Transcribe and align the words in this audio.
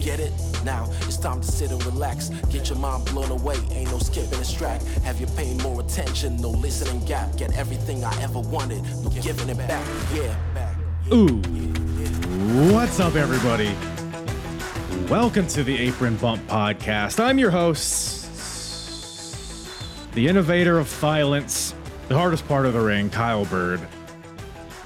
Get 0.00 0.20
it? 0.20 0.32
Now 0.64 0.88
it's 1.02 1.16
time 1.16 1.40
to 1.40 1.46
sit 1.46 1.70
and 1.70 1.84
relax. 1.84 2.28
Get 2.50 2.68
your 2.68 2.78
mind 2.78 3.06
blown 3.06 3.30
away, 3.30 3.56
ain't 3.72 3.90
no 3.90 3.98
skipping 3.98 4.38
this 4.38 4.52
track. 4.52 4.82
Have 5.04 5.20
you 5.20 5.26
paying 5.36 5.58
more 5.58 5.80
attention? 5.80 6.36
No 6.36 6.50
listening 6.50 7.04
gap. 7.04 7.36
Get 7.36 7.56
everything 7.56 8.04
I 8.04 8.22
ever 8.22 8.40
wanted, 8.40 8.82
no 9.02 9.10
giving 9.10 9.48
it 9.48 9.58
back. 9.58 9.86
Yeah. 10.14 10.34
Ooh. 11.12 11.40
What's 12.72 13.00
up, 13.00 13.14
everybody? 13.14 13.74
Welcome 15.08 15.46
to 15.48 15.64
the 15.64 15.78
Apron 15.78 16.16
Bump 16.16 16.46
Podcast. 16.48 17.18
I'm 17.18 17.38
your 17.38 17.50
host, 17.50 18.26
the 20.12 20.28
innovator 20.28 20.78
of 20.78 20.86
violence, 20.86 21.74
the 22.08 22.14
hardest 22.16 22.46
part 22.46 22.66
of 22.66 22.74
the 22.74 22.80
ring, 22.80 23.08
Kyle 23.10 23.46
Bird. 23.46 23.80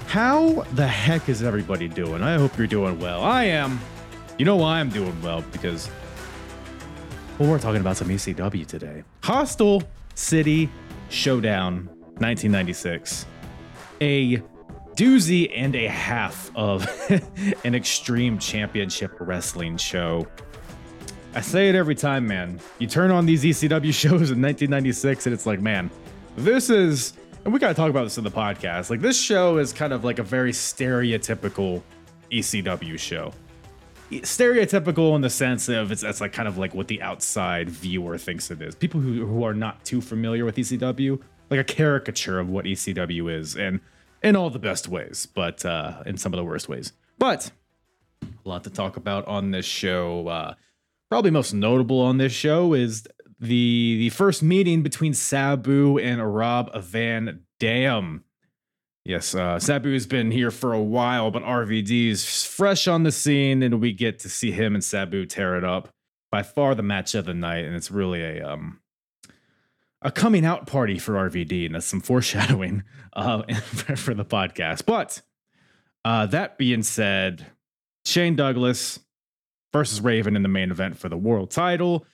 How 0.07 0.63
the 0.73 0.87
heck 0.87 1.27
is 1.27 1.43
everybody 1.43 1.87
doing? 1.87 2.21
I 2.21 2.37
hope 2.37 2.57
you're 2.57 2.67
doing 2.67 2.99
well. 2.99 3.23
I 3.23 3.45
am. 3.45 3.79
You 4.37 4.45
know 4.45 4.55
why 4.55 4.79
I'm 4.79 4.89
doing 4.89 5.19
well? 5.21 5.43
Because 5.51 5.89
well, 7.37 7.49
we're 7.49 7.59
talking 7.59 7.81
about 7.81 7.97
some 7.97 8.07
ECW 8.07 8.65
today. 8.65 9.03
Hostile 9.23 9.83
City 10.15 10.69
Showdown 11.09 11.85
1996. 12.17 13.27
A 14.01 14.37
doozy 14.95 15.51
and 15.55 15.75
a 15.75 15.87
half 15.87 16.51
of 16.55 16.87
an 17.63 17.75
extreme 17.75 18.39
championship 18.39 19.11
wrestling 19.19 19.77
show. 19.77 20.27
I 21.35 21.41
say 21.41 21.69
it 21.69 21.75
every 21.75 21.95
time, 21.95 22.25
man. 22.25 22.59
You 22.79 22.87
turn 22.87 23.11
on 23.11 23.27
these 23.27 23.43
ECW 23.43 23.93
shows 23.93 24.31
in 24.31 24.41
1996 24.41 25.27
and 25.27 25.33
it's 25.33 25.45
like, 25.45 25.61
man, 25.61 25.91
this 26.37 26.71
is 26.71 27.13
and 27.45 27.53
we 27.53 27.59
got 27.59 27.67
to 27.67 27.73
talk 27.73 27.89
about 27.91 28.03
this 28.03 28.17
in 28.17 28.23
the 28.23 28.31
podcast. 28.31 28.89
Like 28.89 29.01
this 29.01 29.19
show 29.19 29.57
is 29.57 29.73
kind 29.73 29.93
of 29.93 30.03
like 30.03 30.17
a 30.17 30.23
very 30.23 30.53
stereotypical 30.53 31.83
ECW 32.31 32.97
show. 32.97 33.31
Stereotypical 34.21 35.15
in 35.15 35.21
the 35.21 35.29
sense 35.29 35.69
of 35.69 35.91
it's, 35.91 36.03
it's 36.03 36.21
like 36.21 36.33
kind 36.33 36.47
of 36.47 36.57
like 36.57 36.73
what 36.73 36.87
the 36.87 37.01
outside 37.01 37.69
viewer 37.69 38.17
thinks 38.17 38.49
it 38.51 38.61
is. 38.61 38.75
People 38.75 39.01
who, 39.01 39.25
who 39.25 39.43
are 39.43 39.53
not 39.53 39.83
too 39.85 40.01
familiar 40.01 40.45
with 40.45 40.55
ECW, 40.55 41.19
like 41.49 41.59
a 41.59 41.63
caricature 41.63 42.39
of 42.39 42.49
what 42.49 42.65
ECW 42.65 43.31
is, 43.33 43.55
and 43.55 43.79
in 44.21 44.35
all 44.35 44.49
the 44.49 44.59
best 44.59 44.87
ways, 44.87 45.25
but 45.25 45.65
uh, 45.65 46.01
in 46.05 46.17
some 46.17 46.33
of 46.33 46.37
the 46.37 46.43
worst 46.43 46.69
ways. 46.69 46.93
But 47.17 47.51
a 48.23 48.49
lot 48.49 48.63
to 48.63 48.69
talk 48.69 48.97
about 48.97 49.27
on 49.27 49.51
this 49.51 49.65
show. 49.65 50.27
Uh, 50.27 50.55
probably 51.09 51.31
most 51.31 51.53
notable 51.53 51.99
on 51.99 52.17
this 52.17 52.31
show 52.31 52.73
is 52.73 53.07
the 53.39 53.97
the 53.97 54.09
first 54.09 54.41
meeting 54.41 54.81
between 54.81 55.13
Sabu 55.13 55.97
and 55.97 56.35
Rob 56.35 56.73
Van 56.81 57.41
Dam. 57.59 58.23
Yes, 59.05 59.35
uh, 59.35 59.59
Sabu's 59.59 60.07
been 60.07 60.31
here 60.31 60.51
for 60.51 60.71
a 60.71 60.81
while, 60.81 61.29
but 61.29 61.43
RVD 61.43 62.07
is 62.09 62.45
fresh 62.45 62.87
on 62.87 63.03
the 63.03 63.11
scene, 63.11 63.61
and 63.61 63.81
we 63.81 63.91
get 63.91 64.19
to 64.19 64.29
see 64.29 64.51
him 64.51 64.75
and 64.75 64.83
Sabu 64.83 65.25
tear 65.25 65.57
it 65.57 65.63
up. 65.65 65.89
By 66.31 66.41
far 66.41 66.73
the 66.73 66.83
match 66.83 67.13
of 67.13 67.25
the 67.25 67.33
night, 67.33 67.65
and 67.65 67.75
it's 67.75 67.91
really 67.91 68.21
a 68.21 68.47
um 68.47 68.79
a 70.01 70.11
coming 70.11 70.45
out 70.45 70.67
party 70.67 70.97
for 70.97 71.13
RVD, 71.13 71.65
and 71.65 71.75
that's 71.75 71.85
some 71.85 72.01
foreshadowing 72.01 72.83
uh, 73.13 73.43
for 73.95 74.13
the 74.13 74.25
podcast. 74.25 74.85
But 74.85 75.21
uh, 76.05 76.25
that 76.27 76.57
being 76.57 76.83
said, 76.83 77.45
Shane 78.05 78.35
Douglas 78.35 78.99
versus 79.71 80.01
Raven 80.01 80.35
in 80.35 80.43
the 80.43 80.49
main 80.49 80.71
event 80.71 80.97
for 80.97 81.09
the 81.09 81.17
world 81.17 81.51
title. 81.51 82.05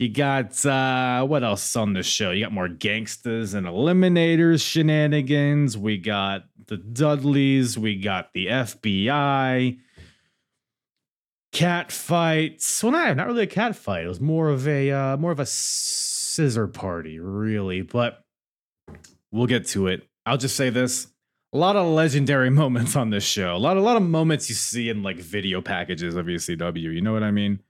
You 0.00 0.08
got 0.08 0.64
uh 0.64 1.26
what 1.26 1.44
else 1.44 1.76
on 1.76 1.92
this 1.92 2.06
show? 2.06 2.30
You 2.30 2.42
got 2.42 2.54
more 2.54 2.68
gangsters 2.68 3.52
and 3.52 3.66
eliminators 3.66 4.66
shenanigans. 4.66 5.76
We 5.76 5.98
got 5.98 6.44
the 6.68 6.78
Dudleys, 6.78 7.76
we 7.76 7.96
got 7.96 8.32
the 8.32 8.46
FBI. 8.46 9.78
Cat 11.52 11.92
fights. 11.92 12.82
Well, 12.82 12.92
not, 12.92 13.14
not 13.14 13.26
really 13.26 13.42
a 13.42 13.46
cat 13.46 13.76
fight. 13.76 14.06
It 14.06 14.08
was 14.08 14.22
more 14.22 14.48
of 14.48 14.66
a 14.66 14.90
uh 14.90 15.16
more 15.18 15.32
of 15.32 15.38
a 15.38 15.44
scissor 15.44 16.66
party, 16.66 17.18
really. 17.18 17.82
But 17.82 18.24
we'll 19.30 19.48
get 19.48 19.66
to 19.68 19.88
it. 19.88 20.08
I'll 20.24 20.38
just 20.38 20.56
say 20.56 20.70
this. 20.70 21.08
A 21.52 21.58
lot 21.58 21.76
of 21.76 21.86
legendary 21.86 22.48
moments 22.62 22.96
on 22.96 23.10
this 23.10 23.24
show. 23.24 23.54
A 23.54 23.58
lot, 23.58 23.76
a 23.76 23.82
lot 23.82 23.98
of 23.98 24.02
moments 24.02 24.48
you 24.48 24.54
see 24.54 24.88
in 24.88 25.02
like 25.02 25.18
video 25.18 25.60
packages 25.60 26.14
of 26.14 26.24
ECW. 26.24 26.94
You 26.94 27.02
know 27.02 27.12
what 27.12 27.22
I 27.22 27.32
mean? 27.32 27.60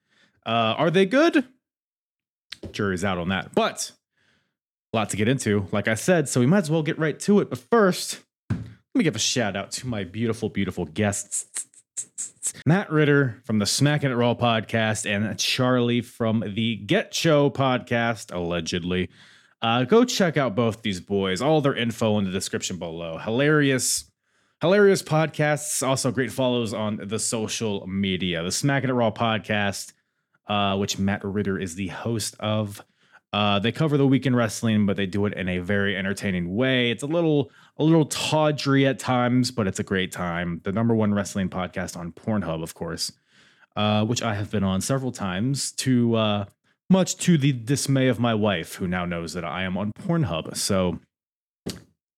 Uh, 0.47 0.77
are 0.79 0.93
they 0.93 1.07
good? 1.07 1.45
Jury's 2.73 3.05
out 3.05 3.19
on 3.19 3.29
that. 3.31 3.55
But 3.55 3.93
a 4.93 4.97
lot 4.97 5.11
to 5.11 5.17
get 5.17 5.29
into, 5.29 5.67
like 5.73 5.89
I 5.89 5.95
said, 5.95 6.29
so 6.29 6.41
we 6.41 6.47
might 6.47 6.59
as 6.59 6.71
well 6.71 6.83
get 6.83 6.99
right 6.99 7.19
to 7.21 7.41
it. 7.41 7.51
But 7.51 7.59
first, 7.59 8.21
let 8.51 8.59
me 8.95 9.05
give 9.05 9.17
a 9.17 9.21
shout 9.21 9.57
out 9.57 9.71
to 9.73 9.87
my 9.87 10.05
beautiful, 10.05 10.49
beautiful 10.49 10.85
guests. 10.85 11.47
Matt 12.67 12.91
Ridder 12.91 13.41
from 13.45 13.59
the 13.59 13.67
Smacking 13.67 14.11
It 14.11 14.15
Raw 14.15 14.35
podcast 14.35 15.09
and 15.09 15.39
Charlie 15.39 16.01
from 16.01 16.43
the 16.55 16.83
Getcho 16.87 17.53
podcast, 17.53 18.35
allegedly. 18.35 19.11
Uh, 19.63 19.85
go 19.85 20.05
check 20.05 20.37
out 20.37 20.57
both 20.57 20.83
these 20.83 21.01
boys. 21.01 21.41
All 21.43 21.61
their 21.61 21.75
info 21.75 22.19
in 22.19 22.25
the 22.25 22.31
description 22.31 22.79
below. 22.79 23.19
Hilarious, 23.19 24.11
hilarious 24.61 25.03
podcasts. 25.03 25.87
Also, 25.87 26.11
great 26.11 26.33
follows 26.33 26.73
on 26.75 27.01
the 27.05 27.19
social 27.19 27.87
media. 27.87 28.43
The 28.43 28.51
Smacking 28.51 28.91
It 28.91 28.95
Raw 28.95 29.11
podcast 29.11 29.93
uh, 30.51 30.77
which 30.77 30.99
Matt 30.99 31.25
Ridder 31.25 31.59
is 31.59 31.77
the 31.77 31.89
host 31.89 32.35
of. 32.41 32.85
Uh, 33.33 33.61
they 33.61 33.71
cover 33.71 33.97
the 33.97 34.07
weekend 34.07 34.35
wrestling, 34.35 34.87
but 34.87 34.97
they 34.97 35.07
do 35.07 35.25
it 35.27 35.35
in 35.35 35.49
a 35.49 35.59
very 35.59 35.97
entertaining 35.97 36.57
way. 36.57 36.91
It's 36.91 37.05
a 37.05 37.07
little 37.07 37.53
a 37.79 37.85
little 37.85 38.07
tawdry 38.07 38.85
at 38.85 38.99
times, 38.99 39.53
but 39.53 39.69
it's 39.69 39.79
a 39.79 39.85
great 39.85 40.11
time. 40.11 40.61
The 40.65 40.73
number 40.73 40.93
one 40.93 41.15
wrestling 41.15 41.49
podcast 41.49 41.97
on 41.97 42.11
Pornhub, 42.11 42.65
of 42.65 42.75
course, 42.75 43.13
uh, 43.77 44.05
which 44.05 44.23
I 44.23 44.35
have 44.35 44.51
been 44.51 44.65
on 44.65 44.81
several 44.81 45.13
times. 45.13 45.71
To 45.73 46.17
uh, 46.17 46.45
much 46.89 47.17
to 47.19 47.39
the 47.39 47.53
dismay 47.53 48.09
of 48.09 48.19
my 48.19 48.35
wife, 48.35 48.75
who 48.75 48.89
now 48.89 49.05
knows 49.05 49.35
that 49.35 49.45
I 49.45 49.63
am 49.63 49.77
on 49.79 49.93
Pornhub. 49.93 50.57
So 50.57 50.99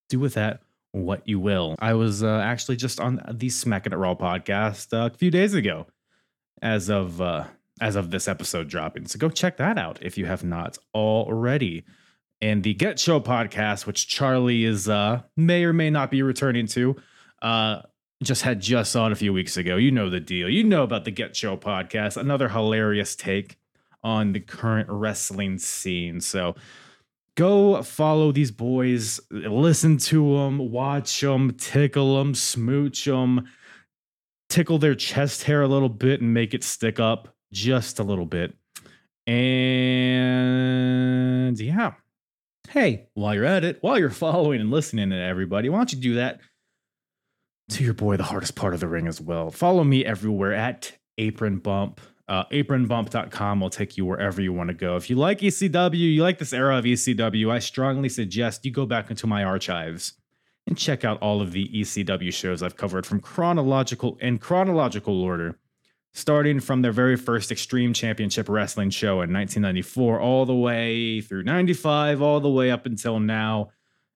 do 0.09 0.19
with 0.19 0.32
that 0.34 0.62
what 0.92 1.28
you 1.28 1.38
will. 1.38 1.75
I 1.78 1.92
was 1.92 2.22
uh, 2.22 2.41
actually 2.42 2.77
just 2.77 2.98
on 2.98 3.21
the 3.30 3.51
Smacking 3.51 3.92
It 3.92 3.97
Raw 3.97 4.15
podcast 4.15 4.95
uh, 4.95 5.10
a 5.12 5.16
few 5.18 5.30
days 5.30 5.53
ago, 5.53 5.86
as 6.62 6.89
of 6.89 7.21
uh, 7.21 7.45
as 7.80 7.97
of 7.97 8.10
this 8.10 8.28
episode 8.28 8.69
dropping. 8.69 9.07
So 9.07 9.19
go 9.19 9.28
check 9.28 9.57
that 9.57 9.78
out 9.78 9.98
if 10.03 10.19
you 10.19 10.27
have 10.27 10.45
not 10.45 10.78
already. 10.95 11.84
And 12.41 12.63
the 12.63 12.74
Getcho 12.74 13.22
podcast, 13.22 13.86
which 13.86 14.09
Charlie 14.09 14.65
is 14.65 14.89
uh 14.89 15.22
may 15.36 15.65
or 15.65 15.72
may 15.72 15.91
not 15.91 16.10
be 16.10 16.22
returning 16.22 16.66
to, 16.69 16.97
uh 17.41 17.83
just 18.22 18.42
had 18.42 18.60
just 18.60 18.95
on 18.95 19.13
a 19.13 19.16
few 19.16 19.33
weeks 19.33 19.57
ago. 19.57 19.77
You 19.77 19.91
know 19.91 20.09
the 20.09 20.21
deal. 20.21 20.48
You 20.48 20.65
know 20.65 20.83
about 20.83 21.04
the 21.04 21.13
Getcho 21.13 21.59
podcast, 21.59 22.16
another 22.16 22.48
hilarious 22.48 23.16
take 23.16 23.59
on 24.04 24.33
the 24.33 24.41
current 24.41 24.89
wrestling 24.91 25.59
scene. 25.59 26.21
So 26.21 26.54
go 27.36 27.83
follow 27.83 28.33
these 28.33 28.51
boys, 28.51 29.21
listen 29.30 29.97
to 29.98 30.36
them, 30.36 30.59
watch 30.71 31.21
them, 31.21 31.53
tickle 31.53 32.18
them, 32.18 32.34
smooch 32.34 33.04
them, 33.04 33.48
tickle 34.48 34.78
their 34.78 34.95
chest 34.95 35.45
hair 35.45 35.63
a 35.63 35.68
little 35.68 35.89
bit 35.89 36.21
and 36.21 36.34
make 36.34 36.54
it 36.54 36.65
stick 36.65 37.01
up 37.01 37.31
just 37.53 37.99
a 37.99 38.03
little 38.03 38.27
bit. 38.27 38.54
And 39.27 40.49
yeah. 41.59 41.93
Hey, 42.69 43.09
while 43.15 43.34
you're 43.34 43.45
at 43.45 43.65
it, 43.65 43.78
while 43.81 43.99
you're 43.99 44.10
following 44.27 44.60
and 44.60 44.71
listening 44.71 45.10
to 45.10 45.16
everybody, 45.16 45.69
why 45.69 45.78
don't 45.78 45.93
you 45.93 46.01
do 46.01 46.15
that 46.15 46.41
to 47.71 47.84
your 47.84 47.95
boy, 47.95 48.16
the 48.16 48.25
hardest 48.25 48.54
part 48.57 48.75
of 48.75 48.81
the 48.81 48.89
ring 48.89 49.07
as 49.07 49.21
well? 49.21 49.51
Follow 49.51 49.84
me 49.84 50.04
everywhere 50.04 50.54
at 50.54 50.93
Apron 51.19 51.59
Bump. 51.59 52.01
Uh, 52.28 52.45
apronbump.com 52.47 53.60
will 53.60 53.69
take 53.69 53.97
you 53.99 54.07
wherever 54.07 54.41
you 54.41 54.53
want 54.53 54.69
to 54.69 54.75
go. 54.75 54.97
If 54.97 55.10
you 55.10 55.16
like 55.16 55.41
ECW, 55.41 55.99
you 55.99 56.22
like 56.22 56.39
this 56.39 56.53
era 56.53 56.78
of 56.78 56.84
ECW, 56.84 57.51
I 57.51 57.59
strongly 57.59 58.09
suggest 58.09 58.65
you 58.65 58.71
go 58.71 58.87
back 58.87 59.10
into 59.10 59.27
my 59.27 59.45
archives 59.45 60.15
and 60.66 60.78
check 60.78 61.04
out 61.04 61.21
all 61.21 61.43
of 61.43 61.53
the 61.53 61.69
ECW 61.69 62.33
shows 62.33 62.63
I've 62.63 62.77
covered 62.77 63.04
from 63.04 63.21
chronological 63.21 64.16
and 64.21 64.41
chronological 64.41 65.21
order, 65.21 65.59
starting 66.12 66.60
from 66.60 66.82
their 66.82 66.92
very 66.92 67.16
first 67.16 67.50
Extreme 67.50 67.94
Championship 67.94 68.48
Wrestling 68.48 68.91
show 68.91 69.22
in 69.22 69.32
1994, 69.32 70.20
all 70.20 70.47
the 70.47 70.54
way 70.54 71.20
through 71.20 71.42
95, 71.42 72.20
all 72.20 72.41
the 72.41 72.50
way 72.50 72.70
up 72.70 72.86
until 72.86 73.18
now, 73.18 73.70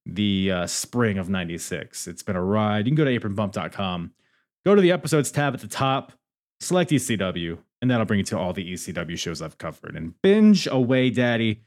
the 0.04 0.50
uh, 0.52 0.66
spring 0.66 1.18
of 1.18 1.28
96. 1.28 2.06
It's 2.06 2.22
been 2.22 2.36
a 2.36 2.42
ride. 2.42 2.86
You 2.86 2.94
can 2.94 2.96
go 2.96 3.04
to 3.04 3.18
apronbump.com, 3.18 4.12
go 4.64 4.74
to 4.74 4.82
the 4.82 4.92
episodes 4.92 5.30
tab 5.30 5.54
at 5.54 5.60
the 5.60 5.66
top, 5.66 6.12
select 6.60 6.90
ECW, 6.90 7.58
and 7.80 7.90
that'll 7.90 8.06
bring 8.06 8.18
you 8.18 8.24
to 8.24 8.38
all 8.38 8.52
the 8.52 8.72
ECW 8.72 9.18
shows 9.18 9.40
I've 9.40 9.58
covered. 9.58 9.96
And 9.96 10.20
binge 10.22 10.66
away, 10.66 11.10
daddy. 11.10 11.62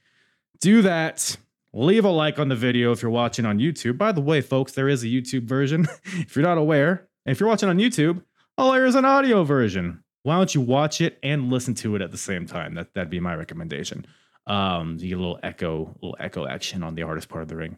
Do 0.62 0.82
that. 0.84 1.38
Leave 1.72 2.04
a 2.04 2.10
like 2.10 2.40
on 2.40 2.50
the 2.50 2.56
video 2.56 2.92
if 2.92 3.02
you're 3.02 3.12
watching 3.12 3.46
on 3.46 3.60
YouTube. 3.60 3.98
By 3.98 4.12
the 4.12 4.22
way, 4.22 4.42
folks, 4.42 4.72
there 4.74 4.90
is 4.90 5.04
a 5.04 5.08
YouTube 5.08 5.44
version. 5.44 5.88
if 6.04 6.36
you're 6.36 6.44
not 6.46 6.58
aware, 6.58 7.08
if 7.26 7.40
you're 7.40 7.50
watching 7.50 7.70
on 7.70 7.78
YouTube, 7.78 8.24
oh, 8.58 8.72
there 8.72 8.86
is 8.86 8.96
an 8.96 9.06
audio 9.06 9.44
version. 9.44 10.04
Why 10.24 10.36
don't 10.36 10.54
you 10.54 10.62
watch 10.62 11.02
it 11.02 11.18
and 11.24 11.50
listen 11.50 11.76
to 11.76 11.96
it 11.96 12.02
at 12.02 12.12
the 12.12 12.18
same 12.18 12.46
time? 12.46 12.76
That 12.76 12.94
that'd 12.94 13.10
be 13.10 13.20
my 13.20 13.36
recommendation. 13.36 14.06
Um, 14.48 14.98
you 15.00 15.10
get 15.10 15.18
a 15.18 15.22
little 15.22 15.40
echo, 15.44 15.96
little 16.02 16.18
echo 16.20 16.48
action 16.48 16.84
on 16.84 16.96
the 16.96 17.04
artist 17.04 17.30
part 17.30 17.44
of 17.44 17.48
the 17.48 17.56
ring. 17.56 17.78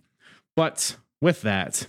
But 0.55 0.95
with 1.21 1.41
that, 1.41 1.87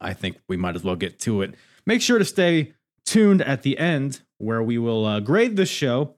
I 0.00 0.12
think 0.12 0.38
we 0.48 0.56
might 0.56 0.76
as 0.76 0.84
well 0.84 0.96
get 0.96 1.18
to 1.20 1.42
it. 1.42 1.54
Make 1.86 2.02
sure 2.02 2.18
to 2.18 2.24
stay 2.24 2.74
tuned 3.04 3.42
at 3.42 3.62
the 3.62 3.78
end 3.78 4.20
where 4.38 4.62
we 4.62 4.78
will 4.78 5.04
uh, 5.04 5.20
grade 5.20 5.56
the 5.56 5.66
show 5.66 6.14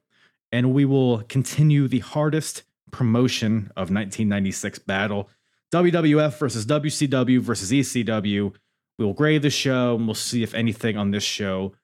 and 0.50 0.73
we 0.73 0.85
will 0.85 1.23
continue 1.25 1.89
the 1.89 1.99
hardest 2.00 2.62
promotion 2.91 3.71
of 3.77 3.91
1996 3.91 4.79
battle 4.81 5.29
WWF 5.73 6.39
versus 6.39 6.65
WCW 6.65 7.41
versus 7.41 7.71
ECW. 7.71 8.55
We 8.99 9.05
will 9.05 9.12
grade 9.12 9.43
the 9.43 9.50
show 9.50 9.97
and 9.97 10.06
we'll 10.06 10.15
see 10.15 10.43
if 10.43 10.55
anything 10.55 10.97
on 10.97 11.11
this 11.11 11.23
show 11.23 11.75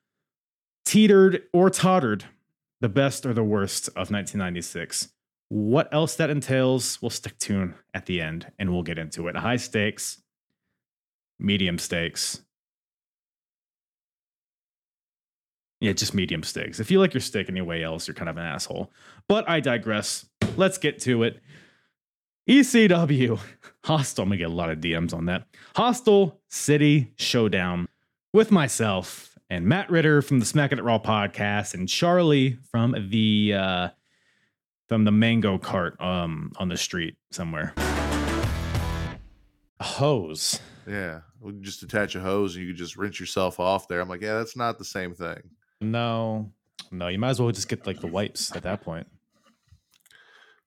teetered 0.94 1.42
or 1.52 1.70
tottered 1.70 2.24
the 2.80 2.88
best 2.88 3.26
or 3.26 3.34
the 3.34 3.42
worst 3.42 3.88
of 3.88 4.12
1996. 4.12 5.08
What 5.48 5.92
else 5.92 6.14
that 6.14 6.30
entails, 6.30 7.02
we'll 7.02 7.10
stick 7.10 7.36
tuned 7.40 7.74
at 7.92 8.06
the 8.06 8.20
end 8.20 8.52
and 8.60 8.70
we'll 8.72 8.84
get 8.84 8.96
into 8.96 9.26
it. 9.26 9.34
High 9.34 9.56
stakes, 9.56 10.22
medium 11.40 11.78
stakes. 11.78 12.42
Yeah, 15.80 15.94
just 15.94 16.14
medium 16.14 16.44
stakes. 16.44 16.78
If 16.78 16.92
you 16.92 17.00
like 17.00 17.12
your 17.12 17.20
steak 17.20 17.48
anyway 17.48 17.82
else, 17.82 18.06
you're 18.06 18.14
kind 18.14 18.30
of 18.30 18.36
an 18.36 18.44
asshole. 18.44 18.92
But 19.28 19.50
I 19.50 19.58
digress. 19.58 20.26
Let's 20.56 20.78
get 20.78 21.00
to 21.00 21.24
it. 21.24 21.40
ECW. 22.48 23.40
Hostile. 23.84 24.22
I'm 24.22 24.30
to 24.30 24.36
get 24.36 24.48
a 24.48 24.54
lot 24.54 24.70
of 24.70 24.78
DMs 24.78 25.12
on 25.12 25.26
that. 25.26 25.48
Hostile 25.74 26.40
City 26.50 27.12
Showdown 27.16 27.88
with 28.32 28.52
myself 28.52 29.33
and 29.54 29.66
Matt 29.66 29.88
Ridder 29.88 30.20
from 30.20 30.40
the 30.40 30.44
Smack 30.44 30.72
It 30.72 30.82
Raw 30.82 30.98
podcast 30.98 31.74
and 31.74 31.88
Charlie 31.88 32.58
from 32.72 33.08
the 33.08 33.54
uh, 33.54 33.88
from 34.88 35.04
the 35.04 35.12
mango 35.12 35.58
cart 35.58 36.00
um, 36.00 36.50
on 36.56 36.68
the 36.68 36.76
street 36.76 37.16
somewhere. 37.30 37.72
A 39.78 39.84
hose. 39.84 40.58
Yeah, 40.88 41.20
we 41.40 41.52
can 41.52 41.62
just 41.62 41.84
attach 41.84 42.16
a 42.16 42.20
hose 42.20 42.56
and 42.56 42.64
you 42.64 42.72
could 42.72 42.78
just 42.78 42.96
rinse 42.96 43.20
yourself 43.20 43.60
off 43.60 43.86
there. 43.86 44.00
I'm 44.00 44.08
like, 44.08 44.22
yeah, 44.22 44.38
that's 44.38 44.56
not 44.56 44.76
the 44.76 44.84
same 44.84 45.14
thing. 45.14 45.38
No, 45.80 46.50
no, 46.90 47.06
you 47.06 47.18
might 47.20 47.30
as 47.30 47.40
well 47.40 47.52
just 47.52 47.68
get 47.68 47.86
like 47.86 48.00
the 48.00 48.08
wipes 48.08 48.54
at 48.56 48.64
that 48.64 48.82
point. 48.82 49.06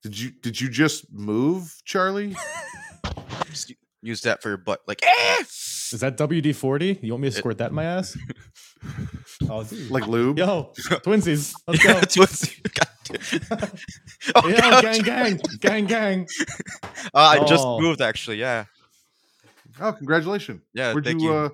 Did 0.01 0.17
you 0.17 0.31
did 0.31 0.61
you 0.61 0.69
just 0.69 1.11
move, 1.11 1.81
Charlie? 1.83 2.35
Just 3.47 3.73
use 4.01 4.21
that 4.21 4.41
for 4.41 4.49
your 4.49 4.57
butt. 4.57 4.81
Like, 4.87 5.01
eh! 5.03 5.41
Is 5.41 5.99
that 6.01 6.17
WD 6.17 6.53
40? 6.53 6.99
You 7.01 7.13
want 7.13 7.23
me 7.23 7.29
to 7.29 7.35
squirt 7.35 7.57
that 7.59 7.69
in 7.69 7.75
my 7.75 7.85
ass? 7.85 8.17
oh, 9.49 9.63
dude. 9.63 9.89
Like 9.91 10.07
lube? 10.07 10.37
Yo, 10.39 10.71
twinsies. 10.75 11.53
Let's 11.67 11.83
go. 11.83 11.93
That's 11.99 12.17
what's- 12.17 12.59
God 12.59 12.87
damn. 13.05 13.19
oh, 14.35 14.47
Yo, 14.47 14.57
God. 14.57 14.81
gang, 14.81 15.01
gang, 15.03 15.39
gang, 15.59 15.85
gang. 15.85 16.27
Uh, 17.13 17.17
I 17.19 17.39
just 17.45 17.63
Oh. 17.65 17.79
moved, 17.79 18.01
actually. 18.01 18.37
Yeah. 18.37 18.65
Oh, 19.79 19.93
congratulations. 19.93 20.61
Yeah. 20.73 20.93
Where'd 20.93 21.05
thank 21.05 21.21
you, 21.21 21.29
you. 21.29 21.35
uh 21.35 21.49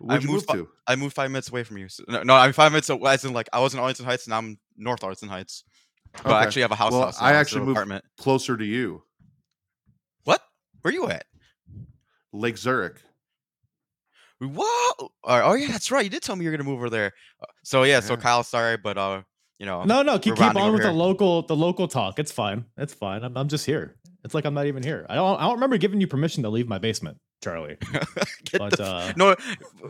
where'd 0.00 0.22
you 0.22 0.28
move 0.28 0.34
moved 0.36 0.46
fi- 0.46 0.54
to? 0.54 0.68
I 0.86 0.96
moved 0.96 1.14
five 1.14 1.30
minutes 1.30 1.48
away 1.50 1.64
from 1.64 1.78
you. 1.78 1.88
So, 1.88 2.04
no, 2.08 2.22
no, 2.22 2.34
I'm 2.34 2.52
five 2.52 2.72
minutes 2.72 2.88
away. 2.88 3.12
As 3.12 3.24
in, 3.24 3.32
like, 3.32 3.48
I 3.52 3.60
was 3.60 3.74
in 3.74 3.80
Arlington 3.80 4.04
Heights 4.06 4.26
and 4.26 4.34
I'm 4.34 4.58
North 4.76 5.02
Arlington 5.02 5.28
Heights. 5.28 5.64
But 6.22 6.26
I 6.26 6.36
Okay. 6.38 6.46
actually 6.46 6.62
have 6.62 6.70
a 6.72 6.76
house. 6.76 6.92
Well, 6.92 7.02
house 7.02 7.20
I 7.20 7.28
instead 7.30 7.40
actually 7.40 7.60
of 7.60 7.66
moved- 7.66 7.76
apartment. 7.76 8.04
Closer 8.18 8.56
to 8.56 8.64
you. 8.64 9.02
What? 10.24 10.40
Where 10.82 10.90
are 10.90 10.94
you 10.94 11.08
at? 11.10 11.26
Lake 12.32 12.56
Zurich. 12.58 13.00
What? 14.40 14.94
Oh, 15.00 15.10
oh, 15.24 15.54
yeah, 15.54 15.68
that's 15.68 15.90
right. 15.90 16.04
You 16.04 16.10
did 16.10 16.22
tell 16.22 16.36
me 16.36 16.44
you're 16.44 16.52
gonna 16.52 16.64
move 16.64 16.78
over 16.78 16.90
there. 16.90 17.12
Uh, 17.42 17.46
So 17.64 17.82
yeah, 17.82 18.00
so 18.00 18.16
Kyle, 18.16 18.44
sorry, 18.44 18.76
but 18.76 18.96
uh, 18.96 19.22
you 19.58 19.66
know, 19.66 19.82
No, 19.84 20.02
no, 20.02 20.18
keep, 20.18 20.36
keep 20.36 20.44
on 20.44 20.56
over 20.56 20.72
with 20.74 20.82
the 20.82 20.92
local 20.92 21.42
the 21.42 21.56
local 21.56 21.88
talk. 21.88 22.18
It's 22.18 22.30
fine. 22.30 22.64
It's 22.76 22.94
fine. 22.94 23.24
I'm, 23.24 23.36
I'm 23.36 23.48
just 23.48 23.66
here. 23.66 23.96
It's 24.24 24.34
like 24.34 24.44
I'm 24.44 24.54
not 24.54 24.66
even 24.66 24.82
here. 24.82 25.06
I 25.08 25.16
don't 25.16 25.38
I 25.40 25.42
don't 25.44 25.54
remember 25.54 25.76
giving 25.78 26.00
you 26.00 26.06
permission 26.06 26.42
to 26.44 26.50
leave 26.50 26.68
my 26.68 26.78
basement, 26.78 27.18
Charlie. 27.42 27.76
But 28.58 28.76
the 28.76 28.84
uh 28.84 29.12
no, 29.16 29.36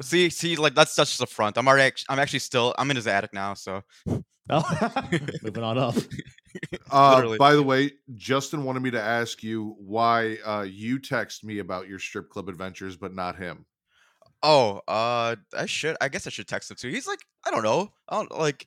see, 0.00 0.30
see, 0.30 0.56
like 0.56 0.74
that's 0.74 0.94
that's 0.94 1.10
just 1.10 1.22
a 1.22 1.26
front. 1.26 1.58
I'm 1.58 1.68
already, 1.68 1.94
I'm 2.08 2.18
actually 2.18 2.40
still, 2.40 2.74
I'm 2.78 2.90
in 2.90 2.96
his 2.96 3.06
attic 3.06 3.32
now. 3.32 3.54
So 3.54 3.82
moving 5.42 5.62
on 5.62 5.78
up. 5.78 5.94
Uh, 6.90 7.36
by 7.36 7.54
the 7.54 7.62
way, 7.62 7.92
Justin 8.16 8.64
wanted 8.64 8.80
me 8.80 8.90
to 8.90 9.00
ask 9.00 9.42
you 9.42 9.76
why 9.78 10.38
uh, 10.44 10.62
you 10.62 10.98
text 10.98 11.44
me 11.44 11.58
about 11.58 11.86
your 11.88 11.98
strip 11.98 12.30
club 12.30 12.48
adventures, 12.48 12.96
but 12.96 13.14
not 13.14 13.36
him. 13.36 13.66
Oh, 14.42 14.80
uh, 14.86 15.36
I 15.56 15.66
should. 15.66 15.96
I 16.00 16.08
guess 16.08 16.26
I 16.26 16.30
should 16.30 16.46
text 16.48 16.70
him 16.70 16.76
too. 16.76 16.88
He's 16.90 17.06
like, 17.06 17.20
I 17.44 17.50
don't 17.50 17.62
know. 17.64 17.92
I 18.08 18.16
don't 18.16 18.38
like. 18.38 18.66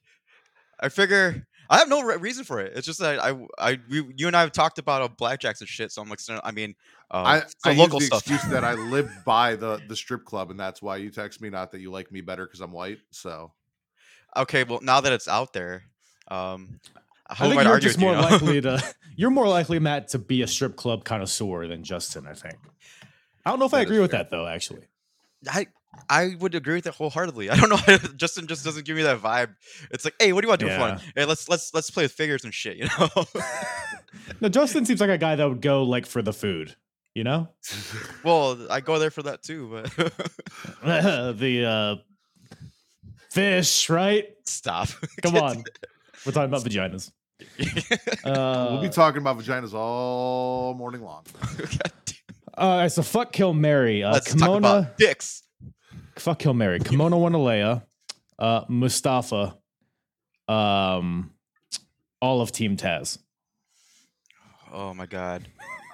I 0.80 0.90
figure 0.90 1.48
I 1.72 1.78
have 1.78 1.88
no 1.88 2.02
re- 2.02 2.18
reason 2.18 2.44
for 2.44 2.60
it. 2.60 2.74
It's 2.76 2.86
just 2.86 3.00
that 3.00 3.24
I, 3.24 3.34
I, 3.58 3.80
we, 3.90 4.14
you 4.18 4.28
and 4.28 4.36
I 4.36 4.42
have 4.42 4.52
talked 4.52 4.78
about 4.78 5.02
uh, 5.02 5.08
blackjacks 5.08 5.62
and 5.62 5.70
shit. 5.70 5.92
So 5.94 6.02
I'm 6.02 6.10
like, 6.10 6.20
I 6.44 6.52
mean, 6.52 6.76
uh, 7.10 7.42
I, 7.64 7.70
I 7.70 7.74
local 7.74 8.02
use 8.02 8.10
the 8.10 8.18
stuff. 8.18 8.28
excuse 8.28 8.52
that 8.52 8.66
I 8.66 8.74
live 8.92 9.10
by 9.26 9.56
the 9.56 9.82
the 9.88 9.96
strip 9.96 10.26
club, 10.26 10.52
and 10.52 10.60
that's 10.60 10.82
why 10.82 10.98
you 10.98 11.10
text 11.10 11.42
me. 11.42 11.50
Not 11.50 11.72
that 11.72 11.80
you 11.80 11.90
like 11.90 12.12
me 12.12 12.20
better 12.20 12.46
because 12.46 12.60
I'm 12.60 12.74
white. 12.74 13.00
So 13.12 13.54
okay, 14.36 14.66
well, 14.66 14.82
now 14.82 15.00
that 15.00 15.13
it's 15.13 15.30
out 15.30 15.54
there, 15.54 15.84
um, 16.28 16.82
how 17.30 17.46
I 17.46 17.50
think 17.50 17.56
might 17.56 17.68
you're 17.68 17.80
just 17.80 17.96
with 17.96 18.01
you, 18.01 18.08
more 18.08 18.16
you 18.16 18.22
know? 18.22 18.30
likely 18.30 18.62
to 18.62 18.96
you're 19.16 19.30
more 19.32 19.48
likely, 19.48 19.80
Matt, 19.80 20.10
to 20.10 20.20
be 20.20 20.42
a 20.42 20.48
strip 20.48 20.75
club 20.75 21.06
connoisseur 21.06 21.68
than 21.68 21.86
Justin, 21.86 22.28
I 22.28 22.34
think. 22.34 22.56
I 23.46 23.50
don't 23.50 23.60
know 23.60 23.66
if 23.66 23.74
I 23.74 23.80
That 23.80 23.84
is 23.84 23.88
agree 23.88 24.00
with 24.00 24.12
fair. 24.12 24.20
that 24.20 24.30
though, 24.30 24.46
actually. 24.46 24.88
I 25.50 25.67
I 26.10 26.36
would 26.39 26.55
agree 26.55 26.75
with 26.75 26.86
that 26.86 26.95
wholeheartedly. 26.95 27.50
I 27.51 27.55
don't 27.55 27.69
know. 27.69 27.98
Justin 28.15 28.48
just 28.48 28.63
doesn't 28.63 28.86
give 28.86 28.95
me 28.95 29.03
that 29.03 29.19
vibe. 29.21 29.55
It's 29.91 30.05
like, 30.05 30.15
hey, 30.19 30.33
what 30.33 30.41
do 30.41 30.48
you 30.48 30.50
want 30.50 30.62
to 30.62 30.65
do 30.67 30.71
for 30.71 30.77
fun? 30.79 31.01
Hey, 31.15 31.25
let's 31.25 31.50
let's 31.50 31.74
let's 31.74 31.89
play 31.89 32.03
with 32.03 32.12
figures 32.12 32.43
and 32.43 32.53
shit. 32.53 32.77
You 32.81 32.88
know. 33.00 33.10
No, 34.41 34.50
Justin 34.50 34.86
seems 34.86 35.00
like 35.00 35.10
a 35.10 35.17
guy 35.17 35.36
that 35.36 35.48
would 35.48 35.62
go 35.62 35.83
like 35.83 36.05
for 36.05 36.21
the 36.21 36.33
food, 36.33 36.75
you 37.15 37.24
know? 37.24 37.48
well, 38.24 38.67
I 38.69 38.81
go 38.81 39.00
there 39.00 39.12
for 39.12 39.24
that 39.24 39.41
too. 39.41 39.69
But 39.71 41.38
the 41.39 41.65
uh 41.65 41.95
fish, 43.29 43.89
right? 43.89 44.36
stop. 44.45 44.89
Come 45.21 45.38
on. 45.38 45.63
We're 46.25 46.33
talking 46.33 46.50
about 46.50 46.63
vaginas. 46.63 47.12
Uh, 48.24 48.67
we'll 48.71 48.81
be 48.81 48.89
talking 48.89 49.21
about 49.21 49.38
vaginas 49.38 49.74
all 49.74 50.74
morning 50.74 51.01
long. 51.01 51.24
Uh, 52.58 52.89
so 52.89 53.01
fuck 53.01 53.31
kill 53.31 53.53
Mary. 53.53 54.03
Uh, 54.03 54.12
Let's 54.13 54.34
talk 54.36 54.58
about 54.58 54.98
dicks. 54.98 55.43
fuck 56.17 56.39
kill 56.39 56.53
Mary. 56.53 56.79
Kimona 56.81 57.13
Wanalaya, 57.13 57.84
uh, 58.39 58.65
Mustafa, 58.67 59.58
um, 60.48 61.31
all 62.22 62.41
of 62.41 62.51
Team 62.51 62.77
Taz. 62.77 63.17
Oh 64.74 64.93
my 64.93 65.05
god, 65.05 65.48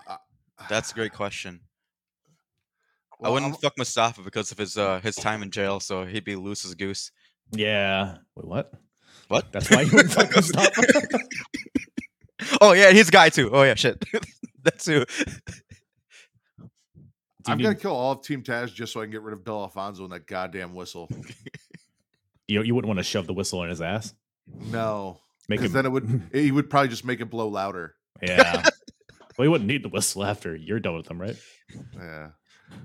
Uh, 0.07 0.17
that's 0.69 0.91
a 0.91 0.93
great 0.93 1.13
question. 1.13 1.59
Well, 3.19 3.31
I 3.31 3.33
wouldn't 3.33 3.53
I'm- 3.53 3.61
fuck 3.61 3.77
Mustafa 3.77 4.21
because 4.21 4.51
of 4.51 4.57
his 4.57 4.77
uh 4.77 4.99
his 5.01 5.15
time 5.15 5.41
in 5.43 5.51
jail, 5.51 5.79
so 5.79 6.05
he'd 6.05 6.23
be 6.25 6.35
loose 6.35 6.65
as 6.65 6.71
a 6.71 6.75
goose. 6.75 7.11
Yeah. 7.51 8.17
Wait, 8.35 8.45
what? 8.47 8.71
What? 9.29 9.51
That's 9.51 9.69
why 9.71 9.81
you 9.81 9.91
wouldn't 9.91 10.13
fuck 10.13 10.29
Mustafa. 10.35 10.81
oh 12.61 12.73
yeah, 12.73 12.91
he's 12.91 13.07
a 13.09 13.11
guy 13.11 13.29
too. 13.29 13.49
Oh 13.51 13.63
yeah, 13.63 13.73
shit. 13.75 14.03
that's 14.63 14.85
who. 14.85 15.03
I'm 17.47 17.57
gonna 17.57 17.75
kill 17.75 17.95
all 17.95 18.13
of 18.13 18.21
Team 18.23 18.43
Taz 18.43 18.73
just 18.73 18.93
so 18.93 19.01
I 19.01 19.03
can 19.05 19.11
get 19.11 19.21
rid 19.21 19.33
of 19.33 19.43
Bill 19.43 19.61
Alfonso 19.61 20.03
and 20.03 20.13
that 20.13 20.27
goddamn 20.27 20.73
whistle. 20.73 21.09
you, 22.47 22.61
you 22.61 22.75
wouldn't 22.75 22.87
want 22.87 22.99
to 22.99 23.03
shove 23.03 23.27
the 23.27 23.33
whistle 23.33 23.63
in 23.63 23.69
his 23.69 23.81
ass. 23.81 24.13
No, 24.47 25.19
because 25.47 25.73
then 25.73 25.85
it 25.85 25.89
would 25.89 26.29
he 26.33 26.51
would 26.51 26.69
probably 26.69 26.89
just 26.89 27.05
make 27.05 27.21
it 27.21 27.25
blow 27.25 27.47
louder. 27.47 27.95
Yeah. 28.21 28.63
well, 29.37 29.45
you 29.45 29.51
wouldn't 29.51 29.67
need 29.67 29.83
the 29.83 29.89
whistle 29.89 30.23
after 30.23 30.55
you're 30.55 30.79
done 30.79 30.95
with 30.95 31.09
him, 31.09 31.19
right? 31.19 31.37
Yeah. 31.95 32.29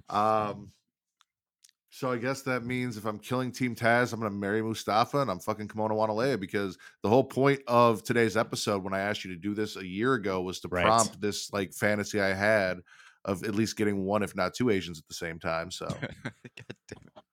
Um. 0.09 0.73
So 1.95 2.11
I 2.11 2.17
guess 2.17 2.41
that 2.43 2.65
means 2.65 2.97
if 2.97 3.05
I'm 3.05 3.19
killing 3.19 3.53
Team 3.53 3.77
Taz, 3.77 4.13
I'm 4.13 4.21
gonna 4.21 4.31
marry 4.31 4.63
Mustafa 4.63 5.19
and 5.19 5.31
I'm 5.31 5.39
fucking 5.41 5.69
Kimona 5.69 5.91
Wanalaya 5.91 6.41
because 6.41 6.79
the 7.03 7.09
whole 7.09 7.23
point 7.23 7.61
of 7.69 8.03
today's 8.03 8.37
episode, 8.37 8.83
when 8.83 8.95
I 8.95 9.01
asked 9.01 9.25
you 9.25 9.35
to 9.35 9.39
do 9.39 9.55
this 9.55 9.77
a 9.77 9.87
year 9.87 10.15
ago, 10.15 10.41
was 10.41 10.61
to 10.61 10.69
Right. 10.69 10.85
prompt 10.87 11.21
this 11.21 11.53
like 11.53 11.75
fantasy 11.75 12.21
I 12.21 12.33
had 12.33 12.81
of 13.25 13.45
at 13.45 13.55
least 13.55 13.77
getting 13.77 14.05
one, 14.05 14.23
if 14.23 14.35
not 14.35 14.55
two 14.55 14.71
Asians 14.71 14.99
at 14.99 15.07
the 15.09 15.15
same 15.15 15.39
time. 15.39 15.71
So 15.83 15.87
God 15.87 16.01
damn 16.89 17.07
it. 17.07 17.25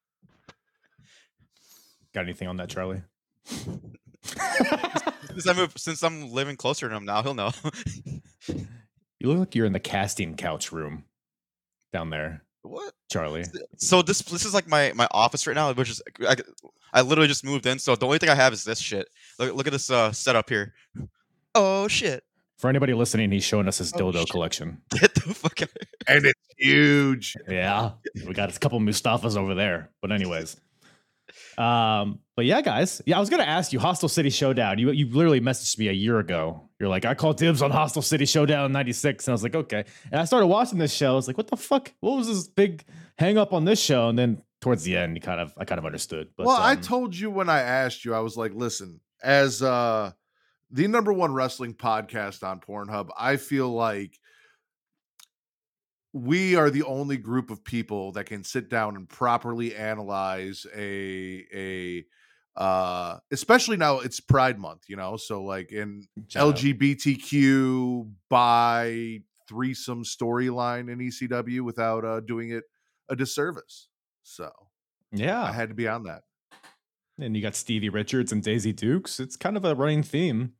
Got 2.13 2.21
anything 2.21 2.47
on 2.47 2.57
that, 2.57 2.69
Charlie? 2.69 3.01
Since 5.39 5.47
I'm, 5.47 5.69
since 5.77 6.03
I'm 6.03 6.31
living 6.31 6.57
closer 6.57 6.89
to 6.89 6.95
him 6.95 7.05
now, 7.05 7.21
he'll 7.23 7.33
know. 7.33 7.51
You 9.19 9.27
look 9.27 9.39
like 9.39 9.55
you're 9.55 9.65
in 9.65 9.73
the 9.73 9.79
casting 9.81 10.35
couch 10.35 10.71
room 10.71 11.03
down 11.91 12.09
there, 12.09 12.43
what? 12.61 12.93
Charlie. 13.11 13.43
So 13.75 14.01
this 14.01 14.21
this 14.21 14.45
is 14.45 14.53
like 14.53 14.65
my 14.67 14.93
my 14.95 15.09
office 15.11 15.45
right 15.45 15.55
now, 15.55 15.73
which 15.73 15.89
is 15.89 16.01
I, 16.25 16.37
I 16.93 17.01
literally 17.01 17.27
just 17.27 17.43
moved 17.43 17.65
in. 17.65 17.79
So 17.79 17.95
the 17.97 18.05
only 18.05 18.17
thing 18.17 18.29
I 18.29 18.35
have 18.35 18.53
is 18.53 18.63
this 18.63 18.79
shit. 18.79 19.09
Look 19.37 19.53
look 19.53 19.67
at 19.67 19.73
this 19.73 19.91
uh 19.91 20.13
setup 20.13 20.49
here. 20.49 20.73
Oh 21.53 21.89
shit! 21.89 22.23
For 22.59 22.69
anybody 22.69 22.93
listening, 22.93 23.31
he's 23.31 23.45
showing 23.45 23.67
us 23.69 23.77
his 23.77 23.93
Oh, 23.93 23.97
dildo 23.97 24.19
shit. 24.19 24.29
collection. 24.29 24.81
Get 24.91 25.15
the 25.15 25.33
fuck 25.33 25.61
out! 25.61 25.69
and 26.07 26.25
it's 26.25 26.39
huge. 26.57 27.35
Yeah, 27.47 27.91
we 28.27 28.33
got 28.33 28.55
a 28.55 28.59
couple 28.59 28.79
Mustafas 28.81 29.37
over 29.37 29.55
there. 29.55 29.89
But 30.01 30.11
anyways, 30.11 30.57
um, 31.57 32.19
but 32.35 32.45
yeah, 32.45 32.61
guys, 32.61 33.01
yeah, 33.05 33.17
I 33.17 33.19
was 33.19 33.29
gonna 33.29 33.43
ask 33.43 33.71
you, 33.73 33.79
Hostile 33.79 34.09
City 34.09 34.29
Showdown. 34.29 34.77
You 34.77 34.91
you 34.91 35.09
literally 35.09 35.41
messaged 35.41 35.77
me 35.77 35.87
a 35.87 35.93
year 35.93 36.19
ago. 36.19 36.69
You're 36.79 36.89
like, 36.89 37.05
I 37.05 37.13
called 37.13 37.37
dibs 37.37 37.61
on 37.61 37.71
Hostile 37.71 38.01
City 38.01 38.25
Showdown 38.25 38.71
'96, 38.71 39.27
and 39.27 39.31
I 39.31 39.33
was 39.33 39.43
like, 39.43 39.55
okay. 39.55 39.85
And 40.11 40.19
I 40.19 40.25
started 40.25 40.47
watching 40.47 40.79
this 40.79 40.93
show. 40.93 41.11
I 41.13 41.15
was 41.15 41.27
like, 41.27 41.37
what 41.37 41.47
the 41.47 41.57
fuck? 41.57 41.93
What 42.01 42.17
was 42.17 42.27
this 42.27 42.47
big 42.47 42.83
hang 43.17 43.37
up 43.37 43.53
on 43.53 43.65
this 43.65 43.79
show? 43.79 44.09
And 44.09 44.19
then 44.19 44.41
towards 44.61 44.83
the 44.83 44.97
end, 44.97 45.15
you 45.15 45.21
kind 45.21 45.39
of 45.39 45.53
I 45.57 45.65
kind 45.65 45.79
of 45.79 45.85
understood. 45.85 46.29
But 46.35 46.45
well, 46.45 46.57
I 46.57 46.73
um, 46.73 46.81
told 46.81 47.15
you 47.15 47.29
when 47.31 47.49
I 47.49 47.59
asked 47.59 48.03
you, 48.05 48.13
I 48.13 48.19
was 48.19 48.35
like, 48.35 48.53
listen, 48.53 48.99
as 49.23 49.61
uh 49.61 50.11
the 50.71 50.87
number 50.87 51.11
one 51.11 51.33
wrestling 51.33 51.73
podcast 51.73 52.43
on 52.47 52.59
Pornhub, 52.59 53.09
I 53.17 53.37
feel 53.37 53.69
like 53.69 54.19
we 56.13 56.55
are 56.55 56.69
the 56.69 56.83
only 56.83 57.17
group 57.17 57.49
of 57.51 57.63
people 57.63 58.11
that 58.13 58.25
can 58.25 58.43
sit 58.43 58.69
down 58.69 58.95
and 58.95 59.07
properly 59.07 59.75
analyze 59.75 60.65
a 60.75 61.45
a 61.53 62.05
uh 62.59 63.17
especially 63.31 63.77
now 63.77 63.99
it's 63.99 64.19
pride 64.19 64.57
month 64.57 64.81
you 64.87 64.95
know 64.95 65.17
so 65.17 65.43
like 65.43 65.71
in 65.71 66.03
out. 66.35 66.55
lgbtq 66.55 68.11
by 68.27 69.19
threesome 69.47 70.03
storyline 70.03 70.91
in 70.91 70.97
ecw 70.97 71.61
without 71.61 72.03
uh 72.03 72.19
doing 72.21 72.49
it 72.49 72.63
a 73.07 73.15
disservice 73.15 73.87
so 74.23 74.51
yeah, 75.11 75.43
i 75.43 75.51
had 75.51 75.69
to 75.69 75.75
be 75.75 75.87
on 75.87 76.03
that 76.03 76.23
and 77.21 77.35
you 77.35 77.41
got 77.41 77.55
Stevie 77.55 77.89
Richards 77.89 78.31
and 78.31 78.41
Daisy 78.43 78.73
Dukes. 78.73 79.19
It's 79.19 79.35
kind 79.35 79.57
of 79.57 79.65
a 79.65 79.75
running 79.75 80.03
theme 80.03 80.53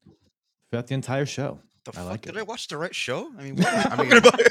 throughout 0.72 0.88
the 0.88 0.96
entire 0.96 1.26
show. 1.26 1.60
The 1.86 1.92
I 1.92 1.96
fuck? 1.96 2.06
like 2.08 2.22
Did 2.22 2.36
it. 2.36 2.40
I 2.40 2.44
watch 2.44 2.68
the 2.68 2.78
right 2.78 2.94
show? 2.94 3.30
I 3.38 3.44
mean, 3.44 3.56
what 3.58 3.68
are 3.68 3.94
I 4.00 4.04
mean- 4.04 4.14
about? 4.18 4.40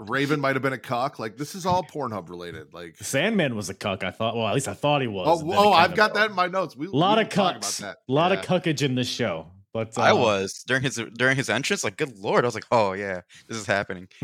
Raven 0.00 0.38
might 0.40 0.54
have 0.54 0.62
been 0.62 0.72
a 0.74 0.78
cock. 0.78 1.18
Like 1.18 1.36
this 1.38 1.54
is 1.54 1.64
all 1.64 1.82
Pornhub 1.82 2.28
related. 2.28 2.74
Like 2.74 2.96
Sandman 2.98 3.54
was 3.56 3.70
a 3.70 3.74
cuck. 3.74 4.04
I 4.04 4.10
thought. 4.10 4.36
Well, 4.36 4.46
at 4.46 4.52
least 4.54 4.68
I 4.68 4.74
thought 4.74 5.00
he 5.00 5.06
was. 5.08 5.26
oh, 5.26 5.40
and 5.40 5.50
then 5.50 5.56
it 5.58 5.60
oh, 5.62 5.72
I've 5.72 5.90
of- 5.92 5.96
got 5.96 6.14
that 6.14 6.28
in 6.30 6.36
my 6.36 6.46
notes. 6.46 6.76
We 6.76 6.88
A 6.88 6.90
lot 6.90 7.16
we 7.16 7.22
of 7.24 7.28
cucks. 7.30 7.78
about 7.80 7.96
A 8.08 8.12
lot 8.12 8.30
Yeah. 8.32 8.40
of 8.40 8.44
cuckage 8.44 8.82
in 8.82 8.96
this 8.96 9.08
show. 9.08 9.50
But 9.72 9.96
I 9.98 10.10
uh, 10.10 10.16
was 10.16 10.62
during 10.66 10.82
his 10.82 11.00
during 11.16 11.36
his 11.36 11.48
entrance. 11.48 11.82
Like, 11.84 11.96
good 11.96 12.16
lord! 12.18 12.44
I 12.44 12.46
was 12.48 12.54
like, 12.54 12.66
oh 12.70 12.92
yeah, 12.92 13.22
this 13.48 13.56
is 13.56 13.66
happening. 13.66 14.06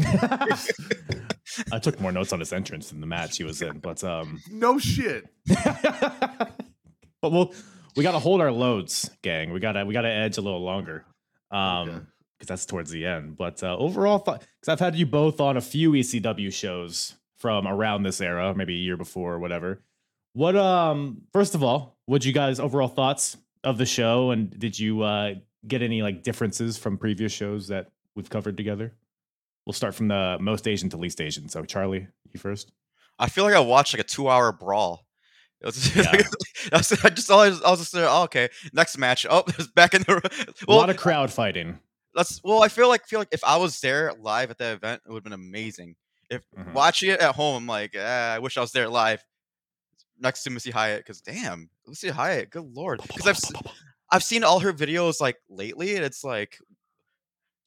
I 1.73 1.79
took 1.81 1.99
more 2.01 2.13
notes 2.13 2.33
on 2.33 2.39
his 2.41 2.53
entrance 2.53 2.91
than 2.91 3.01
the 3.01 3.07
match 3.09 3.37
he 3.39 3.45
was 3.45 3.61
in. 3.63 3.79
But 3.79 4.05
um, 4.05 4.41
No 4.51 4.79
shit. 4.79 5.25
But 7.23 7.33
we'll 7.33 7.53
we 7.97 8.03
got 8.03 8.13
to 8.13 8.19
hold 8.19 8.41
our 8.41 8.53
loads, 8.53 9.11
gang. 9.23 9.53
We 9.53 9.61
gotta 9.61 9.85
we 9.85 9.93
gotta 9.95 10.09
edge 10.11 10.39
a 10.39 10.41
little 10.43 10.63
longer. 10.63 11.05
Um, 11.51 11.89
Okay. 11.89 11.99
because 12.39 12.49
that's 12.49 12.67
towards 12.67 12.91
the 12.91 13.05
end. 13.05 13.37
But 13.37 13.63
uh, 13.63 13.77
overall, 13.77 14.19
because 14.19 14.69
I've 14.69 14.81
had 14.81 14.95
you 14.97 15.05
both 15.07 15.41
on 15.41 15.57
a 15.57 15.61
few 15.61 15.93
ECW 15.93 16.53
shows 16.53 17.15
from 17.39 17.67
around 17.67 18.03
this 18.05 18.21
era, 18.21 18.55
maybe 18.55 18.75
a 18.75 18.79
year 18.79 18.97
before 18.97 19.35
or 19.35 19.39
whatever. 19.39 19.83
What 20.35 20.55
um 20.57 21.23
first 21.33 21.55
of 21.57 21.63
all, 21.65 21.97
what 22.07 22.25
you 22.25 22.33
guys 22.33 22.61
overall 22.61 22.89
thoughts 22.89 23.37
of 23.65 23.77
the 23.79 23.87
show, 23.87 24.31
and 24.31 24.51
did 24.59 24.79
you 24.79 25.03
uh 25.03 25.35
get 25.67 25.83
any 25.83 26.03
like 26.03 26.23
differences 26.23 26.79
from 26.79 26.97
previous 26.97 27.33
shows 27.33 27.69
that 27.69 27.89
we've 28.15 28.31
covered 28.31 28.57
together? 28.57 28.95
We'll 29.67 29.73
start 29.75 29.95
from 29.95 30.09
the 30.09 30.39
most 30.41 30.67
Asian 30.69 30.89
to 30.91 30.97
least 30.97 31.21
Asian. 31.21 31.49
So 31.49 31.65
Charlie, 31.65 32.07
you 32.33 32.39
first. 32.41 32.71
I 33.19 33.29
feel 33.29 33.45
like 33.45 33.55
I 33.55 33.61
watched 33.61 33.93
like 33.93 34.01
a 34.01 34.05
two-hour 34.09 34.53
brawl. 34.53 35.05
It 35.61 35.67
was 35.67 35.95
Yeah. 35.97 36.13
that's- 36.71 37.05
I 37.05 37.11
just 37.11 37.31
I 37.31 37.49
was, 37.49 37.63
I 37.63 37.71
was 37.71 37.81
just 37.81 37.93
there. 37.93 38.07
Oh, 38.09 38.23
okay, 38.25 38.49
next 38.73 38.99
match. 38.99 39.27
Oh, 39.29 39.43
it's 39.49 39.69
back 39.69 39.95
in 39.95 40.03
the. 40.03 40.55
a 40.69 40.73
lot 40.73 40.91
of 40.91 40.97
crowd 40.97 41.31
fighting. 41.33 41.79
that's 42.15 42.41
well. 42.43 42.63
I 42.63 42.69
feel 42.69 42.89
like 42.89 43.07
feel 43.07 43.19
like 43.19 43.29
if 43.33 43.43
I 43.45 43.57
was 43.57 43.81
there 43.81 44.13
live 44.21 44.51
at 44.51 44.59
that 44.59 44.75
event, 44.77 45.03
it 45.07 45.11
would 45.11 45.19
have 45.19 45.25
been 45.25 45.33
amazing. 45.33 45.97
If 46.29 46.43
Mhm. 46.57 46.73
watching 46.75 47.11
it 47.11 47.21
at 47.21 47.35
home, 47.35 47.57
I'm 47.57 47.67
like, 47.67 47.95
ah, 47.99 48.33
I 48.35 48.39
wish 48.39 48.57
I 48.57 48.61
was 48.61 48.73
there 48.73 48.89
live 48.89 49.23
next 50.19 50.43
to 50.45 50.51
Missy 50.51 50.71
Hyatt. 50.71 51.01
Because 51.01 51.21
damn, 51.21 51.71
Missy 51.87 52.09
Hyatt, 52.11 52.51
good 52.51 52.71
lord. 52.75 53.01
Because 53.03 53.27
I've 53.27 53.63
I've 54.13 54.23
seen 54.25 54.45
all 54.45 54.61
her 54.61 54.73
videos 54.73 55.21
like 55.21 55.37
lately, 55.49 55.97
and 55.97 56.05
it's 56.05 56.23
like 56.25 56.59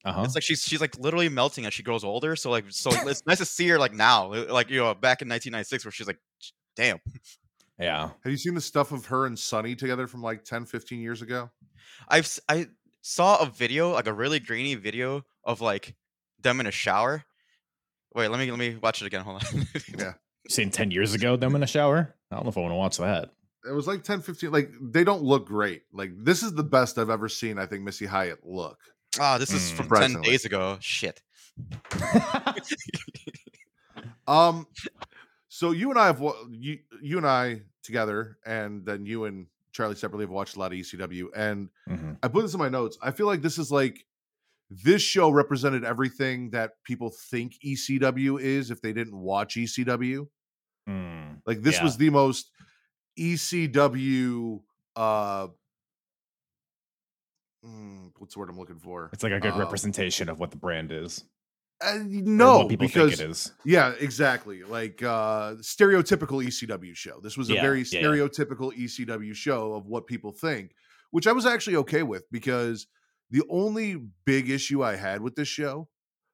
Uh-huh. 0.06 0.22
it's 0.26 0.36
like 0.36 0.44
she's 0.44 0.62
she's 0.64 0.82
like 0.82 0.98
literally 1.00 1.30
melting 1.30 1.66
as 1.66 1.74
she 1.74 1.84
grows 1.84 2.04
older. 2.04 2.36
So 2.36 2.50
like 2.52 2.66
so 2.70 2.90
it's 3.08 3.26
nice 3.26 3.40
to 3.40 3.46
see 3.46 3.68
her 3.70 3.78
like 3.80 3.94
now, 3.94 4.34
like 4.34 4.70
you 4.70 4.78
know 4.80 4.94
back 4.94 5.22
in 5.22 5.28
1996 5.30 5.86
where 5.86 5.92
she's 5.92 6.08
like, 6.08 6.20
damn. 6.76 7.00
Yeah. 7.80 8.10
Have 8.24 8.32
you 8.32 8.38
seen 8.38 8.54
the 8.54 8.62
stuff 8.62 8.92
of 8.92 9.06
her 9.08 9.26
and 9.26 9.38
Sonny 9.38 9.76
together 9.76 10.08
from 10.08 10.22
like 10.22 10.44
10, 10.46 10.66
15 10.66 11.00
years 11.02 11.22
ago? 11.22 11.50
I've 12.08 12.26
s- 12.26 12.40
I 12.48 12.68
saw 13.02 13.42
a 13.42 13.46
video 13.48 13.92
like 13.92 14.08
a 14.08 14.14
really 14.14 14.40
grainy 14.40 14.76
video 14.76 15.26
of 15.44 15.60
like 15.62 15.96
them 16.42 16.60
in 16.60 16.68
a 16.68 16.72
shower. 16.72 17.24
Wait, 18.16 18.28
let 18.30 18.40
me 18.40 18.50
let 18.52 18.60
me 18.60 18.76
watch 18.82 19.02
it 19.02 19.06
again. 19.08 19.24
Hold 19.24 19.44
on. 19.44 19.68
Yeah. 19.98 20.14
You 20.46 20.50
seen 20.50 20.70
10 20.72 20.92
years 20.92 21.14
ago 21.14 21.36
them 21.38 21.56
in 21.56 21.64
a 21.64 21.68
shower? 21.68 22.14
I 22.32 22.36
don't 22.36 22.44
know 22.46 22.50
if 22.50 22.58
I 22.58 22.62
want 22.62 22.72
to 22.72 22.76
watch 22.76 22.98
that. 22.98 23.30
It 23.68 23.72
was 23.72 23.88
like 23.88 24.04
10, 24.04 24.22
15. 24.22 24.52
Like 24.52 24.70
they 24.82 25.04
don't 25.06 25.24
look 25.24 25.46
great. 25.48 25.84
Like 25.94 26.12
this 26.18 26.44
is 26.44 26.54
the 26.54 26.64
best 26.64 26.98
I've 26.98 27.10
ever 27.10 27.30
seen, 27.30 27.58
I 27.58 27.66
think, 27.66 27.84
Missy 27.84 28.06
Hyatt 28.06 28.40
look. 28.46 28.78
Ah, 29.20 29.38
this 29.38 29.52
is 29.52 29.62
Mm. 29.72 29.76
from 29.76 29.78
ten 29.78 29.84
Surprisingly. 29.86 30.30
days 30.30 30.46
ago. 30.46 30.78
Shit. 30.80 31.22
Um, 34.28 34.68
so 35.54 35.70
you 35.70 35.92
and 35.92 36.00
I 36.00 36.08
have 36.08 36.20
you 36.50 36.80
you 37.00 37.18
and 37.18 37.28
I 37.28 37.62
together, 37.84 38.40
and 38.44 38.84
then 38.84 39.06
you 39.06 39.26
and 39.26 39.46
Charlie 39.72 39.94
separately 39.96 40.24
have 40.24 40.32
watched 40.32 40.56
a 40.56 40.60
lot 40.60 40.72
of 40.74 40.78
ECW. 40.80 41.28
And 41.36 41.70
Mhm. 41.88 42.18
I 42.24 42.28
put 42.28 42.42
this 42.42 42.54
in 42.56 42.60
my 42.60 42.70
notes. 42.70 42.98
I 43.04 43.12
feel 43.12 43.28
like 43.28 43.44
this 43.44 43.60
is 43.60 43.72
like 43.72 44.04
this 44.72 45.04
show 45.04 45.30
represented 45.30 45.84
everything 45.84 46.50
that 46.52 46.84
people 46.84 47.12
think 47.12 47.54
ECW 47.64 48.40
is 48.42 48.72
if 48.72 48.82
they 48.82 48.94
didn't 48.94 49.16
watch 49.20 49.56
ECW. 49.56 50.28
Mm. 50.90 51.42
Like 51.46 51.62
this 51.62 51.76
Yeah. 51.76 51.84
was 51.84 51.98
the 51.98 52.10
most 52.10 52.50
ECW. 53.20 54.64
uh 54.96 55.48
mm, 57.64 58.12
What's 58.18 58.34
the 58.34 58.40
word 58.40 58.50
I'm 58.50 58.58
looking 58.58 58.80
for? 58.80 59.10
It's 59.14 59.24
like 59.24 59.34
a 59.34 59.40
good 59.40 59.54
Um, 59.54 59.60
representation 59.60 60.30
of 60.30 60.40
what 60.40 60.50
the 60.52 60.58
brand 60.58 60.92
is. 60.92 61.26
Uh, 61.84 62.00
no, 62.06 62.68
because 62.68 63.18
think 63.18 63.22
it 63.22 63.32
is. 63.32 63.52
Yeah, 63.66 63.94
exactly. 64.00 64.64
Like 64.64 65.04
uh 65.04 65.56
stereotypical 65.56 66.44
ECW 66.44 66.96
show. 66.96 67.20
This 67.22 67.38
was 67.38 67.50
a 67.50 67.56
Yeah, 67.56 67.62
very 67.62 67.80
yeah, 67.82 68.00
yeah. 68.00 68.02
stereotypical 68.02 68.72
ECW 68.72 69.36
show 69.36 69.74
of 69.74 69.86
what 69.88 70.08
people 70.08 70.32
think, 70.32 70.72
which 71.12 71.28
I 71.28 71.32
was 71.32 71.46
actually 71.46 71.76
okay 71.78 72.04
with 72.04 72.24
because 72.32 72.88
the 73.32 73.44
only 73.50 74.02
big 74.26 74.50
issue 74.50 74.84
I 74.84 74.96
had 74.96 75.22
with 75.22 75.36
this 75.36 75.48
show 75.48 75.90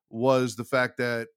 was 0.09 0.55
the 0.55 0.65
fact 0.65 0.97
that 0.97 1.27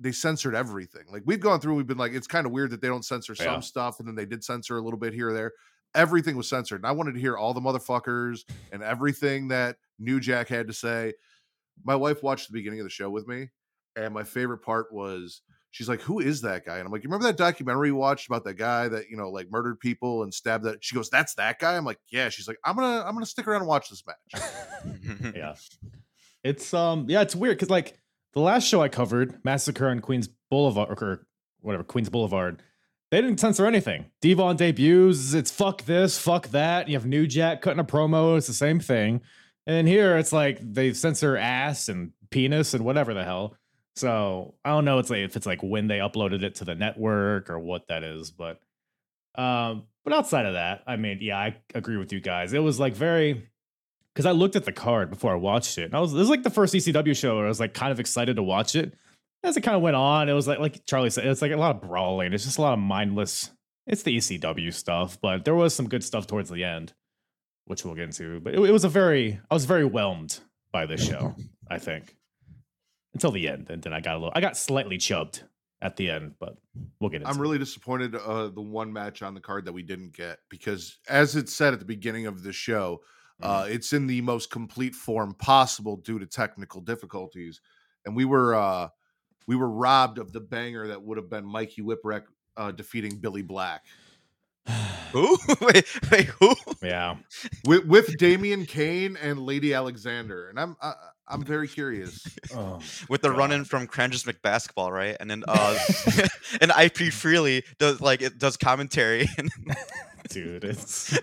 they 0.00 0.12
censored 0.12 0.54
everything. 0.54 1.04
Like 1.10 1.22
we've 1.24 1.40
gone 1.40 1.60
through, 1.60 1.74
we've 1.76 1.86
been 1.86 1.98
like, 1.98 2.12
it's 2.12 2.26
kind 2.26 2.46
of 2.46 2.52
weird 2.52 2.70
that 2.70 2.82
they 2.82 2.88
don't 2.88 3.04
censor 3.04 3.34
some 3.34 3.62
stuff, 3.62 4.00
and 4.00 4.08
then 4.08 4.16
they 4.16 4.26
did 4.26 4.42
censor 4.42 4.76
a 4.76 4.82
little 4.82 4.98
bit 4.98 5.14
here 5.14 5.30
or 5.30 5.32
there. 5.32 5.52
Everything 5.94 6.36
was 6.36 6.48
censored. 6.48 6.80
And 6.80 6.86
I 6.86 6.92
wanted 6.92 7.14
to 7.14 7.20
hear 7.20 7.36
all 7.36 7.54
the 7.54 7.60
motherfuckers 7.60 8.40
and 8.72 8.82
everything 8.82 9.48
that 9.48 9.76
New 10.00 10.18
Jack 10.18 10.48
had 10.48 10.66
to 10.66 10.72
say. 10.72 11.12
My 11.82 11.96
wife 11.96 12.22
watched 12.22 12.48
the 12.48 12.52
beginning 12.52 12.80
of 12.80 12.84
the 12.84 12.90
show 12.90 13.10
with 13.10 13.26
me, 13.26 13.48
and 13.96 14.12
my 14.14 14.24
favorite 14.24 14.58
part 14.58 14.92
was 14.92 15.42
she's 15.70 15.88
like, 15.88 16.00
"Who 16.02 16.20
is 16.20 16.40
that 16.42 16.64
guy?" 16.64 16.78
And 16.78 16.86
I'm 16.86 16.92
like, 16.92 17.02
"You 17.02 17.08
remember 17.08 17.26
that 17.26 17.36
documentary 17.36 17.88
you 17.88 17.96
watched 17.96 18.28
about 18.28 18.44
that 18.44 18.54
guy 18.54 18.88
that 18.88 19.08
you 19.10 19.16
know 19.16 19.30
like 19.30 19.50
murdered 19.50 19.80
people 19.80 20.22
and 20.22 20.32
stabbed 20.32 20.64
that?" 20.64 20.84
She 20.84 20.94
goes, 20.94 21.10
"That's 21.10 21.34
that 21.34 21.58
guy." 21.58 21.76
I'm 21.76 21.84
like, 21.84 21.98
"Yeah." 22.10 22.28
She's 22.28 22.48
like, 22.48 22.58
"I'm 22.64 22.76
gonna 22.76 23.02
I'm 23.04 23.14
gonna 23.14 23.26
stick 23.26 23.48
around 23.48 23.62
and 23.62 23.68
watch 23.68 23.90
this 23.90 24.02
match." 24.06 24.42
yeah. 25.34 25.54
It's 26.44 26.74
um 26.74 27.06
yeah, 27.08 27.22
it's 27.22 27.34
weird 27.34 27.56
because 27.56 27.70
like 27.70 27.98
the 28.34 28.40
last 28.40 28.68
show 28.68 28.82
I 28.82 28.88
covered, 28.88 29.42
Massacre 29.44 29.88
on 29.88 30.00
Queens 30.00 30.28
Boulevard 30.50 31.00
or 31.00 31.26
whatever, 31.60 31.84
Queens 31.84 32.10
Boulevard, 32.10 32.62
they 33.10 33.20
didn't 33.20 33.40
censor 33.40 33.64
anything. 33.64 34.06
Devon 34.20 34.56
debuts, 34.56 35.32
it's 35.32 35.50
fuck 35.50 35.84
this, 35.84 36.18
fuck 36.18 36.48
that. 36.48 36.86
You 36.88 36.96
have 36.96 37.06
New 37.06 37.26
Jack 37.26 37.62
cutting 37.62 37.80
a 37.80 37.84
promo, 37.84 38.36
it's 38.36 38.46
the 38.46 38.52
same 38.52 38.78
thing. 38.78 39.22
And 39.66 39.88
here 39.88 40.16
it's 40.18 40.32
like 40.32 40.58
they 40.60 40.92
censor 40.92 41.36
ass 41.36 41.88
and 41.88 42.12
penis 42.30 42.74
and 42.74 42.84
whatever 42.84 43.14
the 43.14 43.24
hell. 43.24 43.56
So 43.96 44.54
I 44.64 44.70
don't 44.70 44.84
know 44.84 44.98
it's 44.98 45.10
like 45.10 45.20
if 45.20 45.36
it's 45.36 45.46
like 45.46 45.62
when 45.62 45.86
they 45.86 45.98
uploaded 45.98 46.42
it 46.42 46.56
to 46.56 46.64
the 46.64 46.74
network 46.74 47.48
or 47.48 47.58
what 47.58 47.86
that 47.88 48.02
is, 48.02 48.30
but 48.30 48.58
um, 49.36 49.84
but 50.04 50.12
outside 50.12 50.46
of 50.46 50.54
that, 50.54 50.82
I 50.86 50.96
mean, 50.96 51.18
yeah, 51.20 51.38
I 51.38 51.56
agree 51.74 51.96
with 51.96 52.12
you 52.12 52.20
guys. 52.20 52.52
It 52.52 52.60
was 52.60 52.78
like 52.78 52.94
very 52.94 53.48
because 54.14 54.26
I 54.26 54.30
looked 54.30 54.54
at 54.54 54.64
the 54.64 54.72
card 54.72 55.10
before 55.10 55.32
I 55.32 55.36
watched 55.36 55.78
it. 55.78 55.84
And 55.84 55.94
I 55.94 56.00
was 56.00 56.12
this 56.12 56.22
is 56.22 56.30
like 56.30 56.42
the 56.42 56.50
first 56.50 56.74
ECW 56.74 57.16
show 57.16 57.36
where 57.36 57.46
I 57.46 57.48
was 57.48 57.60
like 57.60 57.74
kind 57.74 57.92
of 57.92 58.00
excited 58.00 58.36
to 58.36 58.42
watch 58.42 58.76
it. 58.76 58.94
as 59.42 59.56
it 59.56 59.62
kind 59.62 59.76
of 59.76 59.82
went 59.82 59.96
on, 59.96 60.28
it 60.28 60.34
was 60.34 60.46
like 60.46 60.58
like 60.58 60.84
Charlie 60.86 61.10
said, 61.10 61.26
it's 61.26 61.42
like 61.42 61.52
a 61.52 61.56
lot 61.56 61.76
of 61.76 61.88
brawling. 61.88 62.32
It's 62.32 62.44
just 62.44 62.58
a 62.58 62.62
lot 62.62 62.74
of 62.74 62.78
mindless. 62.78 63.50
It's 63.86 64.02
the 64.02 64.16
ECW 64.16 64.72
stuff, 64.72 65.18
but 65.20 65.44
there 65.44 65.54
was 65.54 65.74
some 65.74 65.88
good 65.88 66.02
stuff 66.02 66.26
towards 66.26 66.48
the 66.48 66.64
end, 66.64 66.94
which 67.66 67.84
we'll 67.84 67.94
get 67.94 68.04
into. 68.04 68.40
But 68.40 68.54
it, 68.54 68.60
it 68.60 68.72
was 68.72 68.84
a 68.84 68.88
very, 68.88 69.40
I 69.50 69.54
was 69.54 69.64
very 69.64 69.84
whelmed 69.84 70.40
by 70.72 70.86
this 70.86 71.04
show. 71.06 71.34
I 71.70 71.78
think 71.78 72.16
until 73.14 73.30
the 73.30 73.48
end, 73.48 73.70
and 73.70 73.82
then 73.82 73.92
I 73.92 74.00
got 74.00 74.14
a 74.14 74.18
little, 74.18 74.32
I 74.34 74.40
got 74.40 74.56
slightly 74.56 74.98
chubbed 74.98 75.42
at 75.80 75.96
the 75.96 76.10
end, 76.10 76.34
but 76.38 76.56
we'll 76.98 77.10
get 77.10 77.20
into. 77.20 77.30
I'm 77.30 77.40
really 77.40 77.58
disappointed 77.58 78.14
uh 78.14 78.48
the 78.48 78.62
one 78.62 78.92
match 78.92 79.22
on 79.22 79.34
the 79.34 79.40
card 79.40 79.66
that 79.66 79.72
we 79.72 79.82
didn't 79.82 80.14
get 80.16 80.38
because 80.48 80.98
as 81.08 81.36
it 81.36 81.48
said 81.48 81.72
at 81.74 81.78
the 81.78 81.84
beginning 81.84 82.26
of 82.26 82.42
the 82.42 82.52
show, 82.52 83.00
uh 83.42 83.66
it's 83.68 83.92
in 83.92 84.06
the 84.06 84.20
most 84.22 84.50
complete 84.50 84.94
form 84.94 85.34
possible 85.34 85.96
due 85.96 86.18
to 86.18 86.26
technical 86.26 86.80
difficulties. 86.80 87.60
And 88.06 88.16
we 88.16 88.24
were 88.24 88.54
uh 88.54 88.88
we 89.46 89.56
were 89.56 89.68
robbed 89.68 90.18
of 90.18 90.32
the 90.32 90.40
banger 90.40 90.88
that 90.88 91.02
would 91.02 91.18
have 91.18 91.28
been 91.28 91.44
Mikey 91.44 91.82
Whipwreck 91.82 92.22
uh 92.56 92.72
defeating 92.72 93.18
Billy 93.18 93.42
Black. 93.42 93.84
Who? 95.12 95.38
wait, 95.60 95.84
wait, 96.10 96.26
who? 96.26 96.54
yeah. 96.82 97.16
With 97.66 97.84
with 97.86 98.16
Damian 98.18 98.66
Kane 98.66 99.16
and 99.20 99.38
Lady 99.40 99.74
Alexandra. 99.74 100.48
And 100.48 100.58
I'm 100.58 100.76
I, 100.82 100.94
I'm 101.28 101.44
very 101.44 101.68
curious. 101.68 102.26
Oh, 102.54 102.80
With 103.08 103.22
the 103.22 103.28
God. 103.30 103.38
run 103.38 103.52
in 103.52 103.64
from 103.64 103.86
Crandus 103.86 104.24
McBasketball, 104.30 104.90
right? 104.90 105.16
And 105.20 105.30
then 105.30 105.44
uh 105.48 105.78
and 106.60 106.72
IP 106.78 107.12
Freely 107.12 107.62
does 107.78 108.00
like 108.00 108.22
it 108.22 108.38
does 108.38 108.56
commentary 108.56 109.28
dude, 110.30 110.64
it's 110.64 111.16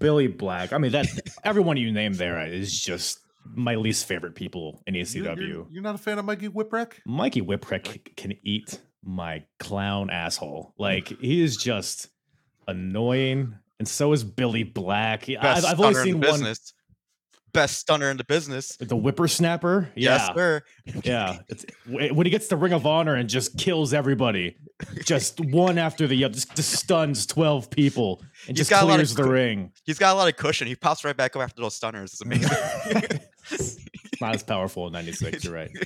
Billy 0.00 0.26
Black. 0.28 0.72
I 0.72 0.78
mean, 0.78 0.92
that 0.92 1.06
everyone 1.44 1.76
you 1.76 1.92
name 1.92 2.14
there 2.14 2.44
is 2.46 2.80
just 2.80 3.20
my 3.44 3.74
least 3.76 4.06
favorite 4.06 4.34
people 4.34 4.82
in 4.86 4.94
You're- 4.94 5.04
ECW. 5.06 5.48
You're, 5.48 5.66
you're 5.70 5.82
not 5.82 5.94
a 5.94 5.98
fan 5.98 6.18
of 6.18 6.24
Mikey 6.24 6.48
Whipwreck? 6.48 6.92
Mikey 7.04 7.42
Whipwreck 7.42 8.16
can 8.16 8.34
eat 8.42 8.80
my 9.04 9.44
clown 9.60 10.10
asshole. 10.10 10.74
Like 10.78 11.08
he 11.20 11.42
is 11.42 11.56
just 11.56 12.08
annoying, 12.68 13.54
and 13.78 13.86
so 13.88 14.12
is 14.12 14.24
Billy 14.24 14.62
Black. 14.64 15.24
He- 15.24 15.36
I've, 15.36 15.64
I've 15.64 15.80
only 15.80 15.94
stunner 15.94 16.00
in 16.00 16.04
seen 16.12 16.20
the 16.20 16.26
one. 16.28 16.40
business. 16.40 16.72
Best 17.52 17.78
stunner 17.78 18.10
in 18.10 18.18
the 18.18 18.24
business. 18.24 18.76
The 18.76 18.94
whippersnapper. 18.96 19.88
Yeah, 19.96 20.16
Yes, 20.26 20.30
sir. 20.34 20.62
yeah. 21.04 21.38
It's, 21.48 21.64
when 21.88 22.26
he 22.26 22.30
gets 22.30 22.48
to 22.48 22.56
Ring 22.56 22.74
of 22.74 22.84
Honor 22.84 23.14
and 23.14 23.30
just 23.30 23.56
kills 23.56 23.94
everybody, 23.94 24.56
just 25.06 25.40
one 25.40 25.78
after 25.78 26.06
the 26.06 26.22
other, 26.24 26.34
just, 26.34 26.54
just 26.54 26.72
stuns 26.72 27.24
twelve 27.24 27.70
people 27.70 28.20
and 28.46 28.58
He's 28.58 28.68
just 28.68 28.70
got 28.70 28.82
a 28.82 28.86
lot 28.86 29.00
of 29.00 29.06
clears 29.06 29.14
the 29.14 29.24
ring. 29.24 29.72
He's 29.86 29.98
got 29.98 30.12
a 30.12 30.18
lot 30.18 30.28
of 30.28 30.36
cushion. 30.36 30.66
He 30.66 30.76
pops 30.76 31.02
right 31.02 31.16
back 31.16 31.34
up 31.34 31.40
after 31.42 31.62
those 31.62 31.74
stunners. 31.74 32.12
It's 32.12 32.20
amazing. 32.20 32.50
Not 34.20 34.34
as 34.34 34.42
powerful 34.42 34.86
in 34.88 34.92
'96. 34.92 35.44
You're 35.44 35.54
right. 35.54 35.70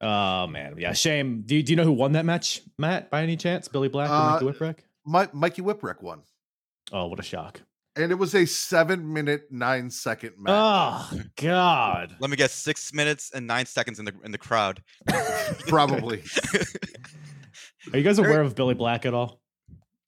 Oh 0.00 0.46
man, 0.46 0.76
yeah. 0.78 0.92
Shame. 0.92 1.42
Do 1.44 1.56
you, 1.56 1.62
do 1.64 1.72
you 1.72 1.76
know 1.76 1.82
who 1.82 1.90
won 1.90 2.12
that 2.12 2.24
match, 2.24 2.60
Matt? 2.78 3.10
By 3.10 3.22
any 3.24 3.36
chance, 3.36 3.66
Billy 3.66 3.88
Black 3.88 4.08
or 4.08 4.12
Uh, 4.12 4.30
Mikey 4.34 4.44
Whipwreck? 4.44 4.76
Mi- 5.08 5.28
Mikey 5.32 5.62
Whipwreck 5.62 6.02
won. 6.02 6.22
Oh, 6.92 7.06
what 7.06 7.18
a 7.18 7.22
shock! 7.22 7.62
And 7.96 8.12
it 8.12 8.16
was 8.16 8.34
a 8.34 8.46
seven 8.46 9.12
minute, 9.12 9.44
nine 9.50 9.90
second 9.90 10.34
match. 10.38 10.52
Oh 10.54 11.20
God. 11.36 12.14
Let 12.20 12.30
me 12.30 12.36
guess, 12.36 12.52
six 12.52 12.92
minutes 12.92 13.30
and 13.34 13.46
nine 13.46 13.66
seconds 13.66 13.98
in 13.98 14.04
the 14.04 14.14
in 14.24 14.30
the 14.32 14.38
crowd. 14.38 14.82
Probably. 15.66 16.22
Are 17.92 17.98
you 17.98 18.04
guys 18.04 18.18
aware 18.18 18.42
of 18.42 18.54
Billy 18.54 18.74
Black 18.74 19.06
at 19.06 19.14
all? 19.14 19.40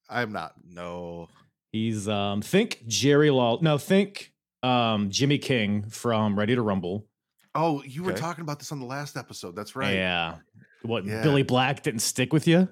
I'm 0.09 0.33
not. 0.33 0.53
No. 0.69 1.29
He's 1.73 2.09
um 2.09 2.43
think 2.43 2.83
Jerry 2.87 3.31
Law. 3.31 3.59
No, 3.63 3.79
think 3.79 4.33
um 4.63 5.11
Jimmy 5.11 5.39
King 5.39 5.89
from 5.89 6.39
Ready 6.39 6.55
to 6.55 6.63
Rumble. 6.63 7.07
Oh, 7.55 7.83
you 7.85 8.05
were 8.05 8.13
Okay. 8.13 8.21
talking 8.21 8.43
about 8.43 8.59
this 8.59 8.71
on 8.71 8.79
the 8.81 8.87
last 8.87 9.17
episode. 9.17 9.57
That's 9.57 9.75
right. 9.75 9.95
Yeah. 9.95 10.37
What 10.83 11.05
Yeah. 11.05 11.23
Billy 11.23 11.43
Black 11.43 11.83
didn't 11.83 12.01
stick 12.01 12.33
with 12.33 12.47
you? 12.47 12.69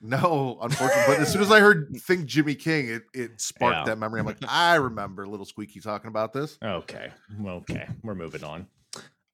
No, 0.00 0.58
unfortunately. 0.62 1.04
but 1.14 1.20
as 1.20 1.30
soon 1.32 1.42
as 1.42 1.50
I 1.50 1.60
heard 1.60 1.94
Think 1.96 2.24
Jimmy 2.26 2.54
King, 2.54 2.88
it, 2.88 3.02
it 3.12 3.40
sparked 3.40 3.76
Yeah. 3.76 3.84
that 3.84 3.98
memory. 3.98 4.20
I'm 4.20 4.26
like, 4.26 4.38
I 4.48 4.76
remember 4.76 5.26
Little 5.26 5.44
Squeaky 5.46 5.80
talking 5.80 6.08
about 6.08 6.32
this. 6.32 6.58
Okay. 6.62 7.10
Okay. 7.46 7.86
We're 8.02 8.14
moving 8.14 8.42
on. 8.44 8.66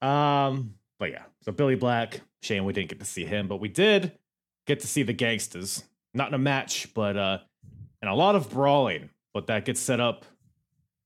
Um, 0.02 0.74
but 0.98 1.10
yeah, 1.10 1.22
so 1.42 1.52
Billy 1.52 1.74
Black, 1.76 2.20
shame 2.42 2.64
we 2.64 2.72
didn't 2.72 2.88
get 2.88 2.98
to 3.00 3.04
see 3.06 3.24
him, 3.24 3.48
but 3.48 3.56
we 3.58 3.68
did 3.68 4.12
get 4.66 4.80
to 4.80 4.86
see 4.86 5.02
the 5.02 5.12
gangsters. 5.12 5.84
Not 6.14 6.28
in 6.28 6.34
a 6.34 6.38
match, 6.38 6.92
but 6.94 7.16
uh 7.16 7.38
and 8.02 8.10
a 8.10 8.14
lot 8.14 8.34
of 8.36 8.50
brawling. 8.50 9.10
But 9.34 9.48
that 9.48 9.64
gets 9.66 9.80
set 9.80 10.00
up 10.00 10.24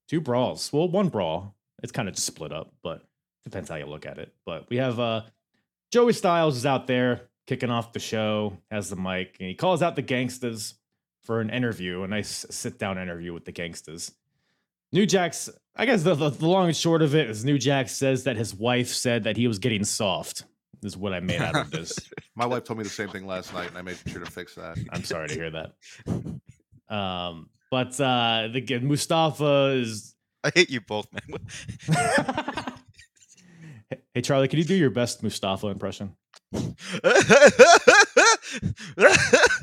two 0.08 0.20
brawls. 0.20 0.72
Well, 0.72 0.88
one 0.88 1.08
brawl. 1.08 1.54
It's 1.82 1.92
kind 1.92 2.08
of 2.08 2.14
just 2.14 2.26
split 2.26 2.52
up, 2.52 2.72
but 2.82 3.02
depends 3.42 3.68
how 3.68 3.76
you 3.76 3.86
look 3.86 4.06
at 4.06 4.18
it. 4.18 4.32
But 4.46 4.68
we 4.70 4.76
have 4.76 5.00
uh 5.00 5.22
Joey 5.92 6.12
Styles 6.12 6.56
is 6.56 6.64
out 6.66 6.86
there 6.86 7.22
kicking 7.46 7.70
off 7.70 7.92
the 7.92 8.00
show, 8.00 8.56
has 8.70 8.90
the 8.90 8.96
mic, 8.96 9.36
and 9.40 9.48
he 9.48 9.54
calls 9.54 9.82
out 9.82 9.96
the 9.96 10.02
gangsters 10.02 10.74
for 11.22 11.40
an 11.40 11.50
interview, 11.50 12.02
a 12.02 12.08
nice 12.08 12.46
sit 12.50 12.78
down 12.78 12.98
interview 12.98 13.32
with 13.32 13.44
the 13.44 13.52
gangsters. 13.52 14.12
New 14.92 15.06
Jack's, 15.06 15.48
I 15.76 15.86
guess 15.86 16.02
the, 16.02 16.14
the, 16.14 16.30
the 16.30 16.46
long 16.46 16.66
and 16.66 16.76
short 16.76 17.02
of 17.02 17.14
it 17.14 17.30
is 17.30 17.44
New 17.44 17.58
Jack 17.58 17.88
says 17.88 18.24
that 18.24 18.36
his 18.36 18.54
wife 18.54 18.88
said 18.88 19.24
that 19.24 19.36
he 19.36 19.46
was 19.46 19.58
getting 19.58 19.84
soft, 19.84 20.44
is 20.82 20.96
what 20.96 21.12
I 21.12 21.20
made 21.20 21.40
out 21.40 21.56
of 21.56 21.70
this. 21.72 21.96
My 22.34 22.46
wife 22.46 22.64
told 22.64 22.78
me 22.78 22.84
the 22.84 22.90
same 22.90 23.08
thing 23.08 23.26
last 23.26 23.52
night, 23.52 23.68
and 23.68 23.78
I 23.78 23.82
made 23.82 23.98
sure 24.06 24.24
to 24.24 24.30
fix 24.30 24.54
that. 24.54 24.78
I'm 24.90 25.04
sorry 25.04 25.28
to 25.28 25.34
hear 25.34 25.50
that. 25.50 25.72
Um, 26.90 27.50
but 27.70 28.00
uh, 28.00 28.48
the 28.52 28.80
Mustafa 28.82 29.76
is. 29.76 30.16
I 30.42 30.50
hate 30.52 30.70
you 30.70 30.80
both, 30.80 31.06
man. 31.12 31.38
hey, 34.14 34.22
Charlie, 34.22 34.48
can 34.48 34.58
you 34.58 34.64
do 34.64 34.74
your 34.74 34.90
best 34.90 35.22
Mustafa 35.22 35.68
impression? 35.68 36.16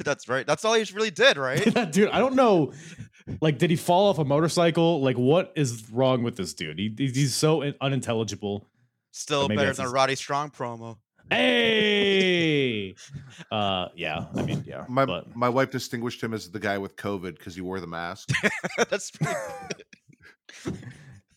That's 0.04 0.30
right. 0.30 0.46
That's 0.48 0.64
all 0.64 0.74
he 0.74 0.84
really 0.94 1.12
did, 1.12 1.38
right? 1.38 1.64
dude, 1.92 2.10
I 2.10 2.20
don't 2.20 2.36
know. 2.36 2.74
Like, 3.42 3.58
did 3.58 3.70
he 3.70 3.76
fall 3.76 4.10
off 4.10 4.20
a 4.20 4.26
motorcycle? 4.26 5.02
Like, 5.02 5.18
what 5.18 5.52
is 5.56 5.90
wrong 5.92 6.24
with 6.24 6.38
this 6.38 6.54
dude? 6.54 6.80
He, 6.80 6.94
he's 6.98 7.36
so 7.36 7.64
unintelligible. 7.82 8.66
Still 9.12 9.48
better 9.50 9.74
than 9.74 9.86
a 9.88 9.90
Roddy 9.90 10.16
Strong 10.16 10.52
promo. 10.52 10.98
Hey, 11.30 12.96
uh, 13.52 13.88
yeah. 13.96 14.28
I 14.34 14.42
mean, 14.44 14.64
yeah. 14.66 14.86
My 14.88 15.06
but 15.06 15.36
my 15.36 15.50
wife 15.50 15.72
distinguished 15.72 16.24
him 16.24 16.34
as 16.34 16.50
the 16.50 16.60
guy 16.60 16.78
with 16.78 16.96
COVID 16.96 17.38
because 17.38 17.54
he 17.56 17.62
wore 17.62 17.82
the 17.82 17.88
mask. 17.88 18.30
That's 18.90 19.12
pretty 19.12 19.36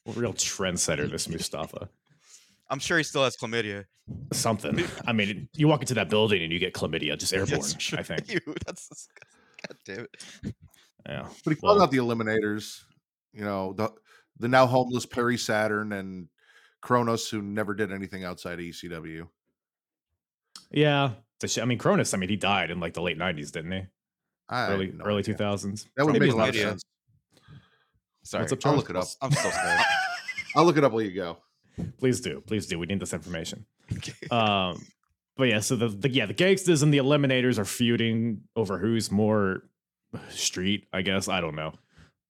real 0.07 0.33
trendsetter, 0.33 1.11
this 1.11 1.29
Mustafa. 1.29 1.89
I'm 2.71 2.79
sure 2.79 2.97
he 2.99 3.05
still 3.05 3.25
has 3.25 3.37
chlamydia. 3.37 3.85
Something. 4.33 4.85
I 5.07 5.13
mean, 5.13 5.49
you 5.55 5.69
walk 5.69 5.81
into 5.83 5.95
that 5.95 6.09
building 6.09 6.43
and 6.43 6.53
you 6.53 6.59
get 6.59 6.73
chlamydia, 6.73 7.19
just 7.19 7.33
airborne. 7.35 7.61
That's. 7.61 7.93
I 7.93 8.03
think. 8.03 8.29
You, 8.33 8.41
that's 8.67 9.09
God 9.69 9.77
damn 9.85 10.01
it. 10.45 10.55
Yeah. 11.07 11.29
But 11.45 11.51
he 11.51 11.57
called 11.57 11.77
Well- 11.77 11.83
out 11.85 11.91
the 11.91 11.99
Eliminators. 11.99 12.81
You 13.33 13.45
know 13.45 13.73
the 13.75 13.91
the 14.39 14.49
now 14.49 14.67
homeless 14.67 15.07
Perry 15.07 15.37
Saturn 15.37 15.93
and 15.93 16.29
Kronus, 16.83 17.31
who 17.31 17.43
never 17.43 17.75
did 17.75 17.93
anything 17.93 18.25
outside 18.25 18.55
of 18.55 18.61
ECW. 18.61 19.29
Yeah. 20.73 21.11
It's 21.37 21.57
a 21.57 21.61
sh- 21.61 21.63
I 21.63 21.65
mean, 21.67 21.79
Kronus. 21.79 22.15
I 22.15 22.17
mean, 22.17 22.29
he 22.29 22.37
died 22.37 22.71
in 22.71 22.81
like 22.81 22.95
the 22.95 23.03
late 23.03 23.19
'90s, 23.19 23.51
didn't 23.53 23.73
he? 23.73 23.83
I 24.49 24.69
Early 24.73 24.93
no 24.93 25.05
early 25.05 25.19
idea. 25.21 25.35
2000s. 25.37 25.87
That 25.97 26.05
would 26.07 26.13
Maybe 26.15 26.27
make 26.27 26.35
a 26.35 26.37
lot 26.39 26.49
of 26.49 26.55
chlamydia. 26.57 26.69
sense. 26.71 26.83
Sorry. 28.25 28.43
What's 28.43 28.53
up, 28.53 28.67
I'll 28.67 28.75
look 28.77 28.91
it 28.91 28.97
up. 28.97 29.07
I'm 29.23 29.33
so 29.33 29.49
sorry. 29.51 29.79
I'll 30.57 30.65
look 30.65 30.77
it 30.77 30.85
up 30.85 30.93
while 30.93 31.03
you 31.03 31.13
go. 31.15 31.39
Please 31.99 32.21
do. 32.21 32.43
Please 32.47 32.67
do. 32.67 32.79
We 32.79 32.87
need 32.87 33.01
this 33.01 33.13
information. 33.13 33.67
Okay. 33.93 34.13
Um, 34.31 34.87
but 35.37 35.49
yeah, 35.49 35.61
so 35.61 35.75
the, 35.75 35.89
the 35.89 36.11
yeah 36.11 36.27
the 36.27 36.35
gangsters 36.35 36.83
and 36.83 36.93
the 36.93 36.99
eliminators 36.99 37.59
are 37.59 37.65
feuding 37.65 38.43
over 38.57 38.77
who's 38.79 39.11
more 39.11 39.63
street. 40.29 40.87
I 40.93 41.01
guess 41.01 41.29
I 41.29 41.41
don't 41.41 41.55
know, 41.55 41.73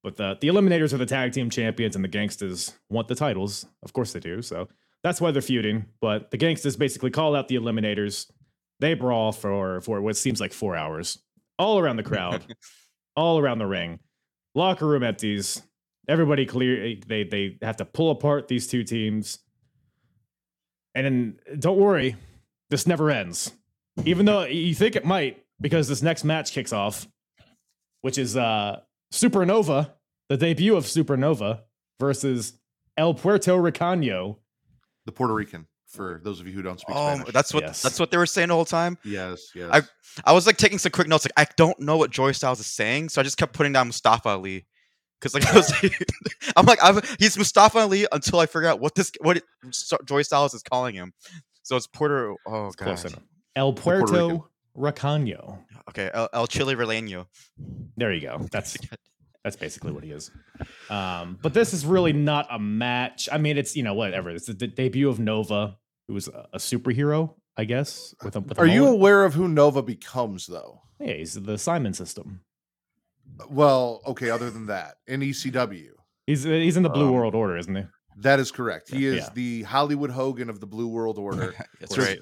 but 0.04 0.16
the 0.16 0.38
the 0.40 0.46
eliminators 0.46 0.92
are 0.92 0.98
the 0.98 1.06
tag 1.06 1.32
team 1.32 1.50
champions, 1.50 1.96
and 1.96 2.04
the 2.04 2.08
gangsters 2.08 2.72
want 2.88 3.08
the 3.08 3.16
titles. 3.16 3.66
Of 3.82 3.92
course 3.92 4.12
they 4.12 4.20
do. 4.20 4.42
So 4.42 4.68
that's 5.02 5.20
why 5.20 5.32
they're 5.32 5.42
feuding. 5.42 5.86
But 6.00 6.30
the 6.30 6.36
gangsters 6.36 6.76
basically 6.76 7.10
call 7.10 7.34
out 7.34 7.48
the 7.48 7.56
eliminators. 7.56 8.30
They 8.78 8.94
brawl 8.94 9.32
for 9.32 9.80
for 9.80 10.00
what 10.00 10.16
seems 10.16 10.40
like 10.40 10.52
four 10.52 10.76
hours, 10.76 11.18
all 11.58 11.80
around 11.80 11.96
the 11.96 12.04
crowd, 12.04 12.44
all 13.16 13.40
around 13.40 13.58
the 13.58 13.66
ring. 13.66 13.98
Locker 14.54 14.86
room 14.86 15.02
empties. 15.02 15.62
Everybody 16.10 16.44
clear. 16.44 16.96
They 17.06 17.22
they 17.24 17.58
have 17.62 17.76
to 17.76 17.84
pull 17.84 18.10
apart 18.10 18.48
these 18.48 18.66
two 18.66 18.82
teams. 18.84 19.38
And 20.94 21.06
then 21.06 21.38
don't 21.60 21.78
worry, 21.78 22.16
this 22.68 22.86
never 22.86 23.10
ends. 23.10 23.52
Even 24.04 24.26
though 24.26 24.42
you 24.44 24.74
think 24.74 24.96
it 24.96 25.04
might, 25.04 25.44
because 25.60 25.86
this 25.88 26.02
next 26.02 26.24
match 26.24 26.52
kicks 26.52 26.72
off, 26.72 27.06
which 28.00 28.18
is 28.18 28.36
uh 28.36 28.80
Supernova, 29.12 29.92
the 30.28 30.36
debut 30.36 30.76
of 30.76 30.84
Supernova 30.84 31.60
versus 32.00 32.54
El 32.96 33.14
Puerto 33.14 33.52
Ricano. 33.52 34.36
The 35.06 35.12
Puerto 35.12 35.32
Rican, 35.34 35.66
for 35.88 36.20
those 36.24 36.40
of 36.40 36.46
you 36.46 36.52
who 36.52 36.62
don't 36.62 36.78
speak 36.80 36.94
Oh, 36.96 37.14
Spanish. 37.14 37.32
that's 37.32 37.54
what 37.54 37.62
Yes. 37.62 37.82
that's 37.82 37.98
what 38.00 38.10
they 38.10 38.16
were 38.16 38.26
saying 38.26 38.48
the 38.48 38.54
whole 38.54 38.64
time. 38.64 38.98
yes, 39.04 39.50
yes. 39.54 39.70
I- 39.72 39.82
I 40.24 40.32
was 40.32 40.44
like 40.44 40.56
taking 40.56 40.78
some 40.78 40.90
quick 40.90 41.06
notes. 41.06 41.24
Like 41.24 41.48
I 41.48 41.52
don't 41.56 41.78
know 41.78 41.96
what 41.96 42.10
Joey 42.10 42.32
Styles 42.34 42.58
is 42.58 42.66
saying, 42.66 43.10
so 43.10 43.20
I 43.20 43.24
just 43.24 43.36
kept 43.36 43.52
putting 43.52 43.72
down 43.72 43.86
Mustafa 43.86 44.30
Ali. 44.30 44.66
Because 45.20 45.34
like 45.34 45.46
I 45.52 45.56
was, 45.56 45.72
I'm 46.56 46.66
like 46.66 46.78
I'm, 46.82 47.00
he's 47.18 47.36
Mustafa 47.36 47.78
Ali 47.78 48.06
until 48.10 48.40
I 48.40 48.46
figure 48.46 48.68
out 48.68 48.80
what 48.80 48.94
this 48.94 49.12
what 49.20 49.36
it, 49.38 49.44
Joey 50.04 50.24
Styles 50.24 50.54
is 50.54 50.62
calling 50.62 50.94
him. 50.94 51.12
So 51.62 51.76
it's 51.76 51.86
Puerto. 51.86 52.36
Oh 52.46 52.68
It's 52.68 52.76
god. 52.76 53.04
enough. 53.04 53.22
El 53.56 53.72
Puerto 53.72 54.06
Puerto 54.06 54.44
Ricano. 54.76 55.58
Okay, 55.90 56.10
El, 56.14 56.28
El 56.32 56.46
Chile 56.46 56.74
Releno. 56.74 57.26
There 57.96 58.12
you 58.12 58.20
go. 58.22 58.46
That's 58.50 58.76
that's 59.44 59.56
basically 59.56 59.92
what 59.92 60.04
he 60.04 60.10
is. 60.12 60.30
Um, 60.88 61.38
but 61.42 61.52
this 61.54 61.72
is 61.74 61.84
really 61.84 62.12
not 62.12 62.46
a 62.50 62.58
match. 62.58 63.28
I 63.30 63.38
mean, 63.38 63.58
it's 63.58 63.76
you 63.76 63.82
know 63.82 63.94
whatever. 63.94 64.30
It's 64.30 64.46
the 64.46 64.54
d- 64.54 64.68
debut 64.68 65.08
of 65.08 65.18
Nova, 65.18 65.76
who 66.08 66.14
was 66.14 66.28
a, 66.28 66.48
a 66.54 66.58
superhero, 66.58 67.34
I 67.56 67.64
guess. 67.64 68.14
With 68.24 68.36
a, 68.36 68.40
with 68.40 68.58
a 68.58 68.60
Are 68.60 68.66
you 68.66 68.86
aware 68.86 69.24
of 69.24 69.34
who 69.34 69.48
Nova 69.48 69.82
becomes 69.82 70.46
though? 70.46 70.82
Yeah, 71.00 71.14
he's 71.14 71.34
the 71.34 71.58
Simon 71.58 71.94
system. 71.94 72.40
Well, 73.48 74.02
okay, 74.06 74.30
other 74.30 74.50
than 74.50 74.66
that, 74.66 74.96
in 75.06 75.20
ECW. 75.20 75.90
He's 76.26 76.46
uh, 76.46 76.50
he's 76.50 76.76
in 76.76 76.82
the 76.82 76.90
Blue 76.90 77.08
Um, 77.08 77.14
World 77.14 77.34
Order, 77.34 77.56
isn't 77.56 77.74
he? 77.74 77.82
That 78.18 78.38
is 78.40 78.50
correct. 78.52 78.90
He 78.90 79.06
is 79.06 79.16
Yeah. 79.24 79.28
the 79.34 79.62
Hollywood 79.62 80.10
Hogan 80.10 80.50
of 80.50 80.60
the 80.60 80.66
Blue 80.66 80.88
World 80.88 81.18
Order. 81.18 81.54
That's 81.80 81.96
right. 81.96 82.18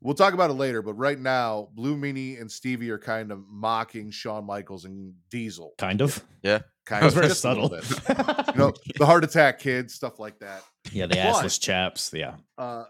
we'll 0.00 0.14
talk 0.14 0.34
about 0.34 0.50
it 0.50 0.54
later, 0.54 0.82
but 0.82 0.94
right 0.94 1.18
now, 1.18 1.68
Blue 1.74 1.96
Meanie 1.96 2.40
and 2.40 2.50
Stevie 2.50 2.90
are 2.90 2.98
kind 2.98 3.32
of 3.32 3.40
mocking 3.48 4.10
Shawn 4.10 4.44
Michaels 4.46 4.84
and 4.84 5.14
Diesel. 5.30 5.72
Kind 5.78 6.00
of. 6.00 6.24
Yeah, 6.42 6.60
kind 6.86 7.04
of 7.04 7.12
very 7.14 7.26
just 7.28 7.40
subtle. 7.42 7.68
bit. 7.68 7.84
You 8.52 8.58
know, 8.58 8.72
the 8.98 9.06
heart 9.06 9.24
attack 9.24 9.58
kids, 9.60 9.94
stuff 9.94 10.18
like 10.18 10.38
that. 10.40 10.62
yeah, 10.92 11.06
the 11.06 11.14
But- 11.16 11.44
assless 11.44 11.58
chaps. 11.60 12.10
Yeah. 12.14 12.36
Uh 12.58 12.84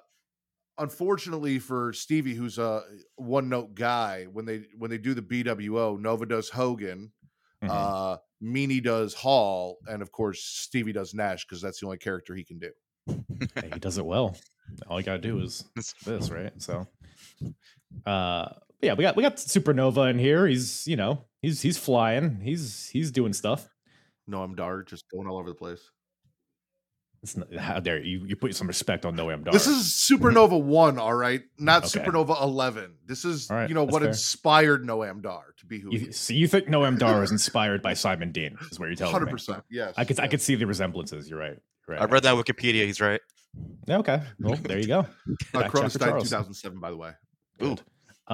unfortunately 0.78 1.58
for 1.58 1.92
Stevie, 1.92 2.34
who's 2.34 2.58
a 2.58 2.82
one 3.16 3.48
note 3.48 3.74
guy, 3.74 4.24
when 4.32 4.44
they 4.44 4.64
when 4.76 4.90
they 4.90 4.98
do 4.98 5.14
the 5.14 5.22
BWO, 5.22 5.98
Nova 6.00 6.26
does 6.26 6.48
Hogan, 6.48 7.12
Mhm. 7.62 7.70
uh 7.70 8.18
Meanie 8.42 8.82
does 8.82 9.14
Hall, 9.14 9.78
and 9.86 10.02
of 10.02 10.10
course 10.10 10.42
Stevie 10.42 10.92
does 10.92 11.14
Nash 11.14 11.44
because 11.44 11.62
that's 11.62 11.78
the 11.80 11.86
only 11.86 11.98
character 11.98 12.34
he 12.34 12.42
can 12.44 12.58
do. 12.58 12.72
He 13.72 13.78
does 13.78 13.98
it 13.98 14.04
well. 14.04 14.36
All 14.88 14.98
you 14.98 15.04
gotta 15.06 15.20
do 15.20 15.38
is 15.40 15.64
this, 16.04 16.30
right? 16.30 16.52
So, 16.60 16.86
uh, 18.06 18.48
yeah, 18.80 18.94
we 18.94 19.02
got 19.02 19.14
we 19.16 19.22
got 19.22 19.36
Supernova 19.36 20.10
in 20.10 20.18
here. 20.18 20.46
He's 20.46 20.86
you 20.88 20.96
know 20.96 21.24
he's 21.40 21.60
he's 21.62 21.78
flying. 21.78 22.40
He's 22.40 22.88
he's 22.88 23.10
doing 23.12 23.32
stuff. 23.32 23.68
No, 24.26 24.42
I'm 24.42 24.54
Dar 24.54 24.82
just 24.82 25.04
going 25.10 25.28
all 25.28 25.38
over 25.38 25.48
the 25.48 25.54
place. 25.54 25.90
It's 27.22 27.36
not, 27.36 27.54
how 27.54 27.78
dare 27.78 28.02
you? 28.02 28.24
You 28.26 28.34
put 28.34 28.54
some 28.56 28.66
respect 28.66 29.06
on 29.06 29.16
Noam 29.16 29.44
Dar. 29.44 29.52
This 29.52 29.68
is 29.68 29.84
Supernova 30.10 30.60
one, 30.60 30.98
all 30.98 31.14
right, 31.14 31.42
not 31.58 31.84
Okay. 31.84 32.00
Supernova 32.04 32.42
eleven. 32.42 32.94
This 33.06 33.24
is 33.24 33.48
All 33.50 33.58
right, 33.58 33.68
you 33.68 33.74
know 33.76 33.84
what 33.84 34.00
fair. 34.02 34.08
inspired 34.08 34.82
Noam 34.84 35.22
Dar 35.22 35.54
to 35.58 35.66
be 35.66 35.78
who 35.78 35.90
he 35.90 35.98
you, 35.98 36.06
is. 36.08 36.18
so 36.18 36.34
you 36.34 36.48
think 36.48 36.66
Noam 36.66 36.98
Dar 36.98 37.20
was 37.20 37.30
inspired 37.30 37.80
by 37.80 37.94
Simon 37.94 38.32
Dean? 38.32 38.56
Is 38.72 38.80
what 38.80 38.86
you're 38.86 38.96
telling 38.96 39.12
Hundred 39.12 39.26
me? 39.26 39.32
percent, 39.32 39.62
yes. 39.70 39.94
I 39.96 40.04
could 40.04 40.18
I 40.18 40.26
could 40.26 40.40
see 40.40 40.56
the 40.56 40.66
resemblances. 40.66 41.30
You're 41.30 41.38
right. 41.38 41.58
You're 41.88 41.96
right. 41.96 42.00
I 42.02 42.06
read 42.06 42.24
that 42.24 42.34
on 42.34 42.42
Wikipedia. 42.42 42.84
He's 42.86 43.00
right. 43.00 43.20
Yeah, 43.86 43.98
Okay. 43.98 44.20
Well, 44.40 44.56
there 44.56 44.78
you 44.78 44.86
go. 44.88 45.00
Uh, 45.00 45.04
Fact 45.04 45.52
check 45.52 45.70
Kronus 45.72 45.98
died 45.98 46.16
in 46.16 46.22
2007, 46.22 46.80
by 46.80 46.90
the 46.90 46.96
way. 46.96 47.10
Ooh. 47.62 47.76
Good. 47.76 47.82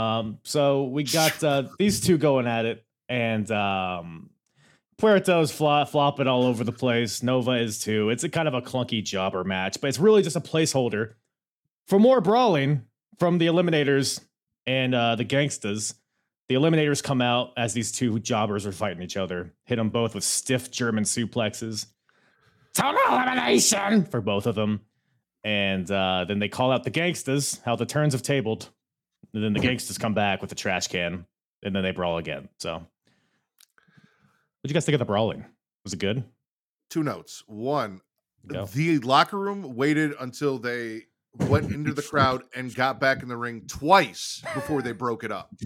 Um, 0.01 0.39
so 0.45 0.85
we 0.85 1.03
got 1.05 1.43
uh, 1.45 1.65
these 1.79 2.01
two 2.01 2.17
going 2.19 2.47
at 2.47 2.65
it, 2.67 2.85
and 3.09 3.51
um, 3.51 4.31
Puerto's 4.99 5.53
flo- 5.53 5.85
flopping 5.85 6.27
all 6.27 6.45
over 6.45 6.65
the 6.65 6.73
place. 6.73 7.23
Nova 7.23 7.53
is 7.53 7.79
too. 7.79 8.11
It's 8.11 8.25
a 8.25 8.29
kind 8.29 8.49
of 8.49 8.55
a 8.55 8.61
clunky 8.61 9.03
jobber 9.03 9.45
match, 9.45 9.81
but 9.81 9.89
it's 9.89 9.99
really 9.99 10.23
just 10.23 10.37
a 10.37 10.41
placeholder 10.41 11.15
for 11.87 11.99
more 11.99 12.21
brawling 12.21 12.83
from 13.19 13.39
the 13.39 13.47
Eliminators 13.47 14.21
and 14.67 14.95
uh, 14.95 15.15
the 15.15 15.25
Gangstas. 15.25 15.95
The 16.49 16.55
Eliminators 16.55 17.03
come 17.03 17.21
out 17.21 17.53
as 17.57 17.75
these 17.75 17.93
two 17.93 18.19
jobbers 18.19 18.67
are 18.67 18.73
fighting 18.73 19.03
each 19.03 19.17
other, 19.17 19.53
hit 19.65 19.77
them 19.77 19.91
both 19.91 20.15
with 20.15 20.25
stiff 20.25 20.71
German 20.71 21.05
suplexes. 21.05 21.87
Total 22.75 23.01
elimination 23.09 24.05
for 24.05 24.21
both 24.21 24.47
of 24.47 24.55
them. 24.55 24.81
And 25.45 25.91
uh, 25.91 26.25
then 26.27 26.39
they 26.39 26.49
call 26.49 26.73
out 26.73 26.85
the 26.85 26.91
Gangstas, 26.91 27.61
how 27.65 27.77
the 27.77 27.87
turns 27.87 28.13
have 28.15 28.23
tabled. 28.23 28.71
And 29.33 29.45
then 29.45 29.53
the 29.53 29.61
Gangstas 29.61 30.01
come 30.01 30.15
back 30.15 30.41
with 30.41 30.51
the 30.51 30.57
trash 30.57 30.89
can, 30.89 31.27
and 31.63 31.75
then 31.75 31.83
they 31.83 31.91
brawl 31.91 32.19
again. 32.19 32.49
So, 32.59 32.87
what'd 34.61 34.71
you 34.71 34.75
guys 34.75 34.85
think 34.85 34.95
of 34.95 34.99
the 35.01 35.05
brawling? 35.05 35.45
Was 35.85 35.93
it 35.93 35.99
good? 35.99 36.25
Two 36.91 37.03
notes. 37.03 37.43
One, 37.47 38.01
Go. 38.47 38.65
the 38.67 38.99
locker 38.99 39.39
room 39.39 39.75
waited 39.77 40.15
until 40.21 40.59
they 40.59 41.03
went 41.35 41.71
into 41.73 41.93
the 41.93 42.03
crowd 42.03 42.43
and 42.55 42.75
got 42.75 43.01
back 43.01 43.23
in 43.23 43.29
the 43.29 43.37
ring 43.37 43.65
twice 43.69 44.43
before 44.55 44.83
they 44.83 44.93
broke 44.93 45.25
it 45.25 45.33
up. 45.33 45.51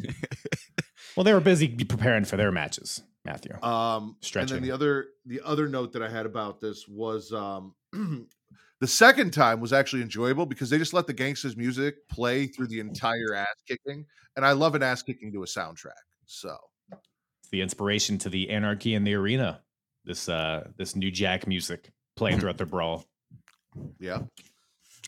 Well, 1.16 1.24
they 1.24 1.34
were 1.34 1.40
busy 1.40 1.68
preparing 1.68 2.24
for 2.24 2.38
their 2.38 2.50
matches, 2.50 3.02
Matthew. 3.26 3.52
Um, 3.62 4.16
and 4.16 4.24
Stretching. 4.24 4.54
then 4.56 4.62
the 4.62 4.70
other 4.70 5.08
the 5.26 5.42
other 5.44 5.68
note 5.68 5.92
that 5.92 6.02
I 6.02 6.08
had 6.08 6.24
about 6.24 6.58
this 6.58 6.88
was 6.88 7.30
um, 7.34 7.74
the 8.80 8.86
second 8.86 9.32
time 9.32 9.60
was 9.60 9.74
actually 9.74 10.00
enjoyable 10.00 10.46
because 10.46 10.70
they 10.70 10.78
just 10.78 10.94
let 10.94 11.06
the 11.06 11.12
gangsters 11.12 11.54
music 11.54 12.08
play 12.08 12.46
through 12.46 12.68
the 12.68 12.80
entire 12.80 13.34
ass 13.34 13.46
kicking, 13.68 14.06
and 14.36 14.46
I 14.46 14.52
love 14.52 14.74
an 14.74 14.82
ass 14.82 15.02
kicking 15.02 15.30
to 15.34 15.42
a 15.42 15.46
soundtrack. 15.46 15.90
So 16.24 16.56
It's 16.56 16.71
the 17.52 17.60
inspiration 17.60 18.18
to 18.18 18.28
the 18.28 18.50
Anarchy 18.50 18.94
in 18.94 19.04
the 19.04 19.14
Arena. 19.14 19.60
This 20.04 20.28
uh, 20.28 20.68
this 20.76 20.96
new 20.96 21.10
Jack 21.12 21.46
music 21.46 21.90
playing 22.16 22.40
throughout 22.40 22.58
the 22.58 22.66
brawl. 22.66 23.04
yeah, 24.00 24.18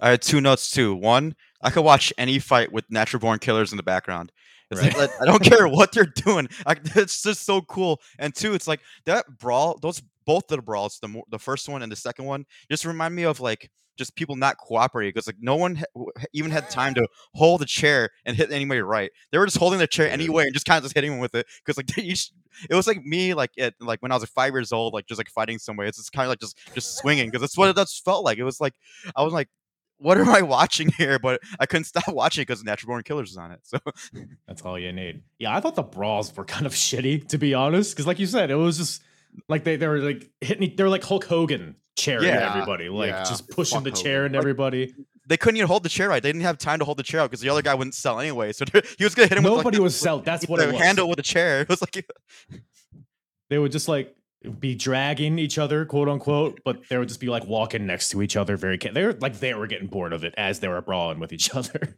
I 0.01 0.11
had 0.11 0.23
two 0.23 0.41
notes 0.41 0.71
too. 0.71 0.95
One, 0.95 1.35
I 1.63 1.71
could 1.71 1.83
watch 1.85 2.13
any 2.17 2.39
fight 2.39 2.71
with 2.71 2.85
natural 2.91 3.19
born 3.21 3.41
killers 3.41 3.73
in 3.73 3.77
the 3.77 3.83
background. 3.83 4.31
It's 4.71 4.81
Right. 4.81 4.97
like, 4.97 5.11
I 5.21 5.25
don't 5.27 5.43
care 5.53 5.67
what 5.69 5.93
they're 5.93 6.07
doing. 6.07 6.49
I, 6.67 6.77
it's 6.95 7.23
just 7.23 7.45
so 7.45 7.61
cool. 7.63 8.01
And 8.19 8.35
two, 8.35 8.55
it's 8.55 8.69
like 8.69 8.81
that 9.07 9.27
brawl. 9.39 9.79
Those 9.83 10.01
both 10.25 10.45
of 10.51 10.57
the 10.59 10.63
brawls, 10.63 10.99
the 11.01 11.23
the 11.31 11.39
first 11.39 11.69
one 11.69 11.83
and 11.83 11.91
the 11.91 11.97
second 11.97 12.25
one, 12.27 12.47
just 12.71 12.85
remind 12.85 13.15
me 13.17 13.25
of 13.25 13.41
like 13.41 13.71
just 13.97 14.17
people 14.17 14.37
not 14.37 14.57
cooperating 14.59 15.11
because 15.11 15.27
like 15.27 15.37
no 15.41 15.57
one 15.57 15.77
ha- 15.77 16.25
even 16.33 16.51
had 16.51 16.69
time 16.71 16.95
to 16.95 17.07
hold 17.35 17.63
a 17.63 17.67
chair 17.67 18.11
and 18.25 18.37
hit 18.37 18.51
anybody 18.51 18.81
right. 18.81 19.11
They 19.31 19.39
were 19.39 19.47
just 19.47 19.59
holding 19.59 19.79
the 19.79 19.87
chair 19.87 20.09
anyway 20.11 20.45
and 20.45 20.53
just 20.53 20.67
kind 20.67 20.79
of 20.79 20.85
just 20.85 20.95
hitting 20.95 21.13
them 21.13 21.21
with 21.21 21.35
it 21.35 21.47
because 21.65 21.77
like 21.77 21.87
they 21.95 22.03
each. 22.03 22.31
It 22.71 22.75
was 22.75 22.87
like 22.87 23.05
me 23.05 23.35
like 23.35 23.51
at 23.59 23.75
like 23.81 24.01
when 24.01 24.13
I 24.13 24.15
was 24.15 24.23
like 24.23 24.31
five 24.31 24.53
years 24.53 24.73
old, 24.73 24.95
like 24.95 25.07
just 25.07 25.19
like 25.19 25.29
fighting 25.29 25.59
somewhere. 25.59 25.87
It's 25.87 25.99
just 25.99 26.13
kind 26.13 26.27
of 26.27 26.31
like 26.31 26.41
just 26.41 26.57
just 26.75 26.97
swinging 26.99 27.29
because 27.29 27.41
that's 27.41 27.59
what 27.59 27.69
it 27.69 27.77
that's 27.77 27.99
felt 27.99 28.25
like. 28.25 28.39
It 28.39 28.45
was 28.45 28.61
like 28.61 28.75
I 29.17 29.23
was 29.23 29.33
like 29.33 29.49
what 29.99 30.19
am 30.19 30.29
I 30.29 30.43
watching 30.57 30.91
here? 30.91 31.19
But 31.19 31.41
I 31.59 31.67
couldn't 31.67 31.85
stop 31.85 32.09
watching 32.09 32.43
because 32.43 32.63
Natural 32.63 32.89
Born 32.89 33.03
Killers 33.03 33.31
is 33.31 33.37
on 33.37 33.53
it. 33.53 33.61
So 33.63 33.79
That's 34.47 34.63
all 34.63 34.79
you 34.79 34.93
need. 34.93 35.23
Yeah, 35.39 35.57
I 35.57 35.61
thought 35.61 35.75
the 35.75 35.83
brawls 35.83 36.35
were 36.37 36.45
kind 36.45 36.67
of 36.67 36.73
shitty, 36.73 37.29
to 37.29 37.39
be 37.39 37.55
honest. 37.55 37.95
Because, 37.95 38.07
like 38.07 38.19
you 38.19 38.27
said, 38.27 38.51
it 38.51 38.57
was 38.57 38.77
just 38.77 39.03
like 39.49 39.65
they, 39.65 39.77
they 39.77 39.87
were 39.89 39.99
like 39.99 40.31
hitting, 40.41 40.75
they 40.77 40.83
were 40.83 40.89
like 40.91 41.05
Hulk 41.05 41.25
Hogan 41.25 41.77
chairing 41.97 42.29
Yeah, 42.29 42.51
everybody, 42.53 42.89
like 42.89 43.11
yeah, 43.11 43.25
just 43.25 43.49
pushing 43.51 43.77
fuck 43.77 43.85
the 43.85 43.91
Hogan. 43.91 44.03
chair 44.05 44.27
into 44.27 44.39
Like- 44.39 44.43
everybody. 44.43 44.95
they 45.29 45.37
couldn't 45.37 45.57
even 45.57 45.69
hold 45.69 45.83
the 45.83 45.89
chair 45.89 46.09
right. 46.09 46.23
They 46.23 46.31
didn't 46.31 46.43
have 46.43 46.59
time 46.59 46.79
to 46.81 46.85
hold 46.85 46.99
the 46.99 47.03
chair 47.03 47.21
out 47.21 47.31
because 47.31 47.41
the 47.41 47.49
other 47.49 47.63
guy 47.63 47.75
wouldn't 47.75 47.95
sell 47.95 48.21
anyway. 48.21 48.53
So 48.53 48.65
he 48.99 49.05
was 49.05 49.15
gonna 49.15 49.29
hit 49.29 49.39
him. 49.39 49.45
Nobody 49.45 49.65
with, 49.65 49.75
like, 49.79 49.81
was 49.83 49.97
sell. 49.99 50.19
That's 50.21 50.47
what 50.49 50.59
the 50.61 50.69
it 50.69 50.73
was. 50.73 50.81
handle 50.83 51.09
with 51.09 51.19
a 51.19 51.23
chair. 51.23 51.61
It 51.63 51.69
was 51.69 51.81
like 51.81 52.07
They 53.51 53.59
would 53.59 53.73
just 53.73 53.89
like 53.89 54.15
be 54.59 54.75
dragging 54.75 55.39
each 55.39 55.57
other, 55.59 55.87
quote 55.87 56.09
unquote, 56.09 56.61
but 56.65 56.87
they 56.91 56.99
would 56.99 57.09
just 57.09 57.21
be 57.21 57.29
like 57.29 57.47
walking 57.47 57.87
next 57.87 58.11
to 58.11 58.21
each 58.23 58.37
other. 58.37 58.57
Very, 58.59 58.77
ca- 58.77 58.93
they 58.93 59.05
were 59.05 59.15
like 59.15 59.41
they 59.41 59.55
were 59.55 59.67
getting 59.67 59.87
bored 59.89 60.13
of 60.13 60.23
it 60.25 60.35
as 60.37 60.61
they 60.61 60.69
were 60.69 60.83
brawling 60.83 61.19
with 61.19 61.33
each 61.33 61.49
other. 61.55 61.97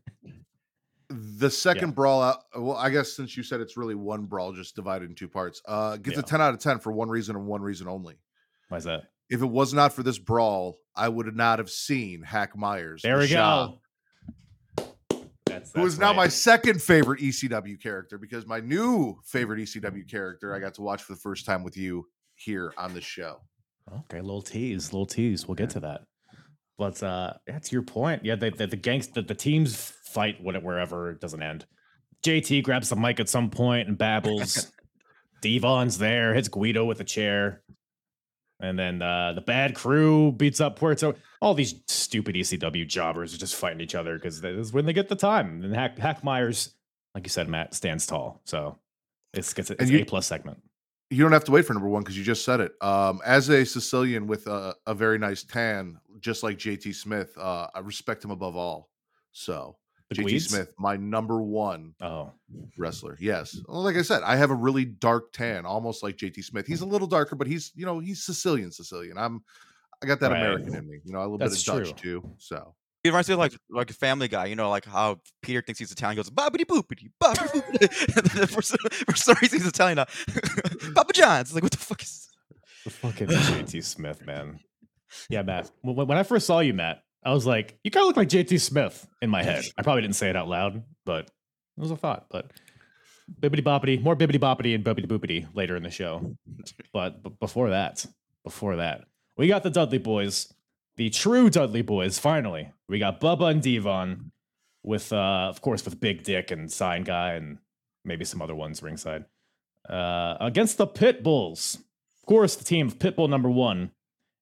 The 1.09 1.51
second 1.51 1.95
brawl. 1.95 2.21
Out, 2.23 2.43
well, 2.57 2.77
I 2.77 2.91
guess 2.91 3.13
since 3.13 3.37
you 3.37 3.43
said 3.43 3.61
it's 3.61 3.77
really 3.77 3.95
one 3.95 4.25
brawl, 4.25 4.53
just 4.53 4.75
divided 4.75 5.09
in 5.09 5.15
two 5.15 5.29
parts. 5.29 5.63
Uh, 5.67 5.97
gets 5.97 6.17
Yeah. 6.17 6.21
a 6.21 6.25
ten 6.25 6.41
out 6.41 6.53
of 6.53 6.61
ten 6.61 6.79
for 6.79 6.91
one 6.93 7.09
reason 7.09 7.37
and 7.37 7.47
one 7.47 7.63
reason 7.63 7.87
only. 7.87 8.17
Why 8.69 8.79
is 8.79 8.85
that? 8.85 9.05
If 9.31 9.41
it 9.43 9.47
was 9.47 9.73
not 9.73 9.93
for 9.93 10.03
this 10.03 10.19
brawl, 10.19 10.79
I 10.95 11.09
would 11.09 11.35
not 11.37 11.59
have 11.59 11.71
seen 11.71 12.23
Hack 12.23 12.57
Meyers. 12.57 13.03
There 13.03 13.19
we 13.19 13.29
go. 13.29 13.79
That's, 15.47 15.73
who 15.73 15.87
is 15.87 15.95
that's 15.97 16.01
now 16.01 16.09
right. 16.09 16.17
my 16.17 16.29
second 16.29 16.83
favorite 16.83 17.21
ECW 17.21 17.81
character 17.81 18.19
because 18.19 18.47
my 18.47 18.61
new 18.61 19.17
favorite 19.25 19.61
ECW 19.61 20.09
character 20.09 20.55
I 20.55 20.59
got 20.59 20.75
to 20.75 20.83
watch 20.83 21.03
for 21.03 21.13
the 21.15 21.21
first 21.21 21.47
time 21.47 21.63
with 21.63 21.77
you 21.77 22.07
here 22.35 22.75
on 22.77 22.95
the 22.95 23.01
show. 23.01 23.41
Okay, 23.93 24.21
little 24.21 24.43
tease, 24.43 24.93
little 24.93 25.07
tease. 25.07 25.47
We'll 25.47 25.55
get 25.55 25.71
to 25.71 25.81
that. 25.81 26.03
But 26.77 27.03
uh 27.03 27.35
that's 27.47 27.73
your 27.73 27.83
point. 27.83 28.25
Yeah, 28.25 28.35
the 28.35 28.51
the, 28.51 28.67
the 28.67 28.77
gangs 28.77 29.09
the, 29.09 29.23
the 29.23 29.35
teams 29.35 29.93
fight 30.17 30.43
wherever 30.43 31.11
it 31.11 31.21
doesn't 31.21 31.43
end. 31.43 31.67
JT 32.25 32.63
grabs 32.63 32.89
the 32.89 32.97
mic 32.97 33.21
at 33.21 33.29
some 33.29 33.51
point 33.51 33.87
and 33.87 33.99
babbles. 33.99 34.73
Devon's 35.43 35.99
there, 35.99 36.33
hits 36.33 36.49
Guido 36.49 36.87
with 36.87 37.01
a 37.01 37.05
chair. 37.05 37.61
And 38.59 38.79
then 38.79 39.03
uh, 39.03 39.35
the 39.35 39.43
bad 39.43 39.75
crew 39.75 40.33
beats 40.33 40.59
up 40.59 40.79
Puerto. 40.79 41.15
All 41.43 41.53
these 41.53 41.75
stupid 41.87 42.35
ECW 42.35 42.89
jobbers 42.89 43.35
are 43.35 43.39
just 43.39 43.55
fighting 43.57 43.83
each 43.83 43.95
other 43.95 44.15
because 44.15 44.41
this 44.41 44.69
is 44.69 44.73
when 44.73 44.87
they 44.87 44.95
get 44.95 45.11
the 45.11 45.17
time. 45.17 45.63
And 45.63 45.77
Hack, 45.77 46.25
Meyers, 46.25 46.73
like 47.15 47.25
you 47.25 47.29
said, 47.29 47.47
Matt, 47.51 47.75
stands 47.75 48.07
tall. 48.07 48.41
So 48.45 48.79
it's, 49.35 49.53
it's 49.53 49.69
an 49.69 49.89
you- 49.89 49.99
A 49.99 50.05
plus 50.07 50.27
segment. 50.27 50.63
You 51.11 51.23
don't 51.23 51.33
have 51.33 51.45
to 51.45 51.53
wait 51.53 51.67
for 51.67 51.75
number 51.75 51.89
one 51.89 52.03
because 52.03 52.17
you 52.19 52.25
just 52.25 52.45
said 52.45 52.59
it. 52.61 52.73
Um, 52.81 53.21
as 53.25 53.49
a 53.51 53.65
Sicilian 53.65 54.27
with 54.27 54.49
a, 54.49 54.75
a 54.87 54.95
very 54.95 55.19
nice 55.19 55.45
tan, 55.45 55.99
just 56.19 56.43
like 56.43 56.57
JT 56.57 56.93
Smith, 56.97 57.37
uh, 57.39 57.69
I 57.73 57.79
respect 57.81 58.25
him 58.25 58.33
above 58.33 58.57
all. 58.57 58.89
So 59.31 59.77
The 60.11 60.17
JT 60.17 60.25
Gweeds? 60.27 60.49
Smith, 60.49 60.73
my 60.79 60.97
number 60.97 61.41
one 61.43 61.95
Oh, 62.01 62.31
wrestler. 62.79 63.17
Yes. 63.21 63.59
Well, 63.67 63.83
like 63.83 63.97
I 63.97 64.03
said, 64.03 64.23
I 64.23 64.37
have 64.37 64.51
a 64.51 64.55
really 64.55 64.85
dark 64.85 65.33
tan, 65.33 65.67
almost 65.67 66.03
like 66.03 66.17
JT 66.17 66.45
Smith. 66.45 66.67
He's 66.67 66.81
a 66.83 66.87
little 66.87 67.09
darker, 67.09 67.35
but 67.37 67.47
he's 67.49 67.73
you 67.75 67.85
know 67.87 67.99
he's 67.99 68.23
Sicilian, 68.23 68.71
Sicilian. 68.71 69.19
I'm 69.19 69.43
I 70.03 70.07
got 70.07 70.21
that 70.21 70.31
Right. 70.31 70.41
American 70.43 70.75
in 70.75 70.89
me. 70.89 71.01
You 71.05 71.13
know, 71.13 71.21
a 71.21 71.23
little 71.23 71.39
That's 71.39 71.65
bit 71.65 71.75
of 71.75 71.85
Dutch 71.89 72.01
true. 72.01 72.21
too. 72.21 72.31
So 72.39 72.75
He 73.03 73.09
reminds 73.11 73.29
me 73.29 73.33
of 73.33 73.41
like 73.41 73.57
like 73.69 73.91
a 73.91 73.95
Family 73.95 74.29
Guy. 74.29 74.47
You 74.47 74.55
know, 74.55 74.71
like 74.71 74.85
how 74.85 75.19
Peter 75.43 75.61
thinks 75.61 75.81
he's 75.81 75.91
Italian, 75.91 76.17
goes 76.17 76.31
bobbity 76.31 76.65
boopity 76.67 77.11
bobbity 77.21 77.63
boopity. 77.63 78.17
and 78.17 78.27
then 78.27 78.47
for, 78.47 78.63
some, 78.63 78.79
for 79.09 79.17
some 79.17 79.35
reason 79.43 79.59
he's 79.59 79.67
Italian 79.67 79.97
now. 79.97 80.05
Papa 80.95 81.13
John's. 81.15 81.49
It's 81.49 81.55
like 81.55 81.63
what 81.65 81.73
the 81.73 81.79
fuck 81.79 82.03
is? 82.03 82.29
The 82.85 82.91
fucking 82.91 83.27
JT 83.27 83.83
Smith, 83.83 84.25
man. 84.25 84.61
Yeah, 85.29 85.43
Matt. 85.43 85.71
When, 85.83 85.97
when 86.07 86.19
I 86.19 86.23
first 86.23 86.47
saw 86.47 86.61
you, 86.61 86.75
Matt, 86.75 87.03
I 87.27 87.33
was 87.33 87.45
like, 87.45 87.77
you 87.83 87.91
kind 87.91 88.03
of 88.03 88.07
look 88.07 88.17
like 88.17 88.29
JT 88.29 88.61
Smith 88.61 89.07
in 89.21 89.31
my 89.31 89.43
head. 89.43 89.65
I 89.79 89.83
probably 89.83 90.03
didn't 90.03 90.15
say 90.15 90.31
it 90.31 90.37
out 90.37 90.49
loud, 90.49 90.85
but 91.05 91.25
it 91.25 91.81
was 91.81 91.91
a 91.91 91.97
thought. 91.97 92.27
But 92.31 92.53
bibbity 93.41 93.63
boppity, 93.65 94.01
more 94.01 94.15
bibbity 94.15 94.39
boppity 94.39 94.77
and 94.77 94.85
bobbity 94.85 95.09
boopity 95.09 95.49
later 95.53 95.75
in 95.77 95.83
the 95.83 95.91
show. 95.91 96.37
But, 96.93 97.23
but 97.23 97.39
before 97.39 97.71
that, 97.71 98.07
before 98.43 98.77
that, 98.77 99.05
we 99.37 99.49
got 99.49 99.63
the 99.63 99.71
Dudley 99.71 99.99
Boys, 99.99 100.53
the 100.97 101.11
true 101.11 101.51
Dudley 101.51 101.83
Boys. 101.83 102.19
Finally, 102.19 102.73
we 102.89 102.99
got 102.99 103.21
Bubba 103.21 103.51
and 103.51 103.63
Devon 103.63 104.33
with, 104.83 105.13
uh, 105.13 105.47
of 105.51 105.61
course, 105.61 105.85
with 105.85 106.01
Big 106.01 106.23
Dick 106.23 106.51
and 106.51 106.73
Sign 106.73 107.05
Guy 107.05 107.35
and 107.35 107.59
maybe 108.03 108.25
some 108.25 108.41
other 108.41 108.55
ones 108.55 108.83
ringside 108.83 109.27
uh, 109.89 110.37
against 110.41 110.79
the 110.79 110.87
Pit 110.87 111.23
Bulls. 111.23 111.79
Of 112.19 112.27
course, 112.27 112.57
the 112.57 112.65
team 112.65 112.87
of 112.87 112.99
Pitbull 112.99 113.29
number 113.29 113.51
one 113.51 113.91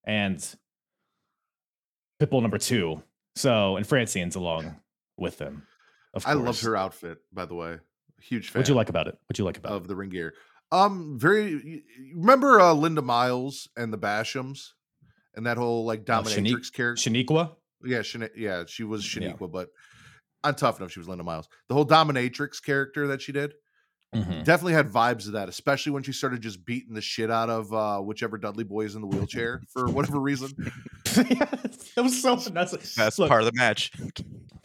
and 0.05 0.55
Pitbull 2.21 2.43
number 2.43 2.59
two. 2.59 3.03
So, 3.37 3.77
and 3.77 3.87
Francine's 3.87 4.37
along 4.37 4.77
with 5.17 5.39
them. 5.39 5.67
Of 6.15 6.25
course. 6.25 6.37
I 6.37 6.39
loved 6.39 6.63
her 6.63 6.77
outfit, 6.77 7.19
by 7.33 7.45
the 7.47 7.55
way. 7.55 7.79
Huge 8.21 8.51
fan. 8.51 8.61
What'd 8.61 8.69
you 8.69 8.75
like 8.77 8.89
about 8.89 9.09
it? 9.09 9.19
What'd 9.27 9.39
you 9.39 9.45
like 9.45 9.57
about 9.59 9.73
of 9.73 9.89
the 9.89 9.97
ring 9.97 10.11
gear? 10.11 10.35
Um, 10.71 11.19
very. 11.19 11.83
Remember 12.15 12.61
uh, 12.61 12.73
Linda 12.73 13.03
Miles 13.03 13.69
and 13.77 13.93
the 13.93 13.99
Bashams, 13.99 14.69
and 15.35 15.47
that 15.47 15.57
whole 15.57 15.85
like 15.85 16.05
Shanique- 16.05 16.25
dominatrix 16.25 16.69
it? 16.69 16.73
character. 16.73 17.11
Shaniqua? 17.11 17.57
yeah, 17.85 18.03
yeah, 18.37 18.65
she 18.67 18.85
was 18.85 19.15
Yeah. 19.17 19.33
Shaniqua, 19.33 19.51
but 19.51 19.69
on 20.45 20.55
Tough 20.55 20.79
Enough, 20.79 20.93
she 20.93 21.01
was 21.01 21.09
Linda 21.09 21.25
Miles. 21.25 21.49
The 21.69 21.75
whole 21.75 21.87
dominatrix 21.87 22.63
character 22.63 23.09
that 23.09 23.21
she 23.21 23.33
did 23.33 23.55
Mhm. 24.15 24.45
definitely 24.45 24.73
had 24.75 24.89
vibes 24.91 25.27
of 25.27 25.33
that, 25.33 25.49
especially 25.49 25.93
when 25.93 26.03
she 26.03 26.13
started 26.13 26.41
just 26.41 26.65
beating 26.65 26.95
the 26.95 27.01
shit 27.01 27.31
out 27.31 27.51
of 27.51 27.73
uh, 27.75 27.99
whichever 28.01 28.39
Dudley 28.39 28.65
boy 28.65 28.83
is 28.85 28.95
in 28.95 29.01
the 29.01 29.07
wheelchair 29.09 29.61
for 29.69 29.87
whatever 29.89 30.21
reason. 30.21 30.51
that 31.15 32.03
was 32.03 32.21
so 32.21 32.37
that's 32.37 32.95
That's 32.95 33.19
Look, 33.19 33.29
part 33.29 33.43
of 33.43 33.47
the 33.47 33.53
match. 33.57 33.93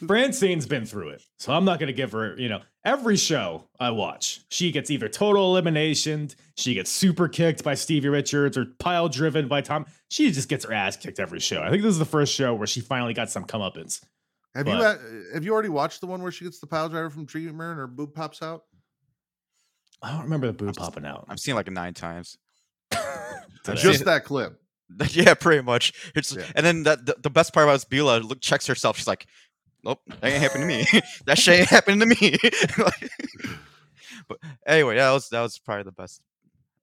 Francine's 0.08 0.66
been 0.66 0.86
through 0.86 1.10
it, 1.10 1.24
so 1.38 1.52
I'm 1.54 1.66
not 1.66 1.80
gonna 1.80 1.92
give 1.94 2.12
her. 2.14 2.36
You 2.40 2.48
know, 2.50 2.62
every 2.86 3.18
show 3.18 3.66
I 3.80 3.92
watch, 3.92 4.42
she 4.50 4.72
gets 4.72 4.90
either 4.90 5.10
total 5.10 5.52
elimination, 5.52 6.30
she 6.56 6.74
gets 6.74 6.90
super 6.90 7.28
kicked 7.28 7.64
by 7.64 7.74
Stevie 7.76 8.08
Richards, 8.10 8.58
or 8.58 8.66
pile 8.80 9.10
driven 9.10 9.48
by 9.48 9.62
Tom. 9.62 9.86
She 10.10 10.32
just 10.32 10.48
gets 10.48 10.64
her 10.66 10.74
ass 10.74 10.96
kicked 10.96 11.20
every 11.20 11.40
show. 11.42 11.62
I 11.62 11.70
think 11.70 11.84
this 11.84 11.92
is 11.92 12.00
the 12.00 12.06
first 12.06 12.34
show 12.34 12.54
where 12.54 12.68
she 12.68 12.80
finally 12.82 13.14
got 13.14 13.30
some 13.30 13.44
comeuppance. 13.46 14.02
Have 14.56 14.68
you 14.68 14.74
But- 14.74 14.82
uh, 14.82 14.98
have 15.34 15.44
you 15.44 15.54
already 15.54 15.70
watched 15.70 16.00
the 16.02 16.08
one 16.08 16.22
where 16.24 16.32
she 16.32 16.46
gets 16.46 16.60
the 16.60 16.68
pile 16.68 16.88
driver 16.90 17.10
from 17.10 17.26
treatment 17.26 17.60
and 17.62 17.78
her 17.78 17.86
boob 17.88 18.14
pops 18.16 18.42
out? 18.42 18.64
I 20.02 20.12
don't 20.12 20.24
remember 20.24 20.48
the 20.48 20.54
boob 20.54 20.76
popping 20.76 21.06
out. 21.06 21.26
I've 21.30 21.40
seen 21.40 21.56
like 21.56 21.70
nine 21.70 21.94
times. 21.94 22.38
Just 23.76 24.06
that 24.06 24.24
clip. 24.26 24.60
yeah, 25.10 25.34
pretty 25.34 25.62
much. 25.62 25.94
It's 26.16 26.36
Yeah. 26.36 26.44
and 26.56 26.66
then 26.66 26.84
that 26.84 27.06
the, 27.06 27.16
the 27.22 27.30
best 27.30 27.54
part 27.54 27.66
about 27.66 27.76
is 27.76 27.86
Bila 27.86 28.24
look 28.28 28.42
checks 28.42 28.66
herself. 28.66 28.98
She's 28.98 29.08
like, 29.08 29.28
"Nope, 29.84 30.00
that 30.08 30.24
ain't 30.24 30.42
happening 30.42 30.68
to 30.68 30.94
me. 30.94 31.02
that 31.26 31.38
shit 31.38 31.60
ain't 31.60 31.70
happening 31.70 32.00
to 32.00 32.06
me." 32.08 32.38
Like- 32.78 33.12
but 34.28 34.38
anyway, 34.66 34.96
that 34.96 35.12
was 35.12 35.30
that 35.30 35.42
was 35.42 35.60
probably 35.60 35.84
the 35.84 35.92
best 35.92 36.22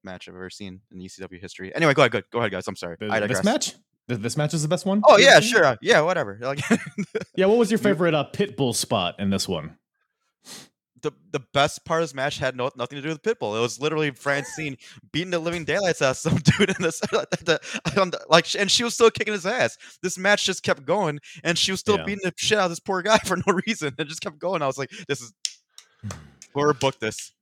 match 0.05 0.29
I've 0.29 0.35
ever 0.35 0.51
seen 0.51 0.81
in 0.93 0.99
ECW 1.01 1.41
history. 1.41 1.75
Anyway, 1.75 1.95
go 1.95 2.03
ahead, 2.03 2.13
go, 2.13 2.21
go 2.33 2.39
ahead, 2.39 2.53
guys. 2.53 2.69
I'm 2.69 2.77
sorry. 2.77 2.97
Th- 2.99 3.11
I 3.11 3.21
this 3.27 3.43
match. 3.43 3.75
This 4.09 4.37
match 4.37 4.55
is 4.55 4.63
the 4.63 4.69
best 4.69 4.87
one. 4.87 5.03
Oh 5.05 5.17
yeah, 5.19 5.41
sure. 5.41 5.77
Yeah, 5.83 6.01
whatever. 6.03 6.39
Like 6.41 6.61
Yeah, 7.35 7.47
what 7.47 7.59
was 7.59 7.73
your 7.73 7.79
favorite 7.79 8.15
uh, 8.15 8.27
Pitbull 8.33 8.73
spot 8.75 9.17
in 9.19 9.31
this 9.31 9.49
one? 9.49 9.79
The 11.11 11.39
the 11.39 11.41
best 11.53 11.85
part 11.85 12.03
of 12.03 12.09
this 12.09 12.15
match 12.15 12.39
had 12.39 12.57
no, 12.57 12.71
nothing 12.77 12.97
to 12.97 13.03
do 13.03 13.09
with 13.09 13.23
Pitbull. 13.23 13.57
It 13.57 13.61
was 13.61 13.81
literally 13.81 14.11
Francine 14.11 14.77
beating 15.13 15.31
the 15.31 15.39
living 15.39 15.65
daylights 15.65 16.03
out 16.03 16.11
of 16.13 16.17
some 16.19 16.37
dude 16.37 16.71
in 16.71 16.77
this, 16.81 17.01
the, 17.01 17.61
on 17.99 18.11
the- 18.11 18.25
like, 18.29 18.47
and 18.59 18.71
she 18.71 18.85
was 18.85 18.95
still 18.95 19.11
kicking 19.11 19.33
his 19.33 19.47
ass. 19.47 19.77
This 20.03 20.19
match 20.19 20.45
just 20.45 20.63
kept 20.63 20.85
going, 20.85 21.21
and 21.45 21.57
she 21.57 21.71
was 21.71 21.81
still 21.81 21.99
Yeah. 21.99 22.05
beating 22.05 22.21
the 22.25 22.33
shit 22.37 22.59
out 22.59 22.65
of 22.65 22.71
this 22.71 22.81
poor 22.81 23.03
guy 23.03 23.19
for 23.25 23.37
no 23.37 23.59
reason. 23.67 23.95
It 23.99 24.09
just 24.09 24.21
kept 24.21 24.39
going. 24.39 24.63
I 24.63 24.67
was 24.67 24.79
like, 24.79 24.91
this 25.09 25.21
is 25.21 25.33
or 26.55 26.73
booked 26.75 27.01
this. 27.01 27.33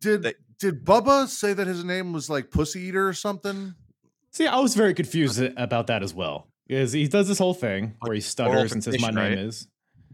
Did 0.00 0.22
They- 0.22 0.34
did 0.60 0.84
Bubba 0.84 1.26
say 1.28 1.52
that 1.52 1.66
his 1.66 1.84
name 1.84 2.12
was 2.12 2.30
like 2.30 2.50
Pussy 2.50 2.82
Eater 2.82 3.06
or 3.08 3.12
something? 3.12 3.74
See, 4.30 4.46
I 4.46 4.58
was 4.60 4.74
very 4.74 4.94
confused 4.94 5.42
about 5.56 5.88
that 5.88 6.02
as 6.02 6.14
well. 6.14 6.48
Because 6.66 6.92
he 6.92 7.06
does 7.08 7.28
this 7.28 7.38
whole 7.38 7.52
thing 7.54 7.94
where 8.00 8.14
he 8.14 8.20
stutters 8.20 8.72
and 8.72 8.82
says, 8.82 8.98
"My 9.00 9.08
name 9.08 9.16
right? 9.16 9.32
is," 9.38 9.66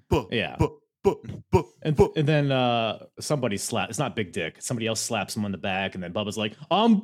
Bu- 0.08 0.26
Yeah. 0.32 0.56
And, 1.04 1.96
bu- 1.96 2.12
and 2.16 2.26
then 2.28 2.52
uh, 2.52 3.04
somebody 3.20 3.56
slap. 3.56 3.88
It's 3.90 3.98
not 3.98 4.14
Big 4.16 4.32
Dick. 4.32 4.56
Somebody 4.60 4.86
else 4.86 5.00
slaps 5.00 5.36
him 5.36 5.44
on 5.44 5.52
the 5.52 5.58
back, 5.58 5.94
and 5.94 6.02
then 6.04 6.12
Bubba's 6.12 6.36
like, 6.36 6.54
"Um, 6.70 7.02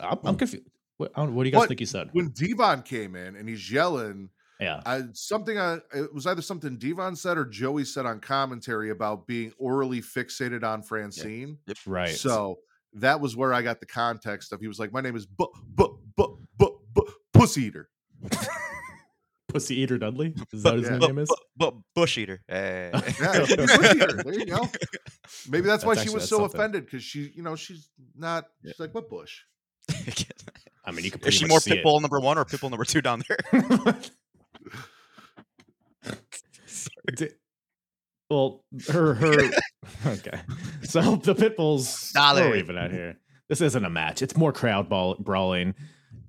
I'm, 0.00 0.18
I'm 0.24 0.36
confused. 0.36 0.66
What, 0.96 1.14
don't- 1.14 1.34
what 1.34 1.44
do 1.44 1.48
you 1.48 1.52
guys 1.52 1.60
What- 1.60 1.68
think 1.68 1.80
he 1.80 1.86
said?" 1.86 2.08
when 2.12 2.30
Devon 2.30 2.82
came 2.82 3.14
in 3.16 3.36
and 3.36 3.48
he's 3.48 3.70
yelling, 3.70 4.28
Yeah, 4.60 4.80
I, 4.86 5.02
something 5.12 5.58
I, 5.58 5.78
it 5.94 6.12
was 6.12 6.26
either 6.26 6.42
something 6.42 6.76
Devon 6.76 7.16
said 7.16 7.38
or 7.38 7.44
Joey 7.44 7.84
said 7.84 8.06
on 8.06 8.20
commentary 8.20 8.90
about 8.90 9.26
being 9.26 9.52
orally 9.58 10.00
fixated 10.00 10.62
on 10.64 10.82
Francine. 10.82 11.58
right. 11.86 12.10
So 12.14 12.58
that 12.94 13.20
was 13.20 13.36
where 13.36 13.52
I 13.52 13.62
got 13.62 13.80
the 13.80 13.86
context 13.86 14.52
of 14.52 14.60
he 14.60 14.68
was 14.68 14.78
like, 14.78 14.92
"My 14.92 15.00
name 15.00 15.16
is 15.16 15.26
bu- 15.26 15.46
bu- 15.74 15.98
bu- 16.16 16.38
bu- 16.58 16.78
bu- 16.94 17.12
Pussy 17.32 17.64
Eater." 17.64 17.88
Pussy 19.48 19.80
Eater 19.80 19.98
Dudley. 19.98 20.34
Is 20.52 20.62
that 20.62 20.70
what 20.74 20.78
his 20.80 20.90
Yeah. 20.90 20.98
name 20.98 21.18
is? 21.18 21.30
But 21.56 21.74
Bush 21.94 22.18
Eater. 22.18 22.42
Hey. 22.46 22.90
Yeah, 22.92 23.00
Pussy 23.56 23.96
Eater. 23.96 24.22
There 24.22 24.34
you 24.34 24.46
go. 24.46 24.68
Maybe 25.48 25.66
that's, 25.66 25.84
why 25.84 25.94
That's 25.94 26.06
she 26.08 26.14
was 26.14 26.28
so 26.28 26.38
something. 26.40 26.60
offended 26.60 26.84
because 26.84 27.02
she, 27.02 27.32
you 27.34 27.42
know, 27.42 27.56
she's 27.56 27.88
not. 28.16 28.44
Yeah. 28.62 28.72
She's 28.72 28.80
like, 28.80 28.94
"What 28.94 29.08
Bush?" 29.08 29.42
I 30.84 30.90
mean, 30.92 31.04
you 31.04 31.10
could 31.10 31.20
Is 31.20 31.24
pretty 31.24 31.36
she 31.38 31.44
much 31.44 31.50
more 31.50 31.60
see 31.60 31.72
it. 31.78 31.84
Pitbull 31.84 32.00
number 32.00 32.20
one 32.20 32.38
or 32.38 32.44
Pitbull 32.44 32.70
number 32.70 32.84
two 32.84 33.00
down 33.02 33.22
there? 33.28 33.38
Di- 37.16 37.28
well, 38.30 38.64
her 38.90 39.14
her 39.14 39.32
okay. 40.06 40.40
So 40.82 41.16
the 41.16 41.34
pitbulls. 41.34 42.14
What 42.14 42.42
are 42.42 42.54
even 42.54 42.76
out 42.76 42.90
here? 42.90 43.16
This 43.48 43.60
isn't 43.62 43.84
a 43.84 43.88
match. 43.90 44.20
It's 44.20 44.36
more 44.36 44.52
crowd 44.52 44.88
ball, 44.90 45.16
brawling. 45.18 45.74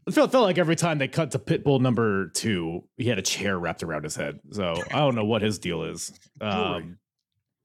It 0.10 0.13
felt, 0.13 0.32
felt 0.32 0.43
like 0.43 0.58
every 0.58 0.76
time 0.76 0.98
they 0.98 1.08
cut 1.08 1.32
to 1.32 1.39
pitbull 1.39 1.80
number 1.80 2.28
two, 2.30 2.84
he 2.98 3.06
had 3.08 3.17
a 3.17 3.22
chair 3.24 3.58
wrapped 3.58 3.84
around 3.84 4.04
his 4.04 4.15
head. 4.15 4.39
So 4.52 4.74
I 4.91 4.98
don't 5.00 5.15
know 5.15 5.26
what 5.26 5.41
his 5.41 5.60
deal 5.60 5.84
is. 5.84 6.12
Um, 6.41 6.98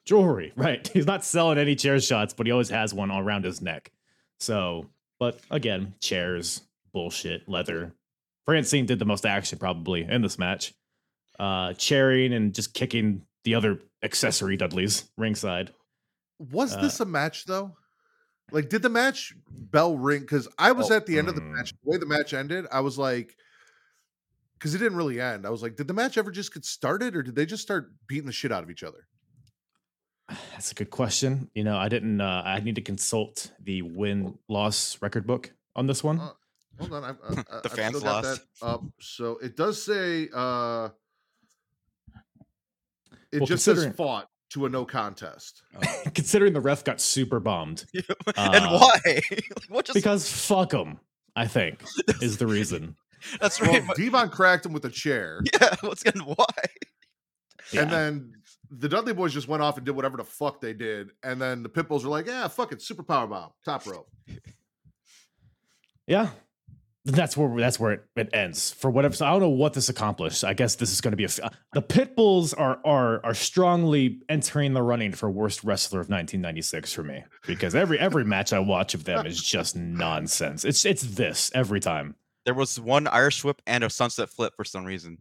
jewelry, 0.06 0.52
right? 0.56 0.86
He's 0.88 1.06
not 1.06 1.24
selling 1.24 1.58
any 1.58 1.74
chair 1.74 1.98
shots, 2.00 2.34
but 2.34 2.46
he 2.46 2.52
always 2.52 2.70
has 2.70 2.94
one 2.94 3.10
all 3.10 3.20
around 3.20 3.44
his 3.44 3.60
neck. 3.60 3.90
So, 4.38 4.90
but 5.18 5.38
again, 5.50 5.94
chairs, 6.00 6.62
bullshit, 6.92 7.48
leather. 7.48 7.92
Francine 8.44 8.86
did 8.86 8.98
the 8.98 9.04
most 9.06 9.24
action 9.24 9.58
probably 9.58 10.02
in 10.02 10.20
this 10.22 10.38
match 10.38 10.74
uh, 11.38 11.72
cheering 11.74 12.32
and 12.32 12.54
just 12.54 12.74
kicking 12.74 13.22
the 13.44 13.54
other 13.54 13.80
accessory 14.02 14.56
Dudleys 14.56 15.10
ringside. 15.16 15.72
Was 16.38 16.74
Uh, 16.74 16.82
this 16.82 17.00
a 17.00 17.04
match 17.04 17.44
though? 17.46 17.74
Like, 18.52 18.68
did 18.68 18.82
the 18.82 18.88
match 18.88 19.34
bell 19.48 19.96
ring? 19.96 20.20
Because 20.20 20.48
I 20.58 20.72
was 20.72 20.90
Oh, 20.90 20.96
at 20.96 21.06
the 21.06 21.18
end 21.18 21.28
of 21.28 21.34
the 21.34 21.40
mm. 21.40 21.54
match. 21.56 21.72
The 21.82 21.90
way 21.90 21.96
the 21.96 22.06
match 22.06 22.34
ended, 22.34 22.66
I 22.70 22.80
was 22.80 22.98
like, 22.98 23.36
because 24.58 24.74
it 24.74 24.78
didn't 24.78 24.96
really 24.96 25.20
end. 25.20 25.46
I 25.46 25.50
was 25.50 25.62
like, 25.62 25.76
did 25.76 25.88
the 25.88 25.94
match 25.94 26.16
ever 26.18 26.30
just 26.30 26.52
get 26.54 26.64
started, 26.64 27.16
or 27.16 27.22
did 27.22 27.34
they 27.34 27.46
just 27.46 27.62
start 27.62 27.92
beating 28.06 28.26
the 28.26 28.32
shit 28.32 28.52
out 28.52 28.62
of 28.62 28.70
each 28.70 28.82
other? 28.84 29.06
That's 30.52 30.72
a 30.72 30.74
good 30.74 30.90
question. 30.90 31.50
You 31.54 31.64
know, 31.64 31.76
I 31.76 31.88
didn't. 31.88 32.20
Uh, 32.20 32.42
I 32.44 32.60
need 32.60 32.76
to 32.76 32.80
consult 32.82 33.50
the 33.62 33.82
win 33.82 34.38
loss 34.48 34.98
record 35.02 35.26
book 35.26 35.52
on 35.74 35.86
this 35.86 36.04
one. 36.04 36.20
Uh, 36.20 36.30
Hold 36.80 36.92
on, 36.92 37.04
I've, 37.04 37.18
uh, 37.38 37.42
uh, 37.50 37.60
The 37.60 37.70
I've 37.70 37.72
fans 37.72 38.02
lost. 38.02 38.40
that 38.60 38.66
up. 38.66 38.82
So 39.00 39.38
it 39.38 39.56
does 39.56 39.82
say 39.82 40.28
uh 40.34 40.88
it 43.32 43.40
Well, 43.40 43.46
just 43.46 43.64
says 43.64 43.86
fought 43.96 44.28
to 44.54 44.66
a 44.66 44.68
no 44.68 44.84
contest. 44.84 45.62
Considering 46.14 46.52
the 46.54 46.60
ref 46.60 46.82
got 46.82 47.00
super 47.00 47.38
bombed 47.40 47.84
and 47.94 48.04
Uh, 48.36 48.78
why? 48.78 49.20
what 49.68 49.84
just 49.84 49.94
because 49.94 50.28
fuck 50.30 50.72
him. 50.72 50.98
I 51.36 51.46
think 51.46 51.82
is 52.22 52.36
the 52.38 52.46
reason. 52.46 52.96
that's 53.40 53.60
right. 53.60 53.82
but- 53.86 53.96
Devon 53.96 54.30
cracked 54.30 54.64
him 54.66 54.72
with 54.72 54.84
a 54.84 54.90
chair, 54.90 55.40
yeah, 55.60 55.74
what's 55.82 56.02
getting 56.02 56.22
why? 56.22 56.44
Yeah. 57.72 57.82
and 57.82 57.90
then 57.92 58.32
the 58.70 58.88
Dudley 58.88 59.12
boys 59.14 59.32
just 59.32 59.48
went 59.48 59.62
off 59.62 59.76
and 59.76 59.84
did 59.86 59.96
whatever 59.96 60.16
the 60.16 60.24
fuck 60.24 60.60
they 60.60 60.72
did, 60.72 61.10
and 61.22 61.40
then 61.40 61.62
the 61.62 61.68
Pitbulls 61.68 62.02
were 62.04 62.10
like, 62.10 62.26
"Yeah, 62.26 62.46
fuck 62.48 62.72
it, 62.72 62.82
super 62.82 63.02
power 63.02 63.26
bomb, 63.26 63.50
top 63.64 63.86
rope." 63.86 64.08
Yeah. 66.06 66.28
That's 67.06 67.36
where 67.36 67.54
that's 67.60 67.78
where 67.78 67.92
it, 67.92 68.04
it 68.16 68.30
ends 68.32 68.70
for 68.72 68.90
whatever. 68.90 69.14
So 69.14 69.26
I 69.26 69.30
don't 69.30 69.40
know 69.40 69.48
what 69.50 69.74
this 69.74 69.90
accomplished. 69.90 70.42
I 70.42 70.54
guess 70.54 70.76
this 70.76 70.90
is 70.90 71.02
going 71.02 71.12
to 71.12 71.16
be 71.16 71.24
a. 71.24 71.26
f- 71.26 71.40
uh, 71.42 71.50
The 71.74 71.82
Pitbulls 71.82 72.54
are 72.58 72.80
are 72.84 73.20
are 73.24 73.34
strongly 73.34 74.22
entering 74.30 74.72
the 74.72 74.82
running 74.82 75.12
for 75.12 75.30
worst 75.30 75.64
wrestler 75.64 76.00
of 76.00 76.08
1996 76.08 76.94
for 76.94 77.02
me 77.02 77.24
because 77.46 77.74
every 77.74 77.98
every 77.98 78.24
match 78.24 78.54
I 78.54 78.58
watch 78.58 78.94
of 78.94 79.04
them 79.04 79.26
is 79.26 79.42
just 79.42 79.76
nonsense. 79.76 80.64
It's 80.64 80.84
it's 80.86 81.02
this 81.02 81.50
every 81.54 81.80
time. 81.80 82.14
There 82.46 82.54
was 82.54 82.80
one 82.80 83.06
Irish 83.06 83.44
whip 83.44 83.60
and 83.66 83.84
a 83.84 83.90
sunset 83.90 84.30
flip 84.30 84.54
for 84.56 84.64
some 84.64 84.84
reason. 84.84 85.18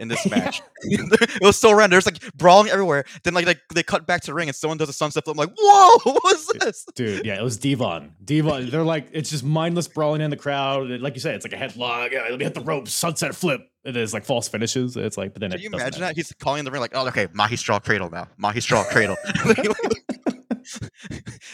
In 0.00 0.08
this 0.08 0.26
match. 0.30 0.62
it 0.82 1.42
was 1.42 1.56
so 1.56 1.70
random. 1.72 1.90
There's 1.92 2.06
like 2.06 2.20
brawling 2.36 2.70
everywhere. 2.70 3.04
Then 3.22 3.34
like, 3.34 3.46
like 3.46 3.60
they 3.72 3.82
cut 3.84 4.06
back 4.06 4.22
to 4.22 4.26
the 4.28 4.34
ring 4.34 4.48
and 4.48 4.56
someone 4.56 4.78
does 4.78 4.88
a 4.88 4.92
sunset 4.92 5.24
flip. 5.24 5.34
I'm 5.34 5.38
like, 5.46 5.54
whoa, 5.56 5.98
what 6.12 6.24
was 6.24 6.46
this? 6.58 6.84
Dude, 6.94 7.24
yeah, 7.24 7.38
it 7.38 7.44
was 7.44 7.56
Devon. 7.58 8.14
Devon, 8.24 8.70
they're 8.70 8.82
like, 8.82 9.08
it's 9.12 9.30
just 9.30 9.44
mindless 9.44 9.86
brawling 9.86 10.22
in 10.22 10.30
the 10.30 10.36
crowd. 10.36 10.88
Like 11.00 11.14
you 11.14 11.20
said, 11.20 11.36
it's 11.36 11.44
like 11.44 11.52
a 11.52 11.56
headlock. 11.56 12.10
Yeah, 12.10 12.22
let 12.22 12.38
me 12.38 12.44
hit 12.44 12.54
the 12.54 12.62
rope, 12.62 12.88
sunset 12.88 13.34
flip. 13.34 13.60
It 13.84 13.96
is 13.96 14.12
like 14.12 14.24
false 14.24 14.48
finishes. 14.48 14.96
It's 14.96 15.16
like, 15.16 15.32
but 15.32 15.40
then 15.40 15.50
Can 15.50 15.60
it 15.60 15.62
you 15.62 15.68
imagine 15.68 16.02
end. 16.02 16.10
that? 16.10 16.16
He's 16.16 16.32
calling 16.40 16.58
in 16.60 16.64
the 16.64 16.70
ring 16.70 16.80
like, 16.80 16.92
oh, 16.94 17.06
okay, 17.08 17.28
Mahi 17.32 17.56
straw 17.56 17.78
cradle 17.78 18.10
now. 18.10 18.28
Mahi 18.36 18.60
straw 18.60 18.84
cradle. 18.84 19.16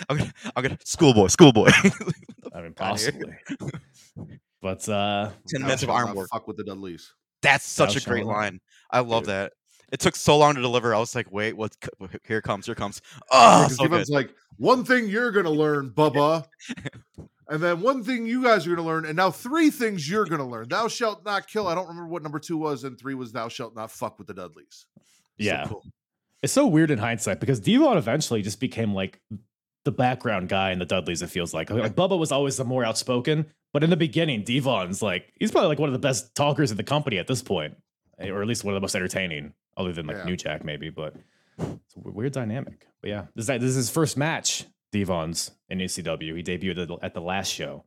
I'm 0.09 0.17
gonna, 0.19 0.33
I'm 0.55 0.63
gonna, 0.63 0.79
schoolboy, 0.85 1.29
schoolboy. 1.29 1.71
I 2.53 2.63
mean, 2.63 2.75
possibly. 2.75 3.35
but 4.61 4.89
uh 4.89 5.31
Ten 5.49 5.63
minutes 5.63 5.83
of 5.83 5.89
shalt 5.89 6.09
arm 6.09 6.17
work. 6.17 6.29
Fuck 6.33 6.47
with 6.49 6.57
the 6.57 6.65
Dudleys. 6.65 7.13
That's 7.47 7.67
such 7.67 7.95
Thou 7.95 8.01
a 8.01 8.15
great 8.15 8.27
line. 8.27 8.61
I 8.91 9.01
love 9.01 9.25
Dude. 9.25 9.31
that. 9.31 9.53
It 9.93 10.01
took 10.01 10.17
so 10.17 10.37
long 10.37 10.57
to 10.57 10.61
deliver. 10.61 10.95
I 10.95 10.99
was 10.99 11.15
like, 11.15 11.31
wait, 11.31 11.57
what? 11.57 11.77
Here 12.25 12.43
comes, 12.43 12.67
here 12.67 12.75
comes. 12.75 13.01
Oh, 13.31 13.69
so 13.69 13.87
good. 13.87 14.09
Like, 14.09 14.35
one 14.57 14.85
thing 14.85 15.09
you're 15.09 15.31
gonna 15.31 15.51
learn, 15.51 15.91
Bubba. 15.91 16.45
And 17.49 17.63
then 17.63 17.81
one 17.81 18.03
thing 18.03 18.27
you 18.27 18.43
guys 18.43 18.67
are 18.67 18.71
going 18.71 18.83
to 18.83 18.87
learn, 18.87 19.07
and 19.07 19.17
now 19.17 19.31
three 19.31 19.71
things 19.71 20.11
you're 20.11 20.25
going 20.25 20.41
to 20.41 20.45
learn. 20.45 20.69
Thou 20.69 20.89
shalt 20.89 21.25
not 21.25 21.47
kill. 21.47 21.69
I 21.69 21.77
don't 21.77 21.87
remember 21.87 22.09
what 22.09 22.23
number 22.23 22.41
two 22.41 22.57
was, 22.57 22.83
and 22.83 22.99
three 22.99 23.15
was 23.15 23.31
thou 23.31 23.49
shalt 23.49 23.77
not 23.77 23.93
fuck 23.93 24.19
with 24.19 24.27
the 24.27 24.35
Dudleys. 24.35 24.87
So 24.97 25.03
yeah. 25.39 25.67
cool. 25.69 25.85
It's 26.43 26.53
so 26.53 26.67
weird 26.67 26.91
in 26.91 26.99
hindsight 26.99 27.41
because 27.41 27.61
Devon 27.61 27.99
eventually 27.99 28.43
just 28.43 28.59
became 28.59 28.95
like 28.95 29.21
the 29.85 29.93
background 29.93 30.49
guy 30.49 30.73
in 30.73 30.79
the 30.79 30.85
Dudleys, 30.85 31.23
it 31.23 31.31
feels 31.31 31.55
like. 31.55 31.71
Like 31.71 31.95
Bubba 31.95 32.19
was 32.19 32.33
always 32.33 32.57
the 32.57 32.65
more 32.65 32.85
outspoken, 32.85 33.47
but 33.77 33.85
in 33.85 33.91
the 33.91 33.97
beginning, 33.97 34.43
Devon's 34.43 35.03
like 35.03 35.33
he's 35.39 35.51
probably 35.51 35.69
like 35.69 35.79
one 35.79 35.91
of 35.91 35.93
the 35.93 35.99
best 36.09 36.35
talkers 36.35 36.71
in 36.71 36.79
the 36.79 36.83
company 36.83 37.19
at 37.19 37.27
this 37.27 37.43
point. 37.43 37.77
eh, 38.19 38.31
Or 38.31 38.41
at 38.41 38.49
least 38.49 38.65
one 38.65 38.73
of 38.73 38.77
the 38.77 38.81
most 38.81 38.95
entertaining, 38.95 39.53
other 39.77 39.93
than 39.93 40.07
like 40.07 40.17
Yeah. 40.17 40.25
New 40.25 40.37
Jack, 40.37 40.65
maybe, 40.65 40.89
but 40.89 41.15
it's 41.59 41.95
a 41.97 42.01
weird 42.11 42.33
dynamic. 42.33 42.87
But 43.03 43.11
yeah, 43.11 43.27
this 43.35 43.43
is, 43.45 43.49
this 43.49 43.62
is 43.71 43.77
his 43.77 43.91
first 43.91 44.17
match, 44.17 44.65
Devon's 44.93 45.51
in 45.69 45.79
ECW. 45.81 46.35
He 46.37 46.43
debuted 46.43 46.79
at 46.83 46.89
the, 46.89 46.97
at 47.03 47.12
the 47.15 47.21
last 47.21 47.53
show. 47.53 47.85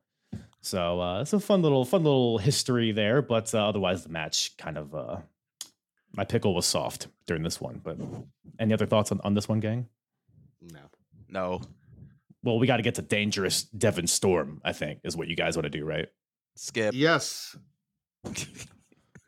So 0.62 1.02
uh, 1.02 1.22
it's 1.22 1.34
a 1.34 1.40
fun 1.40 1.62
little 1.64 1.86
fun 1.86 2.04
little 2.04 2.38
history 2.38 2.92
there, 2.92 3.22
but 3.24 3.54
uh, 3.56 3.68
otherwise 3.70 4.04
the 4.04 4.10
match 4.10 4.56
kind 4.58 4.78
of 4.78 4.94
uh, 4.94 5.18
my 6.14 6.26
pickle 6.26 6.54
was 6.54 6.66
soft 6.68 7.08
during 7.28 7.42
this 7.44 7.60
one. 7.62 7.82
But 7.84 7.98
any 8.60 8.74
other 8.74 8.86
thoughts 8.86 9.12
on, 9.12 9.22
on 9.24 9.34
this 9.34 9.48
one, 9.50 9.60
gang? 9.60 9.88
No. 10.62 10.82
no, 11.30 11.62
Well, 12.44 12.58
we 12.60 12.68
got 12.68 12.78
to 12.78 12.84
get 12.84 12.96
to 12.96 13.02
dangerous 13.02 13.64
Devon 13.64 14.08
Storm. 14.08 14.62
I 14.64 14.74
think 14.74 15.00
is 15.04 15.16
what 15.18 15.28
you 15.28 15.36
guys 15.36 15.56
want 15.58 15.66
to 15.66 15.70
do, 15.70 15.86
right? 15.86 16.08
skip. 16.56 16.94
Yes. 16.94 17.56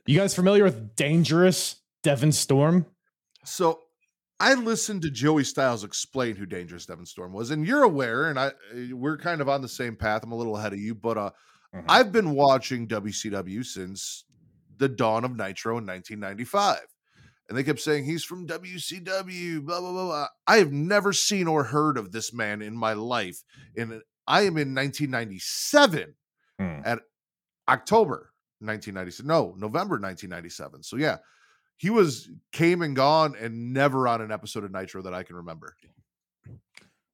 You 0.05 0.17
guys 0.17 0.35
familiar 0.35 0.63
with 0.65 0.95
dangerous 0.95 1.77
Devon 2.03 2.31
Storm? 2.31 2.85
So 3.45 3.79
I 4.39 4.53
listened 4.55 5.03
to 5.03 5.11
Joey 5.11 5.43
Styles 5.45 5.83
explain 5.83 6.35
who 6.35 6.45
Dangerous 6.45 6.85
Devon 6.85 7.05
Storm 7.05 7.31
was, 7.31 7.51
and 7.51 7.65
you're 7.65 7.83
aware, 7.83 8.29
and 8.29 8.39
I 8.39 8.47
uh, 8.47 8.51
we're 8.95 9.17
kind 9.17 9.39
of 9.39 9.47
on 9.47 9.61
the 9.61 9.69
same 9.69 9.95
path. 9.95 10.23
I'm 10.23 10.31
a 10.31 10.35
little 10.35 10.57
ahead 10.57 10.73
of 10.73 10.79
you, 10.79 10.95
but 10.95 11.17
uh, 11.17 11.31
Mhm. 11.73 11.85
I've 11.87 12.11
been 12.11 12.31
watching 12.31 12.85
WCW 12.85 13.63
since 13.65 14.25
the 14.77 14.89
dawn 14.89 15.23
of 15.23 15.37
Nitro 15.37 15.77
in 15.77 15.85
1995. 15.85 16.79
And 17.51 17.57
they 17.57 17.63
kept 17.65 17.81
saying 17.81 18.05
he's 18.05 18.23
from 18.23 18.47
WCW, 18.47 19.65
blah, 19.65 19.81
blah, 19.81 19.91
blah, 19.91 20.05
blah. 20.05 20.27
I 20.47 20.55
have 20.59 20.71
never 20.71 21.11
seen 21.11 21.47
or 21.49 21.65
heard 21.65 21.97
of 21.97 22.13
this 22.13 22.33
man 22.33 22.61
in 22.61 22.77
my 22.77 22.93
life. 22.93 23.43
And 23.75 24.01
I 24.25 24.43
am 24.43 24.55
in 24.57 24.73
1997 24.73 26.15
Hmm. 26.57 26.79
at 26.85 26.99
October 27.67 28.31
1997. 28.59 29.27
No, 29.27 29.53
November 29.57 29.95
1997. 29.99 30.81
So 30.83 30.95
yeah, 30.95 31.17
he 31.75 31.89
was 31.89 32.29
came 32.53 32.83
and 32.83 32.95
gone 32.95 33.35
and 33.37 33.73
never 33.73 34.07
on 34.07 34.21
an 34.21 34.31
episode 34.31 34.63
of 34.63 34.71
Nitro 34.71 35.01
that 35.01 35.13
I 35.13 35.23
can 35.23 35.35
remember. 35.35 35.75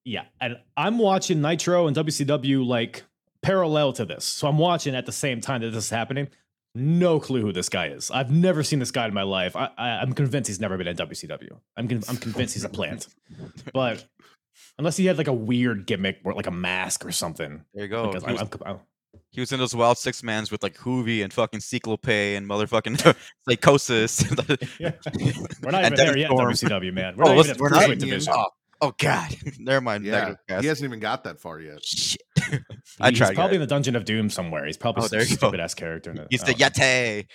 Yeah, 0.03 0.25
and 0.39 0.57
I'm 0.77 0.99
watching 0.99 1.41
Nitro 1.41 1.87
and 1.87 1.97
WCW 1.97 2.63
like 2.63 3.05
parallel 3.41 3.93
to 3.93 4.05
this. 4.05 4.23
So 4.23 4.47
I'm 4.47 4.59
watching 4.59 4.93
at 4.95 5.07
the 5.07 5.11
same 5.11 5.41
time 5.41 5.61
that 5.61 5.71
this 5.71 5.85
is 5.85 5.89
happening. 5.89 6.27
No 6.77 7.19
clue 7.19 7.41
who 7.41 7.51
this 7.51 7.69
guy 7.69 7.87
is. 7.87 8.11
I've 8.11 8.31
never 8.31 8.63
seen 8.63 8.79
this 8.79 8.91
guy 8.91 9.07
in 9.07 9.13
my 9.13 9.23
life. 9.23 9.55
I, 9.55 9.69
I, 9.77 9.89
I'm 10.01 10.13
convinced 10.13 10.47
he's 10.47 10.59
never 10.59 10.77
been 10.77 10.87
in 10.87 10.95
WCW. 10.95 11.59
I'm 11.75 11.87
con- 11.87 12.03
I'm 12.07 12.17
convinced 12.17 12.53
he's 12.53 12.63
a 12.63 12.69
plant. 12.69 13.07
But 13.73 14.05
unless 14.77 14.97
he 14.97 15.05
had 15.05 15.17
like 15.17 15.27
a 15.27 15.33
weird 15.33 15.85
gimmick 15.87 16.19
or 16.23 16.33
like 16.33 16.47
a 16.47 16.51
mask 16.51 17.05
or 17.05 17.11
something, 17.11 17.63
There 17.73 17.83
you 17.85 17.89
go. 17.89 18.07
because 18.07 18.23
He 18.23 18.29
I, 18.29 18.31
was, 18.33 18.41
I'm, 18.41 18.49
I'm, 18.65 18.79
he 19.31 19.39
was 19.41 19.51
in 19.51 19.59
those 19.59 19.75
wild 19.75 19.97
six 19.97 20.23
mans 20.23 20.51
with 20.51 20.63
like 20.63 20.75
Juvi 20.77 21.23
and 21.23 21.31
fucking 21.33 21.59
Ciclope 21.59 22.07
and 22.07 22.47
motherfucking 22.47 22.97
Psicosis. 23.49 24.23
Yeah. 24.79 24.91
we're 25.63 25.71
not 25.71 25.83
And 25.83 25.93
even 25.93 25.95
there 25.95 26.13
Devon 26.15 26.19
yet. 26.19 26.29
Storm. 26.31 26.51
WCW 26.81 26.93
man, 26.93 27.15
we're 27.17 27.25
Oh, 27.25 27.27
not 27.29 27.37
let's- 27.37 27.49
even 27.49 27.55
at 27.57 27.61
we're 27.61 27.69
the 27.69 27.87
not 27.87 27.97
division. 27.99 28.33
oh, 28.35 28.45
oh 28.81 28.93
god. 28.97 29.35
Never 29.59 29.81
mind. 29.81 30.05
Yeah, 30.05 30.35
he 30.59 30.67
hasn't 30.67 30.85
even 30.85 30.99
got 30.99 31.23
that 31.25 31.39
far 31.39 31.59
yet. 31.59 31.83
Shit. 31.83 32.21
I 32.99 33.09
He's 33.09 33.17
tried. 33.19 33.35
probably 33.35 33.55
in 33.55 33.61
the 33.61 33.67
Dungeon 33.67 33.95
of 33.95 34.05
Doom 34.05 34.29
somewhere. 34.29 34.65
He's 34.65 34.77
probably 34.77 35.03
Oh, 35.03 35.07
some 35.07 35.17
there 35.19 35.27
you 35.27 35.35
go. 35.37 35.47
stupid 35.47 35.59
ass 35.59 35.73
character. 35.73 36.11
In 36.11 36.17
it. 36.19 36.27
He's 36.29 36.43
I 36.43 36.53
the. 36.53 36.53
Yeti. 36.55 37.25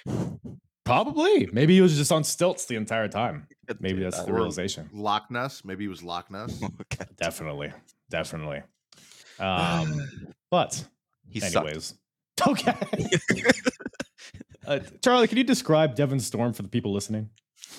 Probably. 0.85 1.49
Maybe 1.53 1.75
he 1.75 1.81
was 1.81 1.97
just 1.97 2.11
on 2.11 2.25
stilts 2.25 2.67
the 2.67 2.75
entire 2.77 3.07
time. 3.09 3.47
Maybe 3.79 4.03
that's 4.03 4.17
that 4.19 4.27
the 4.27 4.33
realization. 4.33 4.91
Loch 4.93 5.31
Ness. 5.31 5.65
Maybe 5.65 5.85
he 5.85 5.89
was 5.89 6.03
Loch 6.03 6.31
Ness. 6.31 6.61
Oh, 6.63 7.05
Definitely. 7.17 7.73
Definitely. 8.11 8.63
Um, 9.39 10.01
but 10.51 10.85
He 11.29 11.41
sucked. 11.41 11.57
anyways. 11.67 11.95
Okay. 12.47 12.75
Uh, 14.67 14.81
Charlie, 15.03 15.29
can 15.29 15.39
you 15.39 15.45
describe 15.45 15.95
Devon 15.95 16.21
Storm 16.21 16.53
for 16.53 16.63
the 16.63 16.69
people 16.69 16.93
listening? 16.93 17.31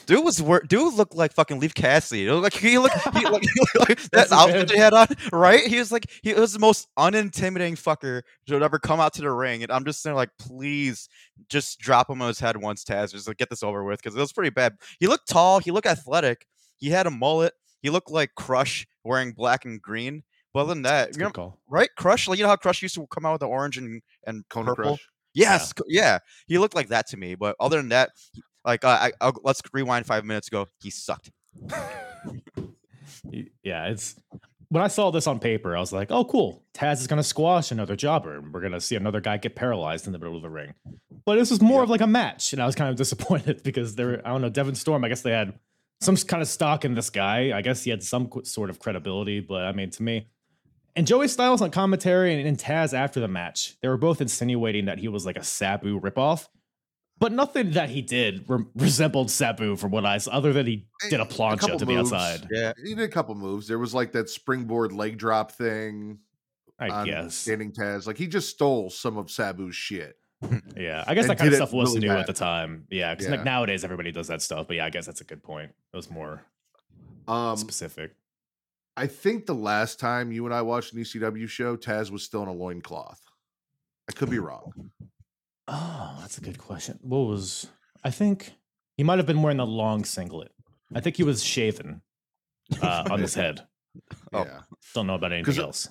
Dude 0.05 0.23
was 0.23 0.41
wor- 0.41 0.61
dude 0.61 0.93
looked 0.95 1.13
like 1.15 1.33
fucking 1.33 1.59
Leif 1.59 1.73
Cassidy. 1.73 2.27
It 2.27 2.31
looked 2.33 2.43
like 2.43 2.53
he 2.53 2.77
looked, 2.77 2.95
he 3.15 3.25
looked 3.29 3.45
like 3.77 3.99
that 4.01 4.11
That's 4.11 4.31
outfit 4.31 4.67
bad. 4.67 4.71
he 4.71 4.77
had 4.77 4.93
on, 4.93 5.07
right? 5.31 5.65
He 5.65 5.77
was 5.77 5.91
like 5.91 6.09
he 6.23 6.33
was 6.33 6.53
the 6.53 6.59
most 6.59 6.87
unintimidating 6.97 7.73
fucker 7.73 8.23
to 8.47 8.55
ever 8.55 8.79
come 8.79 8.99
out 8.99 9.13
to 9.13 9.21
the 9.21 9.31
ring. 9.31 9.61
And 9.61 9.71
I'm 9.71 9.85
just 9.85 10.01
saying, 10.01 10.15
like, 10.15 10.29
please 10.39 11.09
just 11.47 11.79
drop 11.79 12.09
him 12.09 12.21
on 12.21 12.27
his 12.27 12.39
head 12.39 12.57
once, 12.57 12.83
Taz. 12.83 13.11
Just 13.11 13.27
like 13.27 13.37
get 13.37 13.49
this 13.49 13.63
over 13.63 13.83
with 13.83 14.01
because 14.01 14.15
it 14.15 14.19
was 14.19 14.33
pretty 14.33 14.49
bad. 14.49 14.75
He 14.99 15.07
looked 15.07 15.27
tall. 15.29 15.59
He 15.59 15.71
looked 15.71 15.87
athletic. 15.87 16.47
He 16.77 16.89
had 16.89 17.05
a 17.07 17.11
mullet. 17.11 17.53
He 17.81 17.89
looked 17.89 18.09
like 18.11 18.35
Crush 18.35 18.87
wearing 19.03 19.31
black 19.31 19.63
and 19.65 19.81
green. 19.81 20.23
But 20.53 20.61
other 20.61 20.73
than 20.75 20.83
that, 20.83 21.15
you 21.17 21.23
know, 21.23 21.57
right? 21.67 21.89
Crush, 21.97 22.27
like 22.27 22.37
you 22.37 22.43
know 22.43 22.49
how 22.49 22.55
Crush 22.55 22.81
used 22.81 22.95
to 22.95 23.07
come 23.07 23.25
out 23.25 23.33
with 23.33 23.41
the 23.41 23.47
orange 23.47 23.77
and 23.77 24.01
and 24.25 24.43
Kona 24.49 24.75
purple. 24.75 24.97
Crush. 24.97 25.09
Yes, 25.33 25.73
co- 25.73 25.85
yeah. 25.87 26.19
He 26.47 26.57
looked 26.57 26.75
like 26.75 26.89
that 26.89 27.07
to 27.07 27.17
me. 27.17 27.35
But 27.35 27.55
other 27.59 27.77
than 27.77 27.89
that, 27.89 28.11
like 28.65 28.85
uh, 28.85 28.89
I, 28.89 29.11
I'll, 29.21 29.33
let's 29.43 29.61
rewind 29.73 30.05
five 30.05 30.25
minutes 30.25 30.47
ago. 30.47 30.67
He 30.81 30.89
sucked. 30.89 31.31
Yeah, 33.63 33.87
it's 33.87 34.15
when 34.69 34.83
I 34.83 34.87
saw 34.87 35.11
this 35.11 35.27
on 35.27 35.39
paper, 35.39 35.77
I 35.77 35.79
was 35.79 35.93
like, 35.93 36.09
oh, 36.11 36.25
cool. 36.25 36.63
Taz 36.73 36.93
is 36.99 37.07
going 37.07 37.17
to 37.17 37.23
squash 37.23 37.71
another 37.71 37.95
jobber. 37.95 38.37
and 38.37 38.51
We're 38.51 38.59
going 38.59 38.73
to 38.73 38.81
see 38.81 38.95
another 38.95 39.21
guy 39.21 39.37
get 39.37 39.55
paralyzed 39.55 40.07
in 40.07 40.13
the 40.13 40.19
middle 40.19 40.35
of 40.35 40.41
the 40.41 40.49
ring. 40.49 40.73
But 41.25 41.35
this 41.35 41.51
was 41.51 41.61
more 41.61 41.83
of 41.83 41.89
like 41.89 42.01
a 42.01 42.07
match. 42.07 42.53
And 42.53 42.61
I 42.61 42.65
was 42.65 42.73
kind 42.75 42.89
of 42.89 42.95
disappointed 42.97 43.61
because 43.63 43.95
there, 43.95 44.25
I 44.25 44.31
don't 44.31 44.41
know, 44.41 44.49
Devon 44.49 44.75
Storm, 44.75 45.03
I 45.03 45.09
guess 45.09 45.21
they 45.21 45.31
had 45.31 45.53
some 46.01 46.17
kind 46.17 46.41
of 46.41 46.47
stock 46.47 46.85
in 46.85 46.95
this 46.95 47.09
guy. 47.11 47.55
I 47.55 47.61
guess 47.61 47.83
he 47.83 47.91
had 47.91 48.01
some 48.03 48.27
qu- 48.27 48.45
sort 48.45 48.69
of 48.71 48.79
credibility. 48.79 49.39
But 49.41 49.61
I 49.63 49.73
mean, 49.73 49.91
to 49.91 50.03
me, 50.03 50.27
and 50.95 51.07
Joey 51.07 51.27
Styles 51.27 51.61
on 51.61 51.71
commentary 51.71 52.41
and, 52.41 52.57
Taz 52.57 52.93
after 52.93 53.19
the 53.19 53.27
match, 53.27 53.75
they 53.81 53.87
were 53.87 53.97
both 53.97 54.21
insinuating 54.21 54.85
that 54.85 54.99
he 54.99 55.07
was 55.07 55.25
like 55.25 55.37
a 55.37 55.43
Sabu 55.43 55.99
ripoff. 55.99 56.47
But 57.19 57.31
nothing 57.31 57.71
that 57.71 57.89
he 57.89 58.01
did 58.01 58.43
re- 58.49 58.65
resembled 58.75 59.29
Sabu 59.31 59.75
from 59.77 59.91
what 59.91 60.05
I 60.05 60.17
saw, 60.17 60.31
other 60.31 60.51
than 60.51 60.65
he 60.65 60.87
did 61.09 61.19
a 61.19 61.23
A 61.23 61.25
plancha 61.25 61.59
couple 61.59 61.79
to 61.79 61.85
the 61.85 61.95
outside. 61.97 62.47
Yeah. 62.51 62.73
He 62.83 62.95
did 62.95 63.03
a 63.03 63.07
couple 63.07 63.35
moves. 63.35 63.67
There 63.67 63.79
was 63.79 63.93
like 63.93 64.11
that 64.13 64.29
springboard 64.29 64.91
leg 64.91 65.17
drop 65.17 65.51
thing 65.51 66.19
I 66.79 67.05
guess. 67.05 67.35
standing 67.35 67.71
Taz. 67.71 68.07
Like 68.07 68.17
he 68.17 68.27
just 68.27 68.49
stole 68.49 68.89
some 68.89 69.17
of 69.17 69.27
Sabu's 69.27 69.75
shit. 69.75 70.15
Yeah, 70.75 71.03
I 71.07 71.13
guess 71.13 71.27
that 71.27 71.37
kind 71.37 71.49
of 71.49 71.55
stuff 71.55 71.71
was 71.71 71.89
really 71.89 72.01
new 72.01 72.07
bad. 72.09 72.19
at 72.21 72.27
the 72.27 72.33
time. 72.33 72.85
Yeah, 72.89 73.13
because 73.13 73.27
Yeah. 73.29 73.35
like 73.37 73.45
nowadays 73.45 73.83
everybody 73.85 74.11
does 74.11 74.27
that 74.27 74.41
stuff. 74.41 74.67
But 74.67 74.75
yeah, 74.77 74.85
I 74.85 74.89
guess 74.89 75.05
that's 75.05 75.21
a 75.21 75.23
good 75.23 75.41
point. 75.43 75.71
It 75.93 75.95
was 75.95 76.09
more 76.11 76.41
Um, 77.27 77.55
specific. 77.55 78.13
I 78.95 79.07
think 79.07 79.45
the 79.45 79.55
last 79.55 79.99
time 79.99 80.31
you 80.31 80.45
and 80.45 80.53
I 80.53 80.61
watched 80.61 80.93
an 80.93 80.99
ECW 81.01 81.47
show, 81.49 81.75
Taz 81.75 82.11
was 82.11 82.23
still 82.23 82.43
in 82.43 82.47
a 82.47 82.53
loincloth. 82.53 83.19
I 84.07 84.11
could 84.13 84.29
be 84.29 84.39
wrong. 84.39 84.71
Oh, 85.67 86.17
that's 86.21 86.37
a 86.37 86.41
good 86.41 86.57
question. 86.57 86.99
What 87.01 87.19
was? 87.27 87.67
I 88.03 88.11
think 88.11 88.53
he 88.97 89.03
might 89.03 89.17
have 89.17 89.25
been 89.25 89.41
wearing 89.41 89.59
a 89.59 89.65
long 89.65 90.03
singlet. 90.03 90.51
I 90.93 90.99
think 90.99 91.17
he 91.17 91.23
was 91.23 91.43
shaven 91.43 92.01
uh, 92.81 93.05
on 93.09 93.19
his 93.19 93.33
head. 93.33 93.61
Oh. 94.33 94.43
Yeah. 94.43 94.61
Don't 94.95 95.05
know 95.05 95.13
about 95.13 95.31
anything 95.33 95.45
'Cause, 95.53 95.59
else. 95.59 95.87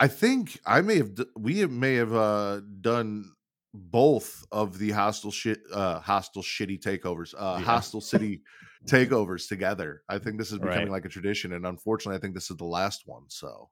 I 0.00 0.08
think 0.08 0.58
I 0.66 0.80
may 0.80 0.96
have 0.96 1.12
we 1.38 1.64
may 1.66 1.94
have 1.94 2.12
uh 2.12 2.60
done 2.80 3.30
both 3.72 4.44
of 4.50 4.78
the 4.80 4.90
hostile 4.90 5.30
shit 5.30 5.60
uh 5.72 6.00
hostile 6.00 6.42
shitty 6.42 6.80
takeovers 6.80 7.34
uh 7.38 7.58
Yeah. 7.60 7.64
hostile 7.64 8.00
city 8.00 8.42
takeovers 8.86 9.48
together. 9.48 10.02
I 10.08 10.18
think 10.18 10.38
this 10.38 10.52
is 10.52 10.58
becoming 10.58 10.78
Right. 10.84 10.90
like 10.90 11.04
a 11.04 11.08
tradition 11.08 11.52
and 11.52 11.66
unfortunately 11.66 12.16
I 12.16 12.20
think 12.20 12.34
this 12.34 12.50
is 12.50 12.56
the 12.56 12.64
last 12.64 13.02
one. 13.06 13.24
So 13.28 13.68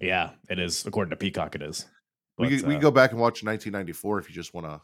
Yeah, 0.00 0.30
it 0.48 0.58
is. 0.58 0.86
According 0.86 1.10
to 1.10 1.16
Peacock, 1.16 1.54
it 1.54 1.62
is. 1.62 1.86
we 2.38 2.46
But, 2.46 2.50
could, 2.50 2.62
we 2.68 2.74
uh, 2.74 2.76
can 2.76 2.82
go 2.82 2.90
back 2.90 3.10
and 3.12 3.20
watch 3.20 3.42
1994 3.42 4.18
if 4.20 4.28
you 4.28 4.34
just 4.34 4.54
want 4.54 4.66
to 4.66 4.80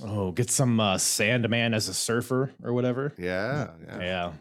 Oh, 0.00 0.30
get 0.32 0.48
some 0.50 0.78
uh, 0.78 0.96
Sandman 0.96 1.74
as 1.74 1.88
a 1.88 1.94
surfer 1.94 2.52
or 2.62 2.72
whatever. 2.72 3.12
Yeah, 3.18 3.70
yeah. 3.84 4.00
Yeah. 4.00 4.32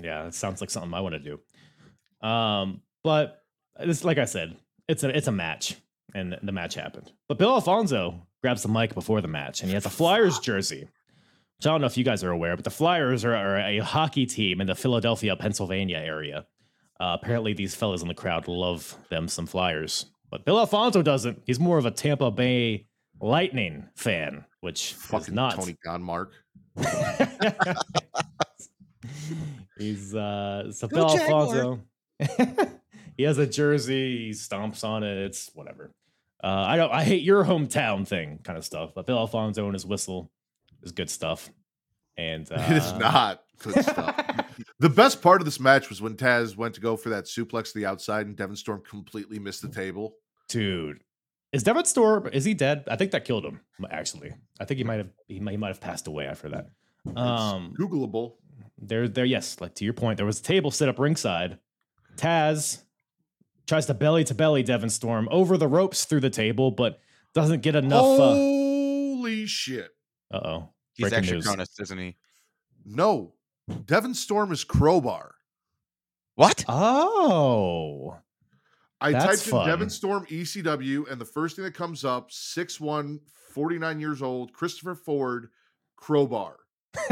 Yeah, 0.00 0.26
it 0.26 0.34
sounds 0.34 0.60
like 0.60 0.70
something 0.70 0.92
I 0.94 1.00
want 1.00 1.14
to 1.14 1.20
do. 1.20 2.26
Um, 2.26 2.82
but 3.04 3.42
it's 3.78 4.04
like 4.04 4.18
I 4.18 4.24
said, 4.24 4.56
it's 4.88 5.04
a 5.04 5.16
it's 5.16 5.28
a 5.28 5.32
match, 5.32 5.76
and 6.14 6.36
the 6.42 6.52
match 6.52 6.74
happened. 6.74 7.12
But 7.28 7.38
Bill 7.38 7.50
Alfonso 7.50 8.26
grabs 8.42 8.62
the 8.62 8.68
mic 8.68 8.94
before 8.94 9.20
the 9.20 9.28
match, 9.28 9.60
and 9.60 9.68
he 9.68 9.74
has 9.74 9.86
a 9.86 9.90
Flyers 9.90 10.38
jersey. 10.40 10.88
Which 11.58 11.66
I 11.66 11.70
don't 11.70 11.80
know 11.80 11.88
if 11.88 11.96
you 11.96 12.04
guys 12.04 12.22
are 12.22 12.30
aware, 12.30 12.54
but 12.54 12.64
the 12.64 12.70
Flyers 12.70 13.24
are, 13.24 13.34
are 13.34 13.58
a 13.58 13.78
hockey 13.78 14.26
team 14.26 14.60
in 14.60 14.68
the 14.68 14.76
Philadelphia, 14.76 15.34
Pennsylvania 15.34 15.98
area. 15.98 16.46
Uh, 17.00 17.16
apparently, 17.20 17.52
these 17.52 17.74
fellas 17.74 18.00
in 18.00 18.06
the 18.06 18.14
crowd 18.14 18.46
love 18.46 18.96
them 19.08 19.26
some 19.26 19.46
Flyers, 19.46 20.06
but 20.30 20.44
Bill 20.44 20.60
Alfonso 20.60 21.02
doesn't. 21.02 21.42
He's 21.46 21.58
more 21.58 21.76
of 21.78 21.84
a 21.84 21.90
Tampa 21.90 22.30
Bay 22.30 22.86
Lightning 23.20 23.88
fan, 23.96 24.44
which 24.60 24.94
is 25.12 25.30
not. 25.30 25.56
Tony 25.56 25.76
Gonmark. 25.84 26.28
He's 29.78 30.14
uh 30.14 30.70
so 30.72 30.86
Go 30.86 30.96
Bill 30.96 31.08
Jaguar. 31.16 31.80
Alfonso. 32.20 32.70
he 33.16 33.24
has 33.24 33.38
a 33.38 33.46
jersey, 33.46 34.26
he 34.26 34.30
stomps 34.30 34.84
on 34.84 35.02
it, 35.02 35.18
it's 35.18 35.50
whatever. 35.54 35.90
Uh 36.42 36.46
I 36.68 36.76
don't 36.76 36.92
I 36.92 37.02
hate 37.02 37.22
your 37.22 37.44
hometown 37.44 38.06
thing 38.06 38.38
kind 38.44 38.56
of 38.58 38.64
stuff, 38.64 38.92
but 38.94 39.06
Bill 39.06 39.18
Alfonso 39.18 39.64
and 39.64 39.74
his 39.74 39.86
whistle 39.86 40.30
is 40.82 40.92
good 40.92 41.10
stuff. 41.10 41.50
And 42.16 42.50
uh, 42.50 42.56
it 42.70 42.76
is 42.76 42.92
not 42.94 43.42
good 43.62 43.82
stuff. 43.84 44.16
the 44.80 44.88
best 44.88 45.22
part 45.22 45.40
of 45.40 45.44
this 45.44 45.60
match 45.60 45.88
was 45.88 46.00
when 46.02 46.14
Taz 46.16 46.56
went 46.56 46.74
to 46.74 46.80
go 46.80 46.96
for 46.96 47.10
that 47.10 47.24
suplex 47.24 47.72
to 47.72 47.78
the 47.78 47.86
outside 47.86 48.26
and 48.26 48.36
Devon 48.36 48.56
Storm 48.56 48.82
completely 48.88 49.38
missed 49.38 49.62
the 49.62 49.68
table. 49.68 50.14
dude. 50.48 51.00
Is 51.50 51.62
Devon 51.62 51.86
Storm 51.86 52.28
is 52.32 52.44
he 52.44 52.52
dead? 52.52 52.84
I 52.88 52.96
think 52.96 53.12
that 53.12 53.24
killed 53.24 53.44
him, 53.44 53.60
actually. 53.90 54.34
I 54.60 54.66
think 54.66 54.76
he 54.78 54.84
might 54.84 54.98
have 54.98 55.08
he 55.28 55.40
might, 55.40 55.52
he 55.52 55.56
might 55.56 55.68
have 55.68 55.80
passed 55.80 56.06
away 56.06 56.26
after 56.26 56.48
that. 56.50 56.66
Um 57.16 57.70
It's 57.72 57.80
Googleable. 57.80 58.34
there 58.76 59.08
there 59.08 59.24
yes 59.24 59.58
like 59.60 59.74
to 59.76 59.84
your 59.84 59.94
point 59.94 60.18
there 60.18 60.26
was 60.26 60.40
a 60.40 60.42
table 60.42 60.70
set 60.70 60.88
up 60.90 60.98
ringside 60.98 61.58
taz 62.16 62.82
tries 63.66 63.86
to 63.86 63.94
belly 63.94 64.24
to 64.24 64.34
belly 64.34 64.62
devon 64.62 64.90
storm 64.90 65.26
over 65.30 65.56
the 65.56 65.66
ropes 65.68 66.04
through 66.04 66.20
the 66.20 66.28
table 66.30 66.70
but 66.70 67.00
doesn't 67.34 67.62
get 67.62 67.74
enough 67.76 68.04
uh 68.20 68.34
Holy 68.34 69.46
shit. 70.32 70.42
uh-oh 70.42 70.68
He's 70.94 71.04
Breaking 71.04 71.18
extra 71.18 71.36
news. 71.36 71.46
Kronus, 71.46 71.80
isn't 71.80 71.98
he? 71.98 72.16
No. 72.84 73.34
Devon 73.84 74.14
Storm 74.14 74.50
is 74.52 74.64
crowbar. 74.64 75.34
What? 76.34 76.64
oh 76.68 78.16
I 79.00 79.12
That's 79.12 79.44
typed 79.44 79.54
in 79.54 79.66
Devon. 79.66 79.90
Storm 79.90 80.26
ECW, 80.26 81.10
and 81.10 81.20
the 81.20 81.24
first 81.24 81.56
thing 81.56 81.64
that 81.64 81.74
comes 81.74 82.04
up 82.04 82.30
6'1, 82.30 83.20
49 83.54 84.00
years 84.00 84.22
old, 84.22 84.52
Christopher 84.52 84.96
Ford, 84.96 85.50
crowbar. 85.96 86.56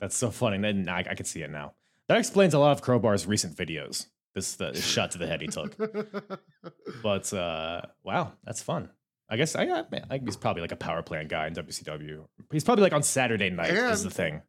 that's 0.00 0.16
so 0.16 0.30
funny 0.30 0.58
then 0.58 0.88
I, 0.88 0.98
I 1.00 1.14
can 1.14 1.24
see 1.24 1.42
it 1.42 1.50
now 1.50 1.72
that 2.08 2.18
explains 2.18 2.54
a 2.54 2.58
lot 2.58 2.72
of 2.72 2.82
crowbar's 2.82 3.26
recent 3.26 3.56
videos 3.56 4.06
this 4.34 4.56
the 4.56 4.74
shot 4.74 5.10
to 5.12 5.18
the 5.18 5.26
head 5.26 5.40
he 5.40 5.48
took 5.48 5.76
but 7.02 7.32
uh 7.32 7.82
wow 8.04 8.32
that's 8.44 8.62
fun 8.62 8.90
i 9.28 9.36
guess 9.36 9.54
i 9.56 9.64
got 9.64 9.88
I 9.92 10.00
think 10.00 10.24
he's 10.24 10.36
probably 10.36 10.62
like 10.62 10.72
a 10.72 10.76
power 10.76 11.02
plant 11.02 11.28
guy 11.28 11.46
in 11.46 11.54
wcw 11.54 12.24
he's 12.52 12.64
probably 12.64 12.82
like 12.82 12.92
on 12.92 13.02
saturday 13.02 13.50
night 13.50 13.70
is 13.70 14.02
the 14.02 14.10
thing 14.10 14.42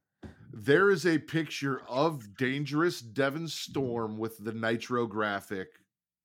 there 0.51 0.89
is 0.89 1.05
a 1.05 1.17
picture 1.17 1.81
of 1.87 2.35
dangerous 2.35 2.99
Devon 2.99 3.47
Storm 3.47 4.17
with 4.17 4.37
the 4.43 4.51
nitro 4.51 5.05
graphic 5.05 5.67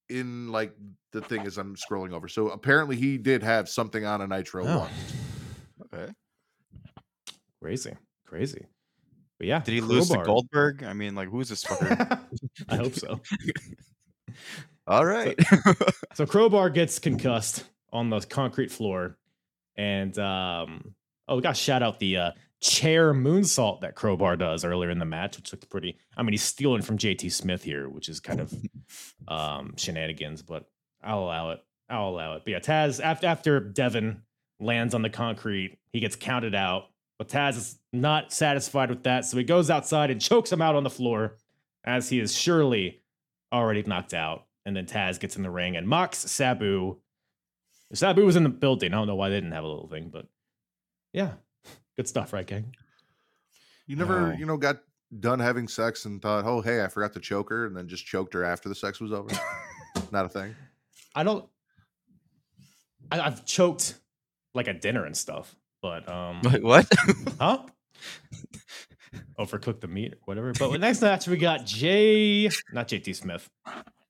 in 0.08 0.50
like 0.50 0.74
the 1.12 1.20
thing 1.20 1.46
as 1.46 1.58
I'm 1.58 1.76
scrolling 1.76 2.12
over. 2.12 2.26
So 2.26 2.48
apparently 2.48 2.96
he 2.96 3.18
did 3.18 3.42
have 3.42 3.68
something 3.68 4.04
on 4.04 4.20
a 4.22 4.26
nitro 4.26 4.66
Oh. 4.66 4.78
once. 4.80 5.14
Okay. 5.94 6.12
Crazy, 7.62 7.92
crazy. 8.26 8.66
But 9.38 9.46
yeah, 9.46 9.60
Did 9.60 9.74
he 9.74 9.80
lose 9.80 10.08
to 10.10 10.22
Goldberg? 10.22 10.82
I 10.84 10.92
mean, 10.92 11.14
like, 11.14 11.28
who's 11.28 11.48
this 11.48 11.64
fucker? 11.64 12.18
I 12.68 12.76
hope 12.76 12.94
so. 12.94 13.20
All 14.86 15.04
right. 15.04 15.38
So 16.14 16.26
Crowbar 16.26 16.70
gets 16.70 16.98
concussed 16.98 17.64
on 17.94 18.10
the 18.10 18.20
concrete 18.20 18.70
floor, 18.70 19.16
and 19.76 20.18
um, 20.18 20.94
oh, 21.28 21.36
we 21.36 21.42
got 21.42 21.56
shout 21.56 21.82
out 21.82 21.98
the 22.00 22.16
uh, 22.18 22.30
chair 22.60 23.14
moonsault 23.14 23.80
that 23.80 23.94
Crowbar 23.94 24.36
does 24.36 24.64
earlier 24.64 24.90
in 24.90 24.98
the 24.98 25.04
match, 25.04 25.36
which 25.36 25.52
looked 25.52 25.70
pretty. 25.70 25.96
I 26.16 26.22
mean, 26.22 26.32
he's 26.32 26.42
stealing 26.42 26.82
from 26.82 26.98
JT 26.98 27.32
Smith 27.32 27.62
here, 27.62 27.88
which 27.88 28.08
is 28.08 28.20
kind 28.20 28.40
of 28.40 28.52
um, 29.28 29.74
shenanigans, 29.76 30.42
but 30.42 30.66
I'll 31.02 31.20
allow 31.20 31.50
it. 31.52 31.64
I'll 31.88 32.08
allow 32.08 32.34
it. 32.34 32.42
But 32.44 32.50
yeah, 32.50 32.60
Taz 32.60 33.00
after 33.02 33.26
after 33.26 33.60
Devon 33.60 34.22
lands 34.60 34.94
on 34.94 35.02
the 35.02 35.10
concrete, 35.10 35.78
he 35.92 36.00
gets 36.00 36.16
counted 36.16 36.54
out. 36.54 36.86
But 37.18 37.28
Taz 37.28 37.56
is 37.56 37.78
not 37.92 38.32
satisfied 38.32 38.90
with 38.90 39.04
that, 39.04 39.24
so 39.24 39.36
he 39.36 39.44
goes 39.44 39.70
outside 39.70 40.10
and 40.10 40.20
chokes 40.20 40.50
him 40.50 40.60
out 40.60 40.74
on 40.74 40.82
the 40.82 40.90
floor, 40.90 41.36
as 41.84 42.08
he 42.08 42.18
is 42.18 42.34
surely 42.34 43.02
already 43.52 43.82
knocked 43.84 44.14
out. 44.14 44.46
And 44.66 44.74
then 44.74 44.86
Taz 44.86 45.20
gets 45.20 45.36
in 45.36 45.42
the 45.42 45.50
ring 45.50 45.76
and 45.76 45.86
mocks 45.86 46.18
Sabu. 46.18 46.98
Sabu 47.94 48.24
was 48.24 48.36
in 48.36 48.42
the 48.42 48.48
building. 48.48 48.92
I 48.92 48.96
don't 48.96 49.06
know 49.06 49.14
why 49.14 49.28
they 49.28 49.36
didn't 49.36 49.52
have 49.52 49.64
a 49.64 49.68
little 49.68 49.88
thing, 49.88 50.08
but 50.12 50.26
yeah, 51.12 51.32
good 51.96 52.08
stuff, 52.08 52.32
right, 52.32 52.46
gang? 52.46 52.74
You 53.86 53.96
never, 53.96 54.32
No. 54.32 54.36
you 54.36 54.46
know, 54.46 54.56
got 54.56 54.78
done 55.20 55.38
having 55.38 55.68
sex 55.68 56.06
and 56.06 56.20
thought, 56.20 56.44
oh, 56.46 56.60
hey, 56.60 56.82
I 56.82 56.88
forgot 56.88 57.12
to 57.14 57.20
choke 57.20 57.50
her, 57.50 57.66
and 57.66 57.76
then 57.76 57.86
just 57.88 58.04
choked 58.06 58.34
her 58.34 58.44
after 58.44 58.68
the 58.68 58.74
sex 58.74 59.00
was 59.00 59.12
over. 59.12 59.28
Not 60.10 60.24
a 60.24 60.28
thing. 60.28 60.54
I 61.14 61.22
don't. 61.22 61.44
I, 63.10 63.20
I've 63.20 63.44
choked 63.44 63.98
like 64.54 64.66
at 64.68 64.80
dinner 64.80 65.04
and 65.04 65.16
stuff, 65.16 65.54
but 65.82 66.08
um, 66.08 66.40
Wait, 66.42 66.62
what? 66.62 66.86
huh? 67.40 67.62
Overcooked 69.38 69.80
the 69.80 69.88
meat, 69.88 70.14
or 70.14 70.18
whatever. 70.24 70.52
But 70.52 70.80
next 70.80 71.00
match 71.02 71.26
we 71.28 71.36
got 71.36 71.66
Jay, 71.66 72.48
not 72.72 72.88
JT 72.88 73.14
Smith. 73.14 73.48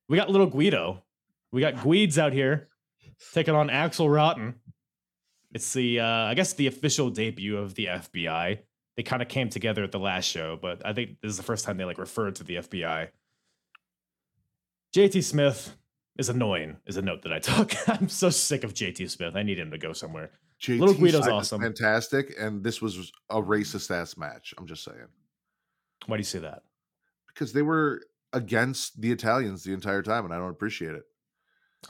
We 0.08 0.16
got 0.16 0.30
little 0.30 0.46
Guido. 0.46 1.02
We 1.50 1.60
got 1.60 1.82
Guides 1.82 2.18
out 2.18 2.32
here 2.32 2.68
taking 3.32 3.54
on 3.54 3.70
Axel 3.70 4.08
Rotten. 4.08 4.54
It's 5.52 5.72
the, 5.72 6.00
uh, 6.00 6.06
I 6.06 6.34
guess, 6.34 6.54
the 6.54 6.66
official 6.66 7.10
debut 7.10 7.56
of 7.56 7.74
the 7.74 7.86
FBI. 7.86 8.58
They 8.96 9.02
kind 9.02 9.22
of 9.22 9.28
came 9.28 9.48
together 9.48 9.84
at 9.84 9.92
the 9.92 9.98
last 9.98 10.24
show, 10.24 10.58
but 10.60 10.84
I 10.84 10.92
think 10.92 11.20
this 11.20 11.30
is 11.30 11.36
the 11.36 11.42
first 11.42 11.64
time 11.64 11.76
they 11.76 11.84
like 11.84 11.98
referred 11.98 12.36
to 12.36 12.44
the 12.44 12.56
FBI. 12.56 13.08
JT 14.94 15.22
Smith 15.24 15.76
is 16.16 16.28
annoying. 16.28 16.76
Is 16.86 16.96
a 16.96 17.02
note 17.02 17.22
that 17.22 17.32
I 17.32 17.38
took. 17.40 17.72
I'm 17.88 18.08
so 18.08 18.30
sick 18.30 18.64
of 18.64 18.74
JT 18.74 19.10
Smith. 19.10 19.34
I 19.36 19.42
need 19.42 19.58
him 19.58 19.70
to 19.70 19.78
go 19.78 19.92
somewhere. 19.92 20.30
JT 20.62 20.78
Little 20.78 20.94
Guido's 20.94 21.26
awesome. 21.26 21.60
fantastic, 21.60 22.34
and 22.38 22.62
this 22.62 22.80
was 22.80 23.12
a 23.30 23.42
racist 23.42 23.90
ass 23.90 24.16
match. 24.16 24.54
I'm 24.56 24.66
just 24.66 24.84
saying 24.84 25.08
Why 26.06 26.16
do 26.16 26.20
you 26.20 26.24
say 26.24 26.38
that? 26.40 26.62
because 27.28 27.52
they 27.52 27.62
were 27.62 28.00
against 28.32 29.00
the 29.00 29.10
Italians 29.10 29.64
the 29.64 29.72
entire 29.72 30.02
time, 30.02 30.24
and 30.24 30.32
I 30.32 30.38
don't 30.38 30.50
appreciate 30.50 30.94
it. 30.94 31.02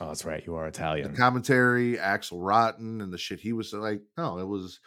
Oh, 0.00 0.08
that's 0.08 0.24
right. 0.24 0.42
You 0.46 0.56
are 0.56 0.66
Italian. 0.66 1.12
The 1.12 1.16
commentary, 1.16 1.98
Axel 1.98 2.40
Rotten, 2.40 3.00
and 3.00 3.12
the 3.12 3.18
shit 3.18 3.40
he 3.40 3.52
was 3.52 3.72
like, 3.72 4.00
no, 4.18 4.38
it 4.38 4.46
was 4.46 4.80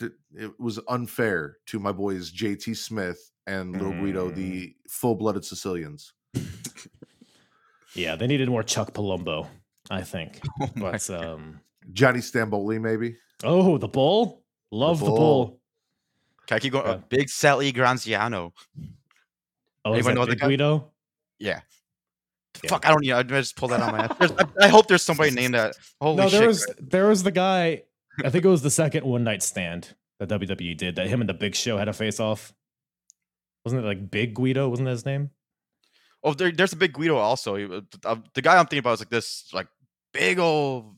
it 0.00 0.52
was 0.58 0.78
unfair 0.88 1.58
to 1.66 1.78
my 1.78 1.92
boys 1.92 2.32
JT 2.32 2.76
Smith 2.76 3.30
and 3.46 3.72
Little 3.72 3.92
Guido, 3.92 4.30
Mm. 4.30 4.34
the 4.34 4.74
full 4.88 5.14
blooded 5.16 5.44
Sicilians. 5.44 6.12
Yeah, 7.94 8.16
they 8.16 8.26
needed 8.26 8.48
more 8.48 8.62
Chuck 8.62 8.92
Palumbo, 8.94 9.46
I 9.90 10.02
think. 10.02 10.40
Oh 10.60 10.68
But 10.76 11.10
um, 11.10 11.60
Johnny 11.92 12.20
Stamboli, 12.20 12.80
maybe. 12.80 13.16
oh, 13.44 13.76
the 13.76 13.88
bull, 13.88 14.42
love 14.70 15.00
the 15.00 15.06
bull. 15.06 15.16
bull. 15.16 15.60
Can 16.46 16.56
I 16.56 16.58
keep 16.60 16.72
going? 16.72 16.86
Yeah. 16.86 16.92
Uh, 16.92 17.00
Big 17.08 17.28
Sally 17.28 17.70
Granziano. 17.72 18.52
Oh, 19.84 19.92
is 19.94 20.06
Anyone 20.06 20.14
that 20.14 20.20
know 20.20 20.26
the 20.26 20.36
guy? 20.36 20.46
Guido? 20.48 20.90
Yeah. 21.38 21.60
Yeah. 22.62 22.70
Fuck, 22.70 22.86
I 22.86 22.90
don't 22.90 23.04
know. 23.04 23.18
I 23.18 23.22
just 23.22 23.56
pulled 23.56 23.72
that 23.72 23.80
on 23.80 23.92
my 23.92 24.04
ass. 24.04 24.32
I, 24.38 24.66
I 24.66 24.68
hope 24.68 24.86
there's 24.86 25.02
somebody 25.02 25.30
named 25.40 25.54
that. 25.54 25.74
Holy 26.00 26.16
no, 26.16 26.28
there 26.28 26.40
shit. 26.40 26.46
was 26.48 26.66
there 26.80 27.06
was 27.08 27.22
the 27.22 27.32
guy. 27.32 27.82
I 28.24 28.30
think 28.30 28.44
it 28.44 28.48
was 28.48 28.62
the 28.62 28.70
second 28.70 29.04
one 29.04 29.24
night 29.24 29.42
stand 29.42 29.94
that 30.20 30.28
WWE 30.28 30.76
did. 30.76 30.96
That 30.96 31.08
him 31.08 31.20
and 31.20 31.28
the 31.28 31.34
Big 31.34 31.54
Show 31.54 31.76
had 31.78 31.88
a 31.88 31.92
face 31.92 32.20
off. 32.20 32.52
Wasn't 33.64 33.82
it 33.82 33.86
like 33.86 34.10
Big 34.10 34.34
Guido? 34.34 34.68
Wasn't 34.68 34.86
that 34.86 34.92
his 34.92 35.06
name? 35.06 35.30
Oh, 36.24 36.34
there, 36.34 36.52
there's 36.52 36.72
a 36.72 36.76
big 36.76 36.92
Guido 36.92 37.16
also. 37.16 37.56
He- 37.56 37.64
uh, 37.64 37.80
uh, 38.04 38.16
the 38.34 38.42
guy 38.42 38.52
I'm 38.56 38.66
thinking 38.66 38.78
about 38.80 38.94
is 38.94 39.00
like 39.00 39.10
this, 39.10 39.48
like 39.52 39.66
big 40.12 40.38
old. 40.38 40.94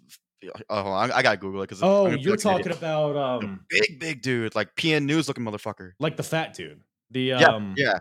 Oh, 0.68 0.92
I, 0.92 1.16
I 1.16 1.22
gotta 1.22 1.38
Google 1.38 1.62
it 1.62 1.68
because. 1.68 1.82
Oh, 1.82 2.08
you're 2.10 2.36
talking 2.36 2.72
about 2.72 3.16
um 3.16 3.60
big, 3.70 3.98
big 3.98 4.20
dude, 4.22 4.54
like 4.54 4.74
PN 4.76 5.04
News 5.06 5.28
looking 5.28 5.44
motherfucker. 5.44 5.92
like 5.98 6.16
the 6.18 6.22
fat 6.22 6.52
dude. 6.52 6.82
The 7.10 7.20
Yeah, 7.22 7.36
um 7.44 7.74
yeah. 7.76 7.98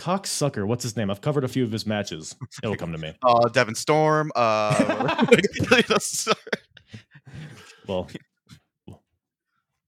Cocksucker. 0.00 0.66
What's 0.66 0.82
his 0.82 0.96
name? 0.96 1.10
I've 1.10 1.20
covered 1.20 1.44
a 1.44 1.48
few 1.48 1.62
of 1.62 1.70
his 1.70 1.86
matches. 1.86 2.34
It'll 2.62 2.74
come 2.74 2.92
to 2.92 2.98
me. 2.98 3.14
Uh, 3.22 3.48
Devon 3.48 3.74
Storm. 3.74 4.32
Uh, 4.34 5.26
Well, 7.86 8.08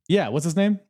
yeah. 0.09 0.29
What's 0.29 0.45
his 0.45 0.57
name? 0.57 0.81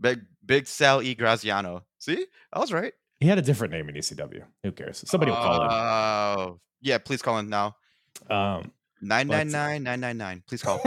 big, 0.00 0.20
big 0.44 0.66
Sal 0.66 1.02
E 1.02 1.14
Graziano. 1.14 1.84
See, 1.98 2.26
I 2.52 2.58
was 2.58 2.72
right. 2.72 2.92
He 3.18 3.26
had 3.26 3.38
a 3.38 3.42
different 3.42 3.72
name 3.72 3.88
in 3.88 3.96
ECW. 3.96 4.44
Who 4.62 4.72
cares? 4.72 5.02
Somebody 5.06 5.32
will 5.32 5.38
call 5.38 5.62
him. 5.62 5.68
Oh, 5.70 6.60
yeah. 6.80 6.98
Please 6.98 7.22
call 7.22 7.38
him 7.38 7.48
now. 7.48 7.76
Um, 8.30 8.72
Nine 9.00 9.28
nine 9.28 9.50
nine 9.50 9.82
nine 9.82 10.00
nine 10.00 10.18
nine. 10.18 10.42
Please 10.48 10.62
call. 10.62 10.80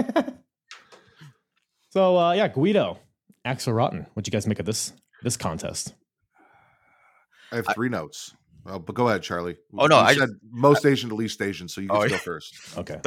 So 1.90 2.18
uh, 2.18 2.34
yeah, 2.34 2.48
Guido, 2.48 3.00
Axel 3.44 3.74
Rotten. 3.74 4.06
What'd 4.14 4.28
you 4.28 4.32
guys 4.32 4.48
make 4.48 4.60
of 4.60 4.66
this 4.66 4.94
this 5.24 5.38
contest? 5.38 5.94
I 7.52 7.58
have 7.58 7.68
three 7.76 7.90
notes. 7.90 8.34
Oh, 8.66 8.78
but 8.80 8.94
go 8.96 9.08
ahead, 9.08 9.24
Charlie. 9.24 9.58
Oh, 9.78 9.88
no, 9.88 9.98
You 9.98 10.04
I 10.06 10.14
said 10.16 10.30
most 10.52 10.86
Asian 10.86 11.10
to 11.10 11.16
least 11.16 11.42
Asian, 11.42 11.68
so 11.68 11.82
you 11.82 11.88
Oh, 11.92 12.00
go 12.00 12.06
yeah. 12.06 12.18
first. 12.18 12.54
Okay. 12.78 13.00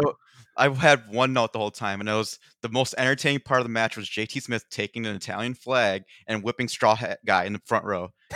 I 0.57 0.69
had 0.69 1.09
one 1.09 1.33
note 1.33 1.53
the 1.53 1.59
whole 1.59 1.71
time, 1.73 1.99
and 2.01 2.09
it 2.09 2.13
was 2.13 2.39
the 2.63 2.69
most 2.69 2.95
entertaining 2.99 3.41
part 3.41 3.61
of 3.61 3.65
the 3.65 3.71
match 3.73 3.97
was 3.97 4.09
JT 4.09 4.41
Smith 4.43 4.65
taking 4.71 5.05
an 5.07 5.15
Italian 5.17 5.55
flag 5.55 6.03
and 6.29 6.43
whipping 6.45 6.69
Straw 6.69 6.95
Hat 6.95 7.19
guy 7.27 7.45
in 7.45 7.53
the 7.55 7.61
front 7.67 7.85
row. 7.85 8.11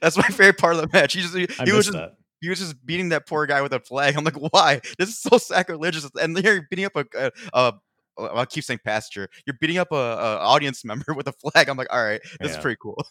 That's 0.00 0.16
my 0.16 0.22
favorite 0.24 0.58
part 0.58 0.74
of 0.74 0.80
the 0.80 0.88
match. 0.92 1.12
He 1.14 1.20
just 1.20 1.34
he, 1.36 1.46
he 1.64 1.72
was 1.72 1.86
just 1.86 1.96
that. 1.96 2.12
he 2.40 2.48
was 2.48 2.58
just 2.58 2.84
beating 2.84 3.10
that 3.10 3.26
poor 3.26 3.46
guy 3.46 3.60
with 3.62 3.72
a 3.74 3.80
flag. 3.80 4.16
I'm 4.16 4.24
like, 4.24 4.36
why? 4.52 4.80
This 4.98 5.10
is 5.10 5.18
so 5.18 5.36
sacrilegious. 5.38 6.08
And 6.20 6.34
then 6.36 6.44
you're 6.44 6.66
beating 6.70 6.86
up 6.86 6.96
a, 6.96 7.04
a, 7.14 7.30
a 7.52 7.72
I'll 8.18 8.46
keep 8.46 8.64
saying 8.64 8.80
passenger. 8.84 9.28
You're 9.46 9.56
beating 9.60 9.78
up 9.78 9.92
a, 9.92 9.94
a 9.96 10.38
audience 10.38 10.84
member 10.86 11.12
with 11.14 11.28
a 11.28 11.32
flag. 11.32 11.68
I'm 11.68 11.76
like, 11.76 11.92
all 11.92 12.02
right, 12.02 12.20
this 12.40 12.50
Yeah. 12.52 12.56
is 12.56 12.62
pretty 12.62 12.78
cool. 12.82 13.02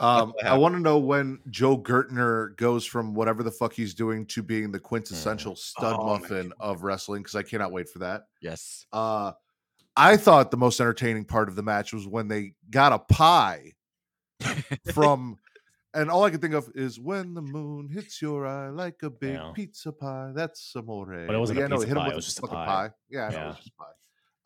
Um, 0.00 0.34
I 0.44 0.56
want 0.58 0.74
to 0.74 0.80
know 0.80 0.98
when 0.98 1.38
Joel 1.50 1.80
Gertner 1.80 2.56
goes 2.56 2.84
from 2.84 3.14
whatever 3.14 3.42
the 3.42 3.50
fuck 3.50 3.72
he's 3.72 3.94
doing 3.94 4.26
to 4.26 4.42
being 4.42 4.72
the 4.72 4.80
quintessential 4.80 5.54
stud 5.56 5.96
Oh, 5.98 6.06
muffin 6.06 6.52
of 6.58 6.82
wrestling 6.82 7.22
because 7.22 7.36
I 7.36 7.42
cannot 7.42 7.70
wait 7.72 7.88
for 7.88 8.00
that. 8.00 8.24
yes. 8.40 8.86
Uh, 8.92 9.32
I 9.96 10.16
thought 10.16 10.50
the 10.50 10.56
most 10.56 10.80
entertaining 10.80 11.24
part 11.24 11.48
of 11.48 11.54
the 11.54 11.62
match 11.62 11.92
was 11.92 12.06
when 12.08 12.26
they 12.26 12.54
got 12.70 12.92
a 12.92 12.98
pie 12.98 13.72
from, 14.92 15.38
and 15.94 16.10
all 16.10 16.24
I 16.24 16.30
can 16.30 16.40
think 16.40 16.54
of 16.54 16.68
is 16.74 16.98
when 16.98 17.32
the 17.34 17.42
moon 17.42 17.88
hits 17.88 18.20
your 18.20 18.46
eye 18.46 18.70
like 18.70 18.96
a 19.04 19.10
big 19.10 19.34
Yeah. 19.34 19.52
pizza 19.54 19.92
pie. 19.92 20.32
That's 20.34 20.74
amore. 20.74 21.06
But 21.26 21.36
it 21.36 21.38
wasn't 21.38 21.60
a 21.60 21.62
yeah, 21.62 21.66
no, 21.68 21.76
pizza 21.76 21.88
him 21.90 21.96
pie, 21.98 22.04
with 22.06 22.12
it 22.12 22.16
was 22.16 22.24
just 22.24 22.38
a 22.38 22.40
fucking 22.42 22.56
pie. 22.56 22.90
Yeah, 23.08 23.28
know, 23.28 23.38
it 23.38 23.46
was 23.46 23.56
just 23.58 23.68
a 23.68 23.72
pie. 23.82 23.90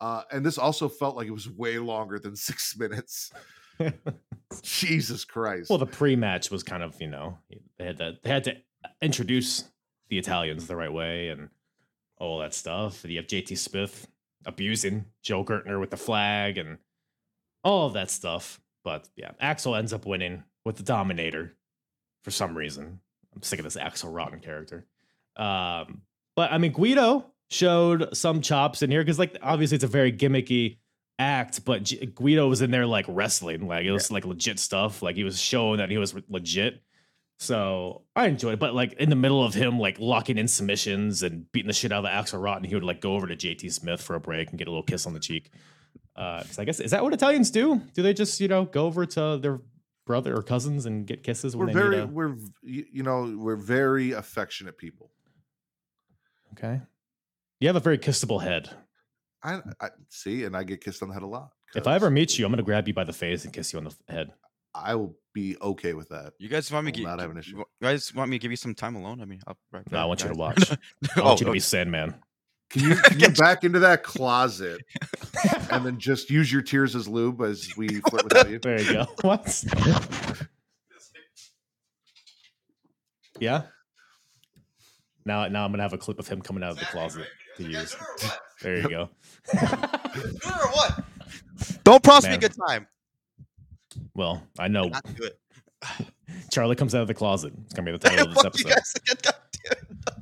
Uh, 0.01 0.23
and 0.31 0.45
this 0.45 0.57
also 0.59 0.87
felt 0.87 1.15
like 1.15 1.27
it 1.27 1.31
was 1.31 1.49
way 1.49 1.79
longer 1.79 2.19
than 2.19 2.35
six 2.35 2.77
minutes. 2.77 3.31
Jesus 4.61 5.25
Christ. 5.25 5.69
well, 5.69 5.79
the 5.79 5.85
pre-match 5.85 6.51
was 6.51 6.63
kind 6.63 6.83
of 6.83 6.99
you 7.01 7.07
know 7.07 7.37
they 7.77 7.85
had 7.85 7.97
to 7.97 8.17
they 8.23 8.29
had 8.29 8.43
to 8.45 8.57
introduce 9.01 9.65
the 10.09 10.17
Italians 10.17 10.67
the 10.67 10.75
right 10.75 10.91
way 10.91 11.29
and 11.29 11.49
all 12.17 12.39
that 12.39 12.53
stuff. 12.53 13.05
You 13.05 13.17
have 13.17 13.27
JT 13.27 13.57
Smith 13.57 14.07
abusing 14.45 15.05
Joel 15.21 15.45
Gertner 15.45 15.79
with 15.79 15.91
the 15.91 15.97
flag 15.97 16.57
and 16.57 16.77
all 17.63 17.87
of 17.87 17.93
that 17.93 18.09
stuff. 18.09 18.59
But 18.83 19.07
yeah, 19.15 19.31
Axel 19.39 19.75
ends 19.75 19.93
up 19.93 20.05
winning 20.05 20.43
with 20.65 20.77
the 20.77 20.83
Dominator 20.83 21.55
for 22.23 22.31
some 22.31 22.57
reason. 22.57 22.99
I'm 23.35 23.41
sick 23.41 23.59
of 23.59 23.63
this 23.65 23.77
Axel 23.77 24.11
Rotten 24.11 24.39
character. 24.39 24.85
Um, 25.35 26.01
but 26.35 26.51
I 26.51 26.57
mean, 26.57 26.71
Guido 26.71 27.25
showed 27.49 28.15
some 28.15 28.41
chops 28.41 28.81
in 28.81 28.91
here 28.91 29.01
because, 29.01 29.19
like, 29.19 29.37
obviously 29.41 29.75
it's 29.75 29.83
a 29.83 29.87
very 29.87 30.11
gimmicky 30.11 30.77
act, 31.19 31.63
but 31.65 31.83
G- 31.83 32.05
Guido 32.07 32.47
was 32.47 32.61
in 32.61 32.71
there 32.71 32.87
like 32.87 33.05
wrestling, 33.07 33.67
like 33.67 33.85
it 33.85 33.91
was 33.91 34.09
like 34.11 34.25
legit 34.25 34.57
stuff. 34.57 35.01
Like 35.03 35.15
he 35.15 35.23
was 35.23 35.39
showing 35.39 35.77
that 35.77 35.89
he 35.91 35.97
was 35.97 36.15
legit. 36.29 36.81
So 37.41 38.01
I 38.15 38.27
enjoyed 38.27 38.53
it, 38.55 38.59
but 38.59 38.73
like 38.73 38.93
in 38.93 39.09
the 39.09 39.15
middle 39.15 39.43
of 39.43 39.53
him 39.53 39.79
like 39.79 39.99
locking 39.99 40.37
in 40.37 40.47
submissions 40.47 41.23
and 41.23 41.49
beating 41.51 41.67
the 41.67 41.73
shit 41.73 41.91
out 41.91 41.99
of 41.99 42.03
the 42.05 42.11
Axel 42.11 42.39
Rotten, 42.39 42.63
he 42.65 42.73
would 42.73 42.83
like 42.83 42.99
go 43.01 43.13
over 43.15 43.27
to 43.27 43.35
JT 43.35 43.71
Smith 43.71 44.01
for 44.01 44.15
a 44.15 44.19
break 44.19 44.49
and 44.49 44.57
get 44.57 44.67
a 44.67 44.71
little 44.71 44.83
kiss 44.83 45.05
on 45.05 45.13
the 45.13 45.19
cheek. 45.19 45.51
Uh, 46.15 46.39
'cause 46.43 46.59
I 46.59 46.65
guess 46.65 46.79
is 46.81 46.91
that 46.91 47.03
what 47.03 47.13
Italians 47.13 47.49
do? 47.51 47.81
Do 47.93 48.01
they 48.01 48.13
just 48.13 48.39
you 48.41 48.47
know 48.47 48.65
go 48.65 48.85
over 48.85 49.05
to 49.05 49.37
their 49.41 49.61
brother 50.05 50.35
or 50.35 50.41
cousins 50.41 50.85
and 50.85 51.05
get 51.05 51.21
kisses 51.23 51.55
we're 51.55 51.67
very 51.71 51.99
a, 51.99 52.07
we're 52.07 52.35
you 52.63 53.03
know 53.03 53.33
we're 53.37 53.55
very 53.55 54.11
affectionate 54.11 54.77
people 54.77 55.11
okay? 56.53 56.81
You 57.59 57.67
have 57.67 57.75
a 57.75 57.79
very 57.81 57.97
kissable 57.99 58.41
head. 58.41 58.69
I, 59.43 59.59
I 59.79 59.89
see 60.09 60.43
and 60.43 60.55
i 60.55 60.63
get 60.63 60.81
kissed 60.81 61.01
on 61.01 61.09
the 61.09 61.13
head 61.13 61.23
a 61.23 61.27
lot 61.27 61.51
If 61.75 61.87
I 61.87 61.95
ever 61.95 62.09
meet 62.09 62.37
you, 62.37 62.45
I'm 62.45 62.51
gonna 62.51 62.63
grab 62.63 62.87
you 62.87 62.93
by 62.93 63.03
the 63.03 63.13
face 63.13 63.45
and 63.45 63.53
kiss 63.53 63.71
you 63.73 63.79
on 63.79 63.85
the 63.85 63.95
head. 64.13 64.31
i 64.75 64.95
will 64.95 65.15
be 65.33 65.55
okay 65.61 65.93
with 65.93 66.09
that 66.09 66.33
You 66.39 66.49
guys 66.49 66.71
want 66.71 66.85
me 66.85 66.91
Will 66.91 66.97
to 66.97 67.03
not 67.03 67.19
have 67.19 67.31
an 67.31 67.37
issue. 67.37 67.57
You 67.57 67.65
guys 67.81 68.13
want 68.13 68.29
me 68.31 68.37
to 68.37 68.41
give 68.41 68.51
you 68.51 68.57
some 68.57 68.73
time 68.75 68.95
alone? 68.95 69.21
I 69.21 69.25
mean, 69.25 69.41
I'll 69.47 69.57
right 69.71 69.89
No, 69.91 69.99
I 69.99 70.01
back, 70.01 70.07
want 70.07 70.21
you 70.23 70.29
to 70.29 70.35
watch. 70.35 70.71
I 70.71 70.75
oh, 71.17 71.23
want 71.23 71.39
you 71.39 71.45
to 71.45 71.51
okay. 71.51 71.53
be 71.53 71.57
oh. 71.57 71.59
Sandman. 71.59 72.15
can 72.69 72.81
you 72.81 72.95
can 73.03 73.19
you 73.19 73.29
back 73.29 73.63
into 73.63 73.79
that 73.79 74.03
closet 74.03 74.81
and 75.71 75.85
then 75.85 75.97
just 75.99 76.29
use 76.29 76.51
your 76.51 76.61
tears 76.61 76.95
as 76.95 77.07
lube 77.07 77.41
as 77.41 77.69
we 77.77 77.87
flirt 78.01 78.23
without 78.23 78.49
you 78.49 78.59
There 78.59 78.81
you 78.81 78.93
go. 78.93 79.05
What? 79.21 79.63
Yeah. 83.39 83.63
Now, 85.25 85.47
now 85.47 85.63
I'm 85.65 85.71
gonna 85.71 85.83
have 85.83 85.93
a 85.93 85.97
clip 85.97 86.19
of 86.19 86.27
him 86.27 86.41
coming 86.41 86.63
out 86.63 86.71
of 86.71 86.79
the 86.79 86.85
closet 86.85 87.27
to 87.57 87.63
use. 87.63 87.95
There 88.61 88.77
you 88.77 88.89
go. 88.89 89.09
Do 89.51 89.59
it 89.59 90.45
or 90.45 90.69
what? 90.71 91.03
Don't 91.83 92.03
promise 92.03 92.25
me 92.27 92.35
a 92.35 92.37
good 92.37 92.53
time. 92.67 92.87
well, 94.15 94.43
I 94.57 94.67
know 94.67 94.85
Not 94.85 95.03
do 95.15 95.23
it. 95.23 95.39
Charlie 96.51 96.75
comes 96.75 96.93
out 96.95 97.01
of 97.01 97.07
the 97.07 97.13
closet. 97.13 97.53
It's 97.65 97.73
gonna 97.73 97.91
be 97.91 97.97
the 97.97 97.99
title 98.09 98.27
of 98.27 98.33
this 98.33 98.43
Fuck 98.43 98.59
you 98.59 98.65
episode. 98.69 98.75
guys 98.75 98.93
again, 98.95 99.17
God 99.23 99.35
damn 99.63 99.97
it. 99.97 100.17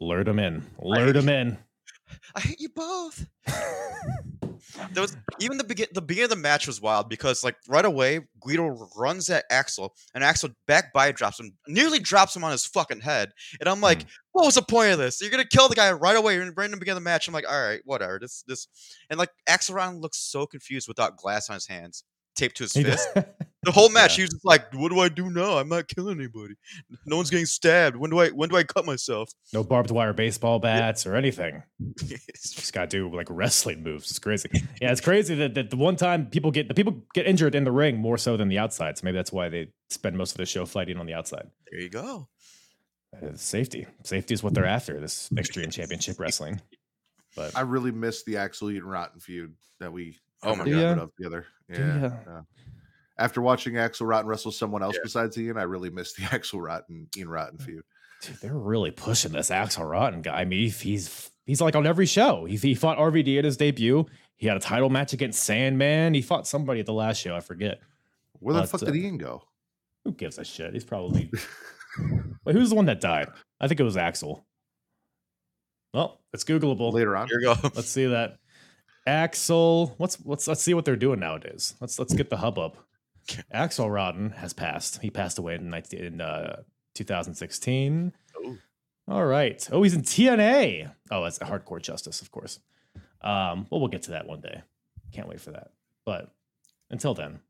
Lured 0.00 0.28
him 0.28 0.38
in. 0.38 0.64
Lured 0.80 1.16
him 1.16 1.28
in. 1.28 1.56
I 2.34 2.40
hate 2.40 2.60
you 2.60 2.68
both. 2.70 3.26
there 4.92 5.02
was 5.02 5.16
even 5.40 5.58
the 5.58 5.64
begin 5.64 5.86
the 5.92 6.02
beginning 6.02 6.24
of 6.24 6.30
the 6.30 6.36
match 6.36 6.66
was 6.66 6.80
wild 6.80 7.08
because 7.08 7.44
like 7.44 7.56
right 7.68 7.84
away 7.84 8.20
Guido 8.40 8.88
runs 8.96 9.28
at 9.30 9.44
Axel 9.50 9.94
and 10.14 10.24
Axel 10.24 10.50
back 10.66 10.92
by 10.92 11.12
drops 11.12 11.40
him, 11.40 11.52
nearly 11.68 11.98
drops 11.98 12.34
him 12.34 12.44
on 12.44 12.52
his 12.52 12.66
fucking 12.66 13.00
head. 13.00 13.32
And 13.60 13.68
I'm 13.68 13.80
like, 13.80 14.00
mm. 14.00 14.06
what 14.32 14.44
was 14.44 14.54
the 14.54 14.62
point 14.62 14.92
of 14.92 14.98
this? 14.98 15.20
You're 15.20 15.30
gonna 15.30 15.44
kill 15.44 15.68
the 15.68 15.74
guy 15.74 15.92
right 15.92 16.16
away 16.16 16.38
right 16.38 16.64
in 16.64 16.70
the 16.70 16.76
beginning 16.76 16.98
of 16.98 17.02
the 17.04 17.10
match. 17.10 17.28
I'm 17.28 17.34
like, 17.34 17.50
all 17.50 17.62
right, 17.62 17.80
whatever. 17.84 18.18
This 18.18 18.44
this 18.46 18.68
and 19.10 19.18
like 19.18 19.30
Axel 19.46 19.74
Ron 19.74 20.00
looks 20.00 20.18
so 20.18 20.46
confused 20.46 20.88
without 20.88 21.16
glass 21.16 21.48
on 21.48 21.54
his 21.54 21.66
hands, 21.66 22.04
taped 22.34 22.56
to 22.56 22.64
his 22.64 22.72
fist. 22.72 23.08
does- 23.64 23.72
The 23.74 23.80
whole 23.80 23.88
match, 23.90 24.12
Yeah. 24.12 24.16
he 24.16 24.22
was 24.22 24.30
just 24.30 24.44
like, 24.44 24.72
"What 24.74 24.90
do 24.90 24.98
I 25.00 25.08
do 25.08 25.30
now? 25.30 25.56
I'm 25.58 25.68
not 25.68 25.86
killing 25.88 26.18
anybody. 26.18 26.54
No 27.06 27.16
one's 27.16 27.30
getting 27.30 27.46
stabbed. 27.46 27.96
When 27.96 28.10
do 28.10 28.18
I? 28.20 28.28
When 28.30 28.48
do 28.48 28.56
I 28.56 28.64
cut 28.64 28.84
myself?" 28.84 29.30
no 29.52 29.62
barbed 29.62 29.90
wire 29.90 30.12
baseball 30.12 30.58
bats 30.58 31.06
or 31.06 31.14
anything. 31.14 31.62
Just 31.98 32.72
gotta 32.72 32.88
do 32.88 33.14
like 33.14 33.28
wrestling 33.30 33.82
moves. 33.82 34.10
It's 34.10 34.18
crazy. 34.18 34.48
Yeah, 34.80 34.90
it's 34.92 35.00
crazy 35.00 35.34
that, 35.36 35.54
that 35.54 35.70
the 35.70 35.76
one 35.76 35.96
time 35.96 36.26
people 36.26 36.50
get 36.50 36.68
the 36.68 36.74
people 36.74 37.04
get 37.14 37.26
injured 37.26 37.54
in 37.54 37.64
the 37.64 37.72
ring 37.72 37.98
more 37.98 38.18
so 38.18 38.36
than 38.36 38.48
the 38.48 38.58
outside. 38.58 38.98
So 38.98 39.04
maybe 39.04 39.16
that's 39.16 39.32
why 39.32 39.48
they 39.48 39.68
spend 39.90 40.16
most 40.18 40.32
of 40.32 40.38
the 40.38 40.46
show 40.46 40.66
fighting 40.66 40.96
on 40.98 41.06
the 41.06 41.14
outside. 41.14 41.48
there 41.70 41.80
you 41.80 41.88
go. 41.88 42.28
Uh, 43.14 43.34
safety. 43.36 43.86
Safety 44.04 44.32
is 44.34 44.42
what 44.42 44.54
they're 44.54 44.64
after. 44.66 44.98
This 44.98 45.28
extreme 45.36 45.70
championship 45.70 46.18
wrestling. 46.18 46.60
But 47.36 47.56
i 47.56 47.60
really 47.62 47.92
miss 47.92 48.24
the 48.24 48.36
axel 48.36 48.70
eaton 48.70 48.86
rotten 48.88 49.18
feud 49.20 49.54
that 49.80 49.92
we 49.92 50.18
Oh 50.42 50.54
my 50.56 50.64
God. 50.64 50.70
got 50.70 50.74
rid 50.74 50.80
Yeah. 50.80 51.02
of 51.02 51.14
together 51.16 51.46
Do 51.72 51.80
yeah, 51.82 52.02
ya? 52.26 52.40
After 53.22 53.40
watching 53.40 53.76
axel 53.78 54.06
rotten 54.06 54.26
wrestle 54.28 54.50
someone 54.52 54.82
else 54.82 54.94
Yeah. 54.96 55.00
besides 55.04 55.38
ian 55.38 55.56
i 55.56 55.62
really 55.62 55.90
miss 55.90 56.12
the 56.14 56.22
axel 56.32 56.60
rotten 56.60 57.08
ian 57.16 57.28
rotten 57.28 57.58
feud 57.58 57.82
dude, 58.22 58.36
they're 58.40 58.54
really 58.54 58.90
pushing 58.92 59.32
this 59.32 59.50
Axel 59.50 59.84
Rotten 59.84 60.22
guy. 60.22 60.42
I 60.42 60.44
mean, 60.44 60.70
he's 60.70 61.30
he's 61.44 61.60
like 61.60 61.74
on 61.74 61.88
every 61.88 62.06
show. 62.06 62.44
He, 62.44 62.54
he 62.56 62.74
fought 62.76 62.96
RVD 62.96 63.36
at 63.36 63.44
his 63.44 63.56
debut. 63.56 64.06
He 64.36 64.46
had 64.46 64.56
a 64.56 64.60
title 64.60 64.90
match 64.90 65.12
against 65.12 65.42
Sandman. 65.42 66.14
He 66.14 66.22
fought 66.22 66.46
somebody 66.46 66.78
at 66.78 66.86
the 66.86 66.92
last 66.92 67.20
show. 67.20 67.34
I 67.34 67.40
forget. 67.40 67.80
where 68.38 68.54
the 68.54 68.60
But, 68.60 68.68
fuck 68.70 68.82
uh, 68.84 68.86
did 68.86 68.94
ian 68.94 69.18
go 69.18 69.42
Who 70.04 70.12
gives 70.12 70.38
a 70.38 70.44
shit? 70.44 70.72
He's 70.72 70.84
probably. 70.84 71.32
Wait, 72.44 72.54
who's 72.54 72.68
the 72.70 72.76
one 72.76 72.86
that 72.86 73.00
died? 73.00 73.26
I 73.60 73.66
think 73.66 73.80
it 73.80 73.82
was 73.82 73.96
Axel. 73.96 74.46
Well, 75.92 76.20
it's 76.32 76.44
Googleable. 76.44 76.92
later 76.92 77.16
on 77.16 77.26
Here 77.26 77.40
you 77.40 77.46
go. 77.46 77.54
Let's 77.74 77.88
see 77.88 78.06
that. 78.06 78.36
Axel, 79.04 79.94
what's 79.98 80.16
let's 80.24 80.46
let's 80.46 80.62
see 80.62 80.74
what 80.74 80.84
they're 80.84 80.94
doing 80.94 81.18
nowadays. 81.18 81.74
Let's 81.80 81.98
let's 81.98 82.14
get 82.14 82.30
the 82.30 82.36
hubbub. 82.36 82.76
Axel 83.52 83.90
Rotten 83.90 84.30
has 84.30 84.52
passed. 84.52 85.00
He 85.00 85.10
passed 85.10 85.38
away 85.38 85.54
in 85.56 85.70
19, 85.70 86.00
in 86.00 86.20
uh, 86.20 86.62
2016. 86.94 88.12
Oh. 88.36 88.56
All 89.08 89.24
right. 89.24 89.66
Oh, 89.72 89.82
he's 89.82 89.94
in 89.94 90.02
TNA. 90.02 90.90
Oh, 91.10 91.24
that's 91.24 91.38
hardcore 91.38 91.82
justice, 91.82 92.22
of 92.22 92.30
course. 92.30 92.60
Um, 93.20 93.66
well, 93.70 93.80
we'll 93.80 93.88
get 93.88 94.02
to 94.04 94.12
that 94.12 94.26
one 94.26 94.40
day. 94.40 94.62
Can't 95.12 95.28
wait 95.28 95.40
for 95.40 95.50
that. 95.50 95.72
But 96.04 96.32
until 96.90 97.14
then, 97.14 97.40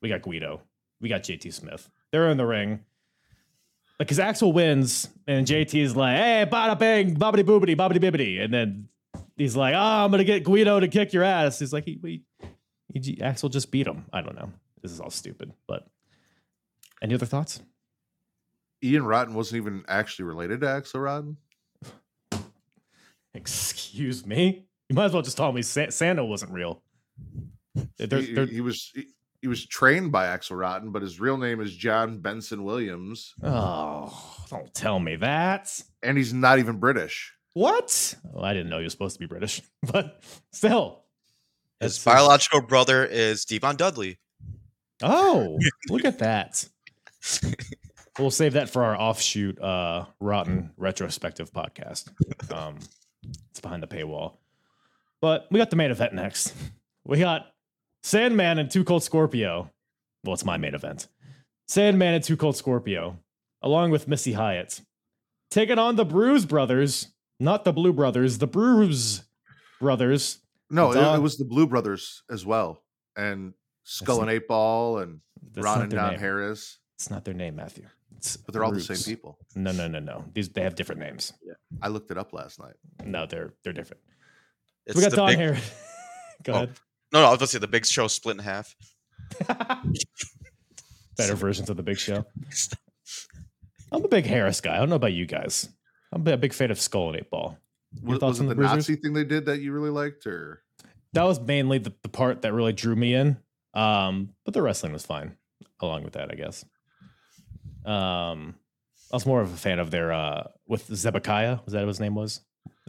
we 0.00 0.08
got 0.08 0.22
Guido. 0.22 0.62
We 1.00 1.08
got 1.08 1.22
JT 1.22 1.52
Smith. 1.52 1.90
They're 2.10 2.30
in 2.30 2.36
the 2.36 2.46
ring. 2.46 2.84
Because 3.98 4.18
Axel 4.18 4.52
wins, 4.52 5.08
and 5.28 5.46
JT 5.46 5.80
is 5.80 5.94
like, 5.94 6.16
hey, 6.16 6.46
bada 6.50 6.76
bang, 6.78 7.14
bobbity 7.14 7.44
boobity, 7.44 7.76
bobbity 7.76 7.98
bibbity. 8.02 8.42
And 8.42 8.52
then 8.52 8.88
he's 9.36 9.54
like, 9.54 9.74
oh, 9.74 10.04
I'm 10.04 10.10
going 10.10 10.18
to 10.18 10.24
get 10.24 10.42
Guido 10.42 10.80
to 10.80 10.88
kick 10.88 11.12
your 11.12 11.22
ass. 11.22 11.58
He's 11.58 11.72
like, 11.72 11.84
he, 11.84 11.98
he, 12.02 12.22
he, 12.92 13.22
Axel 13.22 13.48
just 13.48 13.70
beat 13.70 13.86
him. 13.86 14.06
I 14.12 14.22
don't 14.22 14.34
know. 14.34 14.50
This 14.82 14.92
is 14.92 15.00
all 15.00 15.10
stupid. 15.10 15.52
But 15.66 15.86
any 17.02 17.14
other 17.14 17.26
thoughts? 17.26 17.60
ian 18.84 19.04
rotten 19.04 19.32
wasn't 19.34 19.56
even 19.58 19.84
actually 19.86 20.24
related 20.24 20.60
to 20.60 20.68
axel 20.68 21.00
rotten 21.00 21.36
Excuse 23.34 24.26
me? 24.26 24.66
You 24.88 24.96
might 24.96 25.06
as 25.06 25.12
well 25.12 25.22
just 25.22 25.36
tell 25.36 25.52
me 25.52 25.62
Sa- 25.62 25.90
Santa 25.90 26.24
wasn't 26.24 26.52
real. 26.52 26.82
They're- 27.96 28.20
he, 28.20 28.34
they're- 28.34 28.46
he 28.46 28.60
was 28.60 28.90
he, 28.94 29.06
he 29.40 29.48
was 29.48 29.64
trained 29.66 30.12
by 30.12 30.26
axel 30.26 30.56
rotten 30.56 30.90
but 30.92 31.02
his 31.02 31.18
real 31.18 31.36
name 31.36 31.60
is 31.60 31.74
john 31.74 32.18
benson 32.20 32.62
williams 32.64 33.34
oh, 33.42 34.44
don't 34.50 34.72
tell 34.74 35.00
me 35.00 35.16
that. 35.16 35.80
and 36.02 36.16
he's 36.18 36.32
not 36.34 36.58
even 36.60 36.78
british 36.78 37.32
What? 37.54 38.14
Well, 38.24 38.44
I 38.44 38.52
didn't 38.52 38.68
know 38.68 38.78
he 38.78 38.84
was 38.84 38.92
supposed 38.92 39.14
to 39.16 39.20
be 39.20 39.26
British, 39.26 39.62
but 39.92 40.22
still. 40.52 41.04
His 41.80 41.98
biological 42.02 42.60
brother 42.62 43.04
is 43.04 43.44
Devon 43.44 43.76
Dudley. 43.76 44.18
Oh, 45.02 45.58
look 45.88 46.04
at 46.04 46.18
that. 46.20 46.68
We'll 48.18 48.30
save 48.30 48.54
that 48.54 48.68
for 48.68 48.84
our 48.84 48.96
offshoot 48.96 49.60
uh 49.60 50.06
rotten 50.20 50.70
retrospective 50.76 51.52
podcast. 51.52 52.10
Um 52.52 52.78
it's 53.50 53.60
behind 53.60 53.82
the 53.82 53.86
paywall. 53.86 54.36
But 55.20 55.46
we 55.50 55.58
got 55.58 55.70
the 55.70 55.76
main 55.76 55.90
event 55.90 56.14
next. 56.14 56.54
We 57.04 57.18
got 57.18 57.46
Sandman 58.02 58.58
and 58.58 58.70
Two 58.70 58.84
Cold 58.84 59.02
Scorpio. 59.02 59.70
Well, 60.24 60.34
it's 60.34 60.44
my 60.44 60.56
main 60.56 60.74
event. 60.74 61.08
Sandman 61.68 62.14
and 62.14 62.24
Two 62.24 62.36
Cold 62.36 62.56
Scorpio, 62.56 63.18
along 63.62 63.90
with 63.92 64.08
Missy 64.08 64.32
Hyatt, 64.32 64.80
taking 65.50 65.78
on 65.78 65.96
the 65.96 66.04
Bruise 66.04 66.44
Brothers, 66.44 67.08
not 67.38 67.64
the 67.64 67.72
Blue 67.72 67.92
Brothers, 67.92 68.38
the 68.38 68.46
Bruise 68.46 69.22
Brothers. 69.80 70.38
No, 70.70 70.92
it, 70.92 71.16
it 71.16 71.22
was 71.22 71.38
the 71.38 71.44
Blue 71.44 71.66
Brothers 71.66 72.22
as 72.30 72.44
well, 72.44 72.82
and 73.16 73.54
Skull 73.84 74.16
That's 74.18 74.22
and 74.28 74.30
Eight 74.30 74.48
Ball, 74.48 74.98
and 74.98 75.20
Ron 75.56 75.82
and 75.82 75.90
Don 75.90 76.10
name. 76.12 76.20
Harris. 76.20 76.78
It's 76.96 77.10
not 77.10 77.24
their 77.24 77.34
name, 77.34 77.56
Matthew. 77.56 77.84
It's 78.16 78.36
But 78.36 78.52
they're 78.52 78.62
all 78.64 78.70
the 78.72 78.80
same 78.80 78.96
people. 78.98 79.38
No, 79.56 79.72
no, 79.72 79.88
no, 79.88 79.98
no. 79.98 80.24
These 80.32 80.50
they 80.50 80.62
have 80.62 80.74
different 80.76 81.00
names. 81.00 81.32
Yeah. 81.44 81.54
I 81.82 81.88
looked 81.88 82.10
it 82.10 82.18
up 82.18 82.32
last 82.32 82.60
night. 82.60 82.74
No, 83.04 83.26
they're 83.26 83.52
they're 83.64 83.72
different. 83.72 84.02
It's 84.86 84.96
we 84.96 85.02
got 85.02 85.12
Don 85.12 85.28
big, 85.28 85.38
here. 85.38 85.56
Go 86.44 86.52
Oh. 86.52 86.56
ahead. 86.56 86.70
No, 87.12 87.20
no, 87.20 87.26
I 87.26 87.30
was 87.30 87.36
about 87.38 87.46
to 87.46 87.52
say 87.52 87.58
the 87.58 87.66
big 87.68 87.84
show 87.84 88.06
split 88.08 88.36
in 88.36 88.42
half. 88.42 88.74
Better 91.16 91.34
versions 91.34 91.68
of 91.70 91.76
the 91.76 91.82
Big 91.82 91.98
Show. 91.98 92.24
I'm 93.92 94.04
a 94.04 94.08
big 94.08 94.24
Harris 94.24 94.60
guy. 94.62 94.74
I 94.76 94.78
don't 94.78 94.88
know 94.88 94.96
about 94.96 95.12
you 95.12 95.26
guys. 95.26 95.68
I'm 96.12 96.26
a 96.26 96.36
big 96.38 96.54
fan 96.54 96.70
of 96.70 96.80
Skull 96.80 97.08
and 97.08 97.18
Eight 97.18 97.30
Ball. 97.30 97.58
Your 98.02 98.12
Was, 98.12 98.18
thoughts 98.20 98.30
was 98.38 98.40
on 98.40 98.46
it 98.46 98.48
the 98.50 98.54
the 98.54 98.62
Nazi 98.62 98.96
thing 98.96 99.12
they 99.12 99.24
did 99.24 99.44
that 99.46 99.60
you 99.60 99.72
really 99.72 99.90
liked, 99.90 100.26
or 100.26 100.62
That 101.12 101.24
was 101.24 101.38
mainly 101.38 101.76
the, 101.78 101.92
the 102.02 102.08
part 102.08 102.40
that 102.42 102.54
really 102.54 102.72
drew 102.72 102.96
me 102.96 103.14
in. 103.14 103.36
Um, 103.74 104.34
but 104.44 104.54
the 104.54 104.62
wrestling 104.62 104.92
was 104.92 105.06
fine 105.06 105.36
along 105.80 106.04
with 106.04 106.14
that, 106.14 106.30
I 106.30 106.34
guess. 106.34 106.64
Um, 107.84 108.54
I 109.10 109.16
was 109.16 109.26
more 109.26 109.40
of 109.40 109.52
a 109.52 109.56
fan 109.56 109.78
of 109.78 109.90
their 109.90 110.12
uh 110.12 110.48
with 110.66 110.86
Zebekiah. 110.94 111.58
Was 111.64 111.72
that 111.72 111.80
what 111.80 111.88
his 111.88 112.00
name 112.00 112.14
was? 112.14 112.40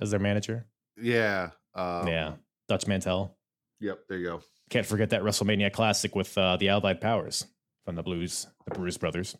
As 0.01 0.11
their 0.11 0.19
manager? 0.19 0.67
yeah, 1.01 1.49
um, 1.75 2.07
yeah, 2.07 2.33
Dutch 2.67 2.87
Mantel. 2.87 3.35
Yep, 3.79 3.99
there 4.07 4.17
you 4.17 4.27
go. 4.27 4.41
Can't 4.69 4.85
forget 4.85 5.09
that 5.11 5.21
WrestleMania 5.23 5.71
Classic 5.71 6.15
with 6.15 6.37
uh, 6.37 6.57
the 6.57 6.69
Allied 6.69 7.01
Powers 7.01 7.45
from 7.85 7.95
the 7.95 8.03
Blues, 8.03 8.47
the 8.65 8.73
Bruce 8.73 8.97
Brothers. 8.97 9.35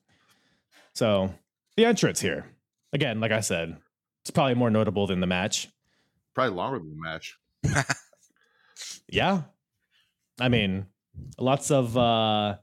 So 0.94 1.34
the 1.78 1.86
entrance 1.86 2.20
here, 2.20 2.46
again, 2.92 3.20
like 3.20 3.32
I 3.32 3.40
said, 3.40 3.78
it's 4.22 4.32
probably 4.32 4.56
more 4.56 4.70
notable 4.70 5.08
than 5.08 5.22
the 5.22 5.28
match. 5.28 5.70
Probably 6.36 6.56
longer 6.56 6.80
than 6.80 6.90
the 6.90 7.02
match. 7.02 7.38
Yeah, 9.10 9.44
I 10.40 10.50
mean, 10.50 10.88
lots 11.38 11.72
of. 11.72 11.98
uh 11.98 12.58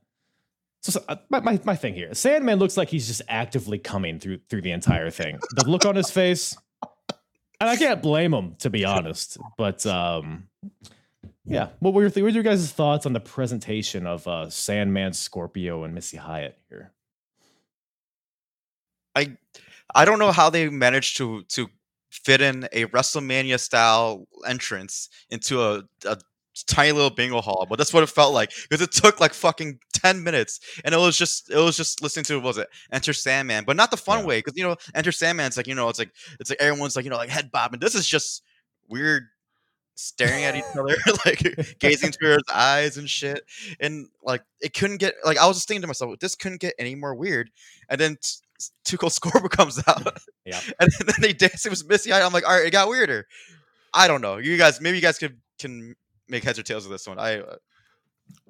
so, 0.83 0.93
so, 0.93 1.05
uh, 1.09 1.17
my, 1.29 1.41
my 1.41 1.61
my 1.65 1.77
thing 1.77 1.95
here, 1.95 2.15
Sandman 2.15 2.59
looks 2.59 2.77
like 2.77 2.89
he's 2.89 3.07
just 3.07 3.21
actively 3.29 3.79
coming 3.79 4.19
through 4.19 4.39
through 4.49 4.63
the 4.63 4.73
entire 4.73 5.11
thing. 5.11 5.39
The 5.57 5.69
look 5.69 5.85
on 5.85 5.95
his 5.95 6.11
face, 6.11 6.57
and 7.61 7.69
I 7.69 7.77
can't 7.77 8.01
blame 8.01 8.33
him 8.33 8.57
to 8.61 8.71
be 8.71 8.87
honest. 8.87 9.37
But 9.59 9.85
um, 9.85 10.49
yeah, 11.45 11.69
what 11.81 11.93
were 11.93 12.03
your 12.03 12.11
th- 12.11 12.23
what 12.23 12.31
were 12.31 12.35
your 12.35 12.43
guys' 12.43 12.73
thoughts 12.73 13.05
on 13.05 13.13
the 13.13 13.21
presentation 13.21 14.07
of 14.07 14.27
uh, 14.27 14.49
Sandman, 14.49 15.13
Scorpio, 15.13 15.85
and 15.85 15.95
Missy 15.95 16.17
Hyatt 16.17 16.57
here? 16.71 16.93
I 19.15 19.37
I 19.95 20.07
don't 20.07 20.19
know 20.19 20.33
how 20.33 20.49
they 20.49 20.71
managed 20.71 21.19
to 21.19 21.43
to 21.43 21.69
fit 22.11 22.41
in 22.41 22.69
a 22.73 22.87
WrestleMania 22.87 23.61
style 23.61 24.27
entrance 24.47 25.09
into 25.31 25.63
a, 25.63 25.83
a 26.07 26.19
tiny 26.67 26.93
little 26.93 27.11
bingo 27.11 27.41
hall, 27.41 27.67
but 27.69 27.77
that's 27.77 27.93
what 27.93 28.03
it 28.03 28.09
felt 28.09 28.35
like 28.35 28.53
because 28.69 28.83
it 28.83 28.93
took 28.93 29.21
like 29.21 29.35
fucking 29.35 29.79
ten 29.93 30.23
minutes, 30.23 30.61
and 30.85 30.95
it 30.95 30.99
was 30.99 31.17
just 31.17 31.51
it 31.51 31.57
was 31.57 31.77
just 31.77 32.03
listening 32.03 32.25
to 32.25 32.37
what 32.37 32.45
was 32.45 32.59
it 32.59 32.69
Enter 32.93 33.13
Sandman, 33.13 33.65
but 33.65 33.77
not 33.77 33.91
the 33.91 33.97
fun 33.97 34.21
Yeah. 34.21 34.27
way 34.27 34.39
because 34.39 34.57
you 34.57 34.65
know 34.65 34.77
Enter 34.95 35.13
Sandman's 35.13 35.57
like 35.57 35.67
you 35.67 35.75
know 35.75 35.89
it's 35.89 35.99
like 35.99 36.11
it's 36.39 36.51
like 36.51 36.61
everyone's 36.61 36.97
like 36.97 37.05
you 37.05 37.11
know 37.11 37.17
like 37.17 37.31
head 37.31 37.51
bobbing. 37.53 37.81
This 37.81 37.95
is 37.95 38.07
just 38.07 38.43
weird 38.89 39.25
staring 39.95 40.45
at 40.45 40.57
each 40.57 40.65
other 40.79 40.97
like 41.27 41.77
gazing 41.79 42.07
into 42.09 42.27
his 42.27 42.43
eyes 42.53 42.97
and 42.97 43.09
shit 43.11 43.45
and 43.81 44.09
like 44.23 44.43
it 44.63 44.73
couldn't 44.73 44.97
get 44.97 45.13
like 45.27 45.37
i 45.37 45.47
was 45.47 45.59
just 45.59 45.69
thinking 45.69 45.83
to 45.83 45.87
myself 45.87 46.19
this 46.21 46.35
couldn't 46.35 46.59
get 46.61 46.73
any 46.79 46.95
more 46.95 47.15
weird 47.15 47.51
and 47.91 48.01
then 48.01 48.17
t- 48.17 48.71
Two 48.85 48.97
Cold 48.99 49.13
Scorpio 49.13 49.49
comes 49.49 49.79
out 49.87 50.19
Yep. 50.47 50.63
and 50.81 50.91
then 51.07 51.15
they 51.21 51.33
dance 51.35 51.65
It 51.67 51.71
was 51.71 51.85
Missy 51.87 52.13
I'm 52.15 52.33
like 52.33 52.47
all 52.49 52.57
right 52.57 52.67
it 52.67 52.71
got 52.71 52.89
weirder 52.89 53.27
I 53.93 54.09
don't 54.09 54.23
know 54.23 54.39
you 54.39 54.57
guys 54.57 54.81
maybe 54.81 54.97
you 54.97 55.03
guys 55.03 55.19
could 55.19 55.37
can 55.59 55.95
make 56.31 56.45
heads 56.45 56.59
or 56.59 56.63
tails 56.63 56.85
of 56.85 56.91
this 56.91 57.07
one 57.07 57.19
I 57.19 57.41
uh, 57.41 57.57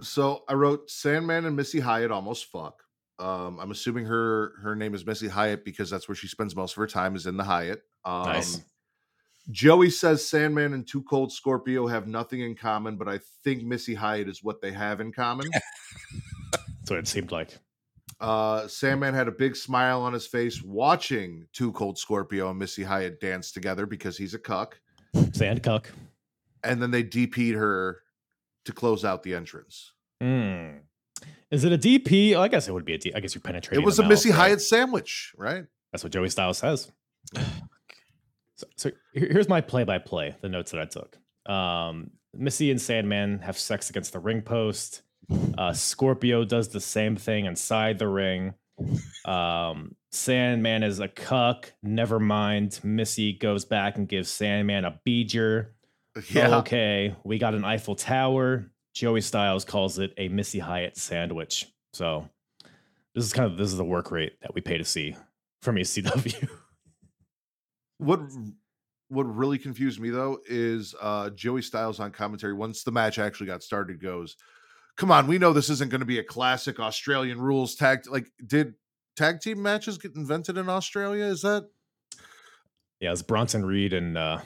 So 0.03 0.45
I 0.49 0.55
wrote 0.55 0.91
Sandman 0.91 1.47
and 1.47 1.57
Missy 1.57 1.81
Hyatt 1.81 2.11
almost 2.11 2.47
fuck. 2.47 2.83
Um, 3.19 3.59
I'm 3.61 3.71
assuming 3.71 4.07
her 4.07 4.53
her 4.63 4.75
name 4.75 4.95
is 4.95 5.05
Missy 5.05 5.29
Hyatt 5.29 5.65
because 5.65 5.91
that's 5.91 6.09
where 6.09 6.15
she 6.15 6.27
spends 6.27 6.57
most 6.57 6.73
of 6.73 6.77
her 6.77 6.87
time 6.87 7.17
is 7.17 7.27
in 7.27 7.37
the 7.37 7.45
Hyatt. 7.45 7.83
Um, 8.05 8.25
Nice. 8.25 8.63
Joey 9.51 9.91
says 9.91 10.27
Sandman 10.27 10.75
and 10.75 10.87
Two 10.87 11.03
Cold 11.03 11.33
Scorpio 11.33 11.87
have 11.87 12.07
nothing 12.07 12.41
in 12.41 12.55
common, 12.55 12.97
but 12.97 13.09
I 13.09 13.21
think 13.43 13.63
Missy 13.65 13.95
Hyatt 13.95 14.29
is 14.29 14.45
what 14.45 14.61
they 14.61 14.71
have 14.71 15.01
in 15.01 15.13
common. 15.13 15.49
That's 16.53 16.91
what 16.91 16.99
it 16.99 17.09
seemed 17.09 17.33
like. 17.33 17.59
Uh, 18.21 18.69
Sandman 18.69 19.15
had 19.15 19.29
a 19.29 19.33
big 19.33 19.57
smile 19.57 20.03
on 20.03 20.13
his 20.13 20.27
face 20.27 20.63
watching 20.63 21.47
Two 21.53 21.73
Cold 21.73 21.99
Scorpio 21.99 22.51
and 22.51 22.59
Missy 22.59 22.85
Hyatt 22.85 23.21
dance 23.21 23.51
together 23.51 23.87
because 23.87 24.17
he's 24.17 24.35
a 24.35 24.39
cuck. 24.39 24.79
Sand 25.33 25.63
cuck. 25.63 25.91
And 26.63 26.83
then 26.83 26.91
they 26.91 27.05
DP'd 27.05 27.55
her 27.57 28.03
to 28.65 28.73
close 28.73 29.05
out 29.05 29.23
the 29.23 29.35
entrance. 29.35 29.93
Hmm. 30.21 30.79
Is 31.51 31.65
it 31.65 31.73
a 31.73 31.79
DP? 31.79 32.35
Oh, 32.35 32.41
I 32.41 32.49
guess 32.49 32.69
it 32.69 32.73
would 32.73 32.85
be 32.85 32.95
a 32.95 32.99
D. 32.99 33.13
I 33.15 33.21
guess 33.21 33.35
you're 33.35 33.43
penetrating. 33.43 33.83
It 33.83 33.87
was 33.87 33.99
a 33.99 34.07
Missy 34.07 34.29
mouth, 34.29 34.39
right? 34.39 34.49
Hyatt 34.49 34.61
sandwich, 34.61 35.35
right? 35.37 35.65
That's 35.93 36.05
what 36.05 36.13
Joey 36.13 36.29
Styles 36.29 36.59
says. 36.59 36.93
so, 38.55 38.67
so 38.77 38.91
here's 39.13 39.49
my 39.49 39.61
play-by-play. 39.61 40.37
The 40.41 40.49
notes 40.49 40.71
that 40.71 40.81
I 40.81 40.85
took. 40.85 41.19
Um, 41.53 42.13
Missy 42.35 42.71
and 42.71 42.81
Sandman 42.81 43.41
have 43.41 43.59
sex 43.59 43.91
against 43.91 44.13
the 44.13 44.21
ring 44.21 44.43
post. 44.43 45.03
Uh, 45.59 45.73
Scorpio 45.73 46.45
does 46.45 46.69
the 46.69 46.81
same 46.81 47.17
thing 47.17 47.47
inside 47.47 47.99
the 47.99 48.09
ring. 48.09 48.55
Um, 49.25 49.97
Sandman 50.13 50.83
is 50.83 51.01
a 51.01 51.09
cuck. 51.09 51.73
Never 51.83 52.19
mind. 52.19 52.81
Missy 52.83 53.33
goes 53.33 53.65
back 53.65 53.97
and 53.97 54.09
gives 54.09 54.31
Sandman 54.31 54.85
a 54.85 55.01
beeger. 55.07 55.69
Yeah. 56.31 56.59
Okay, 56.59 57.15
we 57.25 57.39
got 57.39 57.55
an 57.55 57.65
Eiffel 57.65 57.95
Tower. 57.95 58.71
Joey 58.95 59.21
Styles 59.21 59.65
calls 59.65 59.99
it 59.99 60.13
a 60.19 60.29
Missy 60.29 60.59
Hyatt 60.59 60.97
sandwich. 60.97 61.67
So 61.93 62.29
this 63.15 63.25
is 63.25 63.33
kind 63.33 63.51
of 63.51 63.57
this 63.57 63.71
is 63.71 63.77
the 63.77 63.85
work 63.85 64.11
rate 64.11 64.33
that 64.43 64.55
we 64.55 64.61
pay 64.61 64.79
to 64.79 64.85
see 64.85 65.17
from 65.63 65.77
ECW. 65.77 66.49
What 67.99 68.21
what 69.09 69.25
really 69.25 69.59
confused 69.59 70.01
me 70.01 70.09
though 70.09 70.39
is 70.47 70.95
uh 71.03 71.29
Joey 71.29 71.61
Styles 71.61 72.01
on 72.01 72.13
commentary 72.13 72.55
once 72.55 72.83
the 72.83 72.91
match 72.91 73.19
actually 73.19 73.49
got 73.49 73.63
started 73.63 74.01
goes, 74.01 74.37
"Come 74.97 75.11
on, 75.11 75.27
we 75.27 75.37
know 75.37 75.53
this 75.53 75.69
isn't 75.69 75.91
going 75.91 76.01
to 76.01 76.07
be 76.07 76.19
a 76.19 76.25
classic 76.25 76.81
Australian 76.81 77.39
rules 77.39 77.75
tag 77.75 78.11
like 78.11 78.27
did 78.47 78.73
tag 79.17 79.41
team 79.41 79.61
matches 79.61 79.99
get 79.99 80.17
invented 80.17 80.57
in 80.57 80.71
Australia? 80.71 81.25
Is 81.27 81.43
that 81.43 81.69
yeah, 83.01 83.13
it's 83.13 83.21
Bronson 83.21 83.67
Reed 83.67 83.93
and 83.93 84.17
uh, 84.17 84.41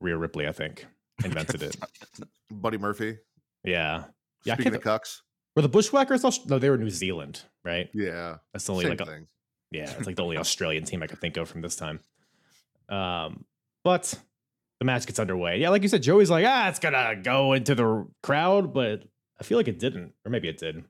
Rhea 0.00 0.16
Ripley, 0.16 0.46
I 0.46 0.52
think, 0.52 0.86
invented 1.24 1.62
it. 1.62 1.76
Buddy 2.50 2.78
Murphy? 2.78 3.18
Yeah, 3.64 4.04
yeah. 4.44 4.54
Speaking 4.54 4.74
of 4.74 4.82
cucks. 4.82 5.20
were 5.54 5.62
the 5.62 5.68
Bushwhackers? 5.68 6.24
No, 6.46 6.58
they 6.58 6.70
were 6.70 6.78
New 6.78 6.90
Zealand, 6.90 7.42
right? 7.64 7.88
Yeah. 7.92 8.36
That's 8.52 8.64
the 8.64 8.72
only 8.72 8.84
Same 8.84 8.96
like 8.96 9.06
thing. 9.06 9.26
Yeah, 9.70 9.90
it's 9.96 10.06
like 10.06 10.16
the 10.16 10.24
only 10.24 10.36
Australian 10.38 10.84
team 10.84 11.02
I 11.02 11.06
could 11.06 11.20
think 11.20 11.36
of 11.36 11.48
from 11.48 11.60
this 11.60 11.76
time. 11.76 12.00
Um, 12.88 13.44
but 13.84 14.12
the 14.80 14.84
match 14.84 15.06
gets 15.06 15.18
underway. 15.18 15.58
Yeah, 15.60 15.68
like 15.68 15.82
you 15.82 15.88
said, 15.88 16.02
Joey's 16.02 16.30
like, 16.30 16.44
ah, 16.46 16.68
it's 16.68 16.78
gonna 16.78 17.16
go 17.22 17.52
into 17.52 17.74
the 17.74 18.06
crowd, 18.22 18.74
but 18.74 19.04
I 19.38 19.44
feel 19.44 19.58
like 19.58 19.68
it 19.68 19.78
didn't, 19.78 20.12
or 20.24 20.30
maybe 20.30 20.48
it 20.48 20.58
did. 20.58 20.82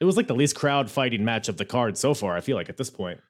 It 0.00 0.04
was 0.04 0.16
like 0.16 0.28
the 0.28 0.34
least 0.34 0.54
crowd 0.54 0.90
fighting 0.90 1.24
match 1.24 1.48
of 1.48 1.56
the 1.56 1.64
card 1.64 1.98
so 1.98 2.14
far. 2.14 2.36
I 2.36 2.40
feel 2.40 2.56
like 2.56 2.68
at 2.68 2.76
this 2.76 2.90
point. 2.90 3.20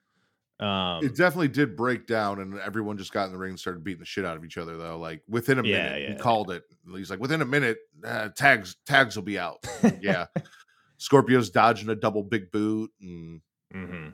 Um, 0.61 1.04
It 1.04 1.16
definitely 1.16 1.48
did 1.48 1.76
break 1.76 2.06
down, 2.06 2.40
and 2.40 2.59
everyone 2.59 2.98
just 2.98 3.12
got 3.12 3.26
in 3.26 3.32
the 3.32 3.38
ring 3.38 3.50
and 3.50 3.61
started 3.61 3.84
beating 3.84 4.00
the 4.00 4.06
shit 4.06 4.24
out 4.24 4.36
of 4.36 4.44
each 4.44 4.59
other. 4.59 4.76
Though, 4.76 4.98
like 4.98 5.22
within 5.28 5.59
a 5.59 5.62
Yeah, 5.62 5.76
minute, 5.76 6.02
yeah, 6.02 6.09
he 6.14 6.18
called 6.18 6.50
it. 6.50 6.64
He's 6.92 7.11
like, 7.11 7.20
within 7.20 7.40
a 7.42 7.46
minute, 7.46 7.78
uh, 8.04 8.30
tags 8.36 8.76
tags 8.86 9.14
will 9.14 9.22
be 9.22 9.38
out. 9.38 9.64
yeah, 10.00 10.26
Scorpio's 10.98 11.50
dodging 11.50 11.88
a 11.90 11.94
double 11.94 12.24
big 12.24 12.50
boot, 12.50 12.90
and 13.00 13.40
hmm 13.72 14.09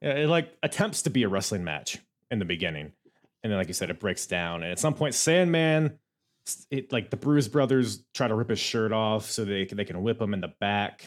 Yeah, 0.00 0.14
it 0.14 0.28
like 0.28 0.56
attempts 0.62 1.02
to 1.02 1.10
be 1.10 1.24
a 1.24 1.28
wrestling 1.28 1.64
match 1.64 1.98
in 2.30 2.38
the 2.38 2.46
beginning, 2.46 2.92
and 3.42 3.52
then 3.52 3.58
like 3.58 3.68
you 3.68 3.74
said, 3.74 3.90
it 3.90 4.00
breaks 4.00 4.26
down. 4.26 4.62
And 4.62 4.72
at 4.72 4.78
some 4.78 4.94
point, 4.94 5.14
Sandman, 5.14 5.98
it 6.70 6.90
like 6.90 7.10
the 7.10 7.16
Bruise 7.18 7.48
Brothers 7.48 8.02
try 8.14 8.28
to 8.28 8.34
rip 8.34 8.48
his 8.48 8.58
shirt 8.58 8.92
off 8.92 9.30
so 9.30 9.44
they 9.44 9.66
can, 9.66 9.76
they 9.76 9.84
can 9.84 10.02
whip 10.02 10.20
him 10.22 10.32
in 10.32 10.40
the 10.40 10.54
back. 10.60 11.04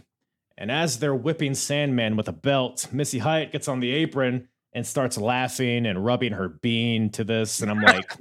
And 0.58 0.72
as 0.72 1.00
they're 1.00 1.16
whipping 1.16 1.56
Sandman 1.56 2.16
with 2.16 2.28
a 2.30 2.32
belt, 2.34 2.88
Missy 2.94 3.20
Hyatt 3.20 3.52
gets 3.52 3.68
on 3.68 3.80
the 3.82 3.92
apron 3.92 4.48
and 4.76 4.86
starts 4.86 5.18
laughing 5.18 5.88
and 5.88 6.06
rubbing 6.06 6.34
her 6.34 6.50
bean 6.50 7.10
to 7.12 7.24
this. 7.24 7.62
And 7.62 7.72
I'm 7.72 7.82
like, 7.82 8.12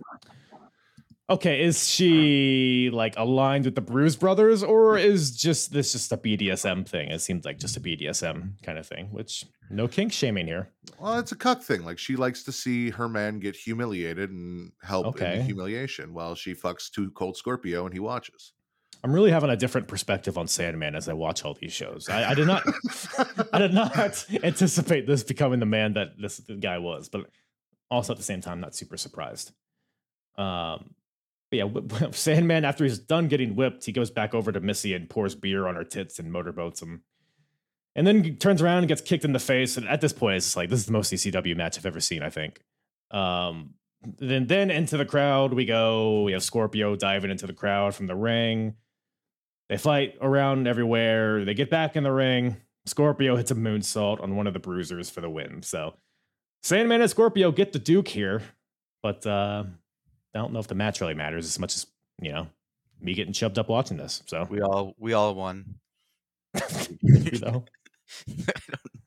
okay, 1.29 1.65
is 1.65 1.89
she 1.89 2.91
like 2.93 3.15
aligned 3.17 3.65
with 3.65 3.75
the 3.75 3.81
Bruise 3.81 4.15
Brothers 4.15 4.63
or 4.63 4.97
is 4.97 5.37
just 5.37 5.73
this 5.73 5.93
just 5.93 6.13
a 6.13 6.17
BDSM 6.17 6.89
thing? 6.89 7.11
It 7.11 7.21
seems 7.21 7.45
like 7.45 7.59
just 7.59 7.77
a 7.77 7.81
BDSM 7.81 8.63
kind 8.63 8.79
of 8.79 8.87
thing, 8.87 9.09
which 9.11 9.45
no 9.69 9.89
kink 9.89 10.13
shaming 10.13 10.47
here. 10.47 10.71
Well, 11.01 11.19
it's 11.19 11.33
a 11.33 11.37
cuck 11.37 11.61
thing. 11.61 11.85
Like 11.85 11.99
she 11.99 12.15
likes 12.15 12.45
to 12.45 12.53
see 12.53 12.91
her 12.91 13.09
man 13.09 13.41
get 13.41 13.57
humiliated 13.57 14.31
and 14.31 14.71
help 14.81 15.21
in 15.21 15.39
the 15.39 15.43
humiliation 15.43 16.15
while 16.15 16.37
she 16.37 16.55
fucks 16.55 16.89
Two 16.89 17.11
Cold 17.11 17.37
Scorpio 17.37 17.85
and 17.85 17.93
he 17.93 18.01
watches. 18.01 18.53
I'm 19.05 19.13
really 19.13 19.31
having 19.31 19.51
a 19.51 19.57
different 19.57 19.87
perspective 19.87 20.39
on 20.39 20.49
Sandman 20.49 20.95
as 20.95 21.11
I 21.11 21.13
watch 21.13 21.45
all 21.45 21.53
these 21.53 21.75
shows. 21.75 22.09
I, 22.09 22.31
I 22.31 22.35
did 22.35 22.47
not, 22.47 22.63
I 23.53 23.59
did 23.59 23.75
not 23.75 24.27
anticipate 24.43 25.07
this 25.07 25.23
becoming 25.23 25.61
the 25.61 25.67
man 25.67 25.93
that 25.93 26.19
this 26.19 26.41
guy 26.41 26.79
was, 26.79 27.11
but 27.11 27.27
also 27.91 28.15
at 28.15 28.17
the 28.17 28.25
same 28.25 28.41
time, 28.41 28.61
not 28.61 28.75
super 28.75 28.97
surprised. 28.97 29.53
Um, 30.39 30.95
but 31.51 31.57
yeah, 31.59 31.69
wh- 31.69 32.15
Sandman 32.15 32.65
after 32.65 32.83
he's 32.85 32.99
done 32.99 33.29
getting 33.29 33.57
whipped, 33.57 33.85
he 33.85 33.93
goes 33.93 34.11
back 34.11 34.33
over 34.33 34.51
to 34.51 34.61
Missy 34.61 34.95
and 34.95 35.11
pours 35.11 35.35
beer 35.35 35.67
on 35.67 35.75
her 35.75 35.85
tits 35.85 36.19
and 36.19 36.33
motorboats 36.33 36.81
him, 36.81 37.03
and 37.95 38.07
then 38.07 38.25
he 38.25 38.33
turns 38.33 38.63
around 38.63 38.79
and 38.79 38.89
gets 38.89 39.03
kicked 39.03 39.27
in 39.27 39.35
the 39.35 39.39
face. 39.39 39.77
And 39.77 39.87
at 39.87 40.01
this 40.01 40.15
point, 40.15 40.39
it's 40.39 40.57
like 40.57 40.71
this 40.71 40.81
is 40.81 40.87
the 40.87 40.93
most 40.93 41.13
ECW 41.13 41.55
match 41.55 41.77
I've 41.77 41.85
ever 41.85 42.01
seen. 42.01 42.23
I 42.23 42.31
think. 42.31 42.63
Um, 43.11 43.75
then 44.19 44.47
then 44.47 44.71
into 44.71 44.97
the 44.97 45.05
crowd 45.05 45.53
we 45.53 45.67
go. 45.67 46.23
We 46.23 46.33
have 46.33 46.43
Scorpio 46.43 46.97
diving 46.97 47.31
into 47.31 47.47
the 47.47 47.53
crowd 47.53 47.95
from 47.95 48.07
the 48.07 48.17
ring. 48.17 48.77
They 49.69 49.77
fight 49.77 50.17
around 50.21 50.67
everywhere. 50.67 51.45
They 51.45 51.55
get 51.55 51.71
back 51.71 51.97
in 51.97 52.05
the 52.05 52.13
ring. 52.13 52.57
Scorpio 52.87 53.37
hits 53.37 53.51
a 53.51 53.55
moonsault 53.55 54.23
on 54.23 54.37
one 54.37 54.47
of 54.47 54.53
the 54.53 54.59
bruisers 54.61 55.09
for 55.09 55.21
the 55.23 55.31
win. 55.31 55.63
So 55.63 55.95
Sandman 56.63 57.01
and 57.01 57.11
Scorpio 57.11 57.51
get 57.51 57.73
the 57.73 57.79
Duke 57.79 58.09
here, 58.09 58.43
but 59.03 59.27
uh, 59.27 59.65
I 60.35 60.39
don't 60.39 60.53
know 60.53 60.59
if 60.59 60.67
the 60.67 60.75
match 60.75 61.01
really 61.01 61.15
matters 61.15 61.47
as 61.47 61.59
much 61.59 61.75
as 61.75 61.87
you 62.21 62.33
know 62.33 62.47
me 63.01 63.15
getting 63.15 63.33
shoved 63.33 63.59
up 63.59 63.69
watching 63.69 63.97
this. 63.97 64.23
So 64.27 64.47
We 64.51 64.61
all 64.61 64.95
we 64.99 65.13
all 65.13 65.35
won. 65.35 65.77
you 67.03 67.39
know, 67.41 67.65
I 68.29 68.61
don't 68.71 69.04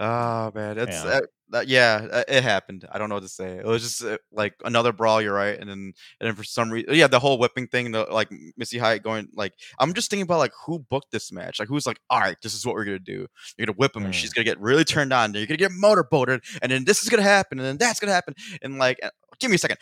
oh 0.00 0.52
man, 0.54 0.78
it's 0.78 1.04
Yeah. 1.04 1.10
uh, 1.10 1.20
that, 1.50 1.66
yeah, 1.66 2.06
uh, 2.12 2.24
it 2.28 2.42
happened. 2.42 2.86
I 2.92 2.98
don't 2.98 3.08
know 3.08 3.14
what 3.14 3.22
to 3.22 3.28
say. 3.28 3.56
It 3.56 3.64
was 3.64 3.82
just 3.82 4.04
uh, 4.04 4.18
like 4.32 4.54
another 4.64 4.92
brawl. 4.92 5.22
You're 5.22 5.32
right, 5.32 5.58
and 5.58 5.68
then 5.68 5.92
and 6.20 6.26
then 6.28 6.34
for 6.34 6.44
some 6.44 6.70
reason, 6.70 6.94
yeah, 6.94 7.06
the 7.06 7.18
whole 7.18 7.38
whipping 7.38 7.68
thing. 7.68 7.90
The 7.92 8.04
like 8.10 8.28
Missy 8.58 8.76
Hyatt 8.78 9.02
going 9.02 9.28
like 9.34 9.54
I'm 9.78 9.94
just 9.94 10.10
thinking 10.10 10.24
about 10.24 10.38
like 10.40 10.52
who 10.66 10.78
booked 10.78 11.10
this 11.10 11.32
match. 11.32 11.58
Like 11.58 11.68
who's 11.68 11.86
like, 11.86 12.00
all 12.10 12.20
right, 12.20 12.36
this 12.42 12.52
is 12.54 12.66
what 12.66 12.74
we're 12.74 12.84
gonna 12.84 12.98
do. 12.98 13.26
You're 13.56 13.66
gonna 13.66 13.76
whip 13.76 13.96
him, 13.96 14.04
and 14.04 14.12
Mm. 14.12 14.16
she's 14.16 14.32
gonna 14.32 14.44
get 14.44 14.60
really 14.60 14.84
turned 14.84 15.12
on. 15.12 15.32
You're 15.32 15.46
gonna 15.46 15.56
get 15.56 15.72
motorboated, 15.72 16.42
and 16.60 16.70
then 16.70 16.84
this 16.84 17.02
is 17.02 17.08
gonna 17.08 17.22
happen, 17.22 17.58
and 17.58 17.66
then 17.66 17.78
that's 17.78 17.98
gonna 18.00 18.12
happen, 18.12 18.34
and 18.62 18.78
like. 18.78 19.00
Give 19.40 19.50
me 19.50 19.54
a 19.54 19.58
second. 19.58 19.76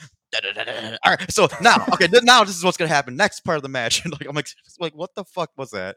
All 1.03 1.12
right, 1.12 1.32
so 1.32 1.49
now, 1.62 1.82
okay, 1.95 2.09
now 2.22 2.45
this 2.45 2.59
is 2.59 2.62
what's 2.62 2.76
gonna 2.76 2.91
happen. 2.91 3.16
Next 3.16 3.41
part 3.41 3.57
of 3.57 3.62
the 3.62 3.70
match, 3.70 4.03
and 4.05 4.12
like 4.12 4.28
I'm 4.28 4.37
like, 4.37 4.49
like 4.78 4.95
what 4.95 5.14
the 5.14 5.24
fuck 5.24 5.51
was 5.57 5.70
that? 5.70 5.97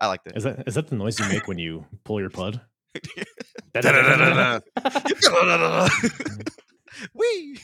I 0.00 0.08
liked 0.08 0.26
it. 0.26 0.36
is 0.36 0.44
that 0.44 0.64
is 0.66 0.74
that 0.74 0.88
the 0.88 0.96
noise 0.96 1.18
you 1.18 1.28
make 1.28 1.46
when 1.46 1.58
you 1.58 1.86
pull 2.04 2.20
your 2.20 2.30
pud? 2.30 2.60
Wee. 7.14 7.58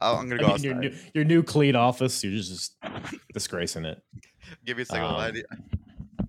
oh, 0.00 0.16
I'm 0.16 0.28
gonna 0.28 0.40
go 0.40 0.46
I 0.46 0.54
mean, 0.54 0.62
your, 0.62 0.74
new, 0.74 0.94
your 1.12 1.24
new 1.24 1.42
clean 1.42 1.76
office, 1.76 2.24
you're 2.24 2.32
just, 2.32 2.50
just 2.50 2.76
disgracing 3.32 3.84
it. 3.84 4.02
Give 4.64 4.76
me 4.76 4.84
a 4.84 4.86
second. 4.86 5.04
Um, 5.04 5.32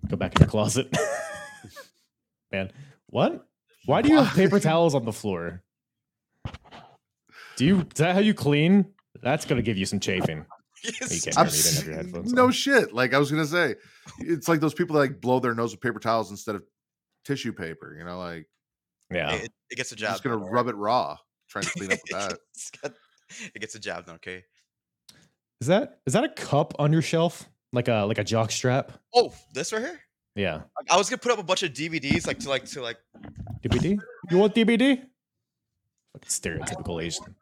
Go 0.07 0.17
back 0.17 0.35
in 0.35 0.41
your 0.41 0.49
closet. 0.49 0.93
Man, 2.51 2.71
what? 3.07 3.47
Why 3.85 4.01
do 4.01 4.09
you 4.09 4.17
have 4.17 4.35
paper 4.35 4.59
towels 4.59 4.95
on 4.95 5.05
the 5.05 5.13
floor? 5.13 5.63
Do 7.55 7.65
you? 7.65 7.79
Is 7.79 7.97
that 7.97 8.15
how 8.15 8.21
you 8.21 8.33
clean? 8.33 8.85
That's 9.21 9.45
gonna 9.45 9.61
give 9.61 9.77
you 9.77 9.85
some 9.85 9.99
chafing. 9.99 10.45
You 10.85 10.91
Yes. 11.01 11.23
can't 11.25 11.35
hear 11.35 11.45
me, 11.45 11.79
you 11.79 11.85
your 11.85 11.95
headphones 12.03 12.33
no 12.33 12.45
on. 12.45 12.51
shit. 12.51 12.93
Like 12.93 13.13
I 13.13 13.17
was 13.19 13.31
gonna 13.31 13.45
say, 13.45 13.75
it's 14.19 14.47
like 14.47 14.59
those 14.59 14.73
people 14.73 14.93
that 14.95 14.99
like 14.99 15.21
blow 15.21 15.39
their 15.39 15.55
nose 15.55 15.71
with 15.71 15.81
paper 15.81 15.99
towels 15.99 16.31
instead 16.31 16.55
of 16.55 16.63
tissue 17.23 17.53
paper. 17.53 17.95
You 17.97 18.05
know, 18.05 18.17
like 18.19 18.47
Yeah. 19.11 19.31
It, 19.33 19.51
it 19.69 19.75
gets 19.75 19.91
a 19.91 19.95
I'm 19.95 19.99
job. 19.99 20.09
just 20.11 20.23
gonna 20.23 20.37
done, 20.39 20.45
rub 20.49 20.67
it 20.67 20.75
raw, 20.75 21.17
trying 21.49 21.63
to 21.65 21.71
clean 21.71 21.91
up 21.91 21.99
with 22.11 22.19
that. 22.29 22.37
It's 22.53 22.71
got- 22.71 22.93
it 23.53 23.59
gets 23.59 23.73
a 23.75 23.79
job 23.79 24.05
done. 24.05 24.15
Okay. 24.15 24.43
Is 25.61 25.67
that 25.67 25.99
is 26.05 26.13
that 26.13 26.23
a 26.23 26.29
cup 26.29 26.73
on 26.79 26.91
your 26.93 27.01
shelf? 27.01 27.49
Like 27.73 27.87
a 27.87 28.05
like 28.07 28.17
a 28.19 28.23
jock 28.23 28.51
strap? 28.51 28.91
Oh, 29.13 29.33
this 29.53 29.73
right 29.73 29.81
here. 29.81 29.99
Yeah. 30.35 30.61
I 30.89 30.97
was 30.97 31.09
gonna 31.09 31.17
put 31.19 31.31
up 31.31 31.39
a 31.39 31.43
bunch 31.43 31.63
of 31.63 31.71
DVDs, 31.73 32.27
like 32.27 32.39
to 32.39 32.49
like 32.49 32.65
to 32.65 32.81
like. 32.81 32.97
DVD? 33.63 33.97
You 34.29 34.37
want 34.37 34.53
DVD? 34.53 35.01
Fucking 36.13 36.27
stereotypical 36.29 37.03
Asian. 37.03 37.35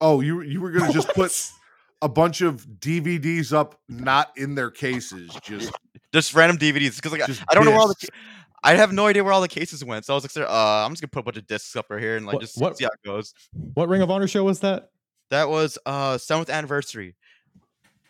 Oh, 0.00 0.20
you 0.20 0.42
you 0.42 0.60
were 0.60 0.70
gonna 0.72 0.92
just 0.92 1.08
put 1.08 1.50
a 2.02 2.08
bunch 2.08 2.40
of 2.42 2.66
DVDs 2.66 3.52
up, 3.52 3.80
not 3.88 4.30
in 4.36 4.54
their 4.54 4.70
cases, 4.70 5.30
just 5.42 5.72
Just 6.12 6.34
random 6.34 6.58
DVDs 6.58 6.96
because 6.96 7.12
like 7.12 7.22
I- 7.22 7.26
Just 7.26 7.42
I 7.50 7.54
don't 7.54 7.64
know 7.64 7.70
where 7.72 7.80
all 7.80 7.88
the. 7.88 7.94
ca- 7.94 8.08
I 8.62 8.74
have 8.74 8.92
no 8.92 9.06
idea 9.06 9.22
where 9.22 9.32
all 9.32 9.40
the 9.40 9.48
cases 9.48 9.84
went, 9.84 10.04
so 10.04 10.12
I 10.12 10.16
was 10.16 10.36
like, 10.36 10.48
uh, 10.48 10.84
I'm 10.84 10.90
just 10.92 11.00
gonna 11.02 11.10
put 11.10 11.20
a 11.20 11.22
bunch 11.22 11.36
of 11.36 11.46
discs 11.46 11.76
up 11.76 11.86
right 11.90 12.00
here 12.00 12.16
and 12.16 12.26
like 12.26 12.34
What- 12.34 12.40
just 12.42 12.60
what- 12.60 12.76
see 12.78 12.84
how 12.84 12.90
it 12.90 13.06
goes. 13.06 13.32
What 13.74 13.88
Ring 13.88 14.02
of 14.02 14.10
Honor 14.10 14.26
show 14.28 14.44
was 14.44 14.60
that? 14.60 14.90
That 15.30 15.48
was 15.48 15.78
uh 15.86 16.18
seventh 16.18 16.50
anniversary. 16.50 17.14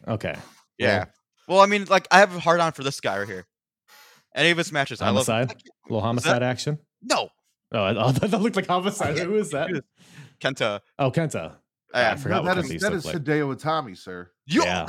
Okay. 0.06 0.34
Yeah. 0.78 1.06
Well, 1.48 1.60
I 1.60 1.66
mean, 1.66 1.84
like 1.88 2.06
I 2.10 2.18
have 2.18 2.34
a 2.34 2.40
hard 2.40 2.60
on 2.60 2.72
for 2.72 2.82
this 2.82 3.00
guy 3.00 3.18
right 3.18 3.28
here. 3.28 3.46
Any 4.34 4.50
of 4.50 4.58
his 4.58 4.70
matches, 4.72 5.00
I 5.00 5.06
love. 5.10 5.26
Homicide? 5.26 5.52
A 5.52 5.88
little 5.88 6.02
homicide 6.02 6.42
action? 6.42 6.78
No, 7.02 7.30
Oh, 7.72 7.82
I, 7.82 8.08
I 8.08 8.12
that 8.12 8.40
looked 8.40 8.56
like 8.56 8.66
homicide. 8.66 9.18
Who 9.18 9.36
is 9.36 9.50
that? 9.50 9.70
Kenta. 10.40 10.80
Oh, 10.98 11.10
Kenta. 11.10 11.56
I 11.94 12.00
Yeah. 12.00 12.14
forgot 12.16 12.44
No, 12.44 12.48
what 12.50 12.54
that 12.56 12.62
Kenta 12.62 12.64
is 12.66 12.72
used 12.72 12.84
that 12.84 12.90
to 12.90 12.96
is 12.96 13.04
look 13.04 13.14
like. 13.14 13.22
Hideo 13.24 13.56
Itami, 13.56 13.96
sir. 13.96 14.30
You, 14.46 14.62
Yeah. 14.64 14.86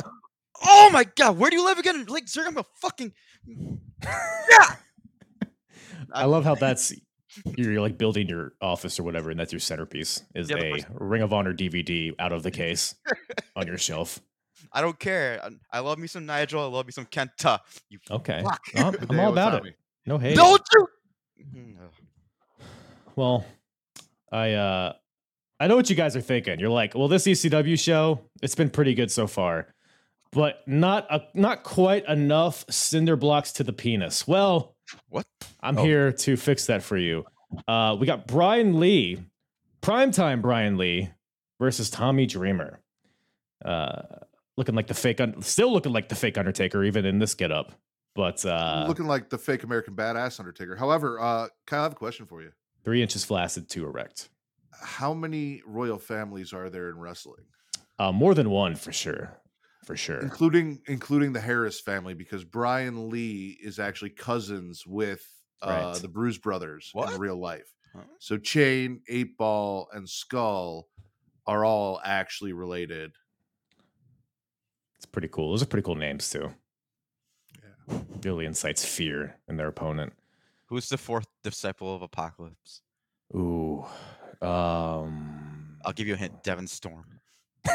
Oh 0.64 0.90
my 0.92 1.04
god, 1.16 1.38
where 1.38 1.50
do 1.52 1.56
you 1.56 1.64
live 1.66 1.78
again? 1.78 2.06
Like, 2.08 2.28
sir, 2.28 2.46
I'm 2.48 2.58
a 2.58 2.66
fucking. 2.82 3.14
Yeah. 3.48 4.76
I 6.14 6.26
love 6.26 6.44
how 6.46 6.56
that's 6.60 6.94
you're 7.56 7.80
like 7.82 7.98
building 8.00 8.28
your 8.28 8.54
office 8.62 9.00
or 9.00 9.04
whatever, 9.04 9.30
and 9.30 9.40
that's 9.40 9.54
your 9.54 9.60
centerpiece 9.60 10.24
is 10.34 10.50
Yeah, 10.50 10.58
a 10.58 10.72
first- 10.74 10.88
Ring 10.92 11.22
of 11.22 11.34
Honor 11.34 11.54
DVD 11.54 12.14
out 12.18 12.32
of 12.32 12.42
the 12.44 12.50
case 12.52 12.96
on 13.56 13.68
your 13.68 13.78
shelf. 13.78 14.20
I 14.74 14.82
don't 14.82 14.98
care. 15.00 15.40
I, 15.44 15.78
I 15.78 15.80
love 15.82 16.00
me 16.00 16.08
some 16.08 16.26
Nigel. 16.26 16.62
I 16.62 16.66
love 16.66 16.88
me 16.88 16.92
some 16.92 17.06
Kenta. 17.06 17.60
You 17.90 18.00
Okay. 18.10 18.42
fuck. 18.44 18.62
I'm, 18.76 18.96
I'm 19.10 19.20
all 19.20 19.32
about 19.32 19.62
Itami. 19.62 19.68
it. 19.70 19.76
No 20.08 20.18
hate. 20.18 20.36
Don't 20.36 20.64
you? 20.74 20.88
Mhm. 21.56 21.76
Well, 23.16 23.46
I 24.32 24.54
uh 24.54 24.94
I 25.60 25.68
know 25.68 25.76
what 25.76 25.90
you 25.90 25.96
guys 25.96 26.16
are 26.16 26.22
thinking. 26.22 26.60
You're 26.60 26.70
like, 26.70 26.94
well, 26.96 27.08
this 27.08 27.26
ECW 27.26 27.80
show, 27.80 28.22
it's 28.42 28.56
been 28.56 28.70
pretty 28.70 28.94
good 28.94 29.10
so 29.12 29.26
far, 29.28 29.74
but 30.32 30.62
not 30.68 31.08
a, 31.10 31.24
not 31.34 31.64
quite 31.64 32.06
enough 32.08 32.64
cinder 32.70 33.16
blocks 33.16 33.52
to 33.54 33.64
the 33.64 33.74
penis. 33.74 34.28
Well, 34.28 34.76
What? 35.10 35.26
I'm 35.62 35.78
Oh. 35.80 35.84
here 35.84 36.12
to 36.14 36.38
fix 36.38 36.68
that 36.68 36.84
for 36.84 36.98
you. 36.98 37.26
Uh, 37.68 37.98
we 38.00 38.06
got 38.06 38.28
Brian 38.28 38.80
Lee, 38.80 39.20
primetime 39.82 40.42
Brian 40.42 40.78
Lee 40.78 41.10
versus 41.60 41.90
Tommy 41.90 42.26
Dreamer. 42.26 42.80
Uh, 43.66 44.02
looking 44.58 44.76
like 44.76 44.88
the 44.88 44.94
fake, 44.94 45.20
un- 45.20 45.42
still 45.42 45.74
looking 45.74 45.92
like 45.92 46.08
the 46.10 46.16
fake 46.16 46.38
Undertaker, 46.38 46.84
even 46.84 47.06
in 47.06 47.20
this 47.20 47.34
getup. 47.34 47.72
But 48.16 48.46
uh, 48.46 48.86
Looking 48.88 49.06
like 49.08 49.30
the 49.30 49.38
fake 49.38 49.64
American 49.64 49.96
badass 49.96 50.40
Undertaker. 50.40 50.76
However, 50.76 51.20
uh, 51.20 51.48
Kyle, 51.66 51.82
I 51.82 51.84
have 51.84 51.92
a 51.92 51.96
question 51.96 52.26
for 52.26 52.42
you. 52.42 52.52
three 52.84 53.02
inches 53.02 53.26
flaccid, 53.26 53.70
two 53.70 53.86
erect. 53.86 54.30
How 54.82 55.14
many 55.14 55.62
royal 55.66 56.00
families 56.00 56.54
are 56.54 56.70
there 56.70 56.90
in 56.90 57.00
wrestling, 57.00 57.46
Uh, 58.00 58.12
more 58.12 58.34
than 58.34 58.50
one 58.50 58.76
for 58.76 58.92
sure, 58.92 59.42
for 59.84 59.96
sure. 59.98 60.20
including 60.20 60.82
including 60.88 61.34
the 61.34 61.42
Harris 61.42 61.80
family? 61.82 62.14
Because 62.14 62.44
Brian 62.44 63.10
Lee 63.10 63.58
is 63.62 63.80
actually 63.80 64.12
cousins 64.12 64.86
with 64.86 65.26
uh, 65.62 65.92
Right. 65.94 66.02
the 66.02 66.08
Bruise 66.08 66.38
Brothers 66.38 66.90
What? 66.94 67.14
in 67.14 67.20
real 67.20 67.38
life. 67.38 67.74
Huh? 67.94 68.04
So 68.20 68.38
Chain, 68.38 69.02
Eight 69.08 69.38
Ball, 69.38 69.90
and 69.94 70.08
Skull 70.08 70.88
are 71.48 71.66
all 71.66 72.00
actually 72.04 72.54
related. 72.54 73.14
It's 74.98 75.06
pretty 75.06 75.28
cool. 75.30 75.50
Those 75.52 75.64
are 75.64 75.68
pretty 75.68 75.86
cool 75.86 75.96
names 75.96 76.30
too. 76.30 76.54
Yeah. 77.56 78.00
Really 78.24 78.46
incites 78.46 78.86
fear 78.86 79.40
in 79.48 79.58
their 79.58 79.68
opponent. 79.68 80.14
Who's 80.66 80.90
the 80.90 80.98
fourth 80.98 81.28
disciple 81.44 81.96
of 81.96 82.02
Apocalypse? 82.02 82.82
Ooh. 83.36 83.86
Um 84.42 85.78
I'll 85.86 85.94
give 85.94 86.08
you 86.08 86.16
a 86.16 86.18
hint. 86.18 86.44
Devon 86.44 86.68
Storm. 86.68 87.06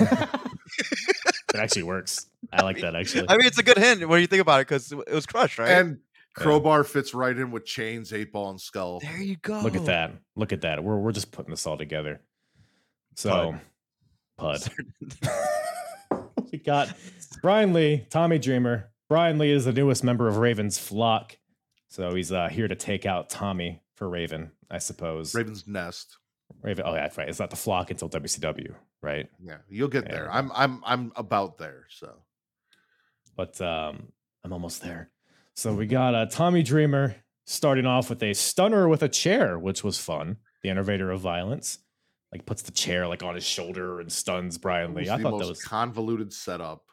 it 0.01 1.57
actually 1.57 1.83
works. 1.85 2.27
I 2.53 2.63
like 2.63 2.81
that 2.81 2.95
actually. 2.95 3.27
I 3.29 3.37
mean, 3.37 3.47
it's 3.47 3.59
a 3.59 3.63
good 3.63 3.79
hint 3.79 4.07
when 4.09 4.21
you 4.21 4.27
think 4.27 4.43
about 4.43 4.61
it 4.61 4.69
because 4.69 4.93
it 4.93 5.13
was 5.13 5.27
Crush, 5.27 5.59
right? 5.59 5.71
And 5.71 5.99
Crowbar 6.35 6.85
fits 6.85 7.15
right 7.15 7.37
in 7.37 7.51
with 7.51 7.65
Chainz, 7.65 8.13
Eight 8.13 8.33
Ball, 8.33 8.51
and 8.51 8.61
Skull. 8.61 9.01
there 9.01 9.21
you 9.21 9.37
go. 9.37 9.61
Look 9.61 9.77
at 9.77 9.85
that. 9.87 10.13
Look 10.35 10.53
at 10.53 10.63
that. 10.63 10.83
We're 10.83 10.97
we're 10.97 11.13
just 11.13 11.31
putting 11.31 11.51
this 11.51 11.67
all 11.67 11.77
together. 11.77 12.21
So 13.15 13.55
Pud. 14.39 14.61
we 16.53 16.59
got 16.59 16.95
Brian 17.43 17.73
Lee, 17.73 18.07
Tommy 18.11 18.39
Dreamer, 18.39 18.91
Brian 19.09 19.39
Lee 19.39 19.51
is 19.51 19.67
the 19.67 19.73
newest 19.73 20.03
member 20.03 20.27
of 20.27 20.39
Raven's 20.39 20.79
flock, 20.79 21.37
so 21.89 22.15
he's 22.15 22.33
uh, 22.33 22.49
here 22.49 22.67
to 22.67 22.75
take 22.75 23.05
out 23.05 23.29
Tommy 23.29 23.83
for 23.95 24.09
Raven, 24.09 24.53
I 24.71 24.79
suppose. 24.79 25.35
Raven's 25.35 25.67
Nest. 25.67 26.17
Raven. 26.62 26.84
Oh 26.86 26.94
yeah, 26.94 27.03
that's 27.03 27.16
right. 27.16 27.28
It's 27.28 27.38
not 27.38 27.50
the 27.50 27.57
flock 27.57 27.90
until 27.90 28.09
WCW, 28.09 28.74
right? 29.03 29.28
Yeah, 29.42 29.59
you'll 29.68 29.88
get 29.88 30.09
there. 30.09 30.30
I'm 30.30 30.50
I'm 30.55 30.82
I'm 30.84 31.12
about 31.16 31.59
there. 31.59 31.86
So 31.90 32.12
But 33.36 33.61
um, 33.61 34.12
I'm 34.44 34.53
almost 34.53 34.82
there. 34.82 35.11
So 35.55 35.74
we 35.74 35.86
got 35.86 36.14
uh, 36.14 36.26
Tommy 36.26 36.62
Dreamer 36.62 37.16
starting 37.46 37.86
off 37.86 38.09
with 38.11 38.22
a 38.22 38.32
stunner 38.34 38.88
with 38.88 39.03
a 39.03 39.09
chair, 39.09 39.59
which 39.59 39.82
was 39.84 39.98
fun. 39.98 40.36
The 40.62 40.70
innovator 40.70 41.11
of 41.11 41.20
violence, 41.20 41.78
like 42.32 42.46
puts 42.46 42.62
the 42.62 42.72
chair 42.72 43.07
like 43.09 43.22
on 43.22 43.34
his 43.34 43.44
shoulder 43.44 44.00
and 44.00 44.11
stuns 44.11 44.59
Brian 44.59 44.94
Lee. 44.94 45.11
I 45.11 45.20
thought 45.20 45.38
that 45.38 45.48
was 45.48 45.62
convoluted 45.62 46.32
setup. 46.32 46.84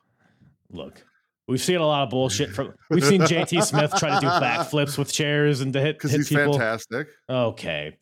look. 0.72 1.04
We've 1.48 1.60
seen 1.60 1.78
a 1.78 1.86
lot 1.86 2.04
of 2.04 2.12
bullshit 2.12 2.52
from. 2.52 2.76
We've 2.92 3.04
seen 3.04 3.22
JT 3.22 3.64
Smith 3.64 3.92
try 3.98 4.14
to 4.14 4.20
do 4.22 4.28
backflips 4.28 5.00
with 5.00 5.12
chairs 5.12 5.62
and 5.62 5.74
to 5.74 5.82
hit, 5.82 5.98
Because 5.98 6.12
hit 6.12 6.20
he's 6.20 6.30
people. 6.30 6.54
fantastic. 6.54 7.08
Okay. 7.28 7.98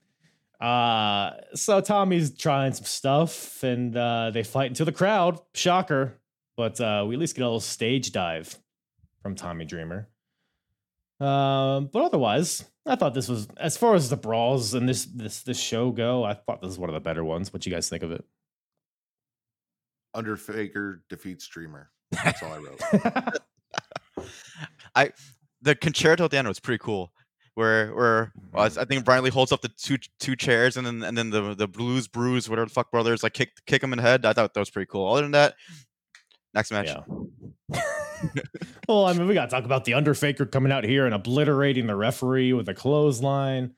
Uh 0.59 1.31
so 1.53 1.81
Tommy's 1.81 2.35
trying 2.35 2.73
some 2.73 2.85
stuff 2.85 3.63
and 3.63 3.95
uh 3.95 4.31
they 4.31 4.43
fight 4.43 4.67
into 4.67 4.85
the 4.85 4.91
crowd. 4.91 5.39
Shocker. 5.53 6.19
But 6.55 6.81
uh 6.81 7.05
we 7.07 7.15
at 7.15 7.19
least 7.19 7.35
get 7.35 7.43
a 7.43 7.45
little 7.45 7.59
stage 7.59 8.11
dive 8.11 8.57
from 9.21 9.35
Tommy 9.35 9.65
Dreamer. 9.65 10.07
Um, 11.19 11.89
but 11.91 12.03
otherwise, 12.03 12.63
I 12.85 12.95
thought 12.95 13.13
this 13.13 13.27
was 13.27 13.47
as 13.57 13.75
far 13.75 13.95
as 13.95 14.09
the 14.09 14.17
brawls 14.17 14.73
and 14.73 14.87
this 14.87 15.05
this 15.05 15.41
this 15.41 15.59
show 15.59 15.91
go, 15.91 16.23
I 16.23 16.33
thought 16.33 16.61
this 16.61 16.69
was 16.69 16.79
one 16.79 16.89
of 16.89 16.93
the 16.93 16.99
better 16.99 17.23
ones. 17.23 17.51
What 17.51 17.65
you 17.65 17.71
guys 17.71 17.89
think 17.89 18.03
of 18.03 18.11
it? 18.11 18.23
Underfaker 20.13 21.03
defeats 21.09 21.43
Streamer. 21.43 21.89
That's 22.11 22.41
all 22.43 22.53
I 22.53 22.57
wrote. 22.57 24.27
I 24.95 25.11
the 25.61 25.75
con-chair-to 25.75 26.23
at 26.25 26.31
the 26.31 26.37
end 26.37 26.47
was 26.47 26.59
pretty 26.59 26.81
cool. 26.83 27.11
Where 27.57 27.95
where 27.95 28.33
uh, 28.53 28.69
I 28.77 28.85
think 28.85 29.03
Brian 29.03 29.23
Lee 29.23 29.31
holds 29.31 29.51
up 29.51 29.61
the 29.61 29.69
two 29.69 29.97
two 30.19 30.35
chairs 30.35 30.77
and 30.77 30.85
then 30.85 31.01
and 31.01 31.17
then 31.17 31.31
the 31.31 31.55
the 31.55 31.67
Blues 31.67 32.07
Brews 32.07 32.47
whatever 32.47 32.67
the 32.67 32.71
fuck 32.71 32.91
brothers 32.91 33.23
like 33.23 33.33
kick 33.33 33.51
kick 33.65 33.81
him 33.81 33.93
in 33.93 33.97
the 33.97 34.03
head. 34.03 34.27
I 34.27 34.33
thought 34.33 34.53
that 34.53 34.59
was 34.59 34.69
pretty 34.69 34.85
cool. 34.85 35.11
Other 35.11 35.23
than 35.23 35.31
that, 35.31 35.55
next 36.53 36.69
match. 36.69 36.85
Yeah. 36.85 37.81
well, 38.87 39.07
I 39.07 39.13
mean, 39.13 39.27
we 39.27 39.33
got 39.33 39.45
to 39.45 39.55
talk 39.55 39.65
about 39.65 39.85
the 39.85 39.95
Underfaker 39.95 40.45
coming 40.45 40.71
out 40.71 40.83
here 40.83 41.07
and 41.07 41.15
obliterating 41.15 41.87
the 41.87 41.95
referee 41.95 42.53
with 42.53 42.69
a 42.69 42.75
clothesline. 42.75 43.73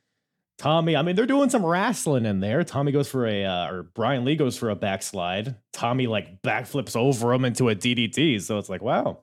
Tommy, 0.57 0.97
I 0.97 1.01
mean, 1.01 1.15
they're 1.15 1.25
doing 1.25 1.49
some 1.49 1.65
wrestling 1.65 2.25
in 2.25 2.41
there. 2.41 2.65
Tommy 2.65 2.91
goes 2.91 3.07
for 3.07 3.25
a, 3.25 3.45
uh, 3.45 3.71
or 3.71 3.84
Brian 3.84 4.25
Lee 4.25 4.36
goes 4.36 4.57
for 4.57 4.69
a 4.69 4.75
backslide. 4.75 5.55
Tommy 5.71 6.05
like 6.05 6.41
backflips 6.41 6.97
over 6.97 7.34
him 7.34 7.45
into 7.45 7.69
a 7.69 7.75
DDT. 7.75 8.41
So 8.41 8.57
it's 8.57 8.67
like, 8.67 8.82
wow, 8.82 9.19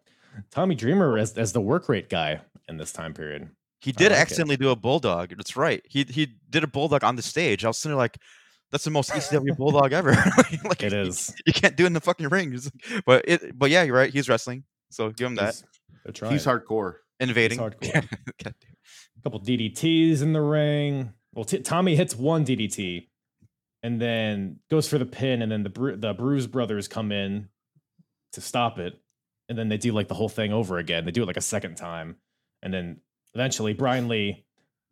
Tommy 0.50 0.74
Dreamer 0.74 1.18
as, 1.18 1.36
as 1.36 1.52
the 1.52 1.61
work 1.61 1.90
rate 1.90 2.09
guy 2.09 2.40
in 2.70 2.78
this 2.78 2.90
time 2.90 3.12
period. 3.12 3.50
He 3.81 3.93
did 3.93 4.11
like 4.11 4.18
it. 4.18 4.20
accidentally 4.20 4.57
do 4.57 4.70
a 4.70 4.77
bulldog. 4.77 5.35
That's 5.37 5.57
right. 5.57 5.83
He 5.89 6.05
he 6.05 6.35
did 6.51 6.64
a 6.64 6.66
bulldog 6.66 7.05
on 7.05 7.16
the 7.16 7.22
stage. 7.22 7.64
I 7.64 7.68
was 7.68 7.79
sitting 7.79 7.93
there 7.93 7.99
like, 7.99 8.18
that's 8.72 8.85
the 8.85 8.91
most 8.91 9.11
ECW 9.11 9.57
bulldog 9.57 9.93
ever. 9.93 10.12
like 10.64 10.83
It 10.83 10.93
you- 10.93 11.12
You 11.47 11.53
can't 11.53 11.77
do 11.77 11.85
it 11.85 11.89
in 11.89 11.93
the 11.93 12.01
fucking 12.01 12.29
ring. 12.29 12.59
But 13.05 13.24
it. 13.29 13.57
But 13.59 13.70
yeah, 13.70 13.83
you're 13.85 13.95
right. 13.97 14.12
He's 14.12 14.29
wrestling. 14.29 14.64
So 14.91 15.11
give 15.11 15.27
him 15.27 15.35
that. 15.37 15.55
He's, 15.55 15.64
they're 16.05 16.12
trying. 16.12 16.33
He's 16.33 16.45
hardcore. 16.47 16.95
Innovating. 17.20 17.59
hardcore. 17.61 17.93
God 17.93 18.09
damn. 18.43 18.55
a 18.55 19.22
couple 19.22 19.41
DDTs 19.41 20.22
in 20.22 20.33
the 20.33 20.41
ring. 20.43 21.12
Well, 21.35 21.45
t- 21.45 21.59
Tommy 21.61 21.97
hits 21.97 22.16
one 22.16 22.45
DDT 22.45 23.09
and 23.83 24.01
then 24.01 24.59
goes 24.70 24.89
for 24.89 24.99
the 24.99 25.07
pin, 25.07 25.43
and 25.43 25.53
then 25.53 25.62
the 25.62 25.68
Bru- 25.70 25.97
the 25.97 26.14
Bruise 26.14 26.47
Brothers 26.47 26.89
come 26.89 27.12
in 27.12 27.49
to 28.33 28.41
stop 28.41 28.79
it, 28.79 28.99
and 29.49 29.57
then 29.59 29.68
they 29.68 29.77
do 29.77 29.93
like 29.93 30.09
the 30.09 30.14
whole 30.14 30.29
thing 30.31 30.53
over 30.53 30.79
again. 30.79 31.05
They 31.05 31.11
do 31.12 31.22
it 31.22 31.27
like 31.27 31.37
a 31.37 31.43
second 31.43 31.77
time, 31.77 32.16
and 32.62 32.72
then 32.72 33.01
eventually 33.35 33.72
Brian 33.72 34.09
Lee 34.09 34.45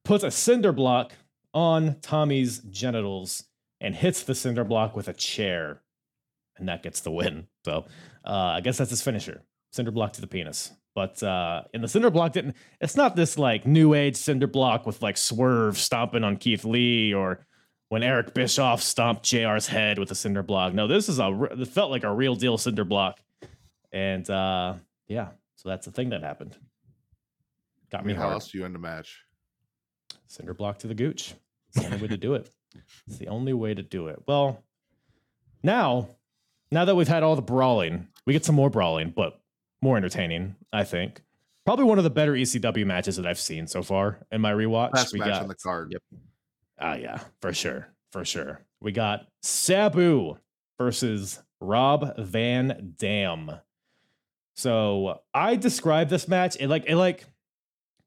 puts 0.04 0.24
a 0.24 0.30
cinder 0.30 0.72
block 0.72 1.12
on 1.52 2.00
Tommy's 2.00 2.58
genitals 2.58 3.44
and 3.80 3.94
hits 3.94 4.22
the 4.22 4.34
cinder 4.34 4.64
block 4.64 4.96
with 4.96 5.08
a 5.08 5.12
chair, 5.12 5.82
and 6.56 6.68
that 6.68 6.82
gets 6.82 7.00
the 7.00 7.10
win. 7.10 7.46
So 7.64 7.86
uh, 8.26 8.30
I 8.30 8.60
guess 8.60 8.78
that's 8.78 8.90
his 8.90 9.02
finisher. 9.02 9.42
Cinder 9.72 9.90
block 9.90 10.12
to 10.14 10.20
the 10.20 10.26
penis. 10.26 10.72
But 10.94 11.20
uh, 11.22 11.64
the 11.72 11.88
cinder 11.88 12.10
block 12.10 12.32
didn't. 12.32 12.56
It's 12.80 12.96
not 12.96 13.16
this 13.16 13.36
like 13.36 13.66
new 13.66 13.94
age 13.94 14.16
cinder 14.16 14.46
block 14.46 14.86
with 14.86 15.02
like 15.02 15.16
Swerve 15.16 15.76
stomping 15.76 16.22
on 16.22 16.36
Keith 16.36 16.64
Lee 16.64 17.12
or 17.12 17.44
when 17.88 18.04
Eric 18.04 18.32
Bischoff 18.32 18.80
stomped 18.80 19.24
JR's 19.24 19.66
head 19.66 19.98
with 19.98 20.10
a 20.12 20.14
cinder 20.14 20.44
block. 20.44 20.72
No, 20.72 20.86
this 20.86 21.08
is 21.08 21.18
a. 21.18 21.48
It 21.50 21.68
felt 21.68 21.90
like 21.90 22.04
a 22.04 22.14
real 22.14 22.36
deal 22.36 22.56
cinder 22.58 22.84
block, 22.84 23.18
and 23.92 24.28
uh, 24.30 24.74
yeah, 25.08 25.30
so 25.56 25.68
that's 25.68 25.86
the 25.86 25.92
thing 25.92 26.10
that 26.10 26.22
happened. 26.22 26.56
I 27.94 27.98
Got 27.98 28.06
me 28.06 28.12
mean, 28.12 28.16
how 28.16 28.22
hard. 28.22 28.34
else 28.34 28.50
do 28.50 28.58
you 28.58 28.64
end 28.64 28.74
a 28.74 28.78
match? 28.78 29.22
Cinder 30.26 30.52
block 30.54 30.78
to 30.80 30.88
the 30.88 30.94
gooch. 30.94 31.34
It's 31.68 31.80
the 31.80 31.86
only 31.86 32.02
way 32.02 32.08
to 32.08 32.16
do 32.16 32.34
it. 32.34 32.50
It's 33.06 33.18
the 33.18 33.28
only 33.28 33.52
way 33.52 33.72
to 33.72 33.84
do 33.84 34.08
it. 34.08 34.20
Well, 34.26 34.64
now, 35.62 36.08
now 36.72 36.84
that 36.84 36.96
we've 36.96 37.06
had 37.06 37.22
all 37.22 37.36
the 37.36 37.42
brawling, 37.42 38.08
we 38.26 38.32
get 38.32 38.44
some 38.44 38.56
more 38.56 38.68
brawling, 38.68 39.12
but 39.14 39.40
more 39.80 39.96
entertaining, 39.96 40.56
I 40.72 40.82
think. 40.82 41.22
Probably 41.64 41.84
one 41.84 41.98
of 41.98 42.04
the 42.04 42.10
better 42.10 42.32
ECW 42.32 42.84
matches 42.84 43.14
that 43.14 43.26
I've 43.26 43.38
seen 43.38 43.68
so 43.68 43.84
far 43.84 44.26
in 44.32 44.40
my 44.40 44.52
rewatch. 44.52 44.90
Best 44.90 45.12
we 45.12 45.20
match 45.20 45.28
got, 45.28 45.42
on 45.42 45.48
the 45.48 45.54
card. 45.54 45.92
Yep. 45.92 46.02
Ah, 46.80 46.94
yeah, 46.96 47.20
for 47.40 47.52
sure, 47.52 47.94
for 48.10 48.24
sure. 48.24 48.60
We 48.80 48.90
got 48.90 49.28
Sabu 49.40 50.36
versus 50.76 51.40
Rob 51.60 52.16
Van 52.18 52.94
Dam. 52.98 53.52
So 54.56 55.20
I 55.32 55.54
described 55.54 56.10
this 56.10 56.26
match. 56.26 56.56
It 56.58 56.66
like 56.66 56.86
it 56.88 56.96
like 56.96 57.24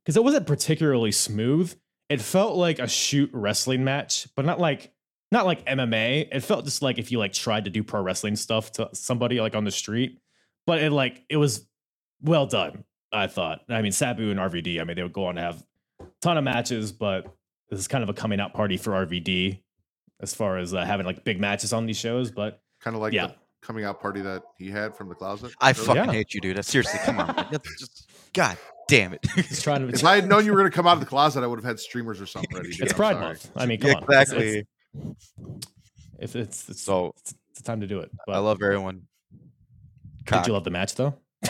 because 0.08 0.16
it 0.16 0.24
wasn't 0.24 0.48
particularly 0.48 1.12
smooth. 1.12 1.76
It 2.08 2.22
felt 2.22 2.56
like 2.56 2.80
a 2.80 2.88
shoot 2.88 3.30
wrestling 3.34 3.84
match, 3.84 4.26
but 4.38 4.46
not 4.46 4.58
like 4.58 4.94
not 5.34 5.46
like 5.46 5.66
MMA. 5.66 6.30
It 6.32 6.40
felt 6.40 6.64
just 6.64 6.82
like 6.82 6.98
if 6.98 7.12
you 7.12 7.20
like 7.20 7.34
tried 7.34 7.66
to 7.66 7.70
do 7.70 7.84
pro 7.84 8.02
wrestling 8.02 8.38
stuff 8.38 8.72
to 8.74 8.90
somebody 8.94 9.42
like 9.42 9.54
on 9.54 9.66
the 9.66 9.72
street. 9.72 10.22
But 10.66 10.82
it 10.82 10.94
like 10.94 11.26
it 11.30 11.36
was 11.36 11.68
well 12.22 12.46
done. 12.46 12.86
I 13.12 13.28
thought. 13.28 13.60
I 13.68 13.82
mean, 13.82 13.92
Sabu 13.92 14.32
and 14.32 14.40
RVD. 14.40 14.80
I 14.80 14.86
mean, 14.86 14.96
they 14.96 15.04
would 15.04 15.12
go 15.12 15.26
on 15.26 15.36
to 15.36 15.42
have 15.42 15.62
a 16.00 16.06
ton 16.22 16.38
of 16.38 16.46
matches, 16.46 16.94
but 16.94 17.26
this 17.70 17.78
is 17.78 17.90
kind 17.90 18.02
of 18.02 18.10
a 18.10 18.14
coming 18.14 18.40
out 18.40 18.54
party 18.54 18.78
for 18.78 18.92
RVD 18.92 19.60
as 20.22 20.34
far 20.34 20.58
as 20.58 20.74
uh, 20.74 20.86
having 20.86 21.06
like 21.06 21.26
big 21.26 21.38
matches 21.42 21.74
on 21.74 21.86
these 21.86 21.98
shows. 21.98 22.32
But 22.32 22.62
Kind 22.80 22.96
of 22.96 23.02
like 23.02 23.12
Yeah. 23.12 23.28
the 23.28 23.36
coming 23.62 23.84
out 23.84 24.00
party 24.02 24.22
that 24.22 24.44
he 24.58 24.70
had 24.72 24.96
from 24.96 25.10
the 25.10 25.16
closet. 25.16 25.52
I 25.60 25.72
earlier. 25.72 25.84
fucking 25.84 26.04
Yeah. 26.06 26.12
hate 26.14 26.34
you, 26.34 26.40
dude. 26.40 26.64
Seriously, 26.64 27.00
come 27.04 27.20
on. 27.20 27.46
just, 27.78 28.10
God 28.34 28.58
damn 28.88 29.14
it. 29.14 29.26
he's 29.36 29.62
trying 29.62 29.82
to. 29.88 29.94
If 29.94 30.04
I 30.06 30.16
had 30.16 30.28
known 30.28 30.46
you 30.46 30.52
were 30.52 30.60
going 30.60 30.70
to 30.72 30.76
come 30.76 30.88
out 30.88 30.94
of 30.94 31.00
the 31.00 31.06
closet, 31.06 31.44
I 31.44 31.48
would 31.48 31.58
have 31.60 31.66
had 31.66 31.80
streamers 31.80 32.20
or 32.22 32.26
something 32.26 32.56
ready. 32.56 32.72
Dude. 32.72 32.82
it's 32.82 32.94
I'm 32.94 32.98
Pride 32.98 33.14
sorry. 33.14 33.26
Month. 33.26 33.52
I 33.56 33.66
mean, 33.66 33.80
come 33.80 33.90
Yeah, 33.92 33.96
on. 33.98 34.04
It's- 34.04 34.22
exactly. 34.32 34.68
It's, 36.20 36.36
it's, 36.36 36.70
it's, 36.70 36.82
So 36.82 37.14
it's, 37.18 37.36
it's 37.52 37.62
time 37.62 37.82
to 37.82 37.88
do 37.88 38.00
it. 38.00 38.12
But 38.26 38.36
I 38.36 38.40
love 38.40 38.62
everyone. 38.64 39.04
Did 40.26 40.48
you 40.48 40.54
love 40.54 40.64
the 40.64 40.72
match 40.72 40.96
though? 40.96 41.16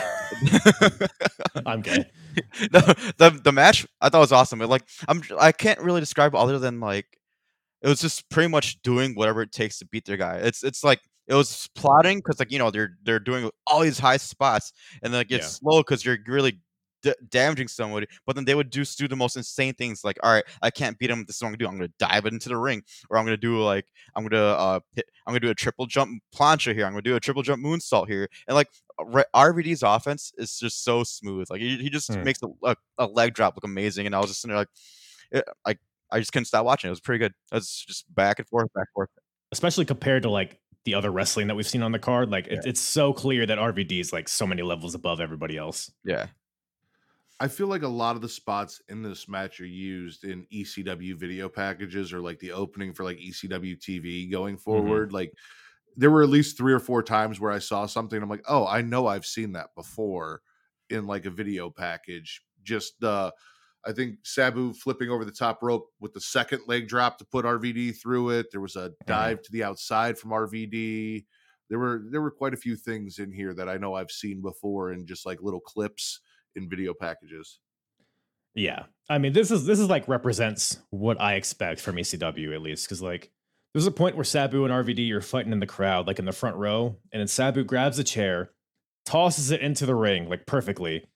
I'm 1.66 1.80
gay. 1.80 2.04
the, 2.70 3.14
the 3.16 3.30
the 3.42 3.52
match 3.52 3.86
I 4.00 4.08
thought 4.08 4.20
was 4.20 4.30
awesome. 4.32 4.60
It, 4.60 4.68
like 4.68 4.82
I'm 5.08 5.22
I 5.38 5.50
can't 5.52 5.80
really 5.80 6.00
describe 6.00 6.34
other 6.34 6.58
than 6.58 6.78
like 6.78 7.06
it 7.82 7.88
was 7.88 8.00
just 8.00 8.28
pretty 8.28 8.48
much 8.48 8.80
doing 8.82 9.14
whatever 9.14 9.42
it 9.42 9.50
takes 9.50 9.78
to 9.78 9.86
beat 9.86 10.04
their 10.04 10.16
guy. 10.16 10.36
It's 10.36 10.62
it's 10.62 10.84
like 10.84 11.00
it 11.26 11.34
was 11.34 11.68
plotting 11.74 12.18
because 12.18 12.38
like 12.38 12.52
you 12.52 12.58
know 12.58 12.70
they're 12.70 12.96
they're 13.02 13.18
doing 13.18 13.50
all 13.66 13.80
these 13.80 13.98
high 13.98 14.18
spots 14.18 14.72
and 15.02 15.12
then 15.12 15.20
it 15.22 15.28
gets 15.28 15.44
Yeah. 15.46 15.48
slow 15.70 15.80
because 15.80 16.04
you're 16.04 16.18
really 16.26 16.60
d- 17.02 17.14
damaging 17.30 17.68
somebody. 17.68 18.06
But 18.26 18.36
then 18.36 18.44
they 18.44 18.54
would 18.54 18.70
just 18.72 18.98
do 18.98 19.08
the 19.08 19.16
most 19.16 19.36
insane 19.36 19.74
things 19.74 20.04
like 20.04 20.18
all 20.22 20.32
right 20.32 20.44
I 20.62 20.70
can't 20.70 20.98
beat 20.98 21.10
him. 21.10 21.24
This 21.26 21.36
is 21.36 21.42
what 21.42 21.48
I'm 21.48 21.52
gonna 21.52 21.58
do. 21.58 21.68
I'm 21.68 21.76
gonna 21.78 21.92
dive 21.98 22.26
into 22.26 22.48
the 22.48 22.56
ring 22.56 22.82
or 23.10 23.18
I'm 23.18 23.24
gonna 23.24 23.36
do 23.36 23.62
like 23.62 23.86
I'm 24.14 24.26
gonna 24.26 24.44
uh 24.44 24.80
hit, 24.94 25.06
I'm 25.26 25.32
gonna 25.32 25.40
do 25.40 25.50
a 25.50 25.54
triple 25.54 25.86
jump 25.86 26.22
plancha 26.34 26.74
here. 26.74 26.86
I'm 26.86 26.92
gonna 26.92 27.02
do 27.02 27.16
a 27.16 27.20
triple 27.20 27.42
jump 27.42 27.64
moonsault 27.64 28.08
here 28.08 28.28
and 28.46 28.54
like 28.54 28.68
RVD's 29.34 29.82
offense 29.82 30.32
is 30.38 30.58
just 30.58 30.82
so 30.84 31.04
smooth. 31.04 31.48
Like 31.50 31.60
he, 31.60 31.76
he 31.76 31.90
just 31.90 32.12
Hmm. 32.12 32.22
makes 32.22 32.40
a, 32.42 32.48
a, 32.64 32.76
a 32.98 33.06
leg 33.06 33.34
drop 33.34 33.54
look 33.56 33.64
amazing, 33.64 34.06
and 34.06 34.14
I 34.14 34.18
was 34.18 34.30
just 34.30 34.40
sitting 34.42 34.52
there 34.54 34.58
like, 34.60 34.68
it, 35.30 35.44
like 35.66 35.78
I 36.10 36.18
just 36.18 36.32
couldn't 36.32 36.46
stop 36.46 36.64
watching. 36.64 36.88
It 36.88 36.92
was 36.92 37.00
pretty 37.00 37.18
good. 37.20 37.32
It 37.52 37.54
was 37.54 37.84
just 37.86 38.12
back 38.14 38.38
and 38.38 38.48
forth, 38.48 38.72
back 38.72 38.86
and 38.88 38.92
forth. 38.94 39.10
especially 39.52 39.84
compared 39.84 40.22
to 40.24 40.30
like 40.30 40.58
the 40.84 40.94
other 40.94 41.10
wrestling 41.10 41.48
that 41.48 41.54
we've 41.54 41.68
seen 41.68 41.82
on 41.82 41.92
the 41.92 41.98
card. 41.98 42.30
Like 42.30 42.46
it, 42.48 42.60
it's 42.64 42.80
so 42.80 43.12
clear 43.12 43.44
that 43.46 43.58
RVD 43.58 44.00
is 44.00 44.12
like 44.12 44.26
so 44.28 44.46
many 44.46 44.62
levels 44.62 44.94
above 44.94 45.20
everybody 45.20 45.56
else. 45.56 45.92
Yeah, 46.04 46.26
I 47.40 47.46
feel 47.48 47.68
like 47.68 47.82
a 47.82 47.88
lot 47.88 48.16
of 48.16 48.22
the 48.22 48.28
spots 48.28 48.82
in 48.88 49.02
this 49.02 49.28
match 49.28 49.60
are 49.60 49.66
used 49.66 50.24
in 50.24 50.46
ECW 50.52 51.14
video 51.16 51.48
packages 51.48 52.12
or 52.12 52.20
like 52.20 52.40
the 52.40 52.50
opening 52.50 52.92
for 52.92 53.04
like 53.04 53.18
ECW 53.18 53.78
TV 53.78 54.30
going 54.30 54.56
forward. 54.56 55.12
Like 55.12 55.32
there 55.96 56.10
were 56.10 56.22
at 56.22 56.28
least 56.28 56.56
three 56.56 56.72
or 56.72 56.80
four 56.80 57.02
times 57.02 57.38
where 57.38 57.52
I 57.52 57.60
saw 57.60 57.86
something. 57.86 58.20
I'm 58.20 58.28
like, 58.28 58.44
oh, 58.48 58.66
I 58.66 58.82
know 58.82 59.06
I've 59.06 59.26
seen 59.26 59.52
that 59.52 59.74
before 59.76 60.40
in 60.90 61.06
like 61.06 61.26
a 61.26 61.30
video 61.30 61.70
package. 61.70 62.42
Just 62.64 63.02
uh 63.04 63.30
I 63.86 63.92
think 63.92 64.16
Sabu 64.24 64.72
flipping 64.74 65.08
over 65.08 65.24
the 65.24 65.30
top 65.30 65.62
rope 65.62 65.86
with 66.00 66.12
the 66.12 66.20
second 66.20 66.62
leg 66.66 66.88
drop 66.88 67.18
to 67.18 67.24
put 67.24 67.44
RVD 67.44 67.96
through 67.96 68.30
it. 68.30 68.50
There 68.50 68.60
was 68.60 68.74
a 68.74 68.92
dive 69.06 69.42
to 69.42 69.52
the 69.52 69.62
outside 69.62 70.18
from 70.18 70.30
RVD. 70.30 71.24
There 71.70 71.78
were 71.78 72.02
there 72.10 72.20
were 72.20 72.32
quite 72.32 72.54
a 72.54 72.58
few 72.58 72.74
things 72.74 73.20
in 73.20 73.30
here 73.30 73.54
that 73.54 73.68
I 73.68 73.76
know 73.76 73.94
I've 73.94 74.10
seen 74.10 74.42
before 74.42 74.92
in 74.92 75.06
just 75.06 75.24
like 75.24 75.40
little 75.40 75.60
clips 75.60 76.20
in 76.56 76.68
video 76.68 76.94
packages. 76.98 77.60
Yeah. 78.54 78.84
I 79.08 79.18
mean, 79.18 79.32
this 79.32 79.50
is 79.50 79.64
this 79.66 79.78
is 79.78 79.88
like 79.88 80.08
represents 80.08 80.78
what 80.90 81.20
I 81.20 81.34
expect 81.34 81.80
from 81.80 81.96
ECW 81.96 82.54
at 82.54 82.62
least 82.62 82.88
cuz 82.88 83.00
like 83.00 83.30
there's 83.72 83.86
a 83.86 83.92
point 83.92 84.16
where 84.16 84.24
Sabu 84.24 84.64
and 84.64 84.72
RVD 84.72 85.10
are 85.12 85.20
fighting 85.20 85.52
in 85.52 85.60
the 85.60 85.66
crowd 85.66 86.06
like 86.06 86.18
in 86.18 86.24
the 86.24 86.32
front 86.32 86.56
row 86.56 86.96
and 87.12 87.20
then 87.20 87.28
Sabu 87.28 87.64
grabs 87.64 87.98
a 87.98 88.04
chair, 88.04 88.50
tosses 89.06 89.50
it 89.50 89.60
into 89.60 89.86
the 89.86 89.94
ring 89.94 90.28
like 90.28 90.46
perfectly, 90.46 91.06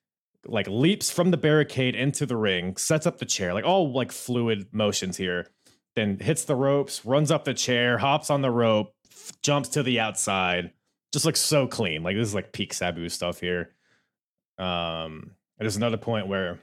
like 0.47 0.68
leaps 0.68 1.11
from 1.11 1.30
the 1.30 1.37
barricade 1.37 1.95
into 1.95 2.26
the 2.26 2.37
ring, 2.37 2.76
sets 2.76 3.07
up 3.07 3.18
the 3.18 3.24
chair, 3.26 3.55
like 3.55 3.64
all 3.64 3.93
like 3.93 4.12
fluid 4.12 4.66
motions 4.72 5.16
here, 5.16 5.49
then 5.95 6.18
hits 6.18 6.45
the 6.45 6.57
ropes, 6.57 7.05
runs 7.05 7.30
up 7.30 7.45
the 7.45 7.55
chair, 7.55 7.99
hops 7.99 8.30
on 8.30 8.43
the 8.43 8.51
rope, 8.51 8.95
f- 9.11 9.33
jumps 9.43 9.68
to 9.70 9.83
the 9.83 10.01
outside. 10.01 10.72
Just 11.12 11.26
looks 11.26 11.41
so 11.41 11.66
clean. 11.66 12.03
Like 12.03 12.16
this 12.16 12.28
is 12.28 12.35
like 12.35 12.53
peak 12.53 12.72
Sabu 12.72 13.09
stuff 13.09 13.41
here. 13.41 13.74
Um, 14.63 15.33
and 15.59 15.67
there's 15.67 15.77
another 15.77 15.97
point 15.97 16.29
where 16.29 16.61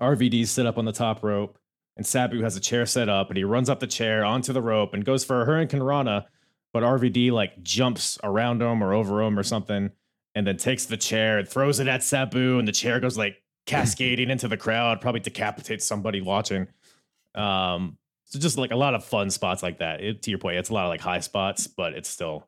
RVD's 0.00 0.50
set 0.50 0.66
up 0.66 0.78
on 0.78 0.84
the 0.84 0.92
top 0.92 1.24
rope, 1.24 1.58
and 1.96 2.06
Sabu 2.06 2.42
has 2.42 2.56
a 2.56 2.60
chair 2.60 2.86
set 2.86 3.08
up, 3.08 3.28
and 3.28 3.36
he 3.36 3.44
runs 3.44 3.68
up 3.68 3.80
the 3.80 3.86
chair 3.86 4.24
onto 4.24 4.52
the 4.52 4.62
rope 4.62 4.94
and 4.94 5.04
goes 5.04 5.24
for 5.24 5.42
a 5.42 5.44
Hurricane 5.44 5.82
Rana, 5.82 6.26
but 6.72 6.82
RVD 6.82 7.32
like 7.32 7.62
jumps 7.62 8.18
around 8.22 8.62
him 8.62 8.82
or 8.82 8.92
over 8.92 9.22
him 9.22 9.38
or 9.38 9.42
something, 9.42 9.90
and 10.34 10.46
then 10.46 10.56
takes 10.56 10.84
the 10.84 10.96
chair 10.96 11.38
and 11.38 11.48
throws 11.48 11.80
it 11.80 11.88
at 11.88 12.04
Sabu, 12.04 12.58
and 12.58 12.68
the 12.68 12.72
chair 12.72 13.00
goes 13.00 13.18
like 13.18 13.42
cascading 13.66 14.30
into 14.30 14.46
the 14.46 14.56
crowd, 14.56 15.00
probably 15.00 15.20
decapitates 15.20 15.84
somebody 15.84 16.20
watching. 16.20 16.68
Um, 17.34 17.98
so 18.24 18.38
just 18.38 18.58
like 18.58 18.70
a 18.70 18.76
lot 18.76 18.94
of 18.94 19.04
fun 19.04 19.30
spots 19.30 19.62
like 19.62 19.78
that. 19.78 20.00
It, 20.00 20.22
to 20.22 20.30
your 20.30 20.38
point, 20.38 20.58
it's 20.58 20.70
a 20.70 20.74
lot 20.74 20.84
of 20.84 20.90
like 20.90 21.00
high 21.00 21.20
spots, 21.20 21.66
but 21.66 21.94
it's 21.94 22.08
still 22.08 22.46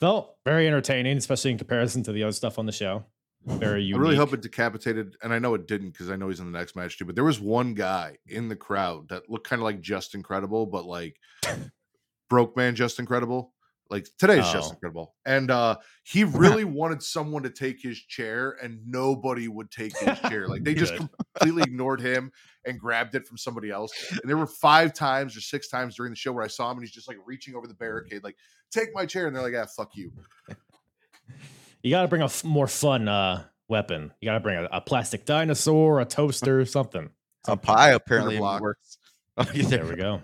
felt 0.00 0.36
very 0.44 0.66
entertaining, 0.66 1.16
especially 1.16 1.52
in 1.52 1.58
comparison 1.58 2.02
to 2.04 2.12
the 2.12 2.24
other 2.24 2.32
stuff 2.32 2.58
on 2.58 2.66
the 2.66 2.72
show. 2.72 3.04
Very 3.46 3.82
unique. 3.84 3.98
I 3.98 4.02
really 4.02 4.16
hope 4.16 4.32
it 4.32 4.42
decapitated, 4.42 5.16
and 5.22 5.32
I 5.32 5.38
know 5.38 5.54
it 5.54 5.68
didn't 5.68 5.90
because 5.90 6.10
I 6.10 6.16
know 6.16 6.28
he's 6.28 6.40
in 6.40 6.50
the 6.50 6.58
next 6.58 6.74
match 6.74 6.98
too. 6.98 7.04
But 7.04 7.14
there 7.14 7.24
was 7.24 7.38
one 7.38 7.74
guy 7.74 8.18
in 8.26 8.48
the 8.48 8.56
crowd 8.56 9.08
that 9.10 9.30
looked 9.30 9.48
kind 9.48 9.60
of 9.60 9.64
like 9.64 9.80
Justin 9.80 10.22
Credible, 10.22 10.66
but 10.66 10.84
like 10.84 11.16
broke 12.28 12.56
man 12.56 12.74
Justin 12.74 13.06
Credible. 13.06 13.52
Like 13.88 14.08
today's 14.18 14.50
Just 14.50 14.70
Oh. 14.70 14.72
Incredible, 14.72 15.14
and 15.24 15.48
uh 15.48 15.76
he 16.02 16.24
really 16.24 16.64
wanted 16.64 17.04
someone 17.04 17.44
to 17.44 17.50
take 17.50 17.80
his 17.80 17.96
chair, 18.00 18.56
and 18.60 18.80
nobody 18.84 19.46
would 19.46 19.70
take 19.70 19.96
his 19.96 20.18
chair. 20.28 20.48
Like 20.48 20.64
they 20.64 20.74
just 20.74 20.94
completely 21.36 21.62
ignored 21.62 22.00
him 22.00 22.32
and 22.64 22.80
grabbed 22.80 23.14
it 23.14 23.28
from 23.28 23.38
somebody 23.38 23.70
else. 23.70 23.92
And 24.10 24.28
there 24.28 24.36
were 24.36 24.48
five 24.48 24.92
times 24.92 25.36
or 25.36 25.40
six 25.40 25.68
times 25.68 25.94
during 25.94 26.10
the 26.10 26.16
show 26.16 26.32
where 26.32 26.42
I 26.42 26.48
saw 26.48 26.68
him, 26.68 26.78
and 26.78 26.84
he's 26.84 26.94
just 26.94 27.06
like 27.06 27.18
reaching 27.26 27.54
over 27.54 27.68
the 27.68 27.74
barricade, 27.74 28.24
like 28.24 28.36
take 28.72 28.88
my 28.92 29.06
chair, 29.06 29.28
and 29.28 29.36
they're 29.36 29.42
like, 29.44 29.54
ah, 29.56 29.66
fuck 29.66 29.94
you. 29.94 30.10
You 31.82 31.90
got 31.90 32.02
to 32.02 32.08
bring 32.08 32.22
a 32.22 32.26
f- 32.26 32.44
more 32.44 32.66
fun 32.66 33.08
uh, 33.08 33.44
weapon. 33.68 34.12
You 34.20 34.26
got 34.26 34.34
to 34.34 34.40
bring 34.40 34.58
a, 34.58 34.68
a 34.72 34.80
plastic 34.80 35.24
dinosaur, 35.24 36.00
a 36.00 36.04
toaster, 36.04 36.64
something. 36.66 37.10
A 37.48 37.56
pie 37.56 37.90
apparently 37.90 38.40
works. 38.40 38.98
Oh, 39.36 39.46
yeah, 39.54 39.66
There 39.66 39.86
we 39.86 39.96
go. 39.96 40.22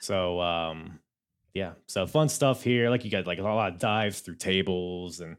So, 0.00 0.40
um, 0.40 1.00
yeah. 1.54 1.72
So 1.88 2.06
fun 2.06 2.28
stuff 2.28 2.62
here. 2.62 2.90
Like 2.90 3.04
you 3.04 3.10
got 3.10 3.26
like 3.26 3.38
a 3.38 3.42
lot 3.42 3.72
of 3.72 3.78
dives 3.78 4.20
through 4.20 4.36
tables 4.36 5.20
and 5.20 5.36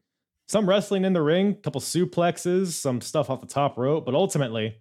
some 0.48 0.68
wrestling 0.68 1.06
in 1.06 1.14
the 1.14 1.22
ring, 1.22 1.52
a 1.52 1.54
couple 1.56 1.80
suplexes, 1.80 2.68
some 2.72 3.00
stuff 3.02 3.30
off 3.30 3.42
the 3.42 3.48
top 3.48 3.78
rope, 3.78 4.06
but 4.06 4.16
ultimately, 4.16 4.78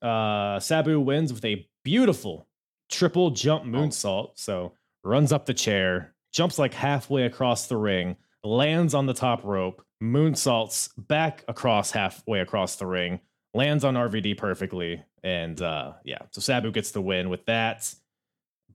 uh, 0.00 0.58
Sabu 0.60 1.00
wins 1.00 1.32
with 1.32 1.44
a 1.44 1.68
beautiful 1.82 2.48
triple 2.90 3.30
jump 3.30 3.64
moonsault. 3.64 4.32
So 4.36 4.72
runs 5.02 5.32
up 5.32 5.46
the 5.46 5.54
chair, 5.54 6.14
jumps 6.32 6.58
like 6.58 6.72
halfway 6.74 7.24
across 7.24 7.66
the 7.66 7.76
ring, 7.76 8.16
lands 8.44 8.94
on 8.94 9.06
the 9.06 9.14
top 9.14 9.42
rope, 9.44 9.84
moonsaults 10.02 10.90
back 10.96 11.44
across 11.48 11.90
halfway 11.90 12.40
across 12.40 12.76
the 12.76 12.86
ring, 12.86 13.20
lands 13.54 13.84
on 13.84 13.94
RVD 13.94 14.36
perfectly, 14.36 15.02
and 15.22 15.60
uh, 15.60 15.92
yeah, 16.04 16.18
so 16.30 16.40
Sabu 16.40 16.70
gets 16.70 16.90
the 16.90 17.00
win 17.00 17.30
with 17.30 17.46
that. 17.46 17.92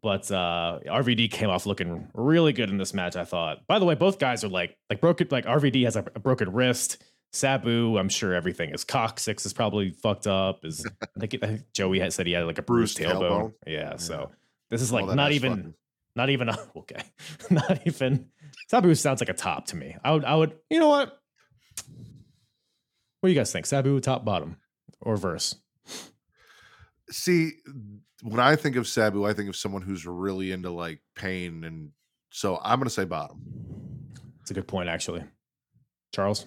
But 0.01 0.31
uh, 0.31 0.79
RVD 0.87 1.29
came 1.29 1.49
off 1.49 1.65
looking 1.65 2.07
really 2.13 2.53
good 2.53 2.69
in 2.69 2.77
this 2.77 2.93
match. 2.93 3.15
I 3.15 3.25
thought. 3.25 3.67
By 3.67 3.79
the 3.79 3.85
way, 3.85 3.95
both 3.95 4.17
guys 4.17 4.43
are 4.43 4.49
like 4.49 4.77
like 4.89 5.01
broken. 5.01 5.27
Like 5.29 5.45
RVD 5.45 5.83
has 5.83 5.95
a, 5.95 6.05
a 6.15 6.19
broken 6.19 6.51
wrist. 6.53 7.03
Sabu, 7.31 7.97
I'm 7.97 8.09
sure 8.09 8.33
everything 8.33 8.71
is 8.71 8.83
coccyx 8.83 9.45
is 9.45 9.53
probably 9.53 9.91
fucked 9.91 10.25
up. 10.25 10.63
Is 10.63 10.85
I 11.01 11.19
think, 11.19 11.43
I 11.43 11.47
think 11.47 11.61
Joey 11.73 11.99
had 11.99 12.13
said 12.13 12.25
he 12.27 12.33
had 12.33 12.45
like 12.45 12.57
a 12.57 12.61
bruised, 12.61 12.97
Bruised 12.97 13.13
tailbone. 13.13 13.29
tailbone. 13.29 13.53
Yeah, 13.67 13.97
so 13.97 14.31
this 14.69 14.81
is 14.81 14.91
like 14.91 15.05
that 15.05 15.15
not 15.15 15.33
even 15.33 15.73
not 16.15 16.29
even 16.29 16.49
okay, 16.77 17.03
not 17.49 17.85
even 17.85 18.29
Sabu 18.69 18.93
sounds 18.95 19.21
like 19.21 19.29
a 19.29 19.33
top 19.33 19.65
to 19.67 19.75
me. 19.75 19.95
I 20.03 20.11
would 20.11 20.25
I 20.25 20.35
would 20.35 20.53
you 20.69 20.79
know 20.79 20.89
what? 20.89 21.19
What 23.19 23.27
do 23.27 23.29
you 23.29 23.39
guys 23.39 23.51
think? 23.51 23.65
Sabu 23.65 23.99
top 23.99 24.23
bottom 24.25 24.57
or 25.01 25.17
verse? 25.17 25.55
see 27.11 27.53
when 28.21 28.39
i 28.39 28.55
think 28.55 28.75
of 28.75 28.87
sabu 28.87 29.25
i 29.25 29.33
think 29.33 29.49
of 29.49 29.55
someone 29.55 29.81
who's 29.81 30.05
really 30.05 30.51
into 30.51 30.69
like 30.69 30.99
pain 31.15 31.63
and 31.63 31.89
so 32.29 32.59
i'm 32.63 32.79
gonna 32.79 32.87
say 32.87 33.03
bottom 33.03 33.41
It's 34.41 34.51
a 34.51 34.53
good 34.53 34.67
point 34.67 34.89
actually. 34.89 35.23
Charles. 36.13 36.45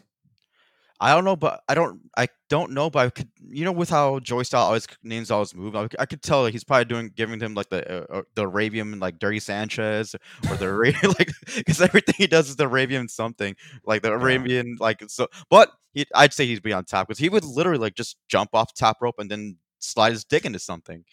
I 1.03 1.13
don't 1.17 1.25
know, 1.25 1.35
but 1.35 1.65
I 1.69 1.75
don't. 1.75 2.01
I 2.17 2.29
don't 2.49 2.71
know, 2.71 2.89
but 2.89 3.07
I 3.07 3.11
could. 3.11 3.29
You 3.45 3.65
know, 3.65 3.73
with 3.73 3.91
how 3.91 4.21
Joey 4.21 4.45
Style 4.45 4.63
always 4.63 4.87
names 5.03 5.33
all 5.33 5.41
his 5.41 5.53
moves, 5.53 5.77
I, 5.77 5.89
I 5.99 6.07
could 6.07 6.23
tell 6.23 6.45
that 6.45 6.53
he's 6.53 6.63
probably 6.63 6.85
doing 6.85 7.11
giving 7.17 7.41
him 7.41 7.55
like 7.55 7.71
the 7.71 7.91
uh, 7.91 8.19
uh, 8.19 8.23
the 8.37 8.47
Arabian 8.47 9.01
like 9.01 9.19
Dirty 9.19 9.41
Sanchez 9.41 10.15
or 10.49 10.57
the 10.57 10.69
Arabian 10.69 11.13
like 11.19 11.33
because 11.57 11.81
everything 11.81 12.15
he 12.17 12.29
does 12.29 12.49
is 12.49 12.55
the 12.55 12.67
Arabian 12.69 13.09
something 13.09 13.57
like 13.85 14.03
the 14.03 14.13
Arabian 14.13 14.77
like 14.79 15.03
so. 15.09 15.27
But 15.51 15.73
he, 15.93 16.07
I'd 16.15 16.33
say 16.33 16.47
he's 16.47 16.61
on 16.73 16.85
top 16.85 17.09
because 17.09 17.19
he 17.19 17.29
would 17.29 17.45
literally 17.45 17.81
like 17.81 17.97
just 17.97 18.17
jump 18.29 18.51
off 18.53 18.73
top 18.73 18.99
rope 19.01 19.17
and 19.19 19.29
then 19.29 19.57
slide 19.81 20.13
his 20.13 20.25
dick 20.25 20.45
into 20.45 20.61
something. 20.61 21.05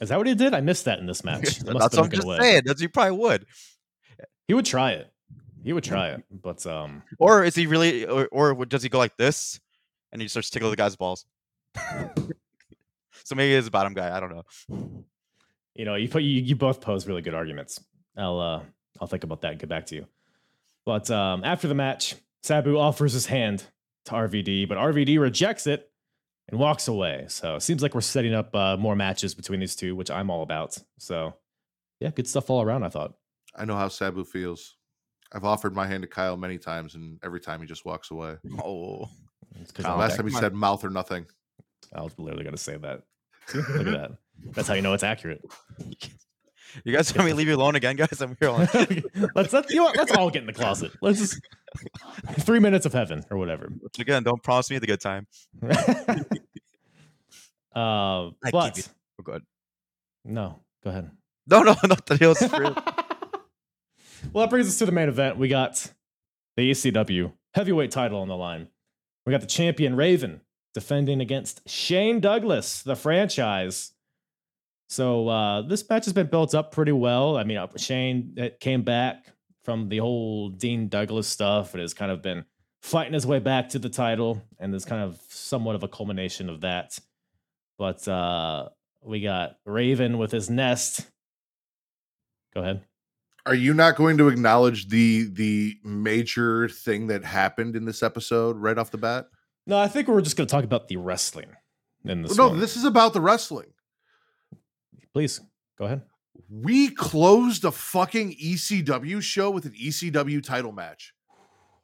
Is 0.00 0.08
that 0.08 0.16
what 0.16 0.26
he 0.26 0.34
did? 0.34 0.54
I 0.54 0.62
missed 0.62 0.86
that 0.86 0.98
in 0.98 1.04
this 1.06 1.24
match. 1.24 1.58
That's 1.58 1.66
what 1.66 1.98
I'm 1.98 2.10
just 2.10 2.24
away. 2.24 2.38
saying. 2.38 2.62
That's 2.64 2.80
he 2.80 2.88
probably 2.88 3.18
would. 3.18 3.44
He 4.48 4.54
would 4.54 4.64
try 4.64 4.92
it. 4.92 5.12
He 5.64 5.72
would 5.72 5.82
try 5.82 6.10
it, 6.10 6.22
but 6.30 6.66
um, 6.66 7.02
Or 7.18 7.42
is 7.42 7.54
he 7.54 7.66
really? 7.66 8.04
Or, 8.04 8.28
or 8.30 8.66
does 8.66 8.82
he 8.82 8.90
go 8.90 8.98
like 8.98 9.16
this 9.16 9.58
and 10.12 10.20
he 10.20 10.28
starts 10.28 10.50
tickling 10.50 10.70
the 10.70 10.76
guy's 10.76 10.94
balls? 10.94 11.24
so 13.24 13.34
maybe 13.34 13.54
he's 13.54 13.66
a 13.66 13.70
bottom 13.70 13.94
guy. 13.94 14.14
I 14.14 14.20
don't 14.20 14.30
know. 14.30 14.44
you 15.74 15.86
know, 15.86 15.94
you 15.94 16.08
put 16.08 16.22
you, 16.22 16.42
you 16.42 16.54
both 16.54 16.82
pose 16.82 17.06
really 17.06 17.22
good 17.22 17.34
arguments. 17.34 17.82
I'll 18.16 18.38
uh 18.38 18.62
I'll 19.00 19.08
think 19.08 19.24
about 19.24 19.40
that 19.40 19.52
and 19.52 19.60
get 19.60 19.70
back 19.70 19.86
to 19.86 19.94
you. 19.96 20.06
But 20.84 21.10
um 21.10 21.42
after 21.44 21.66
the 21.66 21.74
match, 21.74 22.14
Sabu 22.42 22.76
offers 22.76 23.14
his 23.14 23.26
hand 23.26 23.64
to 24.04 24.12
RVD, 24.12 24.68
but 24.68 24.76
RVD 24.76 25.18
rejects 25.18 25.66
it 25.66 25.90
and 26.48 26.60
walks 26.60 26.88
away. 26.88 27.24
So 27.28 27.56
it 27.56 27.62
seems 27.62 27.82
like 27.82 27.94
we're 27.94 28.02
setting 28.02 28.34
up 28.34 28.54
uh, 28.54 28.76
more 28.76 28.94
matches 28.94 29.34
between 29.34 29.60
these 29.60 29.74
two, 29.74 29.96
which 29.96 30.10
I'm 30.10 30.28
all 30.28 30.42
about. 30.42 30.76
So 30.98 31.32
yeah, 32.00 32.10
good 32.10 32.28
stuff 32.28 32.50
all 32.50 32.60
around. 32.60 32.82
I 32.84 32.90
thought. 32.90 33.14
i 33.56 33.64
know 33.64 33.76
how 33.76 33.88
sabu 33.88 34.24
feels 34.24 34.76
i've 35.34 35.44
offered 35.44 35.74
my 35.74 35.86
hand 35.86 36.02
to 36.02 36.08
kyle 36.08 36.36
many 36.36 36.56
times 36.58 36.94
and 36.94 37.18
every 37.24 37.40
time 37.40 37.60
he 37.60 37.66
just 37.66 37.84
walks 37.84 38.10
away 38.10 38.36
Oh, 38.64 39.08
It's 39.60 39.70
'cause 39.72 39.84
Kyle, 39.84 39.92
I'm- 39.92 40.00
last 40.00 40.12
okay, 40.12 40.16
time 40.18 40.26
he 40.26 40.32
come 40.32 40.36
on. 40.36 40.42
said 40.42 40.54
mouth 40.54 40.84
or 40.84 40.90
nothing 40.90 41.26
I 41.94 42.02
was 42.02 42.18
literally 42.18 42.44
gonna 42.44 42.56
say 42.56 42.76
that. 42.78 43.02
Look 43.54 43.68
at 43.68 43.84
that. 43.84 44.10
That's 44.52 44.66
how 44.66 44.74
you 44.74 44.82
know 44.82 44.94
it's 44.94 45.04
accurate. 45.04 45.42
you 46.84 46.92
guys 46.92 47.14
want 47.14 47.26
me 47.26 47.30
to 47.32 47.36
leave 47.36 47.46
you 47.46 47.54
alone 47.54 47.76
again, 47.76 47.94
guys? 47.94 48.20
I'm 48.20 48.36
here. 48.40 48.48
Alone. 48.48 48.66
let's 49.36 49.52
let's 49.52 49.70
you 49.70 49.76
know 49.76 49.84
what, 49.84 49.96
let's 49.96 50.10
all 50.12 50.28
get 50.30 50.40
in 50.40 50.46
the 50.46 50.52
closet. 50.52 50.90
Let's 51.02 51.18
just 51.20 51.40
three 52.40 52.58
minutes 52.58 52.84
of 52.86 52.92
heaven 52.94 53.22
or 53.30 53.36
whatever. 53.38 53.68
Once 53.80 53.98
Again, 54.00 54.22
don't 54.24 54.42
promise 54.42 54.70
me 54.70 54.78
the 54.78 54.86
good 54.88 55.00
time. 55.00 55.26
uh, 55.62 55.68
I 57.74 58.30
keep 58.44 58.52
but 58.52 58.78
it. 58.78 58.88
Oh, 59.20 59.22
good. 59.22 59.42
no, 60.24 60.60
go 60.82 60.90
ahead. 60.90 61.10
No, 61.46 61.62
no, 61.62 61.74
not 61.84 62.06
the 62.06 62.16
heels. 62.16 62.40
Well, 64.32 64.44
that 64.44 64.50
brings 64.50 64.68
us 64.68 64.78
to 64.78 64.86
the 64.86 64.92
main 64.92 65.08
event. 65.08 65.38
We 65.38 65.48
got 65.48 65.92
the 66.56 66.70
ECW 66.70 67.32
heavyweight 67.54 67.90
title 67.90 68.20
on 68.20 68.28
the 68.28 68.36
line. 68.36 68.68
We 69.26 69.30
got 69.30 69.40
the 69.40 69.46
champion 69.46 69.96
Raven 69.96 70.40
defending 70.74 71.20
against 71.20 71.68
Shane 71.68 72.20
Douglas, 72.20 72.82
the 72.82 72.96
franchise. 72.96 73.92
So 74.88 75.28
uh, 75.28 75.62
this 75.62 75.88
match 75.88 76.04
has 76.04 76.12
been 76.12 76.26
built 76.26 76.54
up 76.54 76.72
pretty 76.72 76.92
well. 76.92 77.36
I 77.36 77.44
mean, 77.44 77.56
uh, 77.56 77.68
Shane 77.76 78.36
came 78.60 78.82
back 78.82 79.26
from 79.62 79.88
the 79.88 79.98
whole 79.98 80.50
Dean 80.50 80.88
Douglas 80.88 81.26
stuff 81.26 81.72
and 81.72 81.80
has 81.80 81.94
kind 81.94 82.12
of 82.12 82.20
been 82.22 82.44
fighting 82.82 83.14
his 83.14 83.26
way 83.26 83.38
back 83.38 83.70
to 83.70 83.78
the 83.78 83.88
title, 83.88 84.42
and 84.58 84.72
there's 84.72 84.84
kind 84.84 85.02
of 85.02 85.18
somewhat 85.28 85.74
of 85.74 85.82
a 85.82 85.88
culmination 85.88 86.50
of 86.50 86.60
that. 86.60 86.98
But 87.78 88.06
uh, 88.06 88.68
we 89.02 89.20
got 89.22 89.56
Raven 89.64 90.18
with 90.18 90.32
his 90.32 90.50
nest. 90.50 91.06
Go 92.52 92.60
ahead. 92.60 92.82
Are 93.46 93.54
you 93.54 93.74
not 93.74 93.96
going 93.96 94.16
to 94.18 94.28
acknowledge 94.28 94.88
the 94.88 95.28
the 95.32 95.76
major 95.84 96.68
thing 96.68 97.06
that 97.08 97.24
happened 97.24 97.76
in 97.76 97.84
this 97.84 98.02
episode 98.02 98.56
right 98.56 98.78
off 98.78 98.90
the 98.90 98.98
bat 98.98 99.26
No, 99.66 99.78
I 99.78 99.88
think 99.88 100.08
we're 100.08 100.20
just 100.22 100.36
going 100.36 100.46
to 100.46 100.50
talk 100.50 100.64
about 100.64 100.88
the 100.88 100.96
wrestling 100.96 101.50
in 102.04 102.22
this. 102.22 102.36
no 102.36 102.48
one. 102.48 102.60
this 102.60 102.76
is 102.76 102.84
about 102.84 103.12
the 103.12 103.20
wrestling 103.20 103.72
please 105.12 105.40
go 105.78 105.84
ahead. 105.84 106.02
we 106.50 106.88
closed 106.90 107.64
a 107.64 107.70
fucking 107.72 108.34
ecw 108.42 109.22
show 109.22 109.50
with 109.50 109.64
an 109.66 109.72
ecw 109.72 110.42
title 110.42 110.72
match 110.72 111.12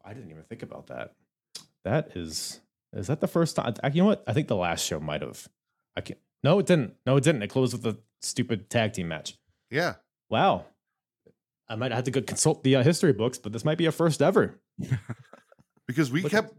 I 0.04 0.14
didn't 0.14 0.30
even 0.30 0.44
think 0.44 0.62
about 0.62 0.86
that. 0.86 1.12
That 1.84 2.16
is 2.16 2.61
Is 2.94 3.08
that 3.08 3.20
the 3.20 3.28
first 3.28 3.54
time? 3.54 3.74
You 3.92 4.02
know 4.02 4.06
what? 4.06 4.24
I 4.26 4.32
think 4.32 4.48
the 4.48 4.56
last 4.56 4.82
show 4.84 4.98
might 4.98 5.20
have. 5.20 5.46
I 5.94 6.00
can't. 6.00 6.18
No, 6.42 6.58
it 6.58 6.64
didn't. 6.64 6.94
No, 7.04 7.18
it 7.18 7.22
didn't. 7.22 7.42
It 7.42 7.48
closed 7.48 7.74
with 7.74 7.86
a 7.86 7.98
stupid 8.22 8.70
tag 8.70 8.94
team 8.94 9.08
match. 9.08 9.36
Yeah. 9.70 9.96
Wow. 10.30 10.64
I 11.70 11.76
might 11.76 11.92
have 11.92 12.04
to 12.04 12.10
go 12.10 12.20
consult 12.20 12.64
the 12.64 12.76
uh, 12.76 12.82
history 12.82 13.12
books, 13.12 13.38
but 13.38 13.52
this 13.52 13.64
might 13.64 13.78
be 13.78 13.86
a 13.86 13.92
first 13.92 14.20
ever. 14.20 14.60
Because 15.86 16.12
we 16.12 16.22
Look 16.22 16.30
kept 16.30 16.54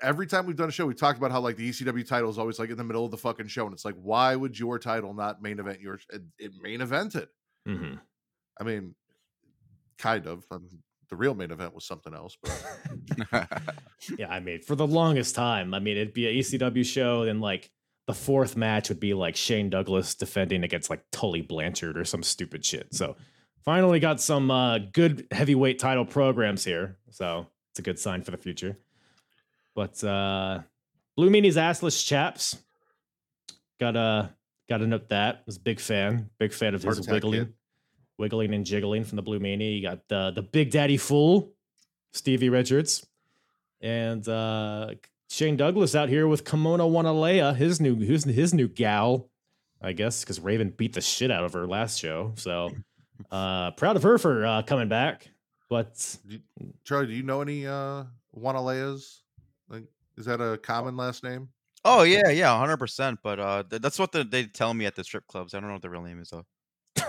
every 0.00 0.28
time 0.28 0.46
we've 0.46 0.54
done 0.54 0.68
a 0.68 0.72
show, 0.72 0.86
we 0.86 0.94
talked 0.94 1.18
about 1.18 1.32
how 1.32 1.40
like 1.40 1.56
the 1.56 1.68
ECW 1.68 2.06
title 2.06 2.30
is 2.30 2.38
always 2.38 2.60
like 2.60 2.70
in 2.70 2.76
the 2.76 2.84
middle 2.84 3.04
of 3.04 3.10
the 3.10 3.16
fucking 3.16 3.48
show, 3.48 3.64
and 3.64 3.72
it's 3.74 3.84
like, 3.84 3.96
why 4.00 4.36
would 4.36 4.56
your 4.56 4.78
title 4.78 5.12
not 5.12 5.42
main 5.42 5.58
event 5.58 5.80
yours? 5.80 6.06
It, 6.12 6.22
it 6.38 6.52
main 6.62 6.78
evented. 6.78 7.26
hmm 7.66 7.94
I 8.60 8.62
mean, 8.62 8.94
kind 9.98 10.28
of. 10.28 10.44
Um, 10.52 10.68
the 11.08 11.16
real 11.16 11.34
main 11.34 11.50
event 11.50 11.74
was 11.74 11.84
something 11.84 12.14
else, 12.14 12.36
but 12.40 13.48
Yeah, 14.18 14.28
I 14.28 14.40
mean, 14.40 14.62
for 14.62 14.74
the 14.74 14.86
longest 14.86 15.34
time, 15.34 15.74
I 15.74 15.78
mean, 15.78 15.96
it'd 15.96 16.14
be 16.14 16.28
an 16.28 16.34
ECW 16.36 16.84
show, 16.84 17.22
and 17.22 17.40
like 17.40 17.70
the 18.06 18.14
fourth 18.14 18.56
match 18.56 18.88
would 18.88 19.00
be 19.00 19.14
like 19.14 19.36
Shane 19.36 19.70
Douglas 19.70 20.14
defending 20.14 20.62
against 20.62 20.90
like 20.90 21.02
Tully 21.10 21.42
Blanchard 21.42 21.98
or 21.98 22.04
some 22.04 22.22
stupid 22.22 22.64
shit. 22.64 22.94
So 22.94 23.16
finally 23.66 24.00
got 24.00 24.20
some 24.22 24.50
uh, 24.50 24.78
good 24.78 25.26
heavyweight 25.30 25.78
title 25.78 26.06
programs 26.06 26.64
here. 26.64 26.96
So 27.10 27.46
it's 27.70 27.80
a 27.80 27.82
good 27.82 27.98
sign 27.98 28.22
for 28.22 28.30
the 28.30 28.38
future. 28.38 28.78
But 29.74 30.02
uh 30.02 30.60
Blue 31.16 31.28
Meanie's 31.28 31.56
assless 31.56 32.06
chaps. 32.06 32.56
Gotta 33.78 34.34
gotta 34.68 34.86
note 34.86 35.10
that. 35.10 35.42
Was 35.44 35.58
a 35.58 35.60
big 35.60 35.80
fan. 35.80 36.30
Big 36.38 36.54
fan 36.54 36.74
of 36.74 36.82
his 36.82 37.06
wiggling. 37.06 37.44
kid. 37.44 37.52
Wiggling 38.18 38.54
and 38.54 38.64
jiggling 38.64 39.04
from 39.04 39.16
the 39.16 39.22
Blue 39.22 39.38
Meanie. 39.38 39.76
You 39.76 39.82
got 39.82 40.00
uh, 40.10 40.30
the 40.30 40.40
Big 40.40 40.70
Daddy 40.70 40.96
Fool, 40.96 41.52
Stevie 42.14 42.48
Richards. 42.48 43.06
And 43.82 44.26
uh 44.26 44.94
Shane 45.28 45.56
Douglas 45.56 45.94
out 45.94 46.08
here 46.08 46.26
with 46.26 46.44
Kimona 46.44 46.88
Wanalaya, 46.88 47.54
his 47.54 47.80
new 47.80 47.96
his, 47.96 48.24
his 48.24 48.54
new 48.54 48.68
gal, 48.68 49.28
I 49.82 49.92
guess, 49.92 50.22
because 50.22 50.40
Raven 50.40 50.70
beat 50.70 50.94
the 50.94 51.00
shit 51.02 51.30
out 51.30 51.44
of 51.44 51.52
her 51.52 51.66
last 51.66 51.98
show. 51.98 52.32
So 52.36 52.70
uh 53.30 53.70
proud 53.72 53.96
of 53.96 54.02
her 54.02 54.18
for 54.18 54.44
uh 54.46 54.62
coming 54.62 54.88
back. 54.88 55.28
But 55.68 56.16
Charlie, 56.84 57.08
do 57.08 57.12
you 57.12 57.22
know 57.22 57.40
any 57.40 57.66
uh 57.66 58.04
Wanalayas? 58.36 59.20
Like, 59.68 59.84
is 60.16 60.26
that 60.26 60.40
a 60.40 60.58
common 60.58 60.96
last 60.96 61.24
name? 61.24 61.48
oh 61.84 62.02
yeah, 62.02 62.30
yeah, 62.30 62.56
hundred 62.58 62.78
percent. 62.78 63.18
But 63.22 63.38
uh, 63.40 63.62
th- 63.68 63.80
that's 63.80 63.98
what 63.98 64.12
the, 64.12 64.24
they 64.24 64.44
tell 64.44 64.74
me 64.74 64.86
at 64.86 64.96
the 64.96 65.04
strip 65.04 65.26
clubs. 65.28 65.54
I 65.54 65.60
don't 65.60 65.68
know 65.68 65.74
what 65.74 65.82
the 65.82 65.90
real 65.90 66.02
name 66.02 66.20
is 66.20 66.30
though. 66.30 66.44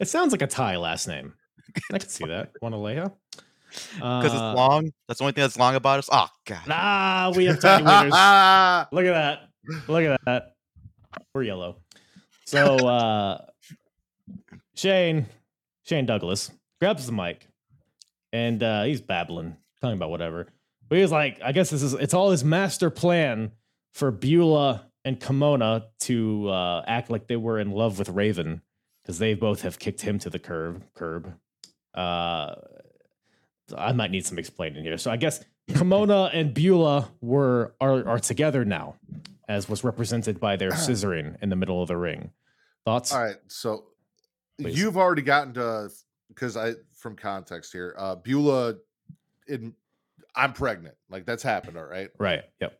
it 0.00 0.08
sounds 0.08 0.32
like 0.32 0.42
a 0.42 0.46
Thai 0.46 0.76
last 0.76 1.06
name. 1.08 1.34
I 1.92 1.98
can 1.98 2.08
see 2.08 2.26
that. 2.26 2.52
Wanalaya. 2.62 3.12
Because 3.70 4.32
it's 4.34 4.42
Uh, 4.42 4.54
long. 4.54 4.92
That's 5.08 5.18
the 5.18 5.24
only 5.24 5.32
thing 5.32 5.42
that's 5.42 5.58
long 5.58 5.74
about 5.74 5.98
us. 5.98 6.08
Oh 6.10 6.28
god. 6.46 6.66
Nah, 6.66 7.32
we 7.36 7.46
have 7.46 7.60
tiny 7.60 7.84
wieners. 7.84 8.12
Look 8.92 9.04
at 9.06 9.12
that. 9.12 9.48
Look 9.88 10.04
at 10.04 10.20
that. 10.26 10.54
We're 11.34 11.44
yellow. 11.44 11.78
So 12.46 12.86
uh 12.86 13.46
Shane, 14.82 15.26
Shane 15.84 16.06
Douglas 16.06 16.50
grabs 16.80 17.06
the 17.06 17.12
mic 17.12 17.46
and 18.32 18.60
uh 18.64 18.82
he's 18.82 19.00
babbling, 19.00 19.56
talking 19.80 19.96
about 19.96 20.10
whatever. 20.10 20.48
But 20.88 20.96
he 20.96 21.02
was 21.02 21.12
like, 21.12 21.40
I 21.40 21.52
guess 21.52 21.70
this 21.70 21.84
is 21.84 21.94
it's 21.94 22.14
all 22.14 22.30
his 22.32 22.42
master 22.42 22.90
plan 22.90 23.52
for 23.92 24.10
Beulah 24.10 24.88
and 25.04 25.20
Kimona 25.20 25.84
to 26.00 26.48
uh 26.48 26.82
act 26.84 27.10
like 27.10 27.28
they 27.28 27.36
were 27.36 27.60
in 27.60 27.70
love 27.70 28.00
with 28.00 28.08
Raven 28.08 28.60
because 29.02 29.20
they 29.20 29.34
both 29.34 29.62
have 29.62 29.78
kicked 29.78 30.00
him 30.00 30.18
to 30.18 30.30
the 30.30 30.40
curb 30.40 30.82
curb. 30.94 31.32
Uh 31.94 32.56
I 33.76 33.92
might 33.92 34.10
need 34.10 34.26
some 34.26 34.38
explaining 34.38 34.82
here. 34.82 34.98
So 34.98 35.12
I 35.12 35.16
guess 35.16 35.44
Kimona 35.70 36.30
and 36.34 36.52
Beulah 36.52 37.08
were 37.20 37.76
are 37.80 38.04
are 38.08 38.18
together 38.18 38.64
now, 38.64 38.96
as 39.48 39.68
was 39.68 39.84
represented 39.84 40.40
by 40.40 40.56
their 40.56 40.70
scissoring 40.72 41.40
in 41.40 41.50
the 41.50 41.56
middle 41.56 41.80
of 41.80 41.86
the 41.86 41.96
ring. 41.96 42.32
Thoughts? 42.84 43.12
All 43.12 43.22
right, 43.22 43.36
so 43.46 43.84
Please. 44.60 44.78
you've 44.78 44.96
already 44.96 45.22
gotten 45.22 45.54
to 45.54 45.90
because 46.28 46.56
I 46.56 46.74
from 46.94 47.16
context 47.16 47.72
here, 47.72 47.94
uh 47.98 48.16
Beulah 48.16 48.76
in 49.48 49.74
I'm 50.34 50.52
pregnant. 50.52 50.94
Like 51.10 51.26
that's 51.26 51.42
happened, 51.42 51.76
all 51.76 51.84
right. 51.84 52.10
Right. 52.18 52.42
Yep. 52.60 52.78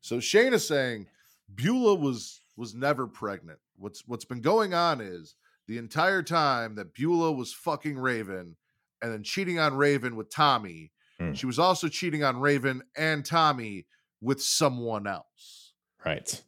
So 0.00 0.20
Shane 0.20 0.54
is 0.54 0.66
saying 0.66 1.06
Beulah 1.54 1.94
was 1.96 2.40
was 2.56 2.74
never 2.74 3.06
pregnant. 3.06 3.58
What's 3.76 4.06
what's 4.06 4.24
been 4.24 4.40
going 4.40 4.72
on 4.74 5.00
is 5.00 5.34
the 5.66 5.78
entire 5.78 6.22
time 6.22 6.74
that 6.76 6.94
Beulah 6.94 7.32
was 7.32 7.52
fucking 7.52 7.98
Raven 7.98 8.56
and 9.02 9.12
then 9.12 9.22
cheating 9.22 9.58
on 9.58 9.74
Raven 9.76 10.16
with 10.16 10.30
Tommy, 10.30 10.92
Hmm. 11.18 11.32
she 11.32 11.46
was 11.46 11.58
also 11.58 11.88
cheating 11.88 12.22
on 12.24 12.38
Raven 12.38 12.82
and 12.96 13.24
Tommy 13.24 13.86
with 14.20 14.40
someone 14.42 15.06
else, 15.06 15.72
Right. 16.04 16.42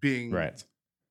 being 0.00 0.30
Right. 0.30 0.62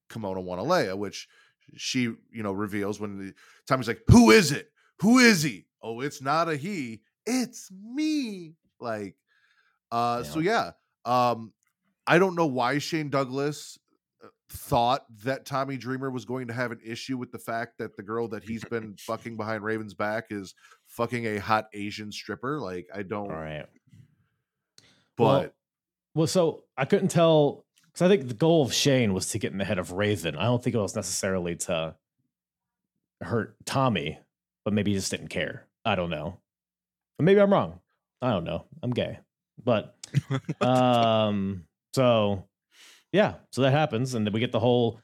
Kimona 0.09 0.43
Wanalaya, 0.43 0.97
which 0.97 1.27
she, 1.75 2.01
you 2.01 2.43
know, 2.43 2.51
reveals 2.51 2.99
when 2.99 3.17
the 3.17 3.33
Tommy's 3.67 3.87
like, 3.87 4.01
Who 4.07 4.31
is 4.31 4.51
it? 4.51 4.71
Who 5.01 5.19
is 5.19 5.43
he? 5.43 5.65
Oh, 5.81 6.01
it's 6.01 6.21
not 6.21 6.49
a 6.49 6.55
he, 6.55 7.01
it's 7.25 7.71
me. 7.71 8.53
Like, 8.79 9.15
uh, 9.91 10.23
so 10.23 10.39
yeah. 10.39 10.71
Um, 11.05 11.53
I 12.05 12.19
don't 12.19 12.35
know 12.35 12.45
why 12.45 12.77
Shane 12.77 13.09
Douglas 13.09 13.79
uh, 14.23 14.27
thought 14.49 15.05
that 15.23 15.45
Tommy 15.45 15.77
Dreamer 15.77 16.09
was 16.09 16.25
going 16.25 16.47
to 16.47 16.53
have 16.53 16.71
an 16.71 16.79
issue 16.83 17.17
with 17.17 17.31
the 17.31 17.39
fact 17.39 17.77
that 17.79 17.95
the 17.95 18.03
girl 18.03 18.27
that 18.29 18.43
he's 18.43 18.63
been 18.65 18.95
fucking 18.99 19.37
behind 19.37 19.63
Raven's 19.63 19.93
back 19.93 20.25
is 20.29 20.53
fucking 20.87 21.25
a 21.25 21.37
hot 21.37 21.67
Asian 21.73 22.11
stripper. 22.11 22.59
Like, 22.59 22.87
I 22.93 23.03
don't, 23.03 23.31
All 23.31 23.37
right. 23.37 23.65
but 25.15 25.23
Well, 25.23 25.49
Well, 26.13 26.27
so 26.27 26.63
I 26.77 26.85
couldn't 26.85 27.09
tell 27.09 27.65
because 27.93 28.05
I 28.05 28.07
think 28.07 28.27
the 28.27 28.33
goal 28.33 28.63
of 28.63 28.73
Shane 28.73 29.13
was 29.13 29.29
to 29.29 29.39
get 29.39 29.51
in 29.51 29.57
the 29.57 29.65
head 29.65 29.79
of 29.79 29.91
Raven. 29.91 30.35
I 30.35 30.45
don't 30.45 30.63
think 30.63 30.75
it 30.75 30.79
was 30.79 30.95
necessarily 30.95 31.55
to 31.57 31.95
hurt 33.21 33.55
Tommy, 33.65 34.19
but 34.63 34.73
maybe 34.73 34.91
he 34.91 34.97
just 34.97 35.11
didn't 35.11 35.27
care. 35.27 35.67
I 35.83 35.95
don't 35.95 36.09
know. 36.09 36.39
But 37.17 37.25
maybe 37.25 37.41
I'm 37.41 37.51
wrong. 37.51 37.79
I 38.21 38.31
don't 38.31 38.43
know. 38.43 38.65
I'm 38.81 38.91
gay. 38.91 39.19
But 39.63 39.95
um 40.61 41.65
so 41.93 42.45
yeah, 43.11 43.35
so 43.51 43.61
that 43.61 43.71
happens 43.71 44.13
and 44.13 44.25
then 44.25 44.33
we 44.33 44.39
get 44.39 44.51
the 44.51 44.59
whole 44.59 45.01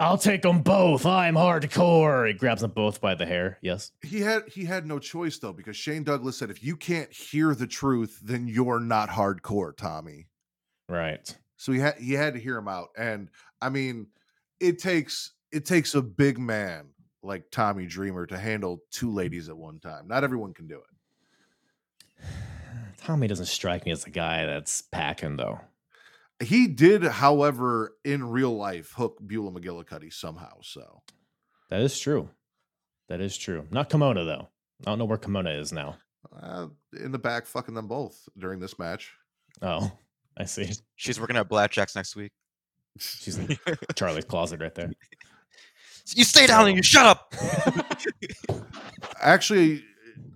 I'll 0.00 0.18
take 0.18 0.42
them 0.42 0.62
both. 0.62 1.06
I'm 1.06 1.36
hardcore. 1.36 2.26
He 2.26 2.34
grabs 2.34 2.62
them 2.62 2.72
both 2.72 3.00
by 3.00 3.14
the 3.14 3.24
hair. 3.24 3.58
Yes. 3.62 3.92
he 4.02 4.20
had 4.20 4.48
he 4.48 4.64
had 4.64 4.86
no 4.86 4.98
choice 4.98 5.38
though 5.38 5.52
because 5.52 5.76
Shane 5.76 6.02
Douglas 6.02 6.36
said 6.38 6.50
if 6.50 6.62
you 6.64 6.76
can't 6.76 7.12
hear 7.12 7.54
the 7.54 7.68
truth, 7.68 8.18
then 8.22 8.48
you're 8.48 8.80
not 8.80 9.10
hardcore, 9.10 9.76
Tommy. 9.76 10.26
Right. 10.88 11.36
So 11.62 11.70
he 11.70 11.78
had 11.78 11.94
he 11.98 12.14
had 12.14 12.34
to 12.34 12.40
hear 12.40 12.56
him 12.56 12.66
out, 12.66 12.88
and 12.98 13.28
I 13.60 13.68
mean, 13.68 14.08
it 14.58 14.80
takes 14.80 15.34
it 15.52 15.64
takes 15.64 15.94
a 15.94 16.02
big 16.02 16.36
man 16.36 16.88
like 17.22 17.52
Tommy 17.52 17.86
Dreamer 17.86 18.26
to 18.26 18.36
handle 18.36 18.80
two 18.90 19.12
ladies 19.12 19.48
at 19.48 19.56
one 19.56 19.78
time. 19.78 20.08
Not 20.08 20.24
everyone 20.24 20.54
can 20.54 20.66
do 20.66 20.80
it. 22.18 22.24
Tommy 22.96 23.28
doesn't 23.28 23.46
strike 23.46 23.86
me 23.86 23.92
as 23.92 24.04
a 24.04 24.10
guy 24.10 24.44
that's 24.44 24.82
packing 24.82 25.36
though. 25.36 25.60
He 26.42 26.66
did, 26.66 27.04
however, 27.04 27.94
in 28.04 28.28
real 28.28 28.56
life, 28.56 28.94
hook 28.96 29.18
Beulah 29.24 29.52
McGillicuddy 29.52 30.12
somehow. 30.12 30.62
So 30.62 31.02
That 31.70 31.82
is 31.82 31.96
true. 31.96 32.28
That 33.06 33.20
is 33.20 33.36
true. 33.36 33.68
Not 33.70 33.88
Kimona 33.88 34.24
though. 34.24 34.48
I 34.84 34.90
don't 34.90 34.98
know 34.98 35.04
where 35.04 35.16
Kimona 35.16 35.56
is 35.60 35.72
now. 35.72 35.98
uh, 36.36 36.66
in 37.00 37.12
the 37.12 37.20
back, 37.20 37.46
fucking 37.46 37.76
them 37.76 37.86
both 37.86 38.28
during 38.36 38.58
this 38.58 38.80
match. 38.80 39.12
Oh, 39.60 39.92
I 40.36 40.44
see. 40.44 40.70
She's 40.96 41.20
working 41.20 41.36
at 41.36 41.48
Blackjack's 41.48 41.94
next 41.94 42.16
week. 42.16 42.32
She's 42.98 43.38
in 43.38 43.56
Charlie's 43.94 44.24
closet 44.24 44.60
right 44.60 44.74
there. 44.74 44.90
You 46.14 46.24
stay 46.24 46.46
down 46.46 46.66
and 46.66 46.76
you 46.76 46.82
shut 46.82 47.06
up. 47.06 47.34
Actually, 49.20 49.84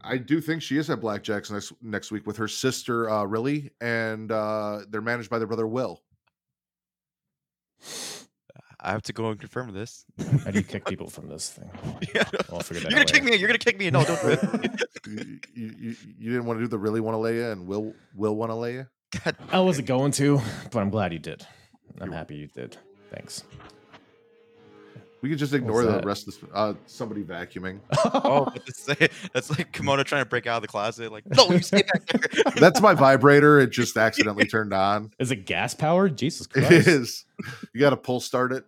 I 0.02 0.16
do 0.16 0.40
think 0.40 0.62
she 0.62 0.78
is 0.78 0.89
at 0.90 1.01
Blackjack's 1.01 1.51
next 1.51 1.73
next 1.82 2.12
week 2.12 2.27
with 2.27 2.36
her 2.36 2.48
sister, 2.48 3.10
uh, 3.10 3.24
Riley, 3.24 3.70
and 3.81 4.31
uh, 4.31 4.81
they're 4.89 5.02
managed 5.02 5.28
by 5.28 5.39
their 5.39 5.48
brother 5.48 5.66
Will. 5.66 6.02
I 8.78 8.93
have 8.93 9.02
to 9.02 9.12
go 9.12 9.31
and 9.31 9.40
confirm 9.40 9.73
this. 9.73 10.05
How 10.44 10.52
do 10.52 10.59
you 10.59 10.64
kick 10.64 10.85
people 10.86 11.09
from 11.09 11.28
this 11.28 11.51
thing? 11.51 11.68
Yeah. 12.14 12.23
I'll 12.52 12.60
figure 12.60 12.82
You're 12.82 12.90
gonna 12.90 13.02
out 13.02 13.12
kick 13.12 13.24
me. 13.24 13.36
You're 13.36 13.48
gonna 13.48 13.59
kick 13.59 13.78
me. 13.78 13.90
No, 13.90 14.05
don't 14.05 14.20
do 14.23 14.28
it. 14.28 14.40
you, 15.06 15.40
you, 15.55 15.74
you, 15.78 15.97
you 16.18 16.31
didn't 16.31 16.47
want 16.47 16.59
to 16.59 16.64
do 16.64 16.68
the 16.68 16.78
really 16.78 17.01
want 17.01 17.14
to 17.14 17.18
lay 17.18 17.36
you 17.36 17.51
and 17.51 17.66
Will 17.66 17.93
Will 18.14 18.36
want 18.36 18.51
to 18.51 18.55
lay 18.55 18.74
you. 18.74 18.86
God. 19.25 19.37
I 19.51 19.61
wasn't 19.61 19.87
going 19.89 20.13
to, 20.13 20.41
but 20.71 20.81
I'm 20.81 20.91
glad 20.91 21.13
you 21.13 21.19
did. 21.19 21.47
I'm 22.01 22.13
happy 22.13 22.37
you 22.37 22.47
did. 22.49 22.77
Thanks. 23.11 23.43
We 25.23 25.31
could 25.31 25.39
just 25.39 25.55
ignore 25.55 25.83
the 25.83 26.01
rest 26.03 26.29
of 26.29 26.35
this. 26.35 26.51
Uh, 26.55 26.75
somebody 26.87 27.25
vacuuming. 27.25 27.81
Oh, 28.15 28.45
but 28.53 28.65
to 28.67 28.73
say 28.73 29.09
that's 29.33 29.51
like 29.51 29.73
Kimona 29.73 30.05
trying 30.05 30.23
to 30.23 30.29
break 30.29 30.47
out 30.47 30.57
of 30.57 30.63
the 30.63 30.69
closet. 30.69 31.11
Like, 31.11 31.25
no, 31.27 31.51
you 31.51 31.61
stay 31.61 31.83
back 31.83 32.07
there. 32.07 32.43
That's 32.57 32.81
my 32.81 32.95
vibrator. 32.95 33.59
It 33.61 33.71
just 33.71 33.97
accidentally 33.97 34.47
turned 34.47 34.73
on. 34.73 35.13
Is 35.19 35.31
it 35.31 35.47
gas 35.47 35.75
powered? 35.75 36.17
Jesus 36.17 36.47
Christ. 36.47 36.87
is. 36.89 37.25
You 37.73 37.81
got 37.81 37.91
to 37.91 37.97
pull 37.97 38.21
start 38.21 38.53
it. 38.53 38.65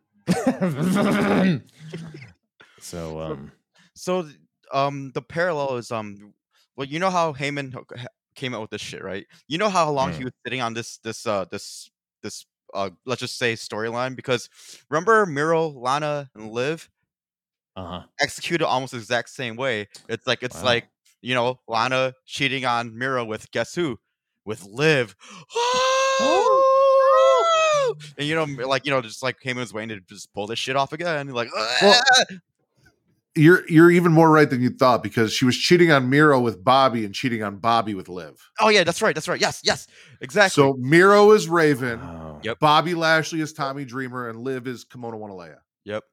so 2.80 3.20
um 3.20 3.52
So, 3.94 4.28
um, 4.72 5.10
the 5.14 5.22
parallel 5.22 5.76
is 5.76 5.90
um, 5.90 6.32
well, 6.76 6.86
you 6.86 6.98
know 6.98 7.10
how 7.10 7.32
Heyman 7.32 7.74
h- 7.76 7.84
h- 8.00 8.06
came 8.38 8.54
out 8.54 8.60
with 8.62 8.70
this 8.70 8.80
shit, 8.80 9.02
right? 9.02 9.26
You 9.48 9.58
know 9.58 9.68
how 9.68 9.90
long 9.90 10.12
Mm. 10.12 10.16
he 10.18 10.24
was 10.24 10.32
sitting 10.44 10.60
on 10.62 10.74
this 10.74 10.98
this 10.98 11.26
uh 11.26 11.44
this 11.50 11.90
this 12.22 12.46
uh 12.74 12.90
let's 13.06 13.20
just 13.20 13.38
say 13.38 13.54
storyline 13.54 14.16
because 14.16 14.48
remember 14.90 15.26
Miro, 15.26 15.68
Lana, 15.68 16.30
and 16.34 16.50
Liv 16.52 16.88
Uh 17.76 17.86
huh. 17.86 18.02
executed 18.20 18.64
almost 18.66 18.92
the 18.92 18.98
exact 18.98 19.30
same 19.30 19.56
way. 19.56 19.88
It's 20.08 20.26
like 20.26 20.42
it's 20.42 20.62
Wow. 20.62 20.68
like 20.70 20.88
you 21.22 21.34
know 21.34 21.60
Lana 21.68 22.14
cheating 22.26 22.64
on 22.64 22.96
Miro 22.96 23.24
with 23.24 23.50
guess 23.50 23.74
who, 23.74 23.98
with 24.44 24.64
Liv. 24.64 25.16
Oh! 26.20 27.94
And 28.18 28.26
you 28.26 28.34
know, 28.34 28.44
like 28.66 28.84
you 28.84 28.90
know, 28.90 29.00
just 29.00 29.22
like 29.22 29.40
Heyman 29.40 29.56
was 29.56 29.72
waiting 29.72 29.96
to 29.98 30.04
just 30.14 30.32
pull 30.32 30.46
this 30.46 30.58
shit 30.58 30.76
off 30.76 30.92
again. 30.92 31.28
Like, 31.28 31.48
Well, 31.80 32.00
You're 33.34 33.68
you're 33.68 33.90
even 33.90 34.10
more 34.12 34.30
right 34.30 34.48
than 34.50 34.60
you 34.62 34.70
thought 34.70 35.02
because 35.02 35.32
she 35.32 35.44
was 35.44 35.56
cheating 35.56 35.92
on 35.92 36.10
Miro 36.10 36.40
with 36.40 36.64
Bobby 36.64 37.04
and 37.04 37.14
cheating 37.14 37.42
on 37.42 37.58
Bobby 37.58 37.94
with 37.94 38.08
Liv. 38.08 38.34
oh 38.58 38.68
yeah, 38.68 38.82
that's 38.84 39.00
right, 39.00 39.14
that's 39.14 39.28
right. 39.28 39.40
Yes, 39.40 39.60
yes, 39.62 39.86
exactly. 40.20 40.60
So 40.60 40.74
Miro 40.78 41.30
is 41.32 41.48
Raven, 41.48 42.00
Wow. 42.00 42.40
Yep. 42.42 42.58
Bobby 42.58 42.94
Lashley 42.94 43.40
is 43.40 43.52
Tommy 43.52 43.84
Dreamer, 43.84 44.28
and 44.28 44.40
Liv 44.40 44.66
is 44.66 44.84
Kimona 44.84 45.14
Wanalaya. 45.14 45.58
Yep. 45.84 46.04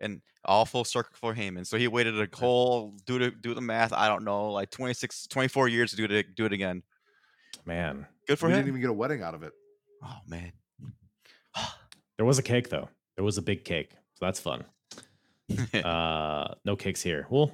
And 0.00 0.20
all 0.44 0.66
full 0.66 0.84
circle 0.84 1.12
for 1.14 1.34
Heyman. 1.34 1.66
So 1.66 1.78
he 1.78 1.88
waited 1.88 2.20
a 2.20 2.28
whole 2.36 2.94
do 3.06 3.18
the 3.18 3.30
do 3.30 3.54
the 3.54 3.60
math. 3.62 3.92
I 3.94 4.08
don't 4.08 4.24
know, 4.24 4.50
like 4.50 4.70
26, 4.70 5.28
24 5.28 5.68
years 5.68 5.90
to 5.92 5.96
do 5.96 6.04
it 6.04 6.34
do 6.34 6.44
it 6.44 6.52
again. 6.52 6.82
Man, 7.64 8.06
Good 8.26 8.38
for 8.38 8.46
we 8.48 8.52
him. 8.52 8.58
didn't 8.58 8.68
even 8.68 8.80
get 8.82 8.90
a 8.90 8.94
wedding 8.94 9.22
out 9.22 9.34
of 9.34 9.42
it. 9.44 9.52
oh 10.02 10.16
man. 10.26 10.52
there 12.18 12.26
was 12.26 12.38
a 12.38 12.42
cake 12.42 12.68
though. 12.68 12.88
There 13.16 13.24
was 13.24 13.38
a 13.38 13.42
big 13.42 13.64
cake, 13.64 13.92
so 14.14 14.26
that's 14.26 14.40
fun. 14.40 14.64
Uh, 15.74 16.54
no 16.64 16.74
cakes 16.76 17.02
here. 17.02 17.26
Well, 17.30 17.50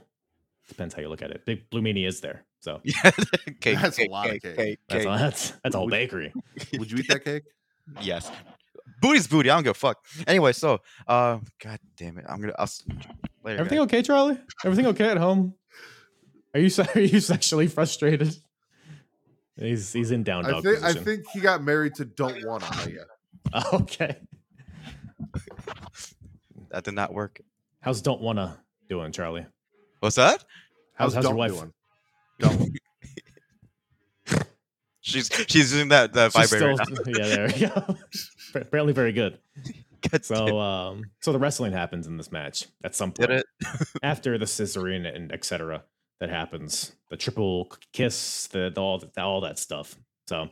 depends 0.69 0.95
how 0.95 1.03
you 1.03 1.09
look 1.09 1.23
at 1.23 1.31
it. 1.31 1.45
Big 1.45 1.69
Blue 1.71 1.81
Meanie 1.81 2.07
is 2.07 2.21
there, 2.21 2.45
so 2.61 2.81
yeah, 2.85 3.11
cake, 3.61 3.79
That's 3.81 3.99
a 3.99 4.03
cake, 4.03 4.11
lot 4.11 4.27
of 4.27 4.33
cake, 4.33 4.43
cake. 4.43 4.57
cake, 4.57 4.79
that's 4.89 5.05
cake. 5.05 5.11
all, 5.12 5.19
that's 5.19 5.53
that's 5.65 5.75
all 5.75 5.89
bakery. 5.89 6.33
Would 6.79 6.91
you 6.91 6.99
eat 6.99 7.09
that 7.09 7.25
cake? 7.25 7.43
Yes. 8.01 8.31
Booty's 9.03 9.27
booty. 9.27 9.51
I 9.51 9.55
don't 9.55 9.65
give 9.65 9.71
a 9.73 9.75
fuck. 9.75 10.05
Anyway, 10.27 10.53
so 10.53 10.79
uh 11.09 11.39
god 11.62 11.79
damn 11.97 12.19
it. 12.19 12.25
I'm 12.29 12.41
gonna 12.41 12.55
I'll, 12.59 12.65
s- 12.65 12.85
later. 13.43 13.59
Everything 13.59 13.79
guys. 13.79 13.85
okay, 13.87 14.03
Charlie? 14.03 14.39
Everything 14.65 14.87
okay 14.89 15.09
at 15.11 15.17
home? 15.17 15.55
Are 16.55 16.61
you 16.61 16.71
are 16.95 17.01
you 17.01 17.19
sexually 17.21 17.67
frustrated? 17.67 18.37
He's 19.57 19.93
he's 19.93 20.11
in 20.11 20.23
down 20.23 20.47
I 20.47 20.51
dog 20.51 20.62
think 20.65 20.83
I 20.85 20.93
think 20.93 21.25
he 21.33 21.41
got 21.41 21.62
married 21.62 21.95
to 21.97 22.05
Don't 22.05 22.45
Want 22.47 22.62
Leia. 22.62 23.05
okay. 23.73 24.17
that 26.71 26.85
did 26.85 26.95
not 26.95 27.12
work. 27.12 27.41
How's 27.81 28.02
don't 28.02 28.20
wanna 28.20 28.59
doing, 28.89 29.12
Charlie? 29.12 29.47
What's 30.01 30.16
that? 30.16 30.44
How's, 30.94 31.15
how's 31.15 31.24
your 31.24 31.32
Don't 31.32 31.39
wife? 31.39 31.52
doing? 31.52 31.73
Don't. 32.39 32.78
She's 35.02 35.28
she's 35.48 35.73
using 35.73 35.89
that 35.89 36.12
that 36.12 36.32
She's 36.32 36.51
vibrator. 36.51 36.85
still, 36.85 37.02
yeah, 37.19 37.27
there 37.27 37.47
we 37.47 37.66
go. 37.66 37.97
Apparently 38.55 38.93
very 38.93 39.12
good. 39.12 39.39
God 40.02 40.11
damn 40.12 40.23
So 40.23 40.59
um 40.61 41.05
so 41.20 41.32
the 41.32 41.39
wrestling 41.39 41.73
happens 41.73 42.07
in 42.07 42.16
this 42.19 42.31
match 42.31 42.66
at 42.85 42.94
some 42.94 43.11
Did 43.11 43.28
point. 43.28 43.44
it? 43.62 43.89
after 44.02 44.36
the 44.36 44.44
scissoring 44.44 45.12
and 45.12 45.32
etc. 45.32 45.82
that 46.20 46.28
happens, 46.28 46.93
the 47.09 47.16
triple 47.16 47.73
kiss, 47.94 48.47
the, 48.48 48.70
the 48.73 48.81
all 48.81 48.98
the, 48.98 49.11
all 49.23 49.40
that 49.40 49.59
stuff. 49.59 49.97
So 50.28 50.48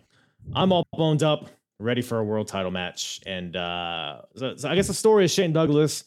I'm 0.54 0.72
all 0.72 0.86
boned 0.92 1.22
up, 1.22 1.50
ready 1.78 2.00
for 2.00 2.18
a 2.18 2.24
world 2.24 2.48
title 2.48 2.70
match, 2.70 3.20
and 3.26 3.54
uh, 3.54 4.22
so, 4.34 4.56
so 4.56 4.68
I 4.70 4.74
guess 4.74 4.86
the 4.86 4.94
story 4.94 5.26
is 5.26 5.32
Shane 5.32 5.52
Douglas. 5.52 6.04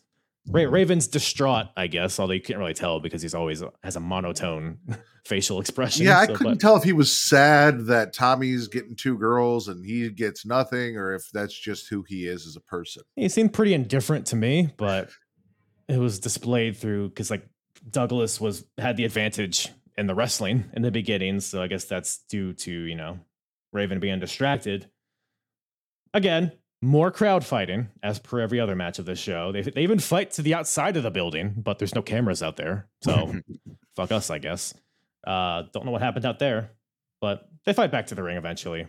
Ra- 0.47 0.63
Raven's 0.69 1.07
distraught, 1.07 1.67
I 1.77 1.87
guess, 1.87 2.19
although 2.19 2.33
you 2.33 2.41
can't 2.41 2.59
really 2.59 2.73
tell 2.73 2.99
because 2.99 3.21
he's 3.21 3.35
always 3.35 3.63
has 3.83 3.95
a 3.95 3.99
monotone 3.99 4.79
facial 5.25 5.59
expression. 5.59 6.05
Yeah, 6.05 6.19
I 6.19 6.25
so, 6.25 6.35
couldn't 6.35 6.53
but- 6.53 6.59
tell 6.59 6.75
if 6.75 6.83
he 6.83 6.93
was 6.93 7.15
sad 7.15 7.85
that 7.85 8.13
Tommy's 8.13 8.67
getting 8.67 8.95
two 8.95 9.17
girls 9.17 9.67
and 9.67 9.85
he 9.85 10.09
gets 10.09 10.45
nothing, 10.45 10.97
or 10.97 11.13
if 11.13 11.29
that's 11.31 11.57
just 11.57 11.89
who 11.89 12.03
he 12.07 12.27
is 12.27 12.47
as 12.47 12.55
a 12.55 12.61
person. 12.61 13.03
He 13.15 13.29
seemed 13.29 13.53
pretty 13.53 13.73
indifferent 13.73 14.25
to 14.27 14.35
me, 14.35 14.73
but 14.77 15.09
it 15.87 15.97
was 15.97 16.19
displayed 16.19 16.75
through 16.77 17.09
because 17.09 17.29
like 17.29 17.45
Douglas 17.89 18.39
was 18.41 18.65
had 18.77 18.97
the 18.97 19.05
advantage 19.05 19.69
in 19.97 20.07
the 20.07 20.15
wrestling 20.15 20.65
in 20.73 20.81
the 20.81 20.91
beginning, 20.91 21.39
so 21.39 21.61
I 21.61 21.67
guess 21.67 21.85
that's 21.85 22.19
due 22.29 22.53
to 22.53 22.71
you 22.71 22.95
know 22.95 23.19
Raven 23.73 23.99
being 23.99 24.19
distracted. 24.19 24.89
Again, 26.13 26.51
more 26.81 27.11
crowd 27.11 27.45
fighting 27.45 27.89
as 28.01 28.19
per 28.19 28.39
every 28.39 28.59
other 28.59 28.75
match 28.75 28.99
of 28.99 29.05
this 29.05 29.19
show. 29.19 29.51
They 29.51 29.61
they 29.61 29.83
even 29.83 29.99
fight 29.99 30.31
to 30.31 30.41
the 30.41 30.53
outside 30.53 30.97
of 30.97 31.03
the 31.03 31.11
building, 31.11 31.53
but 31.57 31.79
there's 31.79 31.95
no 31.95 32.01
cameras 32.01 32.41
out 32.41 32.57
there, 32.57 32.87
so 33.01 33.33
fuck 33.95 34.11
us, 34.11 34.29
I 34.29 34.39
guess. 34.39 34.73
Uh, 35.25 35.63
don't 35.71 35.85
know 35.85 35.91
what 35.91 36.01
happened 36.01 36.25
out 36.25 36.39
there, 36.39 36.71
but 37.19 37.47
they 37.65 37.73
fight 37.73 37.91
back 37.91 38.07
to 38.07 38.15
the 38.15 38.23
ring 38.23 38.37
eventually. 38.37 38.87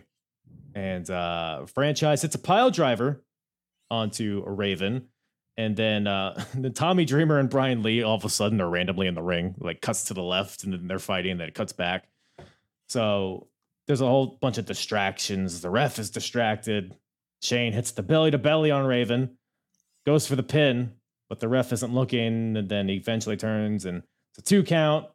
And 0.75 1.07
uh, 1.09 1.65
franchise 1.67 2.23
hits 2.23 2.33
a 2.33 2.39
pile 2.39 2.71
driver 2.71 3.23
onto 3.91 4.43
a 4.45 4.51
Raven. 4.51 5.07
And 5.55 5.75
then 5.75 6.07
uh, 6.07 6.43
then 6.55 6.73
Tommy 6.73 7.05
Dreamer 7.05 7.37
and 7.37 7.49
Brian 7.49 7.83
Lee 7.83 8.01
all 8.01 8.15
of 8.15 8.25
a 8.25 8.29
sudden 8.29 8.59
are 8.59 8.69
randomly 8.69 9.07
in 9.07 9.13
the 9.13 9.21
ring, 9.21 9.55
like 9.59 9.81
cuts 9.81 10.05
to 10.05 10.13
the 10.13 10.23
left, 10.23 10.63
and 10.63 10.73
then 10.73 10.87
they're 10.87 10.99
fighting, 10.99 11.31
and 11.31 11.39
then 11.39 11.47
it 11.47 11.53
cuts 11.53 11.73
back. 11.73 12.07
So 12.87 13.47
there's 13.85 14.01
a 14.01 14.07
whole 14.07 14.37
bunch 14.41 14.57
of 14.57 14.65
distractions. 14.65 15.61
The 15.61 15.69
ref 15.69 15.99
is 15.99 16.09
distracted. 16.09 16.95
Shane 17.43 17.73
hits 17.73 17.91
the 17.91 18.03
belly 18.03 18.31
to 18.31 18.37
belly 18.37 18.71
on 18.71 18.85
Raven, 18.85 19.37
goes 20.05 20.25
for 20.25 20.35
the 20.35 20.43
pin, 20.43 20.93
but 21.27 21.39
the 21.39 21.49
ref 21.49 21.73
isn't 21.73 21.93
looking, 21.93 22.55
and 22.55 22.69
then 22.69 22.87
he 22.87 22.95
eventually 22.95 23.35
turns 23.35 23.85
and 23.85 24.03
it's 24.31 24.39
a 24.39 24.41
two 24.41 24.63
count. 24.63 25.07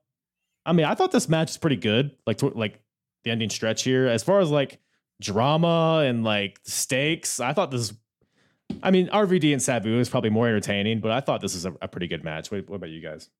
I 0.66 0.72
mean, 0.72 0.84
I 0.84 0.94
thought 0.94 1.10
this 1.10 1.28
match 1.28 1.50
is 1.50 1.56
pretty 1.56 1.76
good. 1.76 2.12
Like, 2.26 2.42
like 2.42 2.80
the 3.24 3.30
ending 3.30 3.48
stretch 3.48 3.82
here, 3.82 4.06
as 4.06 4.22
far 4.22 4.40
as 4.40 4.50
like 4.50 4.78
drama 5.22 6.04
and 6.06 6.22
like 6.22 6.60
stakes, 6.64 7.40
I 7.40 7.54
thought 7.54 7.70
this. 7.70 7.94
I 8.82 8.90
mean, 8.90 9.08
RVD 9.08 9.52
and 9.54 9.62
Sabu 9.62 9.98
is 9.98 10.10
probably 10.10 10.28
more 10.28 10.46
entertaining, 10.46 11.00
but 11.00 11.10
I 11.10 11.20
thought 11.20 11.40
this 11.40 11.54
was 11.54 11.64
a, 11.64 11.74
a 11.80 11.88
pretty 11.88 12.06
good 12.06 12.22
match. 12.22 12.50
What, 12.50 12.68
what 12.68 12.76
about 12.76 12.90
you 12.90 13.00
guys? 13.00 13.30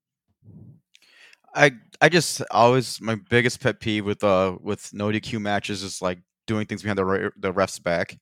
I 1.55 1.73
I 2.01 2.09
just 2.09 2.43
always 2.51 3.01
my 3.03 3.17
biggest 3.29 3.61
pet 3.61 3.81
peeve 3.81 4.07
with 4.07 4.25
uh 4.25 4.57
with 4.63 4.95
no 4.95 5.09
DQ 5.09 5.41
matches 5.41 5.83
is 5.83 6.01
like 6.01 6.21
doing 6.47 6.67
things 6.67 6.83
behind 6.83 6.99
the 6.99 7.05
re- 7.05 7.31
the 7.37 7.53
ref's 7.53 7.79
back. 7.79 8.19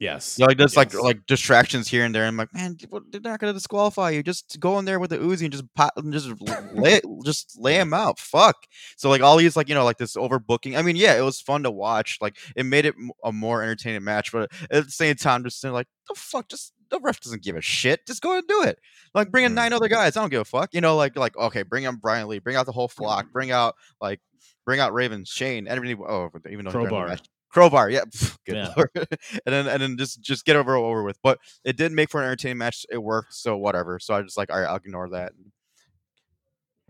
Yes, 0.00 0.36
You 0.38 0.42
know, 0.42 0.48
like 0.48 0.58
there's 0.58 0.76
like 0.76 0.92
Yes. 0.92 1.02
like 1.02 1.24
distractions 1.26 1.88
here 1.88 2.04
and 2.04 2.14
there. 2.14 2.26
I'm 2.26 2.36
like, 2.36 2.52
man, 2.52 2.76
they're 3.10 3.20
not 3.20 3.38
gonna 3.38 3.52
disqualify 3.52 4.10
you. 4.10 4.22
Just 4.22 4.58
go 4.60 4.78
in 4.78 4.84
there 4.84 4.98
with 4.98 5.10
the 5.10 5.18
Uzi 5.18 5.42
and 5.44 5.52
just 5.52 5.64
pop, 5.74 5.92
and 5.96 6.12
just 6.12 6.28
lay 6.74 7.00
just 7.24 7.56
lay 7.58 7.76
him 7.78 7.94
out. 7.94 8.18
Fuck. 8.18 8.56
So 8.96 9.08
like 9.08 9.22
all 9.22 9.36
these 9.36 9.56
like 9.56 9.68
you 9.68 9.74
know 9.74 9.84
like 9.84 9.96
this 9.98 10.16
overbooking. 10.16 10.76
I 10.76 10.82
mean, 10.82 10.96
yeah, 10.96 11.16
it 11.16 11.22
was 11.22 11.40
fun 11.40 11.62
to 11.62 11.70
watch. 11.70 12.18
Like 12.20 12.36
it 12.56 12.66
made 12.66 12.84
it 12.86 12.94
a 13.24 13.32
more 13.32 13.62
entertaining 13.62 14.04
match, 14.04 14.32
but 14.32 14.50
at 14.70 14.84
the 14.84 14.90
same 14.90 15.14
time, 15.14 15.44
just 15.44 15.62
like 15.64 15.86
the 16.08 16.14
fuck, 16.16 16.48
just 16.48 16.72
the 16.90 16.98
ref 17.00 17.20
doesn't 17.20 17.42
give 17.42 17.56
a 17.56 17.62
shit. 17.62 18.04
Just 18.06 18.20
go 18.20 18.36
and 18.36 18.46
do 18.48 18.62
it. 18.64 18.78
Like 19.14 19.30
bring 19.30 19.44
in 19.44 19.52
Mm. 19.52 19.56
nine 19.56 19.72
other 19.72 19.88
guys. 19.88 20.16
I 20.16 20.20
don't 20.20 20.28
give 20.30 20.40
a 20.42 20.44
fuck. 20.44 20.74
You 20.74 20.80
know, 20.82 20.96
like 20.96 21.16
like 21.16 21.36
okay, 21.36 21.62
bring 21.62 21.86
on 21.86 21.96
Brian 21.96 22.26
Lee, 22.28 22.40
bring 22.40 22.56
out 22.56 22.66
the 22.66 22.72
whole 22.72 22.88
flock, 22.88 23.32
bring 23.32 23.52
out 23.52 23.76
like 24.00 24.20
bring 24.66 24.80
out 24.80 24.92
Raven, 24.92 25.24
Shane, 25.24 25.66
everything. 25.68 26.04
Oh, 26.06 26.30
even 26.50 26.64
though 26.66 26.72
in 26.72 26.88
Crowbar. 26.88 27.16
Match- 27.54 27.70
Crowbar, 27.70 27.90
yeah, 27.90 28.04
pff, 28.04 28.36
good 28.46 28.56
Yeah. 28.56 28.72
lord. 28.76 28.90
and 28.96 29.08
then 29.46 29.66
and 29.66 29.80
then 29.82 29.96
just 29.96 30.20
just 30.20 30.44
get 30.44 30.56
over 30.56 30.76
over 30.76 31.02
with. 31.02 31.18
But 31.22 31.38
it 31.64 31.76
did 31.76 31.92
make 31.92 32.10
for 32.10 32.20
an 32.20 32.26
entertaining 32.26 32.58
match. 32.58 32.84
It 32.90 32.98
worked, 33.02 33.34
so 33.34 33.56
whatever. 33.56 33.98
So 33.98 34.14
I 34.14 34.22
just 34.22 34.36
like, 34.36 34.52
all 34.52 34.60
right, 34.60 34.68
I'll 34.68 34.76
ignore 34.76 35.08
that. 35.10 35.32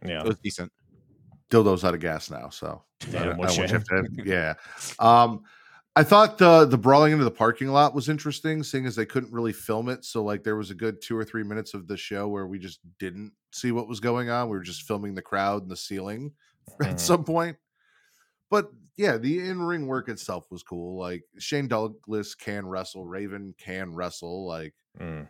yeah, 0.05 0.21
It 0.21 0.27
was 0.27 0.39
decent. 0.39 0.73
Dildo's 1.51 1.85
out 1.85 1.95
of 1.95 2.01
gas 2.01 2.31
now, 2.31 2.49
so 2.49 2.83
Damn, 3.11 3.37
don't- 3.37 3.45
I 3.61 3.67
have 3.67 3.85
to- 3.85 4.09
yeah. 4.25 4.55
Um, 4.99 5.43
I 5.97 6.03
thought 6.03 6.39
the 6.39 6.65
the 6.65 6.77
brawling 6.79 7.13
into 7.13 7.25
the 7.25 7.31
parking 7.31 7.69
lot 7.69 7.95
was 7.95 8.09
interesting, 8.09 8.63
seeing 8.65 8.85
as 8.87 8.97
they 8.97 9.07
couldn't 9.07 9.33
really 9.33 9.53
film 9.53 9.89
it. 9.89 10.05
So 10.05 10.25
like 10.25 10.43
there 10.43 10.57
was 10.57 10.71
a 10.71 10.75
good 10.75 11.01
two 11.01 11.17
or 11.17 11.25
three 11.25 11.45
minutes 11.45 11.73
of 11.75 11.87
the 11.87 11.97
show 11.97 12.27
where 12.27 12.47
we 12.49 12.59
just 12.59 12.81
didn't 12.99 13.33
see 13.53 13.71
what 13.71 13.87
was 13.87 14.01
going 14.01 14.29
on. 14.31 14.49
We 14.49 14.57
were 14.57 14.65
just 14.65 14.83
filming 14.83 15.15
the 15.15 15.23
crowd 15.23 15.63
and 15.63 15.71
the 15.71 15.77
ceiling 15.77 16.33
Mhm. 16.81 16.91
at 16.91 17.01
some 17.01 17.23
point. 17.23 17.57
But 18.55 18.71
yeah, 18.97 19.17
the 19.17 19.41
in 19.41 19.61
ring 19.61 19.89
work 19.89 20.09
itself 20.09 20.47
was 20.53 20.63
cool. 20.63 20.97
Like 20.97 21.25
Shane 21.41 21.67
Douglas 21.67 22.37
can 22.37 22.65
wrestle, 22.65 23.05
Raven 23.05 23.53
can 23.59 23.93
wrestle. 23.93 24.47
Like 24.47 24.75
Mm. 25.01 25.29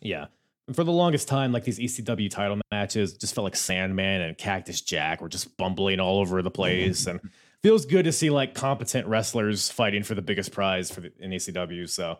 Yeah. 0.00 0.26
And 0.68 0.76
for 0.76 0.84
the 0.84 0.92
longest 0.92 1.26
time, 1.26 1.50
like 1.50 1.64
these 1.64 1.80
ECW 1.80 2.30
title 2.30 2.60
matches 2.70 3.14
just 3.14 3.34
felt 3.34 3.42
like 3.42 3.56
Sandman 3.56 4.20
and 4.20 4.38
Cactus 4.38 4.80
Jack 4.80 5.20
were 5.20 5.28
just 5.28 5.56
bumbling 5.56 5.98
all 5.98 6.20
over 6.20 6.42
the 6.42 6.50
place. 6.50 7.08
And 7.08 7.18
feels 7.64 7.86
good 7.86 8.04
to 8.04 8.12
see 8.12 8.30
like 8.30 8.54
competent 8.54 9.08
wrestlers 9.08 9.68
fighting 9.68 10.04
for 10.04 10.14
the 10.14 10.22
biggest 10.22 10.52
prize 10.52 10.92
for 10.92 11.00
the 11.00 11.12
in 11.18 11.32
ECW. 11.32 11.88
So 11.88 12.18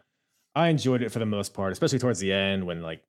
I 0.56 0.66
enjoyed 0.66 1.02
it 1.02 1.12
for 1.12 1.20
the 1.20 1.26
most 1.26 1.54
part, 1.54 1.70
especially 1.70 2.00
towards 2.00 2.18
the 2.18 2.32
end 2.32 2.66
when 2.66 2.82
like 2.82 3.04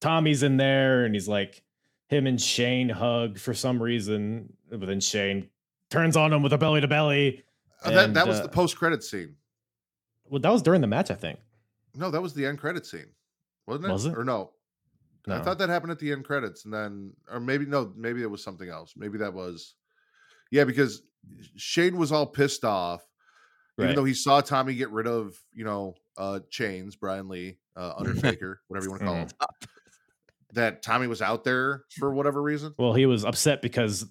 Tommy's 0.00 0.44
in 0.44 0.56
there 0.56 1.04
and 1.04 1.14
he's 1.16 1.26
like 1.26 1.64
him 2.08 2.28
and 2.28 2.40
Shane 2.40 2.90
hug 2.90 3.40
for 3.40 3.54
some 3.54 3.82
reason, 3.82 4.52
but 4.70 4.86
then 4.86 5.00
Shane 5.00 5.48
turns 5.90 6.16
on 6.16 6.32
him 6.32 6.42
with 6.42 6.52
a 6.52 6.58
belly 6.58 6.80
to 6.80 6.88
belly. 6.88 7.44
uh, 7.84 7.90
that 7.90 8.14
that 8.14 8.26
was 8.26 8.40
uh, 8.40 8.42
the 8.42 8.48
post 8.48 8.76
credit 8.76 9.02
scene. 9.02 9.36
Well, 10.28 10.40
that 10.40 10.52
was 10.52 10.62
during 10.62 10.80
the 10.80 10.86
match, 10.86 11.10
I 11.10 11.14
think. 11.14 11.38
No, 11.94 12.10
that 12.10 12.20
was 12.20 12.34
the 12.34 12.44
end 12.46 12.58
credit 12.58 12.84
scene, 12.84 13.06
wasn't 13.66 13.86
it? 13.86 13.92
Was 13.92 14.06
it? 14.06 14.18
Or 14.18 14.24
no? 14.24 14.50
I 15.28 15.40
thought 15.40 15.58
that 15.58 15.68
happened 15.68 15.90
at 15.90 15.98
the 15.98 16.12
end 16.12 16.24
credits, 16.24 16.64
and 16.66 16.72
then, 16.72 17.12
or 17.28 17.40
maybe 17.40 17.66
no, 17.66 17.92
maybe 17.96 18.22
it 18.22 18.30
was 18.30 18.44
something 18.44 18.68
else. 18.68 18.94
Maybe 18.96 19.18
that 19.18 19.34
was, 19.34 19.74
yeah, 20.52 20.62
because 20.62 21.02
Shane 21.56 21.96
was 21.96 22.12
all 22.12 22.26
pissed 22.26 22.64
off, 22.64 23.04
even 23.76 23.96
though 23.96 24.04
he 24.04 24.14
saw 24.14 24.40
Tommy 24.40 24.74
get 24.76 24.90
rid 24.90 25.08
of, 25.08 25.34
you 25.52 25.64
know, 25.64 25.94
uh 26.16 26.38
Chainz, 26.50 26.96
Brian 26.98 27.28
Lee, 27.28 27.58
uh 27.76 27.94
Undertaker, 27.98 28.60
whatever 28.68 28.84
you 28.84 28.90
want 28.90 29.00
to 29.00 29.06
call 29.06 29.16
him. 29.16 29.28
That 30.52 30.82
Tommy 30.84 31.08
was 31.08 31.20
out 31.20 31.42
there 31.42 31.82
for 31.98 32.14
whatever 32.14 32.40
reason. 32.40 32.74
Well, 32.78 32.94
he 32.94 33.06
was 33.06 33.24
upset 33.24 33.60
because 33.62 34.06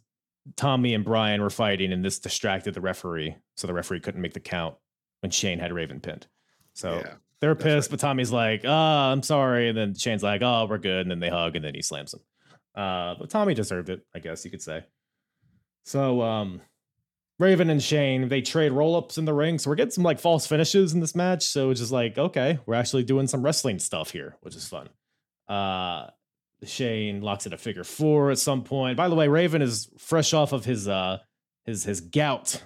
Tommy 0.55 0.93
and 0.93 1.03
Brian 1.03 1.41
were 1.41 1.49
fighting, 1.49 1.91
and 1.91 2.03
this 2.03 2.19
distracted 2.19 2.73
the 2.73 2.81
referee, 2.81 3.35
so 3.55 3.67
the 3.67 3.73
referee 3.73 3.99
couldn't 3.99 4.22
make 4.22 4.34
the 4.34 4.39
count 4.39 4.76
when 5.22 5.31
Shane 5.31 5.59
had 5.59 5.73
Raven 5.73 5.99
pinned. 5.99 6.27
So 6.73 7.01
yeah. 7.03 7.13
they're 7.39 7.55
pissed, 7.55 7.88
right. 7.88 7.91
but 7.91 7.99
Tommy's 7.99 8.31
like, 8.31 8.61
"Ah, 8.65 9.11
I'm 9.11 9.23
sorry," 9.23 9.69
and 9.69 9.77
then 9.77 9.95
Shane's 9.95 10.23
like, 10.23 10.41
"Oh, 10.41 10.67
we're 10.69 10.77
good," 10.77 11.01
and 11.01 11.11
then 11.11 11.19
they 11.19 11.30
hug, 11.30 11.55
and 11.55 11.65
then 11.65 11.73
he 11.73 11.81
slams 11.81 12.13
him. 12.13 12.22
Uh, 12.76 13.15
but 13.19 13.30
Tommy 13.30 13.53
deserved 13.53 13.89
it, 13.89 14.05
I 14.13 14.19
guess 14.19 14.45
you 14.45 14.51
could 14.51 14.61
say. 14.61 14.84
So, 15.85 16.22
um, 16.22 16.61
Raven 17.39 17.69
and 17.69 17.81
Shane 17.81 18.30
they 18.30 18.41
trade 18.41 18.72
roll 18.72 18.95
ups 18.95 19.17
in 19.17 19.26
the 19.26 19.34
ring, 19.34 19.59
so 19.59 19.69
we're 19.69 19.76
getting 19.76 19.91
some 19.91 20.03
like 20.03 20.19
false 20.19 20.47
finishes 20.47 20.93
in 20.93 20.99
this 20.99 21.15
match. 21.15 21.43
So 21.43 21.69
it's 21.69 21.80
just 21.80 21.91
like, 21.91 22.17
okay, 22.17 22.59
we're 22.65 22.76
actually 22.76 23.03
doing 23.03 23.27
some 23.27 23.41
wrestling 23.43 23.80
stuff 23.80 24.11
here, 24.11 24.38
which 24.41 24.55
is 24.55 24.67
fun. 24.67 24.89
Uh, 25.47 26.07
Shane 26.65 27.21
locks 27.21 27.45
in 27.45 27.53
a 27.53 27.57
figure 27.57 27.83
four 27.83 28.31
at 28.31 28.39
some 28.39 28.63
point. 28.63 28.97
By 28.97 29.09
the 29.09 29.15
way, 29.15 29.27
Raven 29.27 29.61
is 29.61 29.89
fresh 29.97 30.33
off 30.33 30.51
of 30.51 30.65
his 30.65 30.87
uh 30.87 31.19
his 31.65 31.83
his 31.83 32.01
gout. 32.01 32.63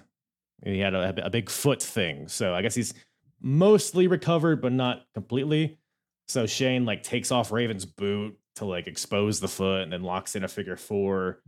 He 0.64 0.80
had 0.80 0.94
a, 0.94 1.26
a 1.26 1.30
big 1.30 1.50
foot 1.50 1.82
thing, 1.82 2.28
so 2.28 2.54
I 2.54 2.62
guess 2.62 2.76
he's 2.76 2.94
mostly 3.42 4.08
recovered, 4.08 4.62
but 4.62 4.74
not 4.74 5.04
completely. 5.14 5.80
So 6.28 6.46
Shane 6.46 6.86
like 6.86 7.04
takes 7.04 7.32
off 7.32 7.52
Raven's 7.52 7.86
boot 7.86 8.38
to 8.56 8.66
like 8.66 8.88
expose 8.88 9.40
the 9.40 9.48
foot, 9.48 9.84
and 9.84 9.94
then 9.94 10.04
locks 10.04 10.36
in 10.36 10.44
a 10.44 10.48
figure 10.48 10.78
four. 10.78 11.42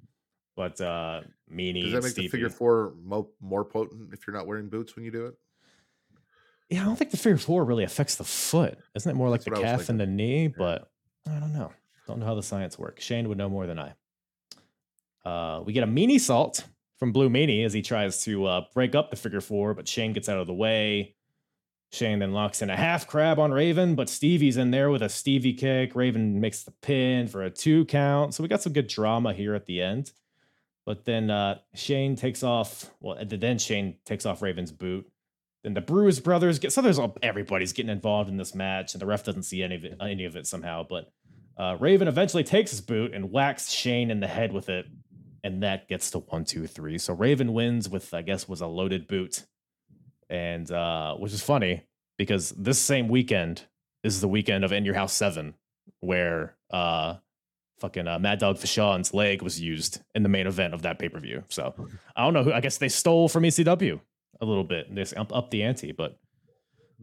But 0.55 0.79
uh 0.79 1.21
Meanie 1.51 1.83
Does 1.83 1.93
that 1.93 2.03
make 2.03 2.15
the 2.15 2.27
figure 2.27 2.49
four 2.49 2.93
mo- 3.03 3.29
more 3.39 3.65
potent 3.65 4.13
if 4.13 4.25
you're 4.25 4.35
not 4.35 4.47
wearing 4.47 4.69
boots 4.69 4.95
when 4.95 5.05
you 5.05 5.11
do 5.11 5.25
it? 5.27 5.35
Yeah, 6.69 6.83
I 6.83 6.85
don't 6.85 6.95
think 6.95 7.11
the 7.11 7.17
figure 7.17 7.37
four 7.37 7.65
really 7.65 7.83
affects 7.83 8.15
the 8.15 8.23
foot. 8.23 8.77
Isn't 8.95 9.11
it 9.11 9.15
more 9.15 9.29
like 9.29 9.41
That's 9.41 9.45
the 9.45 9.61
what 9.61 9.67
I 9.67 9.73
was 9.73 9.81
calf 9.81 9.89
and 9.89 9.99
the 9.99 10.07
knee? 10.07 10.47
But 10.47 10.89
I 11.27 11.37
don't 11.39 11.51
know. 11.51 11.73
Don't 12.11 12.19
know 12.19 12.25
how 12.25 12.35
the 12.35 12.43
science 12.43 12.77
works. 12.77 13.05
Shane 13.05 13.29
would 13.29 13.37
know 13.37 13.47
more 13.47 13.65
than 13.65 13.79
I. 13.79 13.93
Uh, 15.23 15.61
we 15.61 15.71
get 15.71 15.85
a 15.85 15.87
meanie 15.87 16.19
salt 16.19 16.65
from 16.97 17.13
Blue 17.13 17.29
Meanie 17.29 17.63
as 17.63 17.71
he 17.71 17.81
tries 17.81 18.21
to 18.23 18.45
uh, 18.45 18.65
break 18.73 18.95
up 18.95 19.11
the 19.11 19.15
figure 19.15 19.39
four, 19.39 19.73
but 19.73 19.87
Shane 19.87 20.11
gets 20.11 20.27
out 20.27 20.37
of 20.37 20.45
the 20.45 20.53
way. 20.53 21.15
Shane 21.93 22.19
then 22.19 22.33
locks 22.33 22.61
in 22.61 22.69
a 22.69 22.75
half 22.75 23.07
crab 23.07 23.39
on 23.39 23.51
Raven, 23.51 23.95
but 23.95 24.09
Stevie's 24.09 24.57
in 24.57 24.71
there 24.71 24.91
with 24.91 25.01
a 25.01 25.07
Stevie 25.07 25.53
kick. 25.53 25.95
Raven 25.95 26.41
makes 26.41 26.63
the 26.63 26.71
pin 26.81 27.29
for 27.29 27.43
a 27.43 27.49
two 27.49 27.85
count. 27.85 28.33
So 28.33 28.43
we 28.43 28.49
got 28.49 28.61
some 28.61 28.73
good 28.73 28.87
drama 28.87 29.31
here 29.31 29.55
at 29.55 29.65
the 29.65 29.81
end. 29.81 30.11
But 30.85 31.05
then 31.05 31.29
uh, 31.31 31.59
Shane 31.75 32.17
takes 32.17 32.43
off. 32.43 32.91
Well, 32.99 33.23
then 33.25 33.57
Shane 33.57 33.95
takes 34.03 34.25
off 34.25 34.41
Raven's 34.41 34.73
boot. 34.73 35.09
Then 35.63 35.75
the 35.75 35.81
Bruise 35.81 36.19
brothers 36.19 36.59
get 36.59 36.73
so 36.73 36.81
there's 36.81 36.99
all, 36.99 37.15
everybody's 37.21 37.71
getting 37.71 37.91
involved 37.91 38.29
in 38.29 38.35
this 38.35 38.53
match, 38.53 38.93
and 38.93 39.01
the 39.01 39.05
ref 39.05 39.23
doesn't 39.23 39.43
see 39.43 39.63
any 39.63 39.75
of 39.75 39.85
it, 39.85 39.97
any 40.01 40.25
of 40.25 40.35
it 40.35 40.45
somehow. 40.45 40.85
But 40.89 41.09
uh, 41.57 41.77
Raven 41.79 42.07
eventually 42.07 42.43
takes 42.43 42.71
his 42.71 42.81
boot 42.81 43.13
and 43.13 43.31
whacks 43.31 43.71
Shane 43.71 44.11
in 44.11 44.19
the 44.19 44.27
head 44.27 44.51
with 44.51 44.69
it, 44.69 44.85
and 45.43 45.63
that 45.63 45.87
gets 45.87 46.11
to 46.11 46.19
one, 46.19 46.45
two, 46.45 46.67
three. 46.67 46.97
So 46.97 47.13
Raven 47.13 47.53
wins 47.53 47.89
with 47.89 48.13
I 48.13 48.21
guess 48.21 48.47
was 48.47 48.61
a 48.61 48.67
loaded 48.67 49.07
boot, 49.07 49.45
and 50.29 50.69
uh, 50.71 51.15
which 51.15 51.33
is 51.33 51.41
funny 51.41 51.83
because 52.17 52.51
this 52.51 52.79
same 52.79 53.07
weekend 53.07 53.63
is 54.03 54.21
the 54.21 54.27
weekend 54.27 54.63
of 54.63 54.71
In 54.71 54.85
Your 54.85 54.95
House 54.95 55.13
Seven, 55.13 55.53
where 55.99 56.55
uh, 56.71 57.15
fucking 57.79 58.07
uh, 58.07 58.19
Mad 58.19 58.39
Dog 58.39 58.57
Vachon's 58.57 59.13
leg 59.13 59.41
was 59.41 59.59
used 59.59 60.01
in 60.15 60.23
the 60.23 60.29
main 60.29 60.47
event 60.47 60.73
of 60.73 60.83
that 60.83 60.99
pay 60.99 61.09
per 61.09 61.19
view. 61.19 61.43
So 61.49 61.73
I 62.15 62.23
don't 62.23 62.33
know 62.33 62.43
who. 62.43 62.53
I 62.53 62.61
guess 62.61 62.77
they 62.77 62.89
stole 62.89 63.27
from 63.27 63.43
ECW 63.43 63.99
a 64.39 64.45
little 64.45 64.63
bit. 64.63 64.93
They 64.93 65.03
up, 65.15 65.35
up 65.35 65.51
the 65.51 65.63
ante, 65.63 65.91
but 65.91 66.17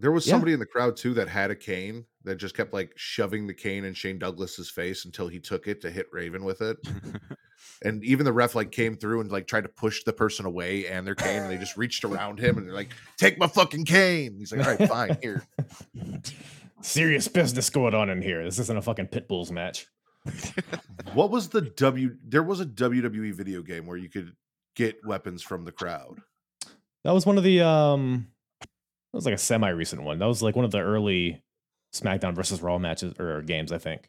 There 0.00 0.12
was 0.12 0.26
Yeah. 0.26 0.32
somebody 0.32 0.52
in 0.52 0.60
the 0.60 0.66
crowd 0.66 0.96
too 0.96 1.14
that 1.14 1.28
had 1.28 1.50
a 1.50 1.56
cane 1.56 2.04
that 2.24 2.36
just 2.36 2.54
kept 2.56 2.72
like 2.72 2.92
shoving 2.96 3.46
the 3.46 3.54
cane 3.54 3.84
in 3.84 3.94
Shane 3.94 4.18
Douglas's 4.18 4.70
face 4.70 5.04
until 5.04 5.26
he 5.28 5.40
took 5.40 5.66
it 5.66 5.80
to 5.80 5.90
hit 5.90 6.06
Raven 6.12 6.44
with 6.44 6.60
it. 6.62 6.76
and 7.82 8.04
even 8.04 8.24
the 8.24 8.32
ref 8.32 8.54
like 8.54 8.70
came 8.70 8.96
through 8.96 9.20
and 9.20 9.30
like 9.32 9.46
tried 9.48 9.62
to 9.62 9.68
push 9.68 10.04
the 10.04 10.12
person 10.12 10.46
away 10.46 10.86
and 10.86 11.06
their 11.06 11.14
cane 11.16 11.42
and 11.42 11.50
they 11.50 11.56
just 11.58 11.76
reached 11.76 12.04
around 12.04 12.38
him 12.38 12.58
and 12.58 12.66
they're 12.66 12.74
like, 12.74 12.92
"Take 13.16 13.38
my 13.38 13.48
fucking 13.48 13.84
cane." 13.86 14.36
He's 14.38 14.52
like, 14.52 14.64
"All 14.66 14.74
right, 14.76 14.88
fine, 14.88 15.18
here." 15.20 15.44
serious 16.80 17.26
business 17.28 17.70
going 17.70 17.94
on 17.94 18.08
in 18.10 18.22
here. 18.22 18.44
This 18.44 18.58
isn't 18.60 18.76
a 18.78 18.82
fucking 18.82 19.08
pit 19.08 19.26
bulls 19.28 19.50
match. 19.50 19.86
What 21.14 21.30
was 21.30 21.48
the 21.48 21.62
W? 21.62 22.16
There 22.24 22.42
was 22.42 22.60
a 22.60 22.66
WWE 22.66 23.32
video 23.34 23.62
game 23.62 23.86
where 23.86 23.96
you 23.96 24.08
could 24.08 24.32
get 24.76 25.04
weapons 25.04 25.42
from 25.42 25.64
the 25.64 25.72
crowd. 25.72 26.20
That 27.04 27.12
was 27.12 27.24
one 27.26 27.38
of 27.38 27.44
the 27.44 27.62
um 27.62 28.28
was 29.18 29.24
like 29.26 29.34
a 29.34 29.38
semi 29.38 29.68
recent 29.70 30.02
one. 30.02 30.18
That 30.18 30.26
was 30.26 30.42
like 30.42 30.56
one 30.56 30.64
of 30.64 30.70
the 30.70 30.80
early 30.80 31.42
SmackDown 31.94 32.34
versus 32.34 32.62
Raw 32.62 32.78
matches 32.78 33.14
or 33.18 33.42
games, 33.42 33.72
I 33.72 33.78
think. 33.78 34.08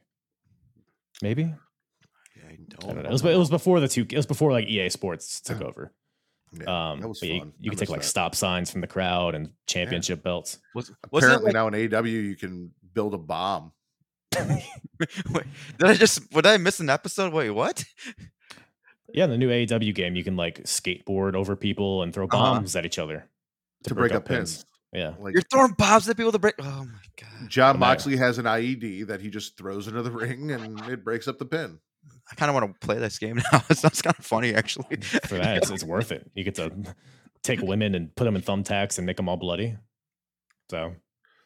Maybe? 1.21 1.43
I 1.43 2.51
I 2.51 2.55
don't, 2.69 2.79
don't 2.95 3.03
know. 3.03 3.09
It 3.09 3.11
was, 3.11 3.23
it 3.25 3.37
was 3.37 3.49
before 3.49 3.79
the 3.79 3.87
two 3.87 4.01
it 4.09 4.15
was 4.15 4.25
before 4.25 4.51
like 4.51 4.67
EA 4.67 4.89
Sports 4.89 5.41
took 5.45 5.61
over. 5.61 5.93
Yeah, 6.51 6.91
Um 6.91 6.99
that 7.01 7.07
was 7.07 7.19
but 7.19 7.29
you, 7.29 7.39
fun. 7.39 7.53
you 7.59 7.69
could 7.69 7.77
take 7.77 7.89
missed 7.89 7.91
like 7.91 8.01
that. 8.01 8.07
stop 8.07 8.33
signs 8.35 8.71
from 8.71 8.81
the 8.81 8.87
crowd 8.87 9.35
and 9.35 9.51
championship 9.67 10.23
belts. 10.23 10.57
Was, 10.73 10.91
wasn't 11.11 11.33
Apparently 11.33 11.45
like, 11.51 11.53
now 11.53 11.67
in 11.67 11.73
AEW 12.05 12.11
you 12.11 12.35
can 12.35 12.71
build 12.93 13.13
a 13.13 13.17
bomb. 13.19 13.71
wait, 14.49 14.63
did 15.77 15.87
I 15.89 15.93
just 15.93 16.29
did 16.31 16.45
I 16.45 16.57
miss 16.57 16.79
an 16.79 16.89
episode? 16.89 17.33
Wait, 17.33 17.49
what? 17.51 17.83
Yeah, 19.13 19.23
in 19.25 19.29
the 19.31 19.37
new 19.37 19.49
AEW 19.49 19.93
game, 19.95 20.15
you 20.15 20.23
can 20.23 20.35
like 20.35 20.63
skateboard 20.63 21.33
over 21.35 21.55
people 21.55 22.03
and 22.03 22.13
throw 22.13 22.25
Uh-huh. 22.25 22.37
bombs 22.55 22.75
at 22.75 22.85
each 22.85 22.99
other 22.99 23.27
to 23.85 23.95
break 23.95 24.11
up 24.11 24.25
pins. 24.25 24.65
Yeah. 24.93 25.13
Like 25.19 25.33
You're 25.33 25.43
throwing 25.43 25.73
bombs 25.73 26.09
at 26.09 26.17
people 26.17 26.31
to 26.31 26.39
break. 26.39 26.55
Oh 26.59 26.85
my 26.85 26.99
god! 27.21 27.47
Jon 27.49 27.75
No. 27.75 27.79
Moxley 27.79 28.17
has 28.17 28.37
an 28.39 28.45
IED 28.45 29.07
that 29.07 29.21
he 29.21 29.29
just 29.29 29.55
throws 29.57 29.87
into 29.87 30.01
the 30.01 30.11
ring 30.11 30.51
and 30.51 30.79
it 30.89 31.03
breaks 31.03 31.27
up 31.27 31.37
the 31.37 31.45
pin. 31.45 31.79
I 32.31 32.35
kind 32.35 32.49
of 32.49 32.55
want 32.55 32.79
to 32.81 32.85
play 32.87 32.97
this 32.97 33.19
game 33.19 33.35
now. 33.51 33.61
It 33.69 33.77
sounds 33.77 34.01
kind 34.01 34.15
of 34.17 34.25
funny, 34.25 34.53
actually. 34.55 34.97
For 35.25 35.35
that, 35.35 35.57
it's, 35.57 35.69
it's 35.69 35.83
worth 35.83 36.11
it. 36.11 36.29
You 36.33 36.43
get 36.43 36.55
to 36.55 36.71
take 37.43 37.61
women 37.61 37.93
and 37.93 38.15
put 38.15 38.23
them 38.25 38.35
in 38.35 38.41
thumbtacks 38.41 38.97
and 38.97 39.05
make 39.05 39.17
them 39.17 39.29
all 39.29 39.37
bloody. 39.37 39.77
So 40.71 40.95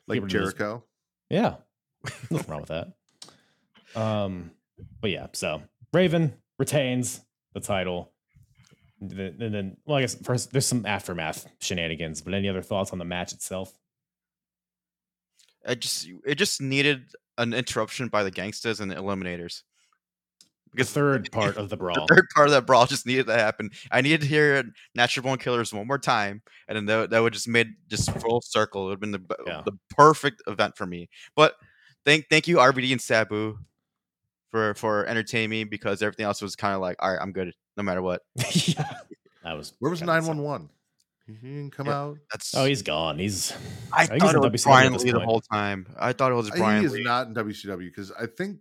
Like 0.08 0.16
rid 0.16 0.18
of 0.18 0.24
those- 0.24 0.32
Jericho. 0.54 0.84
Yeah. 1.30 1.56
Nothing 2.30 2.52
wrong 2.52 2.62
with 2.62 2.70
that. 2.70 2.94
Um, 4.00 4.52
but 5.02 5.12
yeah, 5.12 5.28
so 5.34 5.64
Raven 5.92 6.34
retains 6.60 7.22
the 7.54 7.60
title. 7.60 8.13
And 9.04 9.12
then, 9.12 9.42
and 9.42 9.54
then 9.54 9.78
well, 9.86 9.98
I 9.98 10.02
guess 10.02 10.16
first 10.16 10.52
there's 10.54 10.66
some 10.66 10.86
aftermath 10.86 11.46
shenanigans, 11.60 12.22
but 12.22 12.34
any 12.34 12.48
other 12.48 12.62
thoughts 12.62 12.92
on 12.94 13.00
the 13.00 13.06
match 13.06 13.34
itself? 13.34 13.74
I 15.66 15.76
just 15.76 16.08
it 16.26 16.36
just 16.36 16.62
needed 16.62 17.04
an 17.38 17.54
interruption 17.54 18.08
by 18.08 18.24
the 18.24 18.32
Gangstas 18.32 18.80
and 18.80 18.90
the 18.90 18.96
eliminators. 18.96 19.64
The 20.74 20.84
third 20.86 21.32
part 21.34 21.58
of 21.58 21.70
the 21.70 21.76
The 21.76 21.78
brawl. 21.78 22.08
third 22.08 22.28
part 22.34 22.48
of 22.48 22.54
that 22.54 22.66
brawl 22.66 22.86
just 22.86 23.06
needed 23.06 23.28
to 23.28 23.34
happen. 23.34 23.72
I 23.92 24.00
needed 24.02 24.22
to 24.22 24.28
hear 24.28 24.64
Natural 24.96 25.24
Born 25.24 25.38
Killers 25.38 25.74
one 25.74 25.86
more 25.88 26.00
time, 26.00 26.42
and 26.68 26.76
then 26.78 26.86
that, 26.86 27.10
that 27.10 27.20
would 27.20 27.34
just 27.34 27.48
made 27.48 27.68
just 27.90 28.10
full 28.22 28.42
circle. 28.42 28.84
It 28.84 28.86
would 28.86 28.92
have 28.94 29.00
been 29.02 29.12
the, 29.12 29.36
Yeah. 29.46 29.62
the 29.66 29.78
perfect 29.98 30.42
event 30.48 30.78
for 30.78 30.86
me. 30.86 31.10
But 31.36 31.56
thank 32.06 32.28
thank 32.30 32.48
you 32.48 32.58
RVD 32.58 32.92
and 32.94 33.02
Sabu 33.02 33.58
for 34.50 34.74
for 34.76 35.06
entertaining 35.08 35.50
me 35.50 35.64
because 35.66 36.02
everything 36.02 36.26
else 36.26 36.42
was 36.42 36.56
kind 36.56 36.74
of 36.74 36.82
like, 36.82 36.96
all 37.00 37.12
right, 37.12 37.22
I'm 37.22 37.34
good 37.34 37.54
no 37.78 37.84
matter 37.84 38.02
what. 38.02 38.22
yeah. 38.68 38.94
That 39.44 39.54
was 39.58 39.74
Where 39.80 39.90
was 39.92 40.00
kinda 40.00 40.14
insane. 40.16 40.38
911? 40.38 40.70
He 41.26 41.34
didn't 41.34 41.72
come 41.72 41.88
Yeah. 41.88 42.00
out. 42.00 42.18
That's 42.32 42.54
Oh, 42.56 42.66
he's 42.66 42.82
gone. 42.82 43.18
He's 43.20 43.52
I 43.92 44.06
think 44.08 44.22
he's 44.22 44.32
thought 44.32 44.36
in 44.36 44.44
it 44.44 44.52
was 44.52 44.62
WCW 44.62 44.66
Brian 44.66 44.94
Lee 44.94 45.12
the 45.12 45.20
whole 45.20 45.42
time. 45.42 45.88
I 46.00 46.14
thought 46.14 46.32
it 46.32 46.36
was 46.36 46.50
Brian 46.52 46.82
he 46.82 46.86
is 46.88 46.94
Lee. 46.94 47.04
not 47.04 47.28
in 47.28 47.34
WCW 47.34 47.86
because 47.86 48.12
I 48.12 48.26
think 48.26 48.60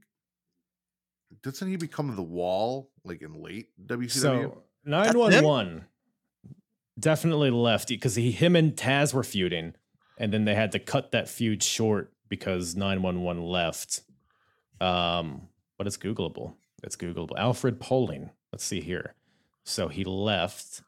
doesn't 1.42 1.66
he 1.68 1.76
become 1.76 2.14
the 2.14 2.22
wall 2.22 2.90
like 3.04 3.22
in 3.22 3.42
late 3.42 3.68
WCW? 3.84 4.10
so 4.10 4.62
911 4.84 5.84
definitely 6.98 7.50
left 7.50 7.88
because 7.88 8.14
he 8.16 8.30
him 8.30 8.54
and 8.54 8.76
Taz 8.76 9.12
were 9.14 9.22
feuding, 9.24 9.74
and 10.18 10.32
then 10.32 10.44
they 10.44 10.54
had 10.54 10.72
to 10.72 10.78
cut 10.78 11.12
that 11.12 11.28
feud 11.28 11.62
short 11.62 12.12
because 12.28 12.76
911 12.76 13.42
left. 13.42 14.02
Um, 14.80 15.48
but 15.78 15.86
it's 15.86 15.96
Googleable. 15.96 16.54
It's 16.82 16.96
Googleable. 16.96 17.36
Alfred 17.38 17.80
Poling. 17.80 18.30
Let's 18.52 18.64
see 18.64 18.80
here. 18.80 19.14
So 19.64 19.88
he 19.88 20.04
left 20.04 20.82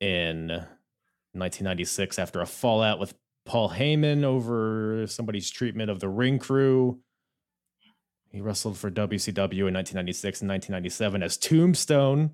in 0.00 0.48
1996 0.48 2.18
after 2.18 2.40
a 2.40 2.46
fallout 2.46 2.98
with 2.98 3.14
Paul 3.44 3.70
Heyman 3.70 4.24
over 4.24 5.06
somebody's 5.06 5.50
treatment 5.50 5.90
of 5.90 6.00
the 6.00 6.08
ring 6.08 6.38
crew. 6.38 7.00
He 8.30 8.40
wrestled 8.40 8.78
for 8.78 8.90
WCW 8.90 9.68
in 9.68 9.74
1996 9.74 10.40
and 10.40 10.48
1997 10.50 11.22
as 11.22 11.36
Tombstone, 11.36 12.30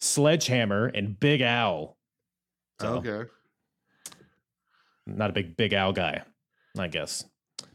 Sledgehammer, 0.00 0.86
and 0.86 1.18
Big 1.20 1.42
Al. 1.42 1.98
So, 2.80 2.94
okay, 2.94 3.28
not 5.06 5.30
a 5.30 5.32
big 5.32 5.56
Big 5.56 5.72
Al 5.72 5.92
guy, 5.92 6.22
I 6.78 6.88
guess. 6.88 7.24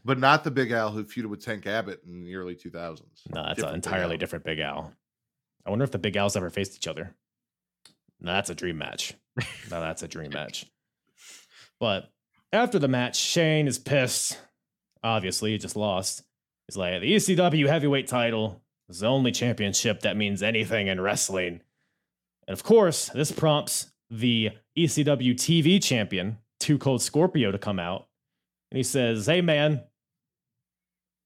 but 0.04 0.18
not 0.18 0.42
the 0.44 0.50
Big 0.50 0.72
Al 0.72 0.90
who 0.90 1.04
feuded 1.04 1.26
with 1.26 1.44
Tank 1.44 1.66
Abbott 1.66 2.00
in 2.06 2.24
the 2.24 2.34
early 2.34 2.56
2000s. 2.56 3.00
No, 3.32 3.42
that's 3.44 3.50
an 3.50 3.54
Different 3.54 3.56
Big 3.56 3.74
entirely 3.74 4.14
Al. 4.14 4.18
different 4.18 4.44
Big 4.44 4.58
Al. 4.58 4.92
I 5.66 5.70
wonder 5.70 5.84
if 5.84 5.90
the 5.90 5.98
Big 5.98 6.16
Al's 6.16 6.36
ever 6.36 6.50
faced 6.50 6.76
each 6.76 6.88
other. 6.88 7.14
Now 8.20 8.34
that's 8.34 8.50
a 8.50 8.54
dream 8.54 8.78
match. 8.78 9.14
now 9.70 9.80
that's 9.80 10.02
a 10.02 10.08
dream 10.08 10.32
match. 10.32 10.66
But 11.78 12.10
after 12.52 12.78
the 12.78 12.88
match, 12.88 13.16
Shane 13.16 13.68
is 13.68 13.78
pissed. 13.78 14.38
Obviously, 15.04 15.52
he 15.52 15.58
just 15.58 15.76
lost. 15.76 16.22
He's 16.66 16.76
like, 16.76 17.00
the 17.00 17.14
ECW 17.14 17.66
heavyweight 17.66 18.08
title 18.08 18.62
is 18.88 19.00
the 19.00 19.06
only 19.06 19.32
championship 19.32 20.00
that 20.00 20.16
means 20.16 20.42
anything 20.42 20.88
in 20.88 21.00
wrestling. 21.00 21.60
And 22.46 22.52
of 22.54 22.64
course, 22.64 23.08
this 23.10 23.30
prompts 23.32 23.92
the 24.10 24.50
ECW 24.76 25.34
TV 25.34 25.82
champion, 25.82 26.38
Two 26.58 26.78
Cold 26.78 27.02
Scorpio, 27.02 27.52
to 27.52 27.58
come 27.58 27.78
out. 27.78 28.08
And 28.70 28.76
he 28.76 28.82
says, 28.82 29.26
Hey, 29.26 29.40
man, 29.40 29.82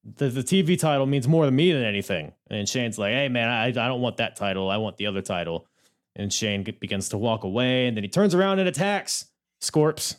the, 0.05 0.29
the 0.29 0.43
TV 0.43 0.79
title 0.79 1.07
means 1.07 1.29
more 1.29 1.45
to 1.45 1.51
me 1.51 1.73
than 1.73 1.85
anything. 1.85 2.33
And 2.51 2.69
Shane's 2.69 2.99
like, 2.99 3.13
Hey, 3.13 3.29
man, 3.29 3.49
I, 3.49 3.67
I 3.67 3.71
don't 3.71 4.01
want 4.01 4.17
that 4.17 4.37
title. 4.37 4.71
I 4.71 4.77
want 4.77 4.97
the 4.97 5.07
other 5.07 5.23
title. 5.23 5.67
And 6.17 6.33
Shane 6.33 6.63
begins 6.63 7.09
to 7.11 7.19
walk 7.19 7.45
away. 7.45 7.87
And 7.87 7.97
then 7.97 8.05
he 8.05 8.09
turns 8.09 8.35
around 8.35 8.59
and 8.59 8.69
attacks 8.69 9.27
Scorps 9.61 10.17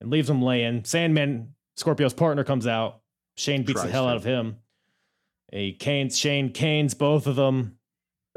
and 0.00 0.10
leaves 0.10 0.28
him 0.28 0.42
laying. 0.42 0.84
Sandman, 0.84 1.54
Scorpio's 1.76 2.12
partner, 2.12 2.44
comes 2.44 2.66
out. 2.66 3.00
Shane 3.36 3.62
beats 3.62 3.82
the 3.82 3.88
hell 3.88 4.08
out 4.08 4.16
of 4.16 4.24
him. 4.24 4.56
He 5.52 5.72
canes, 5.72 6.18
Shane 6.18 6.52
canes 6.52 6.92
both 6.92 7.26
of 7.26 7.36
them. 7.36 7.78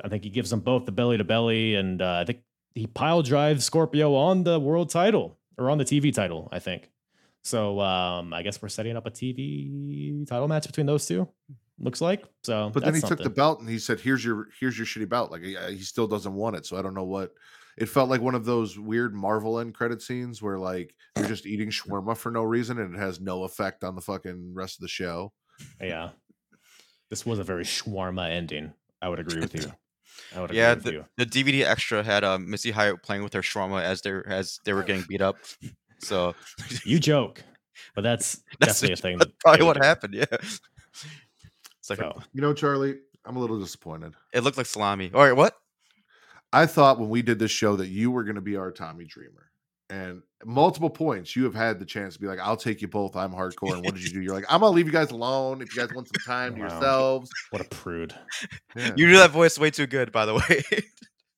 I 0.03 0.07
think 0.07 0.23
he 0.23 0.29
gives 0.29 0.51
them 0.51 0.61
both 0.61 0.85
the 0.85 0.91
belly 0.91 1.17
to 1.17 1.23
belly. 1.23 1.75
And 1.75 2.01
uh, 2.01 2.19
I 2.21 2.25
think 2.25 2.41
he 2.73 2.87
pile 2.87 3.21
drives 3.21 3.65
Scorpio 3.65 4.15
on 4.15 4.43
the 4.43 4.59
world 4.59 4.89
title 4.89 5.37
or 5.57 5.69
on 5.69 5.77
the 5.77 5.85
TV 5.85 6.13
title, 6.13 6.47
I 6.51 6.59
think. 6.59 6.90
So 7.43 7.79
um, 7.79 8.33
I 8.33 8.43
guess 8.43 8.61
we're 8.61 8.69
setting 8.69 8.95
up 8.95 9.05
a 9.05 9.11
TV 9.11 10.27
title 10.27 10.47
match 10.47 10.67
between 10.67 10.85
those 10.85 11.05
two. 11.05 11.27
Looks 11.79 12.01
like 12.01 12.23
so. 12.43 12.69
But 12.71 12.83
then 12.83 12.93
he 12.93 12.99
that's 12.99 13.09
took 13.09 13.23
the 13.23 13.29
belt 13.29 13.59
and 13.59 13.67
he 13.67 13.79
said, 13.79 13.99
"Here's 13.99 14.23
your 14.23 14.49
here's 14.59 14.77
your 14.77 14.85
shitty 14.85 15.09
belt." 15.09 15.31
Like 15.31 15.41
he, 15.41 15.55
he 15.69 15.79
still 15.79 16.07
doesn't 16.07 16.33
want 16.33 16.55
it, 16.55 16.65
so 16.65 16.77
I 16.77 16.81
don't 16.83 16.93
know 16.93 17.03
what. 17.03 17.33
It 17.77 17.87
felt 17.87 18.09
like 18.09 18.21
one 18.21 18.35
of 18.35 18.45
those 18.45 18.77
weird 18.77 19.15
Marvel 19.15 19.59
end 19.59 19.73
credit 19.73 20.01
scenes 20.01 20.41
where 20.41 20.59
like 20.59 20.93
you're 21.17 21.25
just 21.27 21.47
eating 21.47 21.69
shawarma 21.69 22.15
for 22.15 22.29
no 22.29 22.43
reason 22.43 22.77
and 22.77 22.93
it 22.93 22.99
has 22.99 23.19
no 23.19 23.45
effect 23.45 23.83
on 23.83 23.95
the 23.95 24.01
fucking 24.01 24.53
rest 24.53 24.77
of 24.77 24.81
the 24.81 24.87
show. 24.87 25.33
Yeah, 25.79 26.09
this 27.09 27.25
was 27.25 27.39
a 27.39 27.43
very 27.43 27.63
shawarma 27.63 28.29
ending. 28.29 28.73
I 29.01 29.09
would 29.09 29.19
agree 29.19 29.39
with 29.39 29.55
you. 29.55 29.71
I 30.35 30.41
would 30.41 30.51
agree 30.51 30.59
Yeah, 30.59 30.75
with 30.75 30.83
the, 30.83 30.91
you. 30.91 31.05
the 31.17 31.25
DVD 31.25 31.65
extra 31.65 32.03
had 32.03 32.23
uh, 32.23 32.37
Missy 32.37 32.69
Hyatt 32.69 33.01
playing 33.01 33.23
with 33.23 33.33
her 33.33 33.41
shawarma 33.41 33.81
as 33.81 34.01
they 34.01 34.11
as 34.27 34.59
they 34.65 34.73
were 34.73 34.83
getting 34.83 35.05
beat 35.07 35.21
up. 35.21 35.37
So 36.01 36.33
You 36.85 36.99
joke, 36.99 37.43
but 37.95 38.01
that's, 38.01 38.41
That's 38.59 38.79
definitely 38.81 38.93
a 38.93 38.97
thing. 38.97 39.17
that's 39.19 39.31
probably 39.39 39.65
what 39.65 39.79
do. 39.81 39.85
happened. 39.85 40.13
Yeah, 40.13 40.25
it's 40.31 41.89
like 41.89 41.99
So, 41.99 42.21
You 42.33 42.41
know, 42.41 42.53
Charlie, 42.53 42.97
I'm 43.25 43.35
a 43.35 43.39
little 43.39 43.59
disappointed. 43.59 44.13
it 44.33 44.41
looked 44.43 44.57
like 44.57 44.65
salami. 44.65 45.11
All 45.13 45.21
right, 45.23 45.35
what? 45.35 45.55
I 46.53 46.65
thought 46.65 46.99
when 46.99 47.09
we 47.09 47.21
did 47.21 47.39
this 47.39 47.51
show 47.51 47.75
that 47.77 47.87
you 47.87 48.11
were 48.11 48.23
going 48.23 48.35
to 48.35 48.41
be 48.41 48.57
our 48.57 48.71
Tommy 48.71 49.05
Dreamer. 49.05 49.47
And 49.89 50.21
multiple 50.45 50.89
points, 50.89 51.35
you 51.35 51.43
have 51.43 51.53
had 51.55 51.77
the 51.79 51.85
chance 51.85 52.13
to 52.13 52.19
be 52.21 52.27
like, 52.27 52.39
"I'll 52.39 52.55
take 52.55 52.81
you 52.81 52.87
both. 52.87 53.17
I'm 53.17 53.31
hardcore." 53.33 53.73
And 53.73 53.83
what 53.83 53.93
did 53.93 54.03
you 54.05 54.09
do? 54.13 54.21
You're 54.21 54.33
like, 54.33 54.45
"I'm 54.47 54.61
gonna 54.61 54.73
leave 54.73 54.85
you 54.85 54.91
guys 54.93 55.11
alone. 55.11 55.61
If 55.61 55.75
you 55.75 55.81
guys 55.81 55.93
want 55.93 56.07
some 56.07 56.15
time 56.25 56.55
to 56.55 56.61
Wow. 56.61 56.67
yourselves." 56.69 57.29
what 57.49 57.61
a 57.61 57.65
prude. 57.65 58.15
Yeah. 58.73 58.93
You 58.95 59.07
do 59.07 59.17
that 59.17 59.31
voice 59.31 59.59
way 59.59 59.69
too 59.69 59.87
good, 59.87 60.13
by 60.13 60.25
the 60.25 60.35
way. 60.35 60.63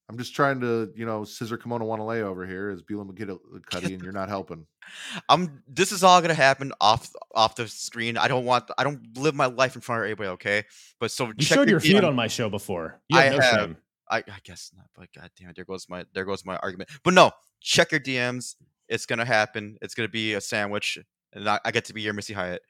I'm 0.09 0.17
just 0.17 0.35
trying 0.35 0.59
to, 0.61 0.91
you 0.95 1.05
know, 1.05 1.23
scissor 1.23 1.57
kimono 1.57 1.85
wanna 1.85 2.05
lay 2.05 2.21
over 2.21 2.45
here 2.45 2.69
as 2.69 2.81
Beulah 2.81 3.05
McGillicuddy, 3.05 3.73
uh, 3.73 3.77
uh, 3.77 3.81
and 3.85 4.01
you're 4.01 4.11
not 4.11 4.29
helping. 4.29 4.67
I'm. 5.29 5.63
This 5.67 5.91
is 5.91 6.03
all 6.03 6.21
gonna 6.21 6.33
happen 6.33 6.71
off 6.81 7.09
off 7.33 7.55
the 7.55 7.67
screen. 7.67 8.17
I 8.17 8.27
don't 8.27 8.45
want. 8.45 8.69
I 8.77 8.83
don't 8.83 9.17
live 9.17 9.33
my 9.35 9.45
life 9.45 9.75
in 9.75 9.81
front 9.81 10.01
of 10.01 10.05
everybody. 10.05 10.29
Okay, 10.31 10.63
but 10.99 11.09
so 11.11 11.27
You 11.27 11.33
check 11.39 11.55
showed 11.55 11.69
your 11.69 11.79
feet 11.79 11.95
DM. 11.95 12.07
on 12.07 12.15
my 12.15 12.27
show 12.27 12.49
before. 12.49 12.99
You 13.09 13.17
I 13.17 13.23
have 13.23 13.33
no 13.33 13.39
have. 13.41 13.55
shame. 13.59 13.77
I, 14.11 14.17
I 14.17 14.39
guess 14.43 14.71
not, 14.75 14.85
but 14.95 15.07
god 15.15 15.31
damn 15.39 15.49
it, 15.49 15.55
there 15.55 15.65
goes 15.65 15.87
my 15.89 16.05
there 16.13 16.25
goes 16.25 16.45
my 16.45 16.57
argument. 16.57 16.89
But 17.03 17.13
no, 17.13 17.31
check 17.61 17.91
your 17.91 18.01
DMs. 18.01 18.55
It's 18.89 19.05
gonna 19.05 19.25
happen. 19.25 19.77
It's 19.81 19.95
gonna 19.95 20.09
be 20.09 20.33
a 20.33 20.41
sandwich, 20.41 20.99
and 21.31 21.47
I, 21.49 21.59
I 21.63 21.71
get 21.71 21.85
to 21.85 21.93
be 21.93 22.01
your 22.01 22.13
Missy 22.13 22.33
Hyatt. 22.33 22.61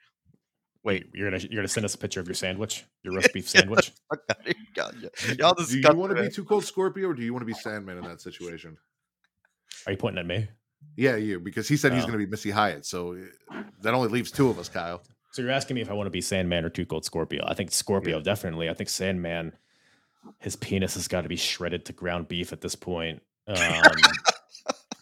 Wait, 0.83 1.07
You're 1.13 1.29
gonna 1.31 1.41
you're 1.41 1.59
gonna 1.61 1.67
send 1.67 1.85
us 1.85 1.95
a 1.95 1.97
picture 1.97 2.19
of 2.19 2.27
your 2.27 2.35
sandwich, 2.35 2.85
your 3.03 3.13
roast 3.15 3.31
beef 3.33 3.47
sandwich. 3.55 3.91
fuck 4.09 4.19
outta 4.29 4.43
here, 4.43 4.53
God, 4.75 4.95
y- 5.01 5.35
y'all 5.39 5.53
Do 5.53 5.77
you 5.79 5.93
want 5.93 6.09
to 6.11 6.15
be 6.15 6.21
man. 6.23 6.31
too 6.31 6.43
cold 6.43 6.65
Scorpio 6.65 7.07
or 7.09 7.13
do 7.13 7.23
you 7.23 7.31
want 7.33 7.41
to 7.41 7.45
be 7.45 7.53
Sandman 7.53 7.97
in 7.97 8.03
that 8.03 8.19
situation? 8.21 8.77
Are 9.85 9.91
you 9.93 9.97
pointing 9.97 10.19
at 10.19 10.25
me? 10.25 10.49
Yeah, 10.97 11.15
you, 11.15 11.39
because 11.39 11.67
he 11.69 11.77
said 11.77 11.93
he's 11.93 12.03
Oh. 12.03 12.07
going 12.07 12.19
to 12.19 12.25
be 12.25 12.29
Missy 12.29 12.51
Hyatt. 12.51 12.85
So 12.85 13.17
uh, 13.53 13.63
that 13.81 13.93
only 13.93 14.09
leaves 14.09 14.31
two 14.31 14.49
of 14.49 14.59
us, 14.59 14.67
Kyle. 14.67 15.01
So 15.31 15.41
you're 15.41 15.51
asking 15.51 15.75
me 15.75 15.81
if 15.81 15.89
I 15.89 15.93
want 15.93 16.07
to 16.07 16.11
be 16.11 16.19
Sandman 16.21 16.65
or 16.65 16.69
Two 16.69 16.85
Cold 16.85 17.05
Scorpio. 17.05 17.43
I 17.47 17.53
think 17.53 17.71
Scorpio 17.71 18.19
definitely. 18.19 18.69
I 18.69 18.73
think 18.73 18.89
Sandman, 18.89 19.53
his 20.39 20.55
penis 20.57 20.95
has 20.95 21.07
got 21.07 21.21
to 21.21 21.29
be 21.29 21.37
shredded 21.37 21.85
to 21.85 21.93
ground 21.93 22.27
beef 22.27 22.51
at 22.51 22.59
this 22.61 22.75
point. 22.75 23.21
Um, 23.47 23.55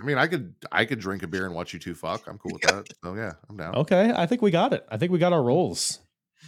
I 0.02 0.04
mean, 0.06 0.18
I 0.18 0.28
could 0.28 0.56
I 0.72 0.86
could 0.86 1.00
drink 1.00 1.22
a 1.24 1.28
beer 1.28 1.46
and 1.46 1.54
watch 1.54 1.74
you 1.74 1.80
two 1.80 1.94
fuck. 1.94 2.28
I'm 2.28 2.38
cool 2.38 2.54
with 2.54 2.64
that. 2.64 2.88
So 3.04 3.14
yeah, 3.16 3.34
I'm 3.50 3.58
down. 3.58 3.76
okay, 3.76 4.12
I 4.16 4.26
think 4.26 4.42
we 4.42 4.50
got 4.52 4.74
it. 4.74 4.86
I 4.90 4.98
think 4.98 5.12
we 5.12 5.20
got 5.20 5.34
our 5.34 5.44
roles 5.44 6.00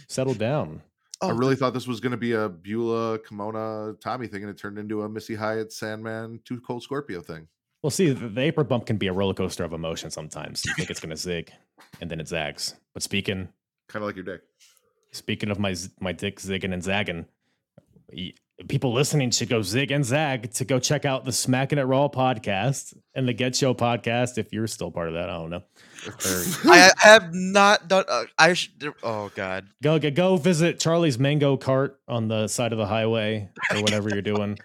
settled 0.08 0.38
down. 0.38 0.82
I 1.22 1.30
Oh, 1.30 1.34
really 1.34 1.54
thought 1.56 1.72
this 1.72 1.86
was 1.86 2.00
going 2.00 2.10
to 2.10 2.18
be 2.18 2.32
a 2.32 2.48
Beulah, 2.48 3.18
Kimona, 3.20 3.98
Tommy 4.00 4.26
thing, 4.26 4.42
and 4.42 4.50
it 4.50 4.58
turned 4.58 4.78
into 4.78 5.02
a 5.02 5.08
Missy 5.08 5.34
Hyatt, 5.36 5.72
Sandman, 5.72 6.40
Two 6.44 6.60
Cold 6.60 6.82
Scorpio 6.82 7.20
thing. 7.22 7.46
Well, 7.82 7.90
see, 7.90 8.10
the, 8.12 8.28
the 8.28 8.40
apron 8.40 8.66
bump 8.66 8.86
can 8.86 8.96
be 8.96 9.06
a 9.06 9.12
roller 9.12 9.32
coaster 9.34 9.62
of 9.64 9.72
emotion 9.72 10.10
sometimes. 10.10 10.64
You 10.66 10.74
think 10.74 10.90
it's 10.90 11.00
gonna 11.00 11.16
zig, 11.16 11.52
and 12.00 12.10
then 12.10 12.18
it 12.20 12.28
zags. 12.28 12.74
But 12.92 13.02
speaking 13.02 13.48
Kind 13.88 14.02
of 14.02 14.08
like 14.08 14.16
your 14.16 14.24
dick. 14.24 14.40
speaking 15.12 15.50
of 15.50 15.58
my 15.58 15.76
my 16.00 16.12
dick 16.12 16.40
zigging 16.40 16.72
and 16.72 16.82
zagging, 16.82 17.18
y- 17.18 17.26
people 18.68 18.92
listening 18.92 19.30
should 19.30 19.48
go 19.48 19.62
zig 19.62 19.90
and 19.90 20.04
zag 20.04 20.52
to 20.52 20.64
go 20.64 20.78
check 20.78 21.04
out 21.04 21.24
the 21.24 21.32
Smacking 21.32 21.78
It 21.78 21.82
Raw 21.82 22.08
podcast 22.08 22.96
and 23.14 23.26
the 23.26 23.34
Getcho 23.34 23.76
podcast 23.76 24.38
if 24.38 24.52
you're 24.52 24.66
still 24.66 24.90
part 24.90 25.08
of 25.08 25.14
that. 25.14 25.28
I 25.28 25.34
don't 25.34 25.50
know. 25.50 25.62
I 26.66 26.90
I 27.02 27.08
have 27.08 27.34
not 27.34 27.88
done. 27.88 28.04
Uh, 28.08 28.24
I 28.38 28.52
sh- 28.54 28.70
there- 28.78 28.94
oh 29.02 29.30
god. 29.34 29.66
go 29.82 29.98
go 29.98 30.10
go 30.10 30.36
visit 30.36 30.78
Charlie's 30.78 31.18
Mango 31.18 31.56
Cart 31.56 31.98
on 32.06 32.28
the 32.28 32.46
side 32.48 32.72
of 32.72 32.78
the 32.78 32.86
highway 32.86 33.48
or 33.72 33.80
whatever 33.82 34.08
you're 34.10 34.22
doing. 34.22 34.58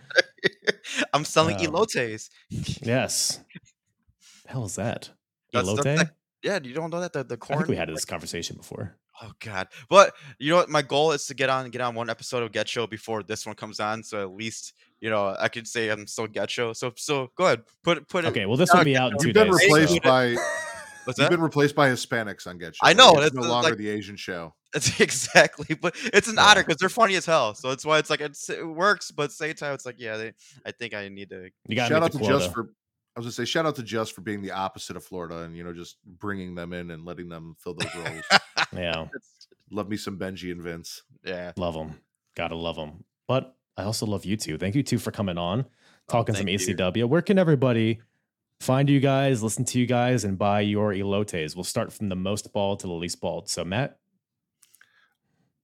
I'm 1.14 1.26
selling 1.26 1.56
Um, 1.56 1.74
elotes. 1.74 2.30
Yes. 2.50 3.40
The 4.46 4.52
hell 4.52 4.66
is 4.66 4.76
that? 4.76 5.10
That's- 5.54 5.68
that's 5.76 5.88
Elote? 5.88 5.98
like- 5.98 6.10
Yeah, 6.44 6.60
you 6.64 6.74
don't 6.74 6.90
know 6.92 7.02
that 7.02 7.14
the 7.14 7.24
the 7.24 7.36
I 7.36 7.38
corn. 7.38 7.60
think 7.60 7.70
we 7.70 7.76
had 7.76 7.90
this 7.90 8.06
conversation 8.06 8.56
before. 8.58 8.96
Oh 9.22 9.32
god. 9.40 9.68
But 9.90 10.14
you 10.40 10.50
know 10.52 10.58
what? 10.58 10.70
My 10.70 10.82
goal 10.82 11.12
is 11.12 11.26
to 11.28 11.34
get 11.34 11.50
on 11.50 11.70
get 11.70 11.82
on 11.82 11.96
one 11.96 12.10
episode 12.10 12.44
of 12.44 12.52
Getcho 12.52 12.90
before 12.90 13.24
this 13.24 13.46
one 13.46 13.56
comes 13.56 13.80
on. 13.80 14.04
So 14.04 14.22
at 14.22 14.32
least 14.32 14.74
you 15.02 15.10
know 15.10 15.36
I 15.40 15.48
could 15.50 15.68
say 15.68 15.90
I'm 15.90 16.08
still 16.08 16.28
Getcho. 16.28 16.76
So 16.76 16.94
so 16.96 17.30
go 17.36 17.46
ahead. 17.46 17.62
Put 17.84 18.08
put 18.08 18.26
it. 18.26 18.30
Okay, 18.30 18.46
well 18.46 18.58
this 18.58 18.72
now 18.74 18.80
will 18.80 18.86
be 18.86 18.98
out 18.98 19.12
in 19.12 19.18
two 19.18 19.28
You've 19.28 19.34
been 19.34 19.48
days. 19.52 19.62
replaced 19.64 19.94
so- 19.94 20.00
by 20.02 20.36
What's 21.06 21.18
you've 21.18 21.26
that? 21.30 21.32
been 21.32 21.42
replaced 21.42 21.76
by 21.76 21.90
Hispanics 21.90 22.46
on 22.46 22.60
Getcho. 22.60 22.76
I 22.84 22.94
know, 22.94 23.14
Like, 23.14 23.28
it's 23.28 23.36
no 23.36 23.42
the- 23.44 23.50
longer 23.50 23.70
like- 23.70 23.78
the 23.78 23.90
Asian 23.90 24.16
show. 24.16 24.54
It's 24.76 25.00
exactly, 25.02 25.74
but 25.74 25.96
it's 26.14 26.28
an 26.28 26.36
Yeah. 26.36 26.44
honor 26.46 26.62
because 26.64 26.78
they're 26.78 26.90
funny 26.90 27.16
as 27.16 27.26
hell. 27.26 27.56
So 27.56 27.72
it's 27.72 27.84
why 27.84 27.98
it's 27.98 28.12
like 28.12 28.22
it's, 28.22 28.52
it 28.52 28.64
works, 28.64 29.10
but 29.10 29.32
same 29.32 29.56
time 29.56 29.74
it's 29.74 29.84
like 29.84 29.96
yeah, 29.98 30.16
they, 30.18 30.34
I 30.64 30.70
think 30.72 30.94
I 30.94 31.10
need 31.10 31.32
to. 31.32 31.50
You 31.68 31.76
got 31.76 31.90
Shout 31.90 32.04
out 32.04 32.12
to 32.12 32.20
quota. 32.20 32.38
Just 32.38 32.54
for 32.54 32.70
I 33.20 33.22
was 33.22 33.36
gonna 33.36 33.46
say 33.46 33.52
shout 33.52 33.66
out 33.66 33.76
to 33.76 33.84
Just 33.84 34.16
for 34.16 34.22
being 34.22 34.42
the 34.42 34.52
opposite 34.52 34.96
of 34.96 35.04
Florida 35.04 35.40
and 35.40 35.54
you 35.54 35.62
know 35.66 35.74
just 35.74 35.98
bringing 36.06 36.56
them 36.56 36.72
in 36.72 36.92
and 36.92 37.04
letting 37.04 37.28
them 37.28 37.54
fill 37.60 37.74
those 37.74 37.94
roles. 37.94 38.24
Yeah, 38.72 39.08
Love 39.72 39.90
me 39.90 39.98
some 39.98 40.18
Benji 40.18 40.54
and 40.54 40.62
Vince. 40.62 41.02
yeah, 41.26 41.52
love 41.58 41.74
them. 41.74 41.96
Gotta 42.38 42.56
love 42.56 42.78
them. 42.78 43.04
But 43.28 43.58
I 43.76 43.84
also 43.84 44.06
love 44.06 44.24
you 44.24 44.38
two. 44.38 44.58
Thank 44.58 44.76
you 44.76 44.84
two 44.84 45.00
for 45.00 45.12
coming 45.12 45.38
on, 45.38 45.66
oh, 45.68 45.72
talking 46.08 46.34
some 46.34 46.46
ECW. 46.46 46.96
you. 46.96 47.08
Where 47.08 47.22
can 47.22 47.38
everybody 47.38 48.00
find 48.62 48.90
you 48.90 49.02
guys, 49.02 49.44
listen 49.44 49.66
to 49.66 49.80
you 49.80 49.86
guys, 49.86 50.24
and 50.24 50.38
buy 50.38 50.62
your 50.62 50.94
elotes? 50.94 51.56
We'll 51.58 51.66
start 51.66 51.92
from 51.92 52.08
the 52.08 52.16
most 52.16 52.54
bald 52.54 52.80
to 52.82 52.88
the 52.88 52.94
least 52.94 53.20
bald. 53.20 53.50
So 53.50 53.66
Matt, 53.66 53.98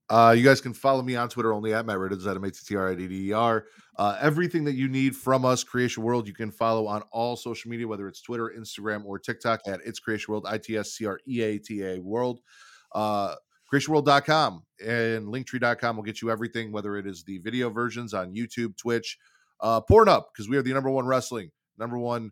Uh, 0.09 0.35
you 0.37 0.43
guys 0.43 0.61
can 0.61 0.73
follow 0.73 1.01
me 1.01 1.15
on 1.15 1.29
Twitter 1.29 1.51
only 1.53 1.73
at 1.73 1.85
Matt 1.85 1.97
Ridder 1.97 2.29
at 2.29 2.35
M-A-T-T-R-I-D-D-E-R. 2.35 3.65
Uh, 3.97 4.17
everything 4.21 4.63
that 4.65 4.75
you 4.75 4.87
need 4.87 5.15
from 5.15 5.45
us, 5.45 5.63
Creatia 5.63 5.97
World, 5.97 6.27
you 6.27 6.33
can 6.33 6.51
follow 6.51 6.85
on 6.85 7.01
all 7.11 7.35
social 7.35 7.71
media, 7.71 7.87
whether 7.87 8.07
it's 8.07 8.21
Twitter, 8.21 8.53
Instagram, 8.57 9.03
or 9.05 9.17
TikTok 9.17 9.61
at 9.65 9.79
It's 9.83 9.99
Creatia 9.99 10.27
World, 10.29 10.45
I-T-S-C-R-E-A-T-A 10.47 11.99
World. 11.99 12.39
Uh, 12.93 13.35
creatiaworld.com 13.71 14.63
and 14.85 15.27
linktree.com 15.27 15.95
will 15.95 16.03
get 16.03 16.21
you 16.21 16.29
everything, 16.29 16.71
whether 16.71 16.97
it 16.97 17.07
is 17.07 17.23
the 17.23 17.39
video 17.39 17.69
versions 17.69 18.13
on 18.13 18.33
YouTube, 18.33 18.77
Twitch, 18.77 19.17
uh, 19.61 19.81
Pornhub, 19.81 20.25
because 20.31 20.47
we 20.47 20.57
are 20.57 20.61
the 20.61 20.73
number 20.73 20.89
one 20.89 21.07
wrestling, 21.07 21.49
number 21.77 21.97
one 21.97 22.31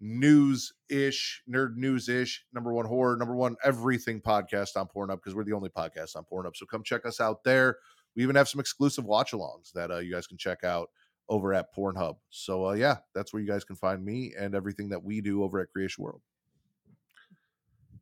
news 0.00 0.72
ish, 0.88 1.42
nerd 1.48 1.76
news 1.76 2.08
ish, 2.08 2.44
number 2.52 2.72
one 2.72 2.86
horror, 2.86 3.16
number 3.16 3.34
one 3.34 3.56
everything 3.64 4.20
podcast 4.20 4.76
on 4.76 4.86
Pornhub 4.86 5.16
because 5.16 5.34
we're 5.34 5.44
the 5.44 5.52
only 5.52 5.68
podcast 5.68 6.16
on 6.16 6.24
Pornhub. 6.30 6.56
So 6.56 6.66
come 6.66 6.82
check 6.82 7.06
us 7.06 7.20
out 7.20 7.44
there. 7.44 7.78
We 8.14 8.22
even 8.22 8.36
have 8.36 8.48
some 8.48 8.60
exclusive 8.60 9.04
watch 9.04 9.32
alongs 9.32 9.72
that 9.74 9.90
uh, 9.90 9.98
you 9.98 10.12
guys 10.12 10.26
can 10.26 10.38
check 10.38 10.64
out 10.64 10.90
over 11.28 11.52
at 11.52 11.74
Pornhub. 11.74 12.16
So 12.30 12.68
uh, 12.68 12.72
yeah, 12.72 12.98
that's 13.14 13.32
where 13.32 13.42
you 13.42 13.48
guys 13.48 13.64
can 13.64 13.76
find 13.76 14.04
me 14.04 14.32
and 14.38 14.54
everything 14.54 14.90
that 14.90 15.02
we 15.02 15.20
do 15.20 15.42
over 15.42 15.60
at 15.60 15.68
Creatia 15.76 15.98
World. 15.98 16.22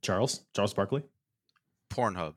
Charles, 0.02 0.44
Charles 0.54 0.74
Barkley. 0.74 1.02
Pornhub. 1.90 2.34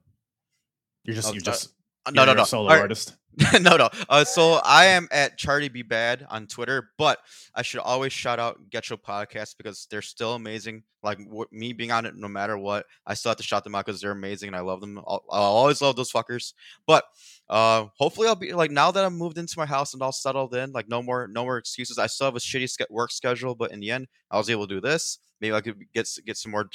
You're 1.03 1.15
just 1.15 1.29
Oh, 1.29 1.33
you're 1.33 1.41
uh, 1.41 1.45
just 1.45 1.73
no, 2.11 2.25
no, 2.25 2.33
no. 2.33 2.43
Solo 2.43 2.69
right. 2.69 2.81
artist. 2.81 3.15
no, 3.61 3.77
no. 3.77 3.89
Uh, 4.09 4.23
so 4.23 4.59
I 4.63 4.85
am 4.85 5.07
at 5.11 5.37
Charlie 5.37 5.69
Be 5.69 5.83
Bad 5.83 6.25
on 6.29 6.47
Twitter, 6.47 6.89
but 6.97 7.19
I 7.53 7.61
should 7.61 7.81
always 7.81 8.11
shout 8.11 8.39
out 8.39 8.57
Getcho 8.71 8.97
Podcast 8.99 9.57
because 9.57 9.87
they're 9.91 10.01
still 10.01 10.33
amazing. 10.33 10.81
Like 11.03 11.19
w- 11.19 11.45
me 11.51 11.73
being 11.73 11.91
on 11.91 12.07
it, 12.07 12.15
no 12.15 12.27
matter 12.27 12.57
what, 12.57 12.87
I 13.05 13.13
still 13.13 13.29
have 13.29 13.37
to 13.37 13.43
shout 13.43 13.63
them 13.63 13.75
out 13.75 13.85
because 13.85 14.01
they're 14.01 14.11
amazing 14.11 14.47
and 14.47 14.55
I 14.55 14.61
love 14.61 14.81
them. 14.81 14.97
I'll, 14.97 15.23
I'll 15.29 15.41
always 15.43 15.81
love 15.83 15.95
those 15.95 16.11
fuckers. 16.11 16.53
But 16.87 17.03
uh, 17.47 17.85
hopefully, 17.99 18.27
I'll 18.27 18.35
be 18.35 18.53
like 18.53 18.71
now 18.71 18.89
that 18.89 19.05
I'm 19.05 19.15
moved 19.15 19.37
into 19.37 19.59
my 19.59 19.67
house 19.67 19.93
and 19.93 20.01
all 20.01 20.11
settled 20.11 20.55
in, 20.55 20.71
like 20.71 20.89
no 20.89 21.03
more, 21.03 21.27
no 21.27 21.43
more 21.43 21.59
excuses. 21.59 21.99
I 21.99 22.07
still 22.07 22.25
have 22.25 22.35
a 22.35 22.39
shitty 22.39 22.89
work 22.89 23.11
schedule, 23.11 23.53
but 23.53 23.71
in 23.71 23.81
the 23.81 23.91
end, 23.91 24.07
I 24.31 24.37
was 24.37 24.49
able 24.49 24.67
to 24.67 24.75
do 24.75 24.81
this. 24.81 25.19
Maybe 25.39 25.53
I 25.53 25.61
could 25.61 25.77
get 25.93 26.09
get 26.25 26.37
some 26.37 26.53
more 26.53 26.67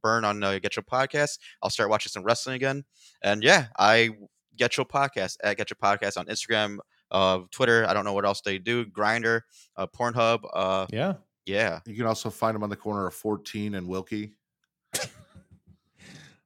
burn 0.00 0.24
on 0.24 0.44
uh, 0.44 0.60
Getcho 0.62 0.84
Podcast. 0.86 1.38
I'll 1.60 1.70
start 1.70 1.90
watching 1.90 2.10
some 2.10 2.22
wrestling 2.22 2.54
again, 2.54 2.84
and 3.20 3.42
yeah, 3.42 3.66
I 3.76 4.10
Getcho 4.56 4.84
Podcast 4.88 5.36
at 5.42 5.56
Getcho 5.58 5.74
Podcast 5.74 6.16
on 6.16 6.26
Instagram, 6.26 6.78
uh, 7.10 7.40
Twitter. 7.50 7.86
I 7.88 7.94
don't 7.94 8.04
know 8.04 8.12
what 8.12 8.24
else 8.24 8.40
they 8.40 8.58
do. 8.58 8.84
Grindr, 8.86 9.42
uh, 9.76 9.86
Pornhub. 9.86 10.44
Uh, 10.52 10.86
Yeah. 10.90 11.14
yeah, 11.46 11.80
You 11.86 11.94
can 11.96 12.06
also 12.06 12.30
find 12.30 12.54
them 12.54 12.62
on 12.62 12.70
the 12.70 12.76
corner 12.76 13.06
of 13.06 13.14
14 13.14 13.74
and 13.74 13.86
Wilkie. 13.88 14.32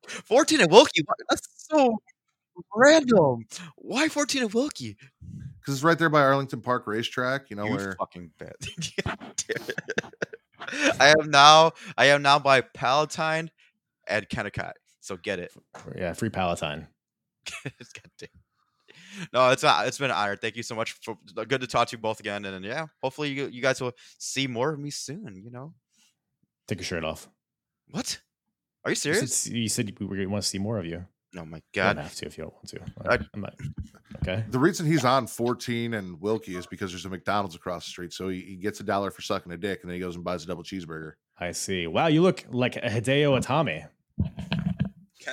fourteen 0.07 0.61
and 0.61 0.71
Wilkie. 0.71 1.03
That's 1.29 1.47
so 1.71 1.99
random. 2.75 3.45
Why 3.77 4.09
fourteen 4.09 4.43
and 4.43 4.53
Wilkie? 4.53 4.97
Because 5.61 5.75
it's 5.75 5.83
right 5.85 5.99
there 5.99 6.09
by 6.09 6.21
Arlington 6.23 6.61
Park 6.61 6.87
Racetrack, 6.87 7.51
you 7.51 7.57
know, 7.57 7.65
you 7.67 7.75
where 7.77 7.93
fucking 7.99 8.31
bet. 8.39 8.57
God 9.05 9.19
damn 9.37 9.69
it. 9.69 9.81
I 11.01 11.09
am 11.19 11.31
now. 11.31 11.73
I 11.97 12.07
am 12.07 12.23
now 12.23 12.39
by 12.39 12.61
Palatine 12.63 13.51
at 14.07 14.31
Kennicott. 14.31 14.73
So 15.01 15.17
get 15.17 15.39
it. 15.39 15.53
Yeah. 15.97 16.13
Free 16.15 16.31
Palatine. 16.31 16.87
God 17.65 18.11
damn. 18.19 18.29
No, 19.33 19.51
it's 19.51 19.63
not. 19.63 19.87
It's 19.87 19.99
been 19.99 20.11
an 20.11 20.17
honor. 20.17 20.37
Thank 20.37 20.57
you 20.57 20.63
so 20.63 20.75
much 20.75 20.93
for 21.03 21.17
uh, 21.37 21.45
good 21.45 21.61
to 21.61 21.67
talk 21.67 21.89
to 21.89 21.97
you 21.97 22.01
both 22.01 22.21
again. 22.21 22.45
And, 22.45 22.55
then 22.55 22.63
yeah, 22.63 22.87
hopefully 23.03 23.31
you 23.31 23.47
you 23.49 23.63
guys 23.63 23.81
will 23.81 23.93
see 24.19 24.47
more 24.47 24.71
of 24.73 24.79
me 24.79 24.91
soon. 24.91 25.41
You 25.45 25.51
know 25.51 25.75
Take 26.67 26.79
your 26.79 26.85
shirt 26.87 27.05
off. 27.05 27.29
what? 27.91 28.21
Are 28.85 28.91
you 28.91 28.93
You 28.93 28.97
serious? 28.97 29.35
said, 29.37 29.53
you 29.53 29.69
said 29.69 29.99
we 29.99 30.27
want 30.27 30.43
to 30.45 30.49
see 30.49 30.59
more 30.59 30.79
of 30.79 30.87
you. 30.87 31.05
Oh 31.37 31.45
my 31.45 31.59
You 31.59 31.63
god. 31.75 31.95
don't 31.95 32.05
have 32.05 32.15
to 32.17 32.27
if 32.27 32.39
you 32.39 32.45
don't 32.45 32.55
want 32.55 32.69
to. 32.69 33.29
I'm 33.35 33.41
not. 33.41 33.55
Okay. 34.23 34.45
the 34.51 34.59
reason 34.59 34.87
he's 34.87 35.05
on 35.05 35.27
14 35.27 35.95
and 35.95 36.21
Wilkie 36.21 36.57
is 36.57 36.67
because 36.67 36.91
there's 36.91 37.05
a 37.05 37.09
McDonald's 37.11 37.55
across 37.55 37.85
the 37.85 37.91
street. 37.91 38.13
So 38.13 38.29
he, 38.29 38.41
he 38.41 38.57
gets 38.57 38.81
a 38.81 38.83
dollar 38.83 39.11
for 39.11 39.23
sucking 39.23 39.53
a 39.53 39.57
dick 39.57 39.81
and 39.83 39.91
then 39.91 39.95
he 39.95 40.01
goes 40.01 40.15
and 40.15 40.25
buys 40.25 40.45
a 40.45 40.47
double 40.47 40.63
cheeseburger. 40.63 41.13
I 41.39 41.53
see. 41.53 41.87
Wow, 41.87 42.07
you 42.09 42.23
look 42.23 42.45
like 42.51 42.77
a 42.77 42.81
Hideo 42.81 43.39
Itami. 43.41 43.87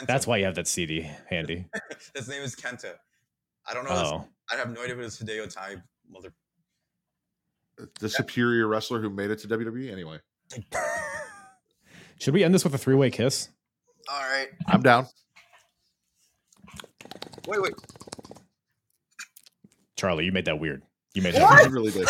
That's 0.08 0.28
why 0.28 0.38
you 0.38 0.46
have 0.46 0.56
that 0.56 0.68
CD 0.68 1.10
handy. 1.30 1.66
his 2.16 2.28
name 2.28 2.42
is 2.42 2.56
Kenta. 2.56 2.94
I 3.68 3.74
don't 3.74 3.86
know. 3.86 3.92
Oh, 3.92 4.28
I 4.52 4.56
have 4.58 4.72
no 4.72 4.84
idea 4.84 4.96
what 4.96 5.04
his 5.04 5.18
Hideo 5.18 5.52
Tai 5.52 5.78
mother. 6.10 6.34
The 8.00 8.10
superior 8.10 8.68
wrestler 8.68 9.02
who 9.02 9.10
made 9.10 9.32
it 9.32 9.40
to 9.40 9.48
WWE. 9.48 9.92
Anyway, 9.92 10.20
should 12.20 12.34
we 12.34 12.44
end 12.44 12.54
this 12.54 12.64
with 12.64 12.74
a 12.74 12.78
three-way 12.78 13.10
kiss? 13.10 13.50
All 14.10 14.22
right. 14.22 14.48
I'm 14.68 14.82
down. 14.82 15.08
Wait, 17.48 17.62
wait. 17.62 17.74
Charlie, 19.98 20.26
you 20.26 20.32
made 20.32 20.46
that 20.46 20.60
weird. 20.60 20.84
You 21.14 21.22
made 21.22 21.34
that. 21.34 21.66
You 21.66 21.72
really 21.72 21.92
did. 21.92 22.08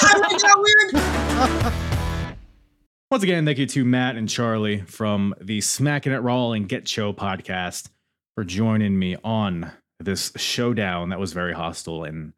Once 3.15 3.23
again, 3.23 3.45
thank 3.45 3.57
you 3.57 3.65
to 3.65 3.85
Matt 3.85 4.17
and 4.17 4.27
Charlie 4.27 4.81
from 4.81 5.33
the 5.39 5.61
Smacking 5.61 6.11
It 6.11 6.17
Raw 6.17 6.51
and 6.51 6.67
Getcho 6.67 7.15
podcast 7.15 7.87
for 8.33 8.43
joining 8.43 8.99
me 8.99 9.15
on 9.23 9.71
this 10.01 10.33
showdown 10.35 11.07
that 11.11 11.19
was 11.19 11.31
very 11.31 11.53
hostile 11.53 12.03
in 12.03 12.33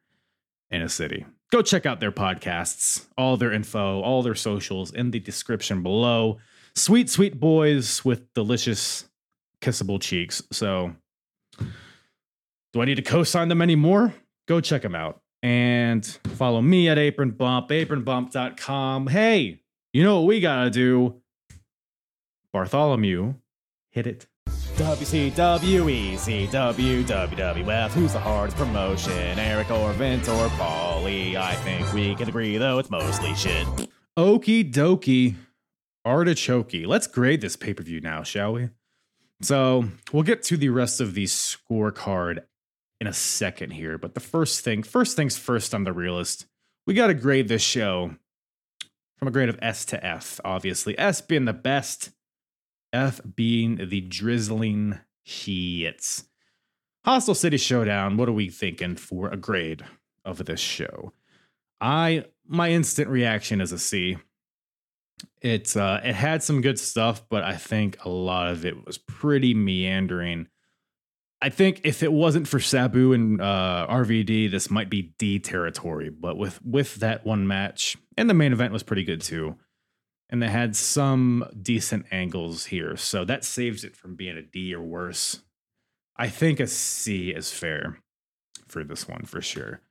in 0.70 0.84
a 0.84 0.88
city. 0.88 1.26
Go 1.52 1.64
check 1.64 1.88
out 1.88 1.99
their 1.99 2.12
podcasts, 2.12 3.08
all 3.18 3.38
their 3.38 3.52
info, 3.52 4.02
all 4.02 4.22
their 4.22 4.36
socials 4.36 4.94
in 4.94 5.10
the 5.10 5.20
description 5.20 5.82
below. 5.82 6.38
Sweet, 6.76 7.10
sweet 7.10 7.40
boys 7.40 8.06
with 8.06 8.32
delicious 8.36 9.10
kissable 9.62 9.99
cheeks. 9.99 10.44
So, 10.52 10.94
do 11.60 12.82
I 12.82 12.86
need 12.86 12.98
to 12.98 13.02
co-sign 13.02 13.48
them 13.48 13.64
anymore? 13.64 14.14
Go 14.48 14.62
check 14.62 14.84
them 14.84 14.94
out 14.94 15.22
and 15.41 16.06
follow 16.36 16.62
me 16.62 16.88
at 16.88 16.99
Apron 16.99 17.32
Bump, 17.32 17.70
apronbump.com. 17.70 19.08
Hey, 19.08 19.62
you 19.98 20.03
know 20.03 20.19
what 20.19 20.28
we 20.28 20.40
gotta 20.40 20.69
do? 20.69 21.15
Bartholomew, 22.53 23.34
hit 23.90 24.06
it. 24.06 24.28
WCW, 24.76 26.14
ECW, 26.14 27.03
WWF. 27.03 27.90
Who's 27.90 28.14
the 28.14 28.19
hardest 28.19 28.57
promotion? 28.57 29.40
Eric 29.40 29.72
or 29.72 29.91
Vince 29.94 30.30
or 30.30 30.49
Paulie? 30.49 31.36
I 31.36 31.56
think 31.56 31.91
we 31.94 32.14
can 32.14 32.30
agree, 32.30 32.60
though 32.60 32.78
it's 32.78 32.91
mostly 32.91 33.34
shit. 33.34 33.65
Okie 34.15 34.72
dokie. 34.72 35.34
Artichokey. 36.06 36.86
Let's 36.86 37.07
grade 37.07 37.41
this 37.41 37.56
pay 37.56 37.74
per 37.74 37.82
view 37.82 37.99
now, 37.99 38.22
shall 38.22 38.53
we? 38.53 38.69
So 39.41 39.86
we'll 40.14 40.22
get 40.22 40.44
to 40.44 40.57
the 40.57 40.69
rest 40.69 41.02
of 41.02 41.15
the 41.15 41.24
scorecard 41.24 42.44
in 43.02 43.07
a 43.07 43.14
second 43.14 43.72
here. 43.72 43.98
But 43.98 44.14
the 44.14 44.19
first 44.19 44.64
thing, 44.64 44.84
first 44.84 45.15
things 45.15 45.40
first 45.40 45.74
on 45.74 45.86
the 45.86 45.91
realist, 45.91 46.45
we 46.86 46.94
got 46.94 47.07
to 47.07 47.15
grade 47.15 47.48
this 47.48 47.64
show 47.64 48.11
from 49.18 49.27
a 49.27 49.31
grade 49.31 49.49
of 49.49 49.60
S 49.61 49.85
to 49.85 50.06
F, 50.06 50.39
obviously. 50.45 50.98
S 50.98 51.22
being 51.22 51.45
the 51.45 51.53
best, 51.53 52.11
F 52.94 53.19
being 53.35 53.89
the 53.89 54.02
drizzling 54.02 54.99
shits. 55.26 56.26
Hostile 57.03 57.35
City 57.35 57.57
Showdown, 57.57 58.18
what 58.18 58.30
are 58.30 58.34
we 58.34 58.49
thinking 58.49 58.95
for 58.95 59.30
a 59.30 59.38
grade 59.38 59.84
of 60.26 60.45
this 60.45 60.60
show? 60.60 61.14
I 61.80 62.26
my 62.45 62.69
instant 62.72 63.10
reaction 63.10 63.61
is 63.61 63.72
a 63.72 63.80
C. 63.80 64.18
It's 65.41 65.76
uh 65.76 66.02
it 66.03 66.15
had 66.15 66.44
some 66.44 66.61
good 66.61 66.80
stuff, 66.80 67.23
but 67.30 67.44
I 67.44 67.56
think 67.56 68.03
a 68.03 68.10
lot 68.10 68.49
of 68.49 68.65
it 68.65 68.85
was 68.85 68.98
pretty 68.98 69.53
meandering. 69.53 70.48
I 71.41 71.49
think 71.49 71.81
if 71.84 72.01
it 72.01 72.11
wasn't 72.11 72.47
for 72.47 72.59
Sabu 72.59 73.14
and 73.14 73.39
uh, 73.39 73.85
RVD, 73.89 74.49
this 74.49 74.72
might 74.72 74.89
be 74.89 75.14
D 75.19 75.39
territory. 75.39 76.09
But 76.09 76.38
with 76.38 76.59
with 76.65 76.95
that 76.95 77.26
one 77.26 77.47
match, 77.47 77.95
and 78.18 78.30
the 78.30 78.34
main 78.34 78.53
event 78.53 78.73
was 78.73 78.84
pretty 78.84 79.03
good 79.03 79.22
too, 79.22 79.55
and 80.30 80.41
they 80.41 80.49
had 80.49 80.76
some 80.76 81.47
decent 81.61 82.07
angles 82.11 82.65
here, 82.65 82.97
so 82.97 83.23
that 83.26 83.43
saves 83.43 83.84
it 83.84 83.95
from 83.95 84.15
being 84.15 84.38
a 84.38 84.41
D 84.41 84.73
or 84.73 84.81
worse. 84.81 85.41
I 86.18 86.30
think 86.30 86.59
a 86.59 86.65
C 86.65 87.30
is 87.30 87.51
fair 87.51 87.99
for 88.68 88.84
this 88.84 89.07
one 89.07 89.23
for 89.23 89.41
sure, 89.41 89.81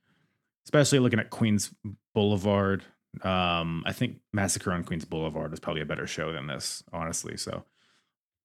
especially 0.65 0.99
looking 0.99 1.19
at 1.19 1.29
Queens 1.29 1.73
Boulevard. 2.13 2.83
Um, 3.21 3.83
I 3.85 3.93
think 3.93 4.17
Massacre 4.33 4.73
on 4.73 4.83
Queens 4.83 5.05
Boulevard 5.05 5.53
is 5.53 5.61
probably 5.61 5.81
a 5.81 5.85
better 5.85 6.05
show 6.05 6.33
than 6.33 6.47
this, 6.47 6.83
honestly. 6.91 7.37
So 7.37 7.63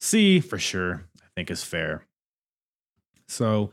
C 0.01 0.39
for 0.39 0.59
sure, 0.59 1.09
I 1.21 1.27
think 1.35 1.51
is 1.51 1.65
fair. 1.65 2.07
So 3.33 3.73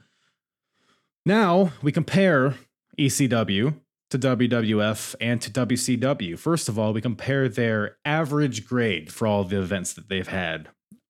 now 1.26 1.74
we 1.82 1.92
compare 1.92 2.56
ECW 2.98 3.76
to 4.10 4.18
WWF 4.18 5.16
and 5.22 5.42
to 5.42 5.52
WCW. 5.52 6.40
First 6.40 6.70
of 6.70 6.80
all, 6.80 6.94
we 6.94 7.02
compare 7.02 7.48
their 7.48 7.98
average 8.06 8.66
grade 8.66 9.12
for 9.12 9.28
all 9.28 9.44
the 9.44 9.60
events 9.60 9.94
that 9.94 10.10
they've 10.10 10.28
had 10.28 10.70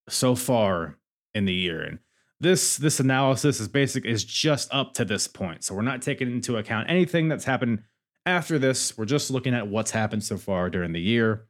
so 0.10 0.36
far 0.36 0.98
in 1.34 1.46
the 1.46 1.54
year. 1.54 1.82
And 1.82 2.00
this 2.42 2.78
this 2.78 3.00
analysis 3.00 3.60
is 3.60 3.68
basic 3.68 4.06
is 4.06 4.24
just 4.24 4.74
up 4.74 4.94
to 4.96 5.06
this 5.06 5.28
point. 5.28 5.64
So 5.64 5.76
we're 5.76 5.82
not 5.82 6.02
taking 6.02 6.32
into 6.32 6.58
account 6.58 6.90
anything 6.90 7.30
that's 7.30 7.46
happened 7.46 7.84
after 8.26 8.58
this. 8.58 8.98
We're 8.98 9.06
just 9.06 9.30
looking 9.30 9.54
at 9.54 9.68
what's 9.68 9.92
happened 9.92 10.24
so 10.24 10.38
far 10.38 10.70
during 10.70 10.94
the 10.94 11.02
year. 11.02 11.46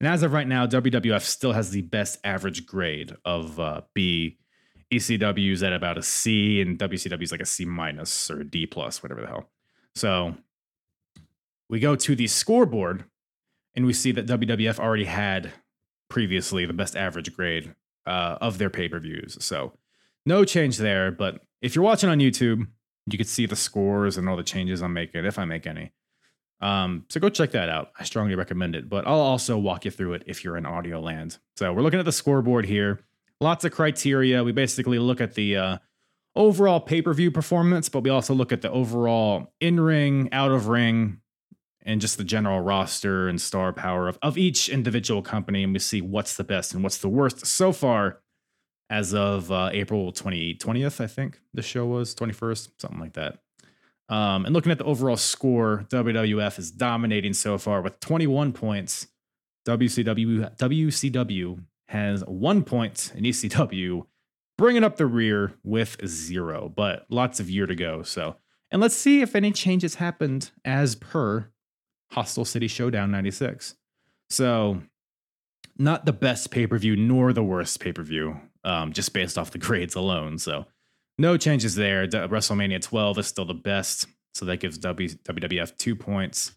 And 0.00 0.08
as 0.08 0.22
of 0.22 0.32
right 0.32 0.48
now, 0.48 0.66
WWF 0.66 1.22
still 1.22 1.52
has 1.52 1.70
the 1.70 1.82
best 1.82 2.18
average 2.24 2.66
grade 2.66 3.14
of 3.24 3.60
uh, 3.60 3.82
B. 3.94 4.38
ECW's 4.92 5.62
at 5.62 5.72
about 5.72 5.98
a 5.98 6.02
C, 6.02 6.60
and 6.60 6.78
WCW's 6.78 7.32
like 7.32 7.40
a 7.40 7.46
C 7.46 7.64
minus 7.64 8.30
or 8.30 8.40
a 8.40 8.44
D 8.44 8.66
plus, 8.66 9.02
whatever 9.02 9.20
the 9.20 9.26
hell. 9.26 9.50
So 9.94 10.34
we 11.68 11.80
go 11.80 11.96
to 11.96 12.14
the 12.16 12.26
scoreboard, 12.26 13.04
and 13.74 13.86
we 13.86 13.92
see 13.92 14.12
that 14.12 14.26
WWF 14.26 14.78
already 14.78 15.04
had 15.04 15.52
previously 16.08 16.66
the 16.66 16.72
best 16.72 16.96
average 16.96 17.34
grade 17.34 17.74
uh, 18.06 18.38
of 18.40 18.58
their 18.58 18.70
pay 18.70 18.88
per 18.88 18.98
views. 18.98 19.36
So 19.40 19.72
no 20.26 20.44
change 20.44 20.78
there. 20.78 21.10
But 21.10 21.40
if 21.60 21.74
you're 21.74 21.84
watching 21.84 22.10
on 22.10 22.18
YouTube, 22.18 22.66
you 23.06 23.18
can 23.18 23.26
see 23.26 23.46
the 23.46 23.56
scores 23.56 24.16
and 24.16 24.28
all 24.28 24.36
the 24.36 24.42
changes 24.42 24.82
I'm 24.82 24.92
making, 24.92 25.24
if 25.24 25.38
I 25.38 25.44
make 25.44 25.66
any. 25.66 25.92
Um, 26.60 27.04
so 27.10 27.20
go 27.20 27.28
check 27.28 27.50
that 27.50 27.68
out. 27.68 27.90
I 27.98 28.04
strongly 28.04 28.34
recommend 28.34 28.74
it. 28.74 28.88
But 28.88 29.06
I'll 29.06 29.20
also 29.20 29.58
walk 29.58 29.84
you 29.84 29.90
through 29.90 30.14
it 30.14 30.24
if 30.26 30.44
you're 30.44 30.56
in 30.56 30.66
audio 30.66 31.00
land. 31.00 31.38
So 31.56 31.72
we're 31.72 31.82
looking 31.82 31.98
at 31.98 32.06
the 32.06 32.12
scoreboard 32.12 32.64
here. 32.64 33.00
Lots 33.44 33.66
of 33.66 33.72
criteria. 33.72 34.42
We 34.42 34.52
basically 34.52 34.98
look 34.98 35.20
at 35.20 35.34
the 35.34 35.54
uh, 35.54 35.78
overall 36.34 36.80
pay 36.80 37.02
per 37.02 37.12
view 37.12 37.30
performance, 37.30 37.90
but 37.90 38.02
we 38.02 38.08
also 38.08 38.32
look 38.32 38.52
at 38.52 38.62
the 38.62 38.70
overall 38.70 39.52
in 39.60 39.78
ring, 39.78 40.30
out 40.32 40.50
of 40.50 40.68
ring, 40.68 41.20
and 41.82 42.00
just 42.00 42.16
the 42.16 42.24
general 42.24 42.62
roster 42.62 43.28
and 43.28 43.38
star 43.38 43.74
power 43.74 44.08
of, 44.08 44.18
of 44.22 44.38
each 44.38 44.70
individual 44.70 45.20
company. 45.20 45.62
And 45.62 45.74
we 45.74 45.78
see 45.78 46.00
what's 46.00 46.38
the 46.38 46.42
best 46.42 46.72
and 46.72 46.82
what's 46.82 46.96
the 46.96 47.10
worst 47.10 47.44
so 47.44 47.70
far 47.70 48.22
as 48.88 49.12
of 49.12 49.52
uh, 49.52 49.68
April 49.74 50.10
20, 50.10 50.54
20th, 50.54 51.02
I 51.02 51.06
think 51.06 51.38
the 51.52 51.60
show 51.60 51.84
was 51.84 52.14
21st, 52.14 52.70
something 52.78 52.98
like 52.98 53.12
that. 53.12 53.40
Um, 54.08 54.46
and 54.46 54.54
looking 54.54 54.72
at 54.72 54.78
the 54.78 54.84
overall 54.84 55.18
score, 55.18 55.84
WWF 55.90 56.58
is 56.58 56.70
dominating 56.70 57.34
so 57.34 57.58
far 57.58 57.82
with 57.82 58.00
21 58.00 58.54
points. 58.54 59.08
WCW 59.66 60.56
WCW 60.56 61.64
has 61.88 62.22
one 62.22 62.64
point, 62.64 63.12
and 63.14 63.24
ECW 63.24 64.06
bringing 64.56 64.84
up 64.84 64.96
the 64.96 65.06
rear 65.06 65.54
with 65.62 65.96
zero, 66.06 66.72
but 66.74 67.06
lots 67.10 67.40
of 67.40 67.50
year 67.50 67.66
to 67.66 67.74
go. 67.74 68.02
So, 68.02 68.36
and 68.70 68.80
let's 68.80 68.94
see 68.94 69.20
if 69.20 69.34
any 69.34 69.52
changes 69.52 69.96
happened 69.96 70.50
as 70.64 70.94
per 70.94 71.50
Hostile 72.12 72.44
City 72.44 72.68
Showdown 72.68 73.10
96. 73.10 73.74
So, 74.30 74.82
not 75.76 76.06
the 76.06 76.12
best 76.12 76.50
pay 76.50 76.66
per 76.66 76.78
view 76.78 76.96
nor 76.96 77.32
the 77.32 77.42
worst 77.42 77.80
pay 77.80 77.92
per 77.92 78.02
view, 78.02 78.40
um, 78.64 78.92
just 78.92 79.12
based 79.12 79.36
off 79.38 79.50
the 79.50 79.58
grades 79.66 79.94
alone. 79.94 80.38
So, 80.38 80.66
no 81.18 81.36
changes 81.36 81.74
there. 81.74 82.06
D- 82.06 82.18
WrestleMania 82.18 82.80
12 82.80 83.18
is 83.18 83.26
still 83.26 83.44
the 83.44 83.54
best. 83.54 84.06
So, 84.34 84.44
that 84.46 84.58
gives 84.58 84.78
w- 84.78 85.08
WWF 85.08 85.76
two 85.76 85.94
points. 85.94 86.52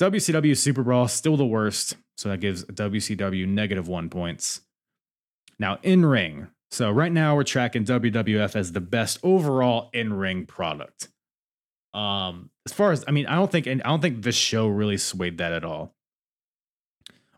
WCW 0.00 0.52
SuperBrawl 0.52 1.10
still 1.10 1.36
the 1.36 1.46
worst. 1.46 1.96
So, 2.18 2.28
that 2.28 2.40
gives 2.40 2.64
WCW 2.66 3.48
negative 3.48 3.88
one 3.88 4.10
points. 4.10 4.60
Now, 5.58 5.78
in 5.82 6.04
ring. 6.04 6.48
So, 6.70 6.90
right 6.90 7.12
now 7.12 7.34
we're 7.34 7.44
tracking 7.44 7.86
WWF 7.86 8.54
as 8.54 8.72
the 8.72 8.80
best 8.82 9.18
overall 9.22 9.88
in 9.94 10.12
ring 10.12 10.44
product. 10.44 11.08
Um, 11.94 12.50
as 12.66 12.72
far 12.72 12.92
as 12.92 13.04
I 13.08 13.12
mean, 13.12 13.26
I 13.26 13.36
don't 13.36 13.50
think 13.50 13.66
and 13.66 13.82
I 13.82 13.88
don't 13.88 14.02
think 14.02 14.22
this 14.22 14.36
show 14.36 14.68
really 14.68 14.98
swayed 14.98 15.38
that 15.38 15.52
at 15.52 15.64
all. 15.64 15.94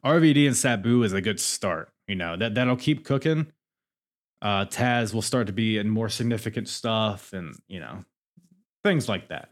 RVD 0.05 0.47
and 0.47 0.57
Sabu 0.57 1.03
is 1.03 1.13
a 1.13 1.21
good 1.21 1.39
start. 1.39 1.93
You 2.09 2.17
know, 2.17 2.37
that 2.37 2.55
that'll 2.55 2.77
keep 2.77 3.05
cooking. 3.05 3.53
Uh 4.43 4.65
Taz 4.65 5.15
will 5.15 5.23
start 5.23 5.47
to 5.47 5.53
be 5.53 5.79
in 5.79 5.89
more 5.89 6.09
significant 6.09 6.69
stuff 6.69 7.33
and, 7.33 7.55
you 7.69 7.79
know, 7.79 8.05
things 8.83 9.09
like 9.09 9.29
that. 9.29 9.51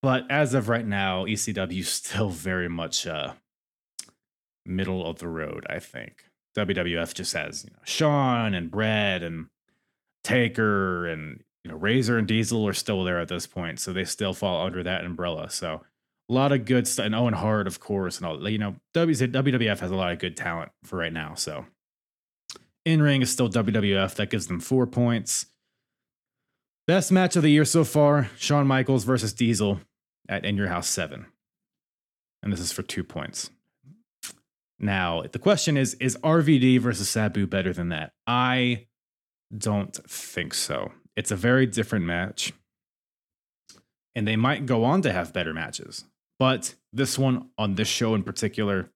But 0.00 0.30
as 0.30 0.54
of 0.54 0.68
right 0.68 0.86
now, 0.86 1.26
ECW 1.26 1.80
is 1.80 1.88
still 1.88 2.30
very 2.30 2.68
much 2.68 3.06
uh 3.06 3.34
middle 4.68 5.06
of 5.06 5.18
the 5.18 5.28
road, 5.28 5.66
I 5.68 5.78
think. 5.78 6.24
WWF 6.56 7.14
just 7.14 7.32
has, 7.34 7.64
you 7.64 7.70
know, 7.70 7.82
Shawn 7.84 8.54
and 8.54 8.70
Bret 8.70 9.22
and 9.22 9.46
Taker 10.24 11.06
and 11.06 11.42
you 11.64 11.70
know, 11.70 11.76
Razor 11.76 12.16
and 12.16 12.26
Diesel 12.26 12.66
are 12.66 12.72
still 12.72 13.04
there 13.04 13.20
at 13.20 13.28
this 13.28 13.46
point, 13.46 13.80
so 13.80 13.92
they 13.92 14.04
still 14.04 14.32
fall 14.32 14.64
under 14.64 14.82
that 14.82 15.04
umbrella. 15.04 15.50
So 15.50 15.82
a 16.28 16.32
lot 16.32 16.52
of 16.52 16.64
good 16.64 16.86
stuff, 16.86 17.06
and 17.06 17.14
Owen 17.14 17.34
Hart, 17.34 17.66
of 17.66 17.80
course, 17.80 18.18
and 18.18 18.26
all. 18.26 18.48
You 18.48 18.58
know, 18.58 18.76
WWF 18.94 19.78
has 19.78 19.90
a 19.90 19.94
lot 19.94 20.12
of 20.12 20.18
good 20.18 20.36
talent 20.36 20.72
for 20.84 20.96
right 20.96 21.12
now. 21.12 21.34
So 21.34 21.66
in 22.84 23.02
ring 23.02 23.22
is 23.22 23.30
still 23.30 23.50
WWF. 23.50 24.14
That 24.14 24.30
gives 24.30 24.46
them 24.46 24.60
four 24.60 24.86
points. 24.86 25.46
Best 26.86 27.12
match 27.12 27.36
of 27.36 27.42
the 27.42 27.50
year 27.50 27.64
so 27.64 27.84
far: 27.84 28.30
Shawn 28.38 28.66
Michaels 28.66 29.04
versus 29.04 29.32
Diesel 29.32 29.80
at 30.28 30.44
In 30.44 30.56
Your 30.56 30.68
House 30.68 30.88
Seven, 30.88 31.26
and 32.42 32.52
this 32.52 32.60
is 32.60 32.72
for 32.72 32.82
two 32.82 33.04
points. 33.04 33.50
Now 34.78 35.22
the 35.30 35.38
question 35.38 35.76
is: 35.76 35.94
Is 35.94 36.16
RVD 36.18 36.80
versus 36.80 37.08
Sabu 37.08 37.46
better 37.46 37.72
than 37.72 37.88
that? 37.88 38.12
I 38.26 38.86
don't 39.56 39.94
think 39.94 40.54
so. 40.54 40.92
It's 41.16 41.30
a 41.30 41.36
very 41.36 41.66
different 41.66 42.04
match. 42.04 42.52
And 44.14 44.26
they 44.26 44.36
might 44.36 44.66
go 44.66 44.84
on 44.84 45.02
to 45.02 45.12
have 45.12 45.32
better 45.32 45.54
matches. 45.54 46.04
But 46.38 46.74
this 46.92 47.18
one 47.18 47.50
on 47.58 47.74
this 47.74 47.88
show 47.88 48.14
in 48.14 48.22
particular, 48.22 48.90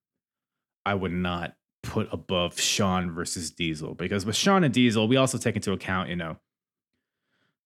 I 0.84 0.94
would 0.94 1.12
not 1.12 1.54
put 1.82 2.08
above 2.12 2.60
Shawn 2.60 3.10
versus 3.12 3.50
Diesel 3.50 3.94
because 3.94 4.24
with 4.24 4.36
Shawn 4.36 4.64
and 4.64 4.72
Diesel, 4.72 5.08
we 5.08 5.16
also 5.16 5.38
take 5.38 5.56
into 5.56 5.72
account, 5.72 6.08
you 6.08 6.16
know, 6.16 6.38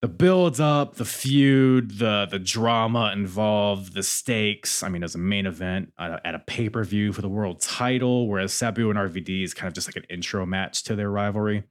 the 0.02 0.08
build 0.08 0.60
up, 0.60 0.96
the 0.96 1.04
feud, 1.04 1.98
the 1.98 2.26
the 2.30 2.38
drama 2.38 3.12
involved, 3.12 3.94
the 3.94 4.02
stakes. 4.02 4.82
I 4.82 4.88
mean, 4.88 5.02
as 5.02 5.14
a 5.14 5.18
main 5.18 5.46
event 5.46 5.92
at 5.98 6.34
a, 6.34 6.38
pay 6.38 6.68
per 6.68 6.84
view 6.84 7.12
for 7.12 7.22
the 7.22 7.28
world 7.28 7.60
title, 7.60 8.28
whereas 8.28 8.52
Sabu 8.52 8.90
and 8.90 8.98
RVD 8.98 9.42
is 9.42 9.54
kind 9.54 9.68
of 9.68 9.74
just 9.74 9.88
like 9.88 9.96
an 9.96 10.04
intro 10.10 10.44
match 10.44 10.84
to 10.84 10.96
their 10.96 11.10
rivalry. 11.10 11.64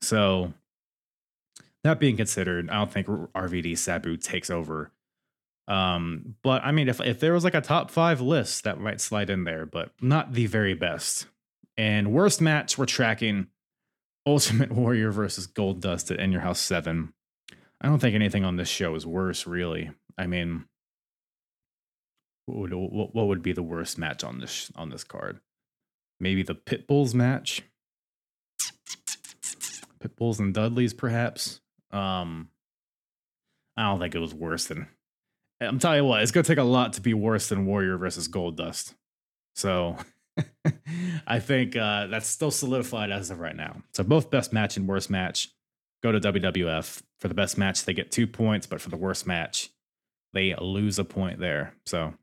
So 0.00 0.54
that 1.84 2.00
being 2.00 2.16
considered, 2.16 2.70
I 2.70 2.74
don't 2.74 2.90
think 2.90 3.06
RVD 3.06 3.76
Sabu 3.76 4.16
takes 4.16 4.50
over. 4.50 4.90
Um, 5.66 6.36
but 6.42 6.64
I 6.64 6.72
mean, 6.72 6.88
if 6.88 7.00
if 7.00 7.20
there 7.20 7.34
was 7.34 7.44
like 7.44 7.54
a 7.54 7.60
top 7.60 7.90
five 7.90 8.22
list, 8.22 8.64
that 8.64 8.80
might 8.80 9.00
slide 9.00 9.28
in 9.28 9.44
there, 9.44 9.66
but 9.66 9.90
not 10.00 10.32
the 10.32 10.46
very 10.46 10.74
best. 10.74 11.26
And 11.76 12.12
worst 12.12 12.40
match, 12.40 12.78
we're 12.78 12.86
tracking 12.86 13.48
Ultimate 14.26 14.72
Warrior 14.72 15.10
versus 15.10 15.46
Goldust 15.46 16.10
at 16.10 16.18
In 16.18 16.32
Your 16.32 16.40
House 16.40 16.60
Seven. 16.60 17.12
I 17.80 17.86
don't 17.86 18.00
think 18.00 18.14
anything 18.14 18.44
on 18.44 18.56
this 18.56 18.68
show 18.68 18.94
is 18.94 19.06
worse, 19.06 19.46
really. 19.46 19.90
I 20.16 20.26
mean, 20.26 20.64
what 22.46 22.58
would 22.58 22.72
what, 22.74 23.26
would 23.26 23.42
be 23.42 23.52
the 23.52 23.62
worst 23.62 23.98
match 23.98 24.24
on 24.24 24.40
this 24.40 24.72
on 24.74 24.90
this 24.90 25.04
card? 25.04 25.40
Maybe 26.18 26.42
the 26.42 26.54
Pitbulls 26.54 27.14
match. 27.14 27.62
Pitbulls 30.00 30.38
and 30.38 30.52
Dudleys, 30.52 30.94
perhaps. 30.94 31.60
Um, 31.92 32.48
I 33.76 33.84
don't 33.84 34.00
think 34.00 34.14
it 34.14 34.20
was 34.20 34.34
worse 34.34 34.66
than. 34.66 34.88
I'm 35.60 35.78
telling 35.78 35.98
you 35.98 36.04
what, 36.04 36.22
it's 36.22 36.32
gonna 36.32 36.44
take 36.44 36.58
a 36.58 36.64
lot 36.64 36.94
to 36.94 37.00
be 37.00 37.14
worse 37.14 37.48
than 37.48 37.66
Warrior 37.66 37.96
versus 37.96 38.28
Goldust. 38.28 38.94
So, 39.54 39.96
I 41.26 41.38
think 41.40 41.76
uh, 41.76 42.06
that's 42.08 42.28
still 42.28 42.50
solidified 42.50 43.10
as 43.10 43.30
of 43.30 43.40
right 43.40 43.56
now. 43.56 43.82
So 43.92 44.04
both 44.04 44.30
best 44.30 44.52
match 44.52 44.76
and 44.76 44.88
worst 44.88 45.10
match 45.10 45.48
go 46.02 46.12
to 46.12 46.20
WWF. 46.20 47.02
For 47.18 47.28
the 47.28 47.34
best 47.34 47.58
match, 47.58 47.84
they 47.84 47.94
get 47.94 48.12
two 48.12 48.26
points, 48.26 48.66
but 48.66 48.80
for 48.80 48.90
the 48.90 48.96
worst 48.96 49.26
match, 49.26 49.70
they 50.32 50.54
lose 50.60 50.98
a 50.98 51.04
point 51.04 51.40
there. 51.40 51.74
So, 51.84 52.14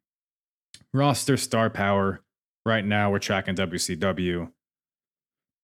roster 0.94 1.38
star 1.38 1.70
power. 1.70 2.22
Right 2.66 2.86
now, 2.86 3.12
we're 3.12 3.20
tracking 3.20 3.56
WCW. 3.56 4.52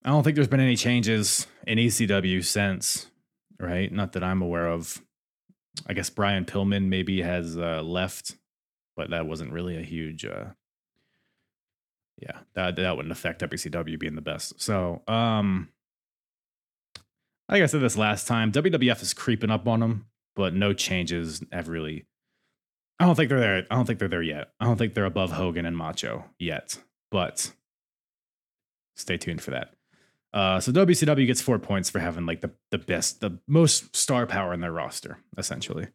I 0.04 0.10
don't 0.10 0.24
think 0.24 0.36
there's 0.36 0.48
been 0.48 0.60
any 0.60 0.76
changes 0.76 1.48
in 1.66 1.78
ECW 1.78 2.44
since 2.44 3.12
right? 3.62 3.92
Not 3.92 4.14
that 4.14 4.24
I'm 4.24 4.42
aware 4.42 4.68
of. 4.68 5.02
I 5.88 5.94
guess 5.94 6.10
Brian 6.10 6.46
Pillman 6.46 6.88
maybe 6.88 7.22
has 7.22 7.58
uh, 7.58 7.82
left, 7.82 8.36
but 8.98 9.12
that 9.12 9.26
wasn't 9.26 9.54
really 9.54 9.78
a 9.78 9.82
huge. 9.82 10.26
Uh, 10.26 10.48
yeah, 12.18 12.40
that 12.56 12.76
that 12.76 12.98
wouldn't 12.98 13.12
affect 13.14 13.42
WCW 13.42 14.00
being 14.00 14.16
the 14.16 14.22
best. 14.22 14.60
So, 14.62 15.02
um, 15.08 15.70
like 17.52 17.62
I 17.62 17.66
said 17.66 17.82
this 17.82 17.98
last 17.98 18.28
time, 18.28 18.52
WWF 18.52 19.02
is 19.02 19.14
creeping 19.14 19.52
up 19.52 19.68
on 19.68 19.82
them, 19.82 20.06
but 20.36 20.54
no 20.54 20.74
changes 20.74 21.44
have 21.52 21.68
really. 21.68 22.06
I 23.00 23.06
don't 23.06 23.16
think 23.16 23.30
they're 23.30 23.40
there. 23.40 23.66
I 23.70 23.76
don't 23.76 23.86
think 23.86 24.00
they're 24.00 24.08
there 24.08 24.22
yet. 24.22 24.52
I 24.60 24.66
don't 24.66 24.78
think 24.78 24.94
they're 24.94 25.06
above 25.06 25.32
Hogan 25.32 25.66
and 25.66 25.76
Macho 25.76 26.26
yet, 26.40 26.78
but 27.10 27.52
stay 28.96 29.18
tuned 29.18 29.42
for 29.42 29.52
that. 29.52 29.74
Uh, 30.34 30.62
so 30.62 30.72
WCW 30.72 31.28
gets 31.28 31.42
four 31.42 31.60
points 31.60 31.90
for 31.90 32.00
having 32.00 32.26
like 32.26 32.40
the 32.40 32.52
the 32.70 32.78
best, 32.78 33.20
the 33.20 33.38
most 33.48 33.94
star 33.96 34.26
power 34.26 34.54
in 34.54 34.62
their 34.62 34.72
roster, 34.72 35.18
essentially. 35.38 35.88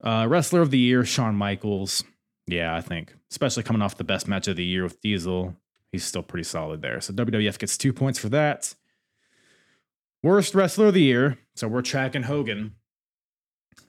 Uh, 0.00 0.26
wrestler 0.28 0.60
of 0.60 0.70
the 0.70 0.78
year, 0.78 1.04
Shawn 1.04 1.34
Michaels. 1.34 2.04
Yeah, 2.46 2.74
I 2.74 2.82
think, 2.82 3.14
especially 3.32 3.64
coming 3.64 3.82
off 3.82 3.96
the 3.96 4.04
best 4.04 4.28
match 4.28 4.46
of 4.46 4.56
the 4.56 4.64
year 4.64 4.84
with 4.84 5.00
Diesel, 5.00 5.56
he's 5.90 6.04
still 6.04 6.22
pretty 6.22 6.44
solid 6.44 6.82
there. 6.82 7.00
So 7.00 7.12
WWF 7.12 7.58
gets 7.58 7.76
two 7.76 7.92
points 7.92 8.18
for 8.18 8.28
that. 8.28 8.74
Worst 10.22 10.54
wrestler 10.54 10.86
of 10.86 10.94
the 10.94 11.02
year. 11.02 11.38
So 11.54 11.68
we're 11.68 11.82
tracking 11.82 12.24
Hogan 12.24 12.74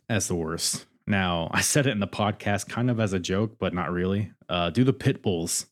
as 0.08 0.28
the 0.28 0.36
worst. 0.36 0.86
Now, 1.08 1.50
I 1.54 1.62
said 1.62 1.88
it 1.88 1.92
in 1.92 2.00
the 2.00 2.08
podcast 2.08 2.70
kind 2.70 2.90
of 2.90 3.00
as 3.00 3.14
a 3.14 3.20
joke, 3.20 3.58
but 3.60 3.74
not 3.74 3.92
really. 3.92 4.32
Uh, 4.48 4.70
do 4.70 4.84
the 4.84 4.94
pit 4.94 5.22
bulls. 5.22 5.66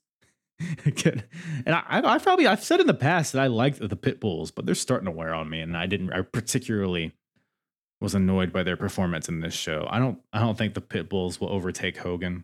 and 0.86 1.24
I, 1.68 2.02
I 2.04 2.18
probably 2.18 2.48
I've 2.48 2.64
said 2.64 2.80
in 2.80 2.88
the 2.88 2.94
past 2.96 3.34
that 3.34 3.42
I 3.42 3.48
liked 3.48 3.80
the 3.80 3.96
pit 3.96 4.20
bulls, 4.20 4.50
but 4.50 4.66
they're 4.66 4.74
starting 4.74 5.06
to 5.06 5.12
wear 5.12 5.34
on 5.34 5.50
me, 5.50 5.62
and 5.62 5.78
I 5.78 5.86
didn't. 5.86 6.12
I 6.12 6.22
particularly 6.22 7.14
was 8.02 8.16
annoyed 8.16 8.52
by 8.52 8.64
their 8.64 8.76
performance 8.76 9.30
in 9.30 9.40
this 9.40 9.54
show. 9.54 9.88
I 9.88 10.00
don't. 10.00 10.20
I 10.34 10.40
don't 10.40 10.58
think 10.58 10.74
the 10.74 10.82
pit 10.82 11.10
bulls 11.10 11.40
will 11.40 11.50
overtake 11.50 11.98
Hogan, 11.98 12.44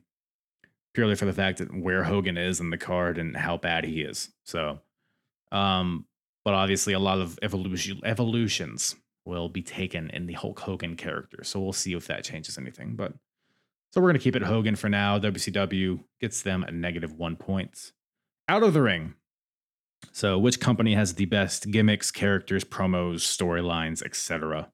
purely 0.94 1.16
for 1.16 1.26
the 1.26 1.34
fact 1.34 1.58
that 1.58 1.76
where 1.76 2.04
Hogan 2.04 2.38
is 2.38 2.60
in 2.60 2.70
the 2.70 2.78
card 2.78 3.18
and 3.18 3.36
how 3.36 3.58
bad 3.58 3.84
he 3.84 4.02
is. 4.02 4.30
So, 4.46 4.82
um, 5.52 6.06
but 6.46 6.54
obviously 6.54 6.94
a 6.94 7.00
lot 7.00 7.20
of 7.20 7.40
evolution 7.42 8.02
evolutions 8.04 8.96
will 9.26 9.50
be 9.50 9.62
taken 9.62 10.10
in 10.10 10.26
the 10.26 10.34
Hulk 10.34 10.60
Hogan 10.60 10.96
character. 10.96 11.44
So 11.44 11.60
we'll 11.62 11.74
see 11.74 11.94
if 11.94 12.08
that 12.08 12.24
changes 12.24 12.58
anything. 12.58 12.96
But 12.96 13.14
so 13.92 14.02
we're 14.02 14.10
gonna 14.10 14.20
keep 14.20 14.36
it 14.36 14.42
Hogan 14.42 14.76
for 14.76 14.90
now. 14.90 15.20
WCW 15.20 16.04
gets 16.20 16.42
them 16.42 16.64
a 16.64 16.72
negative 16.72 17.14
one 17.14 17.36
points 17.36 17.94
out 18.48 18.64
of 18.64 18.74
the 18.74 18.82
ring. 18.82 19.16
So, 20.12 20.38
which 20.38 20.60
company 20.60 20.96
has 20.96 21.14
the 21.14 21.26
best 21.26 21.72
gimmicks, 21.72 22.12
characters, 22.12 22.64
promos, 22.64 23.22
storylines, 23.22 24.04
etc.? 24.04 24.70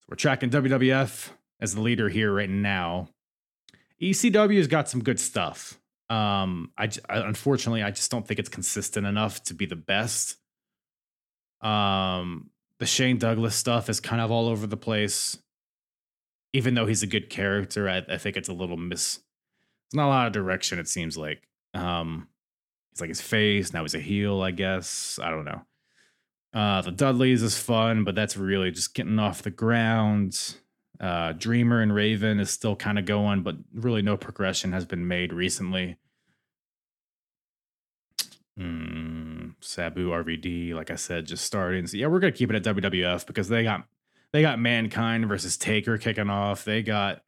So, 0.00 0.06
we're 0.08 0.16
tracking 0.16 0.50
WWF 0.50 1.30
as 1.60 1.74
the 1.74 1.80
leader 1.80 2.08
here 2.08 2.34
right 2.34 2.50
now. 2.50 3.08
ECW 4.00 4.56
has 4.56 4.66
got 4.66 4.88
some 4.88 5.02
good 5.02 5.20
stuff. 5.20 5.78
Um, 6.10 6.72
I, 6.76 6.90
I 7.08 7.18
unfortunately 7.18 7.82
I 7.82 7.90
just 7.92 8.10
don't 8.10 8.26
think 8.26 8.40
it's 8.40 8.48
consistent 8.48 9.06
enough 9.06 9.42
to 9.44 9.54
be 9.54 9.64
the 9.64 9.76
best. 9.76 10.36
Um, 11.62 12.50
the 12.78 12.86
Shane 12.86 13.18
Douglas 13.18 13.54
stuff 13.54 13.88
is 13.88 14.00
kind 14.00 14.20
of 14.20 14.30
all 14.30 14.48
over 14.48 14.66
the 14.66 14.76
place. 14.76 15.38
Even 16.52 16.74
though 16.74 16.86
he's 16.86 17.02
a 17.02 17.06
good 17.06 17.30
character, 17.30 17.88
I, 17.88 18.02
I 18.08 18.18
think 18.18 18.36
it's 18.36 18.48
a 18.48 18.52
little 18.52 18.76
miss. 18.76 19.20
It's 19.86 19.94
not 19.94 20.06
a 20.06 20.08
lot 20.08 20.26
of 20.26 20.32
direction. 20.32 20.78
It 20.78 20.88
seems 20.88 21.16
like. 21.16 21.48
Um, 21.74 22.28
he's 22.90 23.00
like 23.00 23.08
his 23.08 23.20
face 23.20 23.72
now. 23.72 23.82
He's 23.82 23.94
a 23.94 24.00
heel, 24.00 24.42
I 24.42 24.50
guess. 24.50 25.18
I 25.22 25.30
don't 25.30 25.44
know. 25.44 25.62
Uh, 26.52 26.82
the 26.82 26.90
Dudleys 26.90 27.42
is 27.42 27.56
fun, 27.56 28.04
but 28.04 28.14
that's 28.14 28.36
really 28.36 28.70
just 28.70 28.94
getting 28.94 29.18
off 29.18 29.42
the 29.42 29.50
ground. 29.50 30.56
Uh, 31.00 31.32
Dreamer 31.32 31.80
and 31.80 31.94
Raven 31.94 32.38
is 32.38 32.50
still 32.50 32.76
kind 32.76 32.98
of 32.98 33.06
going, 33.06 33.42
but 33.42 33.56
really 33.72 34.02
no 34.02 34.16
progression 34.16 34.72
has 34.72 34.84
been 34.84 35.08
made 35.08 35.32
recently. 35.32 35.96
Mm, 38.58 39.31
Sabu 39.64 40.10
RVD, 40.10 40.74
like 40.74 40.90
I 40.90 40.96
said, 40.96 41.26
just 41.26 41.44
starting. 41.44 41.86
So 41.86 41.96
yeah, 41.96 42.06
we're 42.06 42.20
gonna 42.20 42.32
keep 42.32 42.50
it 42.50 42.66
at 42.66 42.76
WWF 42.76 43.26
because 43.26 43.48
they 43.48 43.62
got 43.62 43.84
they 44.32 44.42
got 44.42 44.58
Mankind 44.58 45.28
versus 45.28 45.56
Taker 45.56 45.98
kicking 45.98 46.30
off. 46.30 46.64
They 46.64 46.82
got 46.82 47.22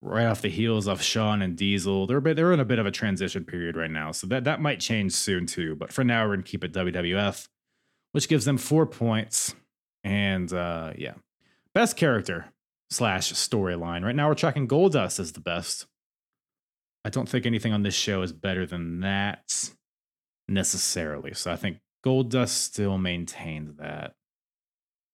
right 0.00 0.26
off 0.26 0.42
the 0.42 0.48
heels 0.48 0.86
of 0.86 1.02
Shawn 1.02 1.42
and 1.42 1.56
Diesel. 1.56 2.06
They're 2.06 2.18
a 2.18 2.22
bit, 2.22 2.36
they're 2.36 2.52
in 2.52 2.60
a 2.60 2.64
bit 2.64 2.78
of 2.78 2.86
a 2.86 2.90
transition 2.90 3.44
period 3.44 3.76
right 3.76 3.90
now, 3.90 4.12
so 4.12 4.26
that 4.28 4.44
that 4.44 4.60
might 4.60 4.80
change 4.80 5.12
soon 5.12 5.46
too. 5.46 5.74
But 5.74 5.92
for 5.92 6.04
now, 6.04 6.26
we're 6.26 6.34
gonna 6.36 6.42
keep 6.44 6.64
it 6.64 6.72
WWF, 6.72 7.48
which 8.12 8.28
gives 8.28 8.44
them 8.44 8.58
four 8.58 8.86
points. 8.86 9.54
And 10.04 10.52
uh 10.52 10.92
yeah, 10.96 11.14
best 11.74 11.96
character 11.96 12.46
slash 12.90 13.32
storyline. 13.32 14.04
Right 14.04 14.16
now, 14.16 14.28
we're 14.28 14.34
tracking 14.34 14.68
Goldust 14.68 15.20
as 15.20 15.32
the 15.32 15.40
best. 15.40 15.86
I 17.04 17.10
don't 17.10 17.28
think 17.28 17.46
anything 17.46 17.72
on 17.72 17.82
this 17.82 17.94
show 17.94 18.22
is 18.22 18.32
better 18.32 18.66
than 18.66 19.00
that 19.00 19.70
necessarily. 20.48 21.34
So 21.34 21.52
I 21.52 21.56
think 21.56 21.78
Goldust 22.04 22.50
still 22.50 22.98
maintains 22.98 23.76
that. 23.76 24.14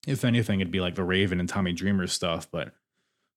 If 0.06 0.24
anything, 0.24 0.60
it'd 0.60 0.70
be 0.70 0.80
like 0.80 0.94
the 0.94 1.04
Raven 1.04 1.40
and 1.40 1.48
Tommy 1.48 1.72
Dreamer 1.72 2.06
stuff. 2.06 2.48
But 2.50 2.72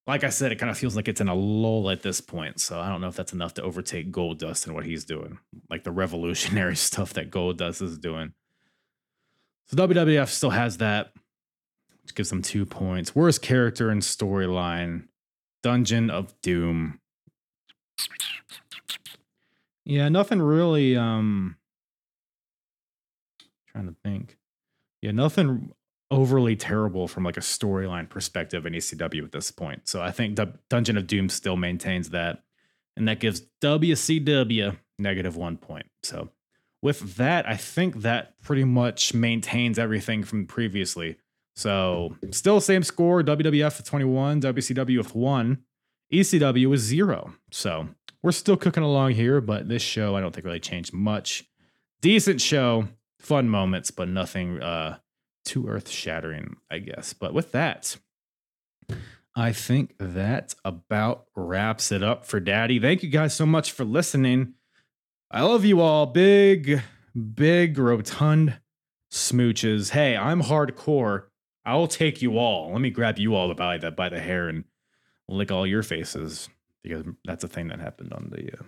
like 0.05 0.23
I 0.23 0.29
said, 0.29 0.51
it 0.51 0.59
kind 0.59 0.69
of 0.69 0.77
feels 0.77 0.95
like 0.95 1.07
it's 1.07 1.21
in 1.21 1.27
a 1.27 1.35
lull 1.35 1.89
at 1.89 2.01
this 2.01 2.21
point. 2.21 2.59
So 2.59 2.79
I 2.79 2.89
don't 2.89 3.01
know 3.01 3.07
if 3.07 3.15
that's 3.15 3.33
enough 3.33 3.53
to 3.55 3.63
overtake 3.63 4.11
Goldust 4.11 4.65
and 4.65 4.75
what 4.75 4.85
he's 4.85 5.05
doing, 5.05 5.39
like 5.69 5.83
the 5.83 5.91
revolutionary 5.91 6.75
stuff 6.77 7.13
that 7.13 7.31
Goldust 7.31 7.81
is 7.81 7.97
doing. 7.97 8.33
So 9.67 9.77
WWF 9.77 10.29
still 10.29 10.51
has 10.51 10.77
that, 10.77 11.11
which 12.03 12.15
gives 12.15 12.29
them 12.29 12.41
two 12.41 12.65
points. 12.65 13.15
Worst 13.15 13.41
character 13.41 13.89
and 13.89 14.01
storyline 14.01 15.07
Dungeon 15.61 16.09
of 16.09 16.39
Doom. 16.41 16.99
Yeah, 19.83 20.09
nothing 20.09 20.41
really 20.41 20.95
um 20.95 21.57
trying 23.77 23.93
to 23.93 23.99
think. 24.03 24.37
Yeah, 25.01 25.11
nothing 25.11 25.71
overly 26.09 26.55
terrible 26.55 27.07
from 27.07 27.23
like 27.23 27.37
a 27.37 27.41
storyline 27.41 28.09
perspective 28.09 28.65
in 28.65 28.73
ECW 28.73 29.23
at 29.23 29.31
this 29.31 29.51
point. 29.51 29.87
So 29.87 30.01
I 30.01 30.11
think 30.11 30.35
D- 30.35 30.45
Dungeon 30.69 30.97
of 30.97 31.07
Doom 31.07 31.29
still 31.29 31.57
maintains 31.57 32.09
that, 32.09 32.43
and 32.95 33.07
that 33.07 33.19
gives 33.19 33.41
WCW 33.61 34.77
negative 34.97 35.35
one 35.35 35.57
point. 35.57 35.87
So 36.03 36.29
with 36.81 37.15
that, 37.17 37.47
I 37.47 37.55
think 37.55 38.01
that 38.01 38.41
pretty 38.41 38.63
much 38.63 39.13
maintains 39.13 39.77
everything 39.77 40.23
from 40.23 40.47
previously. 40.47 41.17
So 41.55 42.15
still 42.31 42.61
same 42.61 42.83
score: 42.83 43.21
WWF 43.21 43.77
with 43.77 43.85
21, 43.87 44.41
WCW 44.41 44.97
with 44.97 45.15
one, 45.15 45.59
ECW 46.11 46.69
with 46.69 46.79
zero. 46.79 47.33
So 47.51 47.89
we're 48.23 48.31
still 48.31 48.57
cooking 48.57 48.83
along 48.83 49.11
here, 49.11 49.41
but 49.41 49.67
this 49.67 49.81
show 49.81 50.15
I 50.15 50.21
don't 50.21 50.33
think 50.33 50.45
really 50.45 50.59
changed 50.59 50.93
much. 50.93 51.45
Decent 52.01 52.39
show 52.41 52.87
fun 53.19 53.49
moments, 53.49 53.91
but 53.91 54.07
nothing 54.07 54.61
uh, 54.61 54.98
too 55.45 55.68
earth 55.68 55.89
shattering, 55.89 56.57
I 56.69 56.80
guess. 56.80 57.14
But 57.14 57.34
with 57.34 57.52
that, 57.52 57.98
I 59.35 59.52
think 59.52 59.95
that 59.99 60.56
about 60.65 61.26
wraps 61.35 61.91
it 61.91 62.03
up 62.03 62.26
for 62.26 62.39
Daddy. 62.39 62.80
Thank 62.80 63.03
you 63.03 63.10
guys 63.10 63.35
so 63.35 63.45
much 63.45 63.72
for 63.72 63.85
listening. 63.85 64.53
I 65.30 65.44
love 65.44 65.65
you 65.65 65.81
all. 65.81 66.06
Big, 66.06 66.81
big, 67.35 67.77
rotund 67.77 68.60
smooches. 69.11 69.91
Hey, 69.91 70.15
I'm 70.15 70.41
hardcore. 70.41 71.26
I'll 71.65 71.88
take 71.88 72.22
you 72.22 72.38
all. 72.38 72.72
Let 72.72 72.81
me 72.81 72.89
grab 72.89 73.19
you 73.19 73.35
all 73.35 73.53
by 73.53 73.77
the 73.77 73.91
by 73.91 74.10
the 74.10 74.19
hair 74.19 74.48
and 74.48 74.64
lick 75.27 75.52
all 75.52 75.68
your 75.68 75.84
faces 75.84 76.49
because 76.81 77.03
that's 77.26 77.44
a 77.44 77.48
thing 77.48 77.68
that 77.68 77.80
happened 77.80 78.14
on 78.14 78.30
the 78.31 78.53
uh, 78.53 78.64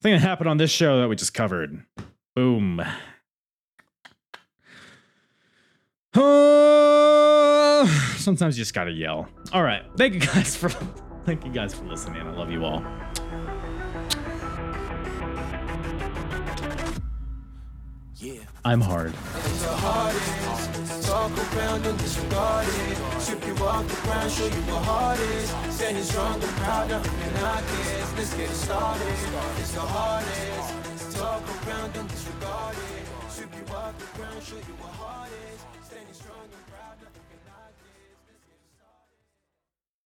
thing 0.00 0.12
that 0.12 0.20
happened 0.20 0.48
on 0.48 0.58
this 0.58 0.70
show 0.70 1.00
that 1.00 1.08
we 1.08 1.16
just 1.16 1.34
covered. 1.34 1.84
Boom. 2.34 2.80
Uh, 6.18 7.86
sometimes 8.16 8.58
you 8.58 8.62
just 8.62 8.74
gotta 8.74 8.90
yell. 8.90 9.28
All 9.52 9.62
right, 9.62 9.82
thank 9.96 10.14
you 10.14 10.20
guys 10.20 10.56
for 10.56 10.68
thank 11.24 11.44
you 11.44 11.52
guys 11.52 11.74
for 11.74 11.84
listening. 11.84 12.22
I 12.22 12.30
love 12.32 12.50
you 12.50 12.64
all. 12.64 12.82
Yeah. 18.16 18.40
I'm 18.64 18.80
hard. 18.80 19.14
Hardest. 19.14 21.06
Talk 21.06 21.30
around 21.56 21.86
and 21.86 21.98
disregard 21.98 22.66
it. 22.66 23.20
Strip 23.20 23.46
you 23.46 23.54
off 23.64 23.86
the 23.88 23.94
ground, 24.02 24.30
show 24.32 24.44
you 24.44 24.62
what 24.68 25.18
is. 25.20 25.74
Standing 25.74 26.02
strong 26.02 26.34
and 26.34 26.42
proud, 26.42 26.90
nothing 26.90 27.44
I 27.44 27.60
guess. 27.62 28.14
Let's 28.16 28.34
get 28.34 28.50
it 28.50 28.54
started. 28.54 29.06
It's 29.58 29.72
the 29.72 29.80
hardest. 29.80 31.16
Talk 31.16 31.42
around 31.66 31.96
and 31.96 32.08
disregard 32.08 32.76
it. 32.76 33.30
Strip 33.30 33.54
you 33.54 33.74
off 33.74 33.98
the 33.98 34.18
ground, 34.18 34.42
show 34.42 34.56
you 34.56 34.74
what 34.82 35.28
is. 35.30 35.47
Standing 35.47 35.47
strong 35.47 35.47
and 35.47 35.47